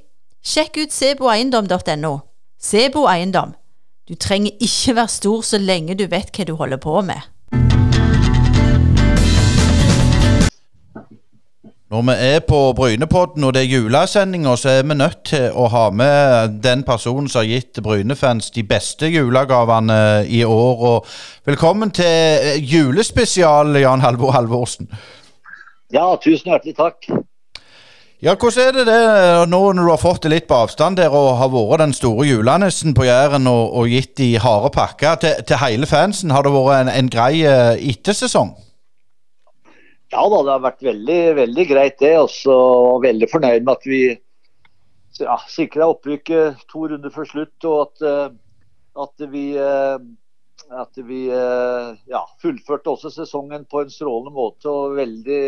Sjekk 0.41 0.79
ut 0.81 0.95
seboeiendom.no. 0.95 2.13
Sebo 2.57 3.05
Eiendom. 3.11 3.53
Du 4.09 4.15
trenger 4.17 4.57
ikke 4.57 4.95
være 4.97 5.13
stor 5.13 5.45
så 5.45 5.61
lenge 5.61 5.93
du 5.99 6.07
vet 6.09 6.33
hva 6.33 6.47
du 6.49 6.55
holder 6.57 6.81
på 6.81 6.95
med. 7.05 7.21
Når 11.87 12.01
vi 12.01 12.13
er 12.19 12.41
på 12.43 12.57
Brynepodden 12.75 13.45
og 13.47 13.53
det 13.55 13.61
er 13.61 13.69
julesendinga, 13.71 14.57
så 14.59 14.69
er 14.69 14.81
vi 14.83 14.95
nødt 14.99 15.21
til 15.29 15.53
å 15.55 15.69
ha 15.71 15.85
med 15.95 16.57
den 16.59 16.81
personen 16.83 17.29
som 17.31 17.45
har 17.45 17.47
gitt 17.47 17.79
Brynefans 17.79 18.49
de 18.51 18.65
beste 18.67 19.07
julegavene 19.07 20.25
i 20.27 20.41
år. 20.43 20.83
Og 20.89 21.07
velkommen 21.47 21.95
til 21.95 22.59
julespesial, 22.59 23.71
Jan 23.79 24.03
Halvor 24.03 24.35
Halvorsen. 24.35 24.91
Ja, 25.95 26.09
tusen 26.19 26.51
hjertelig 26.51 26.75
takk. 26.75 27.07
Ja, 28.19 28.35
Hvordan 28.35 28.67
er 28.67 28.75
det 28.75 28.87
det 28.91 29.47
nå 29.47 29.63
når 29.71 29.83
du 29.87 29.93
har 29.93 30.03
fått 30.03 30.27
det 30.27 30.35
litt 30.35 30.51
på 30.51 30.59
avstand 30.59 30.99
der 30.99 31.15
og 31.15 31.37
har 31.39 31.55
vært 31.55 31.85
den 31.85 31.95
store 31.95 32.27
julenissen 32.27 32.97
på 32.97 33.07
Jæren 33.07 33.47
og, 33.47 33.71
og 33.79 33.87
gitt 33.87 34.17
de 34.19 34.33
harde 34.43 34.75
pakker 34.75 35.23
til, 35.23 35.39
til, 35.47 35.63
hele 35.63 35.87
fansen? 35.87 36.35
Har 36.35 36.43
det 36.43 36.51
vært 36.51 36.81
en, 36.81 36.95
en 36.99 37.15
grei 37.15 37.45
eh, 37.47 37.77
ettersesong? 37.93 38.57
Ja 40.13 40.23
da, 40.31 40.39
det 40.39 40.53
har 40.53 40.63
vært 40.63 40.85
veldig, 40.87 41.19
veldig 41.41 41.65
greit 41.69 41.97
det. 41.99 42.13
Også, 42.19 42.53
og 42.53 43.03
veldig 43.05 43.29
fornøyd 43.31 43.65
med 43.65 43.73
at 43.73 43.87
vi 43.89 44.01
ja, 45.19 45.35
sikra 45.51 45.89
opprykket 45.91 46.63
to 46.71 46.85
runder 46.91 47.13
før 47.13 47.27
slutt. 47.31 47.57
Og 47.67 47.81
at, 47.85 48.05
eh, 48.07 48.29
at 49.03 49.27
vi, 49.33 49.47
eh, 49.59 49.97
at 50.83 51.01
vi 51.09 51.25
ja, 51.27 52.23
fullførte 52.43 52.93
også 52.93 53.11
sesongen 53.13 53.67
på 53.69 53.83
en 53.83 53.91
strålende 53.93 54.35
måte. 54.35 54.71
Og 54.71 54.95
veldig, 54.99 55.43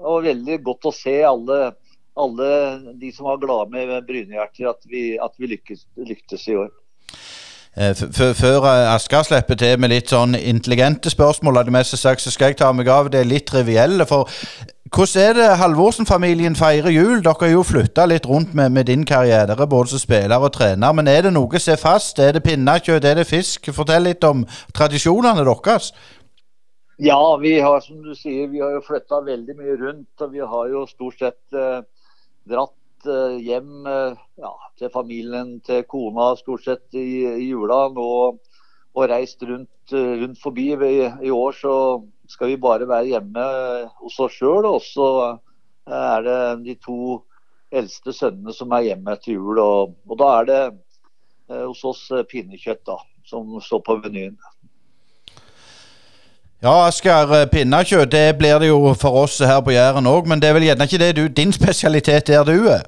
og 0.00 0.24
veldig 0.28 0.62
godt 0.66 0.90
å 0.90 0.94
se 0.94 1.20
alle 1.26 1.60
alle 2.18 2.46
de 2.98 3.12
som 3.14 3.28
var 3.28 3.38
glade 3.42 3.70
med 3.70 4.06
Brynehjerter, 4.06 4.66
at 4.70 4.82
at 5.22 5.34
vi 5.38 5.50
lyktes, 5.52 5.86
lyktes 5.96 6.48
i 6.48 6.56
år. 6.58 6.72
Eh, 7.76 7.94
før 8.34 8.64
eh, 8.64 8.94
Asker 8.94 9.22
slipper 9.26 9.58
til 9.58 9.78
med 9.78 9.92
litt 9.92 10.10
sånn 10.10 10.34
intelligente 10.38 11.12
spørsmål, 11.12 11.60
av 11.60 11.68
det 11.68 11.74
meste 11.76 11.98
sagt, 12.00 12.24
så 12.24 12.32
skal 12.34 12.52
jeg 12.52 12.60
ta 12.62 12.72
meg 12.72 12.88
av 12.90 13.10
det 13.12 13.22
litt 13.28 13.46
trivielle. 13.50 14.06
For 14.08 14.30
hvordan 14.88 15.22
er 15.22 15.36
det 15.36 15.48
Halvorsen-familien 15.60 16.56
feirer 16.56 16.90
jul? 16.90 17.20
Dere 17.22 17.36
har 17.42 17.52
jo 17.52 17.66
flytta 17.66 18.06
litt 18.08 18.26
rundt 18.26 18.54
med, 18.56 18.72
med, 18.72 18.88
din 18.88 19.04
karriere, 19.06 19.54
både 19.66 19.92
som 19.92 20.02
spiller 20.02 20.40
og 20.40 20.54
trener. 20.56 20.94
Men 20.96 21.10
er 21.12 21.28
det 21.28 21.34
noe 21.36 21.60
som 21.60 21.74
er 21.74 21.82
fast? 21.82 22.18
Er 22.18 22.32
det 22.34 22.44
pinnekjøtt? 22.46 23.04
Er 23.04 23.20
det 23.20 23.28
fisk? 23.28 23.68
Fortell 23.76 24.08
litt 24.08 24.24
om 24.24 24.46
tradisjonene 24.74 25.44
deres. 25.44 25.92
Ja, 26.98 27.20
vi 27.38 27.60
har 27.62 27.78
som 27.84 28.00
du 28.02 28.14
sier, 28.18 28.48
vi 28.50 28.58
har 28.58 28.72
jo 28.74 28.82
flytta 28.82 29.20
veldig 29.22 29.54
mye 29.60 29.76
rundt. 29.84 30.24
Og 30.24 30.32
vi 30.32 30.42
har 30.42 30.72
jo 30.72 30.86
stort 30.90 31.20
sett 31.20 31.54
eh, 31.54 31.84
dratt 32.48 32.74
hjem 33.42 33.86
eh, 33.86 34.18
ja, 34.40 34.52
til 34.78 34.92
familien 34.94 35.56
til 35.66 35.84
kona 35.90 36.32
stort 36.38 36.64
sett 36.66 36.98
i, 36.98 37.24
i 37.28 37.48
jula. 37.50 37.86
Og, 37.90 38.40
og 38.98 39.08
reist 39.10 39.42
rundt, 39.46 39.92
eh, 39.92 40.14
rundt 40.22 40.40
forbi. 40.42 40.70
I, 40.74 41.08
I, 41.28 41.32
år 41.34 41.56
så 41.58 41.74
skal 42.30 42.52
vi 42.52 42.60
bare 42.60 42.88
være 42.88 43.12
hjemme 43.14 43.46
hos 44.02 44.18
oss 44.24 44.38
sjøl. 44.38 44.68
Og 44.68 44.82
så 44.84 45.08
er 45.88 46.26
det 46.26 46.40
de 46.66 46.76
to 46.84 47.22
eldste 47.74 48.14
sønnene 48.16 48.54
som 48.56 48.72
er 48.72 48.90
hjemme 48.90 49.16
etter 49.16 49.36
jul. 49.36 49.60
Og, 49.62 49.96
og 50.08 50.20
da 50.20 50.32
er 50.40 50.50
det 50.52 50.62
hos 51.48 51.84
oss 51.88 52.04
pinnekjøtt 52.28 52.84
da, 52.88 52.98
som 53.28 53.54
står 53.64 53.84
på 53.86 54.00
menyen. 54.04 54.36
Ja, 56.58 56.72
Asker, 56.88 57.30
eh, 57.36 57.44
pinnekjøtt 57.46 58.10
det 58.10 58.38
blir 58.38 58.58
det 58.58 58.72
jo 58.72 58.94
for 58.98 59.20
oss 59.20 59.36
her 59.38 59.60
på 59.62 59.70
Jæren 59.70 60.08
òg, 60.10 60.26
men 60.26 60.40
det 60.42 60.48
er 60.48 60.56
vel 60.56 60.64
gjerne 60.66 60.88
ikke 60.88 60.98
det 60.98 61.10
du, 61.14 61.28
din 61.30 61.52
spesialitet 61.54 62.26
der 62.26 62.42
du 62.48 62.66
er? 62.66 62.82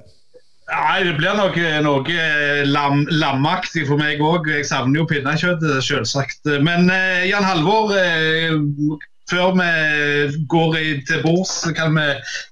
Nei, 0.70 1.04
det 1.06 1.12
blir 1.18 1.36
nok 1.38 1.54
noe 1.84 2.16
eh, 2.24 2.64
lam, 2.66 3.04
lamaktig 3.10 3.84
for 3.86 3.98
meg 3.98 4.18
òg. 4.22 4.50
Jeg 4.50 4.66
savner 4.66 4.98
jo 4.98 5.06
pinnekjøtt, 5.10 5.62
selvsagt. 5.86 6.50
Men 6.66 6.90
eh, 6.90 7.28
Jan 7.30 7.46
Halvor, 7.46 7.94
eh, 7.94 8.58
før 9.30 9.54
vi 9.54 9.70
går 10.50 10.76
til 11.06 11.22
bords, 11.22 11.54
kan, 11.78 11.94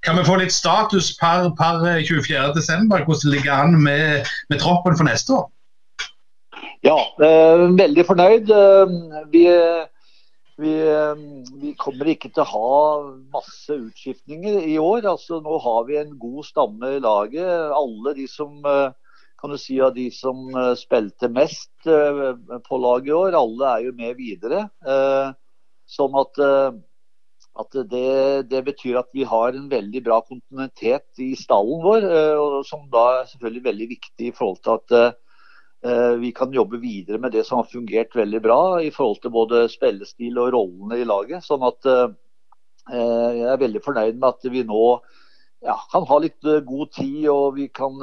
kan, 0.07 0.19
vi 0.19 0.27
få 0.31 0.39
litt 0.39 0.55
status 0.55 1.13
per, 1.19 1.51
per 1.59 1.83
24.12. 2.07 2.87
Hvordan 2.87 3.23
det 3.27 3.35
ligger 3.35 3.55
an 3.59 3.79
med, 3.83 4.27
med 4.51 4.63
troppen 4.63 4.95
for 4.95 5.11
neste 5.11 5.35
år? 5.35 5.47
Ja, 6.87 6.99
eh, 7.27 7.69
veldig 7.75 8.07
fornøyd. 8.07 8.55
Vi 9.35 9.47
vi, 10.59 10.73
ehm, 10.83 11.45
vi, 11.63 11.73
kommer 11.79 12.11
ikke 12.11 12.31
til 12.35 12.43
å 12.43 12.51
ha 12.51 12.79
masse 13.35 13.77
utskiftninger 13.77 14.65
i 14.67 14.75
år. 14.83 15.07
Altså, 15.07 15.39
nå 15.45 15.59
har 15.63 15.85
vi 15.87 16.01
en 16.01 16.17
god 16.19 16.49
stamme 16.49 16.97
i 16.97 17.03
laget. 17.05 17.47
Alle 17.77 18.15
de 18.19 18.27
som 18.31 18.59
eh, 18.67 18.91
kan 19.39 19.55
du 19.55 19.59
si 19.61 19.79
av 19.85 19.95
de 19.95 20.09
som 20.15 20.49
eh, 20.51 20.75
spilte 20.81 21.31
mest 21.31 21.71
eh, 21.87 22.35
på 22.67 22.81
laget 22.83 23.13
i 23.13 23.17
år, 23.21 23.39
alle 23.39 23.71
er 23.71 23.87
jo 23.87 23.95
med 24.01 24.19
videre. 24.19 24.67
Sånn 25.89 26.19
at, 26.21 26.37
at 27.63 27.77
det, 27.89 28.09
det, 28.51 28.59
betyr 28.67 28.99
at 29.01 29.09
vi 29.17 29.23
har 29.25 29.55
en 29.57 29.71
veldig 29.71 30.03
bra 30.05 30.19
kontinuitet 30.27 31.23
i 31.25 31.31
stallen 31.39 31.81
vår. 31.87 32.05
Som 32.69 32.91
da 32.93 33.07
er 33.23 33.31
selvfølgelig 33.31 33.65
veldig 33.71 33.89
viktig 33.95 34.29
i 34.29 34.35
forhold 34.37 34.61
til 34.67 34.77
at 34.77 34.99
Eh, 34.99 35.15
vi 36.19 36.33
kan 36.35 36.53
jobbe 36.53 36.81
videre 36.83 37.21
med 37.23 37.33
det 37.33 37.45
som 37.47 37.61
har 37.61 37.69
fungert 37.71 38.17
veldig 38.17 38.41
bra 38.43 38.63
i 38.83 38.91
forhold 38.91 39.21
til 39.23 39.31
både 39.35 39.61
spillestil 39.71 40.41
og 40.43 40.51
rollene 40.57 40.99
i 40.99 41.07
laget. 41.07 41.45
Sånn 41.47 41.63
at 41.67 41.87
eh, 41.87 42.09
jeg 43.39 43.47
er 43.53 43.61
veldig 43.63 43.83
fornøyd 43.85 44.19
med 44.19 44.29
at 44.33 44.49
vi 44.51 44.65
nå 44.67 44.83
ja, 45.63 45.77
kan 45.93 46.07
ha 46.09 46.19
litt 46.23 46.43
eh, 46.49 46.65
god 46.67 46.93
tid 46.99 47.29
og 47.31 47.61
vi 47.61 47.69
kan 47.71 47.95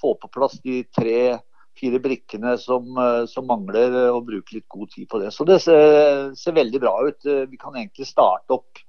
få 0.00 0.14
på 0.22 0.30
plass 0.32 0.56
de 0.64 0.80
tre-fire 0.96 2.00
brikkene 2.00 2.54
som, 2.60 2.88
som, 3.28 3.48
mangler, 3.48 3.98
og 4.14 4.24
bruke 4.30 4.56
litt 4.56 4.68
god 4.72 4.88
tid 4.94 5.08
på 5.10 5.20
det. 5.20 5.34
Så 5.36 5.44
det 5.48 5.60
ser, 5.66 6.30
ser, 6.40 6.56
veldig 6.56 6.80
bra 6.80 6.94
ut. 7.04 7.28
Vi 7.52 7.60
kan 7.60 7.76
egentlig 7.76 8.08
starte 8.08 8.56
opp 8.56 8.80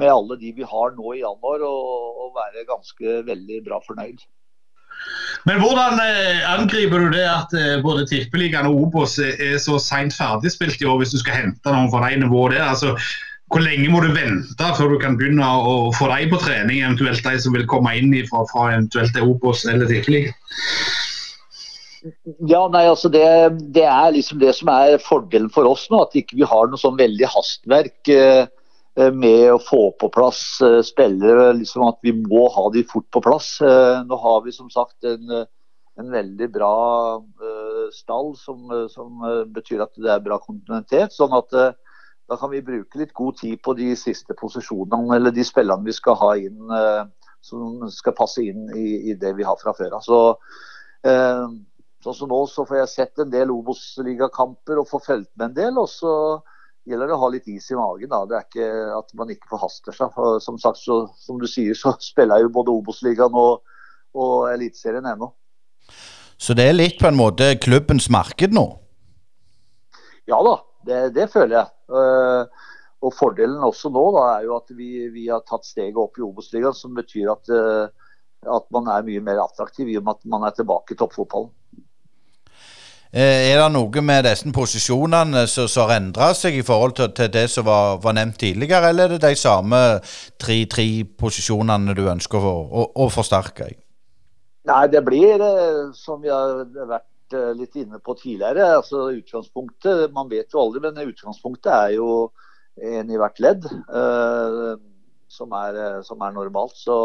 med 0.00 0.12
alle 0.12 0.40
de 0.40 0.54
vi 0.56 0.64
har 0.72 0.96
nå 0.96 1.12
i 1.12 1.20
januar 1.20 1.68
og, 1.68 2.24
og 2.24 2.40
være 2.40 2.64
ganske 2.70 3.20
veldig 3.28 3.60
bra 3.68 3.82
fornøyd. 3.84 4.24
Men 5.44 5.60
hvordan 5.60 6.00
eh, 6.00 6.40
angriper 6.48 7.04
du 7.04 7.12
det 7.12 7.24
at 7.28 7.52
eh, 7.58 7.76
både 7.84 8.06
Tippeligaen 8.08 8.68
og 8.70 8.86
Obos 8.86 9.18
er 9.20 9.58
så 9.60 9.76
seint 9.82 10.16
ferdigspilt 10.16 10.80
i 10.80 10.88
år, 10.88 11.02
hvis 11.02 11.12
du 11.12 11.20
skal 11.20 11.40
hente 11.42 11.74
noen 11.74 11.90
fra 11.92 12.06
de 12.06 12.22
nivået 12.22 12.56
der? 12.56 12.64
Altså, 12.70 12.94
hvor 13.52 13.60
lenge 13.60 13.90
må 13.92 14.00
du 14.00 14.08
vente 14.16 14.70
før 14.78 14.94
du 14.94 14.98
kan 15.02 15.18
begynne 15.20 15.44
å 15.44 15.92
få 15.94 16.08
dem 16.14 16.32
på 16.32 16.40
trening, 16.42 16.80
eventuelt 16.80 17.26
de 17.26 17.36
som 17.44 17.54
vil 17.54 17.68
komme 17.70 17.92
inn 17.98 18.14
fra, 18.30 18.46
fra 18.50 18.70
eventuelt 18.72 19.20
Obos 19.20 19.66
eller 19.68 19.90
Tippeligaen? 19.90 20.34
Ja, 22.44 22.66
nei, 22.68 22.82
altså 22.84 23.08
det, 23.08 23.24
det, 23.72 23.84
er 23.88 24.10
liksom 24.12 24.40
det 24.40 24.50
som 24.56 24.68
er 24.72 24.98
fordelen 25.00 25.48
for 25.52 25.68
oss 25.68 25.86
nå. 25.92 26.02
At 26.04 26.16
ikke 26.18 26.36
vi 26.36 26.42
ikke 26.42 26.50
har 26.50 26.68
noe 26.68 26.80
sånn 26.80 26.98
veldig 27.00 27.30
hastverk. 27.32 27.96
Eh, 28.12 28.44
Eh, 28.44 28.63
med 28.94 29.48
å 29.50 29.58
få 29.58 29.88
på 29.98 30.08
plass 30.14 30.60
eh, 30.62 30.80
spillere. 30.86 31.52
liksom 31.58 31.86
At 31.88 31.98
vi 32.02 32.14
må 32.14 32.46
ha 32.54 32.68
de 32.70 32.84
fort 32.86 33.08
på 33.10 33.22
plass. 33.24 33.56
Eh, 33.60 34.02
nå 34.06 34.18
har 34.22 34.44
vi 34.44 34.54
som 34.54 34.70
sagt 34.70 35.04
en, 35.08 35.32
en 35.98 36.10
veldig 36.10 36.50
bra 36.54 36.76
stall, 37.94 38.32
som, 38.38 38.70
som, 38.90 39.20
betyr 39.54 39.84
at 39.84 39.92
det 40.00 40.10
er 40.10 40.22
bra 40.24 40.40
kontinuitet. 40.42 41.12
sånn 41.14 41.34
at 41.36 41.52
da 41.54 42.38
kan 42.40 42.50
vi 42.50 42.64
bruke 42.64 42.98
litt 42.98 43.12
god 43.14 43.36
tid 43.38 43.60
på 43.62 43.74
de 43.78 43.92
siste 43.98 44.34
posisjonene, 44.38 45.18
eller 45.18 45.34
de 45.34 45.44
spillerne 45.44 45.84
vi 45.84 45.94
skal 45.94 46.16
ha 46.18 46.32
inn 46.40 46.72
som 47.44 47.84
skal 47.92 48.16
passe 48.16 48.42
inn 48.42 48.70
i, 48.72 49.12
i 49.12 49.14
det 49.20 49.34
vi 49.36 49.44
har 49.44 49.58
fra 49.60 49.74
før 49.76 49.98
av. 49.98 50.06
Så, 50.06 50.18
sånn 51.04 52.16
som 52.16 52.32
nå 52.32 52.40
så 52.48 52.64
får 52.64 52.80
jeg 52.80 52.92
sett 52.94 53.22
en 53.22 53.30
del 53.30 53.52
Obos-ligakamper 53.52 54.80
og 54.80 54.88
får 54.88 55.04
fulgt 55.04 55.30
med 55.36 55.50
en 55.50 55.58
del. 55.60 55.78
og 55.78 55.92
så 55.92 56.14
gjelder 56.88 57.10
det 57.10 57.16
å 57.16 57.22
ha 57.22 57.30
litt 57.32 57.48
is 57.50 57.70
i 57.72 57.78
magen. 57.78 58.10
Da. 58.12 58.22
Det 58.28 58.36
er 58.38 58.46
ikke 58.48 58.68
at 58.98 59.14
man 59.18 59.32
ikke 59.32 59.50
forhaster 59.54 59.96
seg. 59.96 60.12
For, 60.16 60.38
som 60.44 60.58
sagt, 60.60 60.80
så, 60.82 61.04
som 61.20 61.40
du 61.40 61.48
sier, 61.50 61.76
så 61.78 61.94
spiller 62.10 62.40
jeg 62.40 62.48
jo 62.48 62.54
både 62.58 62.74
Obos-ligaen 62.74 63.40
og, 63.40 63.64
og 64.16 64.36
Eliteserien 64.52 65.08
ennå. 65.14 65.30
Så 66.40 66.56
det 66.56 66.68
er 66.68 66.76
litt 66.76 66.98
på 67.00 67.08
en 67.08 67.18
måte 67.18 67.54
klubbens 67.62 68.08
marked 68.12 68.54
nå? 68.56 68.66
Ja 70.28 70.38
da, 70.44 70.54
det, 70.88 71.00
det 71.16 71.28
føler 71.32 71.60
jeg. 71.60 71.70
Eh, 71.94 72.70
og 73.04 73.12
Fordelen 73.12 73.64
også 73.64 73.90
nå 73.92 74.04
da, 74.16 74.24
er 74.38 74.46
jo 74.48 74.56
at 74.56 74.72
vi, 74.76 75.06
vi 75.12 75.28
har 75.28 75.44
tatt 75.48 75.66
steget 75.68 76.00
opp 76.00 76.18
i 76.18 76.24
Obos-ligaen, 76.24 76.76
som 76.76 76.96
betyr 76.96 77.30
at, 77.32 77.52
eh, 77.52 78.14
at 78.48 78.68
man 78.74 78.88
er 78.92 79.04
mye 79.06 79.24
mer 79.24 79.42
attraktiv 79.44 79.92
i 79.92 79.98
og 80.00 80.06
med 80.06 80.16
at 80.16 80.30
man 80.36 80.46
er 80.48 80.56
tilbake 80.56 80.96
i 80.96 81.00
toppfotballen. 81.00 81.52
Eh, 83.14 83.52
Er 83.52 83.60
det 83.60 83.68
noe 83.70 84.02
med 84.02 84.24
disse 84.26 84.50
posisjonene 84.50 85.44
som 85.46 85.68
har 85.84 86.00
endra 86.00 86.32
seg 86.34 86.56
i 86.58 86.64
forhold 86.66 86.96
til, 86.98 87.12
til 87.14 87.28
det 87.30 87.44
som 87.52 87.68
var, 87.68 88.00
var 88.02 88.16
nevnt 88.18 88.40
tidligere, 88.42 88.88
eller 88.90 89.04
er 89.04 89.12
det 89.14 89.20
de 89.22 89.38
samme 89.38 89.78
tre-tre 90.42 90.86
posisjonene 91.22 91.94
du 91.94 92.08
ønsker 92.10 92.42
å, 92.42 92.54
å, 92.66 92.86
å 93.04 93.06
forsterke? 93.14 93.68
Nei, 94.66 94.80
det 94.90 95.04
blir, 95.06 95.38
eh, 95.46 95.92
som 95.94 96.24
vi 96.24 96.32
har 96.32 96.64
vært 96.74 97.38
eh, 97.38 97.52
litt 97.54 97.78
inne 97.78 98.02
på 98.02 98.16
tidligere, 98.18 98.80
altså 98.80 99.06
utgangspunktet 99.14 100.10
Man 100.16 100.32
vet 100.32 100.50
jo 100.50 100.64
aldri, 100.64 100.82
men 100.82 100.98
utgangspunktet 101.06 101.70
er 101.70 101.94
jo 102.00 102.10
en 102.82 103.14
i 103.14 103.20
hvert 103.20 103.38
ledd, 103.38 103.70
eh, 103.70 104.74
som, 105.30 105.54
er, 105.54 106.02
som 106.02 106.26
er 106.26 106.34
normalt. 106.34 106.74
Så, 106.82 106.96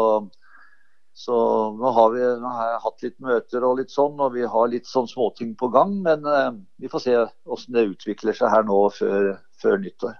så 1.20 1.36
nå, 1.76 1.90
har 1.92 2.12
vi, 2.14 2.20
nå 2.40 2.50
har 2.56 2.78
hatt 2.80 3.04
litt 3.04 3.18
møter 3.20 3.64
og 3.66 3.76
litt 3.82 3.92
sånn, 3.92 4.16
og 4.24 4.32
vi 4.32 4.46
har 4.48 4.70
litt 4.72 4.88
sånn 4.88 5.08
småting 5.10 5.52
på 5.60 5.68
gang. 5.74 5.98
Men 6.06 6.24
eh, 6.24 6.50
vi 6.80 6.88
får 6.88 7.04
se 7.04 7.16
hvordan 7.18 7.76
det 7.76 7.88
utvikler 7.90 8.36
seg 8.38 8.52
her 8.54 8.64
nå 8.64 8.78
før, 8.96 9.34
før 9.60 9.82
nyttår. 9.82 10.14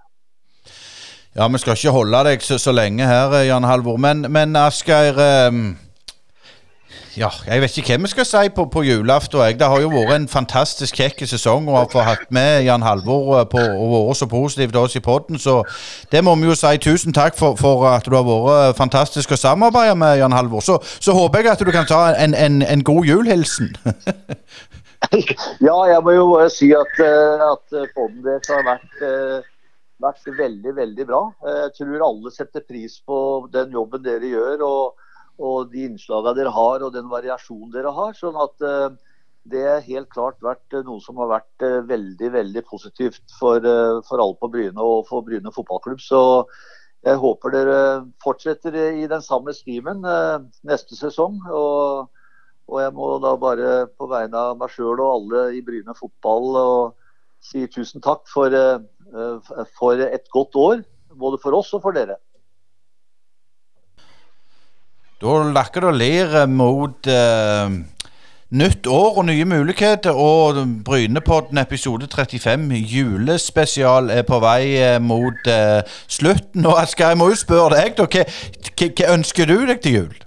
Ja, 1.33 1.47
vi 1.47 1.61
skal 1.63 1.79
ikke 1.79 1.95
holde 1.95 2.21
deg 2.27 2.45
så, 2.45 2.59
så 2.61 2.73
lenge 2.75 3.07
her, 3.09 3.33
eh, 3.39 3.47
Jan 3.47 3.65
Halvor. 3.65 3.97
Men, 4.03 4.27
men 4.29 4.53
Asgeir 4.59 5.17
eh, 5.25 5.49
Ja, 7.17 7.27
jeg 7.43 7.59
vet 7.59 7.77
ikke 7.77 7.97
hva 7.97 8.05
vi 8.05 8.09
skal 8.13 8.25
si 8.27 8.49
på, 8.55 8.63
på 8.71 8.81
julaften. 8.87 9.41
jeg. 9.43 9.57
Det 9.59 9.67
har 9.67 9.81
jo 9.83 9.89
vært 9.91 10.13
en 10.15 10.27
fantastisk 10.31 10.95
kjekk 10.95 11.25
sesong 11.27 11.67
å 11.67 11.81
få 11.91 12.05
hatt 12.07 12.29
med 12.31 12.63
Jan 12.63 12.85
Halvor 12.87 13.33
eh, 13.41 13.45
på, 13.51 13.59
og 13.59 13.91
vært 14.07 14.19
så 14.21 14.27
positiv 14.31 14.71
til 14.71 14.79
oss 14.79 14.95
i 14.95 15.03
podden. 15.03 15.39
Så 15.39 15.57
det 16.11 16.23
må 16.23 16.37
vi 16.39 16.47
jo 16.47 16.55
si 16.55 16.71
tusen 16.79 17.11
takk 17.11 17.35
for, 17.35 17.59
for 17.59 17.83
at 17.91 18.07
du 18.07 18.15
har 18.15 18.23
vært 18.23 18.79
fantastisk 18.79 19.35
å 19.35 19.39
samarbeide 19.41 19.97
med, 19.99 20.21
Jan 20.21 20.31
Halvor. 20.37 20.63
Så, 20.63 20.79
så 21.03 21.11
håper 21.17 21.43
jeg 21.43 21.51
at 21.51 21.65
du 21.67 21.73
kan 21.75 21.89
ta 21.89 22.13
en, 22.15 22.33
en, 22.33 22.61
en 22.63 22.83
god 22.87 23.05
julhilsen. 23.11 23.73
Ja, 25.65 25.75
jeg 25.89 26.01
må 26.05 26.11
jo 26.13 26.27
bare 26.35 26.49
si 26.53 26.67
at, 26.77 26.99
eh, 27.01 27.41
at 27.41 27.73
podden 27.95 28.21
deres 28.23 28.47
har 28.53 28.61
vært, 28.63 28.99
eh, 29.03 29.47
vært 29.99 30.27
veldig, 30.37 30.75
veldig 30.77 31.07
bra. 31.09 31.21
Eh, 31.41 31.57
Jeg 31.65 31.71
tror 31.79 32.05
alle 32.05 32.31
setter 32.31 32.61
pris 32.69 32.99
på 33.01 33.17
den 33.51 33.73
jobben 33.73 34.03
dere 34.05 34.29
gjør, 34.29 34.61
og, 34.67 35.00
og 35.41 35.71
de 35.73 35.87
innslagene 35.89 36.37
dere 36.37 36.53
har, 36.53 36.83
og 36.85 36.93
den 36.93 37.09
variasjonen 37.11 37.71
dere 37.73 37.93
har. 37.95 38.13
Sånn 38.17 38.37
at 38.39 38.67
eh, 38.67 38.91
det 39.49 39.61
har 39.65 39.85
helt 39.87 40.09
klart 40.13 40.37
vært 40.43 40.75
eh, 40.75 40.83
noe 40.85 41.01
som 41.01 41.17
har 41.21 41.31
vært 41.31 41.65
eh, 41.65 41.79
veldig, 41.89 42.29
veldig 42.35 42.63
positivt 42.67 43.23
for, 43.39 43.65
for 44.05 44.21
alle 44.21 44.37
på 44.37 44.49
Bryne 44.53 44.85
og 44.85 45.07
for 45.09 45.25
Bryne 45.25 45.53
fotballklubb. 45.53 46.01
Så 46.03 46.21
jeg 47.01 47.17
håper 47.17 47.55
dere 47.55 47.77
fortsetter 48.21 48.77
i 48.77 49.07
den 49.09 49.23
samme 49.25 49.53
eh, 49.53 50.39
neste 50.63 50.97
sesong. 50.97 51.41
og 51.49 52.09
og 52.71 52.77
jeg 52.79 52.91
må 52.95 53.05
da 53.19 53.33
bare 53.35 53.71
på 53.99 54.07
vegne 54.07 54.37
av 54.37 54.53
meg 54.55 54.69
sjøl 54.71 55.01
og 55.01 55.09
alle 55.09 55.39
i 55.57 55.61
Bryne 55.65 55.91
fotball 55.91 56.93
si 57.43 57.65
tusen 57.67 57.99
takk 57.99 58.21
for, 58.31 58.53
for 59.75 59.99
et 59.99 60.29
godt 60.31 60.55
år. 60.55 60.83
Både 61.19 61.41
for 61.41 61.57
oss 61.57 61.73
og 61.75 61.81
for 61.83 61.91
dere. 61.91 62.15
Da 65.21 65.33
lakker 65.53 65.83
det 65.85 65.89
og 65.91 65.97
eh, 66.33 66.47
mot 66.49 67.07
eh, 67.07 67.73
nytt 68.57 68.87
år 68.89 69.19
og 69.21 69.25
nye 69.27 69.45
muligheter. 69.45 70.17
Og 70.17 70.57
Brynepodden 70.85 71.61
episode 71.61 72.07
35 72.09 72.73
julespesial 72.89 74.09
er 74.09 74.25
på 74.25 74.39
vei 74.41 74.73
eh, 74.81 74.97
mot 75.01 75.47
eh, 75.47 75.83
slutten. 76.09 76.65
Og 76.65 76.81
Asgeir, 76.81 77.13
jeg 77.13 77.21
må 77.21 77.29
jo 77.29 77.37
spørre 77.37 77.77
deg, 77.77 78.01
hva 78.01 79.13
ønsker 79.13 79.45
du 79.45 79.59
deg 79.69 79.83
til 79.85 79.99
jul? 79.99 80.17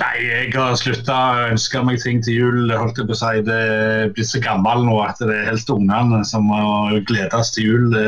Nei, 0.00 0.16
jeg 0.24 0.52
har 0.54 0.76
slutta 0.80 1.14
å 1.14 1.48
ønske 1.50 1.80
meg 1.84 1.98
ting 2.00 2.22
til 2.24 2.38
jul. 2.38 2.70
holdt 2.72 2.96
jeg 2.96 3.08
på 3.08 3.12
å 3.12 3.18
si. 3.20 3.42
Det 3.44 3.56
er 3.56 4.12
blitt 4.16 4.30
så 4.30 4.40
gammel 4.40 4.86
nå 4.86 4.94
at 5.04 5.20
det 5.20 5.34
er 5.34 5.50
helst 5.50 5.72
ungene 5.72 6.22
som 6.24 6.46
må 6.48 7.02
gledes 7.10 7.52
til 7.52 7.66
jul. 7.66 7.90
Det, 7.92 8.06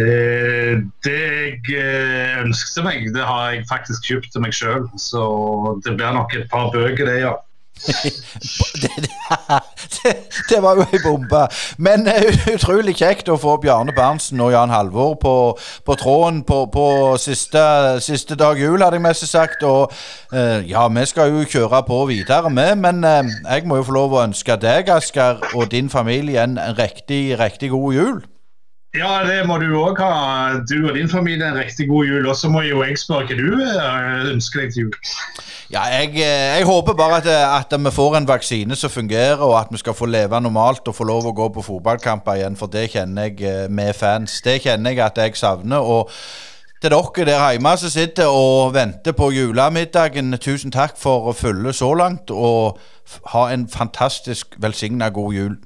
eh, 0.00 0.82
jeg 1.06 1.60
eh, 1.70 2.40
ønsket 2.42 2.82
meg, 2.86 3.06
det 3.14 3.28
har 3.28 3.54
jeg 3.54 3.68
faktisk 3.70 4.10
kjøpt 4.10 4.34
til 4.34 4.44
meg 4.46 4.56
sjøl. 4.56 4.88
Så 4.98 5.22
det 5.86 5.94
blir 6.00 6.18
nok 6.18 6.34
et 6.34 6.50
par 6.50 6.72
bøker, 6.74 7.06
det, 7.06 7.20
ja. 7.22 7.36
det, 8.82 8.90
det, 10.02 10.12
det 10.48 10.62
var 10.62 10.76
jo 10.78 10.86
ei 10.92 11.00
bombe. 11.04 11.42
Men 11.78 12.06
eh, 12.10 12.28
utrolig 12.54 12.96
kjekt 13.00 13.30
å 13.32 13.38
få 13.40 13.56
Bjarne 13.62 13.94
Berntsen 13.96 14.40
og 14.44 14.52
Jan 14.54 14.72
Halvor 14.72 15.14
på, 15.22 15.34
på 15.86 15.96
tråden 16.00 16.42
på, 16.48 16.62
på 16.72 16.86
siste, 17.20 17.62
siste 18.04 18.38
dag 18.38 18.60
jul, 18.60 18.82
hadde 18.82 19.00
jeg 19.00 19.06
mest 19.06 19.28
sagt. 19.30 19.64
Og 19.66 19.92
eh, 20.32 20.66
ja, 20.70 20.86
vi 20.88 21.06
skal 21.08 21.32
jo 21.32 21.46
kjøre 21.48 21.84
på 21.88 22.02
videre 22.10 22.52
med, 22.52 22.76
men 22.84 23.04
eh, 23.04 23.32
jeg 23.46 23.68
må 23.68 23.80
jo 23.80 23.88
få 23.88 23.96
lov 23.96 24.18
å 24.18 24.26
ønske 24.26 24.58
deg, 24.60 24.90
Asker, 24.90 25.40
og 25.54 25.70
din 25.72 25.90
familie 25.92 26.44
en 26.44 26.58
riktig, 26.78 27.38
riktig 27.40 27.72
god 27.72 27.96
jul. 27.96 28.20
Ja, 28.94 29.20
det 29.22 29.44
må 29.46 29.54
du 29.62 29.68
òg 29.78 30.00
ha. 30.02 30.58
Du 30.66 30.88
og 30.88 30.96
din 30.96 31.08
familie 31.08 31.46
en 31.46 31.58
riktig 31.58 31.86
god 31.88 32.08
jul. 32.08 32.26
Og 32.26 32.36
så 32.36 32.48
må 32.50 32.64
jo 32.66 32.82
jeg 32.82 32.98
spørre 32.98 33.28
hva 33.28 33.38
du 33.38 33.60
eh, 33.62 34.32
ønsker 34.32 34.64
deg 34.64 34.74
til 34.74 34.88
jul. 34.88 34.96
Ja, 35.70 35.84
jeg, 35.94 36.16
eh, 36.18 36.58
jeg 36.58 36.66
håper 36.66 36.98
bare 36.98 37.20
at, 37.22 37.28
eh, 37.30 37.54
at 37.60 37.76
vi 37.78 37.94
får 37.94 38.16
en 38.18 38.28
vaksine 38.28 38.76
som 38.76 38.90
fungerer, 38.90 39.38
og 39.38 39.54
at 39.60 39.70
vi 39.70 39.78
skal 39.78 39.94
få 39.94 40.10
leve 40.10 40.40
normalt 40.42 40.90
og 40.90 40.98
få 40.98 41.06
lov 41.06 41.30
å 41.30 41.36
gå 41.38 41.48
på 41.54 41.66
fotballkamper 41.68 42.40
igjen, 42.40 42.58
for 42.58 42.66
det 42.66 42.88
kjenner 42.90 43.30
jeg 43.30 43.70
med 43.70 43.94
fans. 43.94 44.40
Det 44.42 44.58
kjenner 44.66 44.90
jeg 44.90 45.06
at 45.06 45.22
jeg 45.22 45.38
savner. 45.38 45.78
og 45.78 46.10
til 46.80 46.90
dere 46.90 47.24
der 47.28 47.50
hjemme 47.52 47.76
som 47.76 47.90
sitter 47.92 48.26
og 48.32 48.74
venter 48.74 49.12
på 49.12 49.30
julemiddagen, 49.36 50.32
tusen 50.40 50.72
takk 50.72 50.96
for 50.96 51.28
å 51.28 51.34
følge 51.36 51.74
så 51.76 51.92
langt, 51.94 52.30
og 52.32 52.80
ha 53.34 53.50
en 53.52 53.68
fantastisk 53.68 54.56
velsigna 54.58 55.10
god 55.12 55.34
jul. 55.34 55.58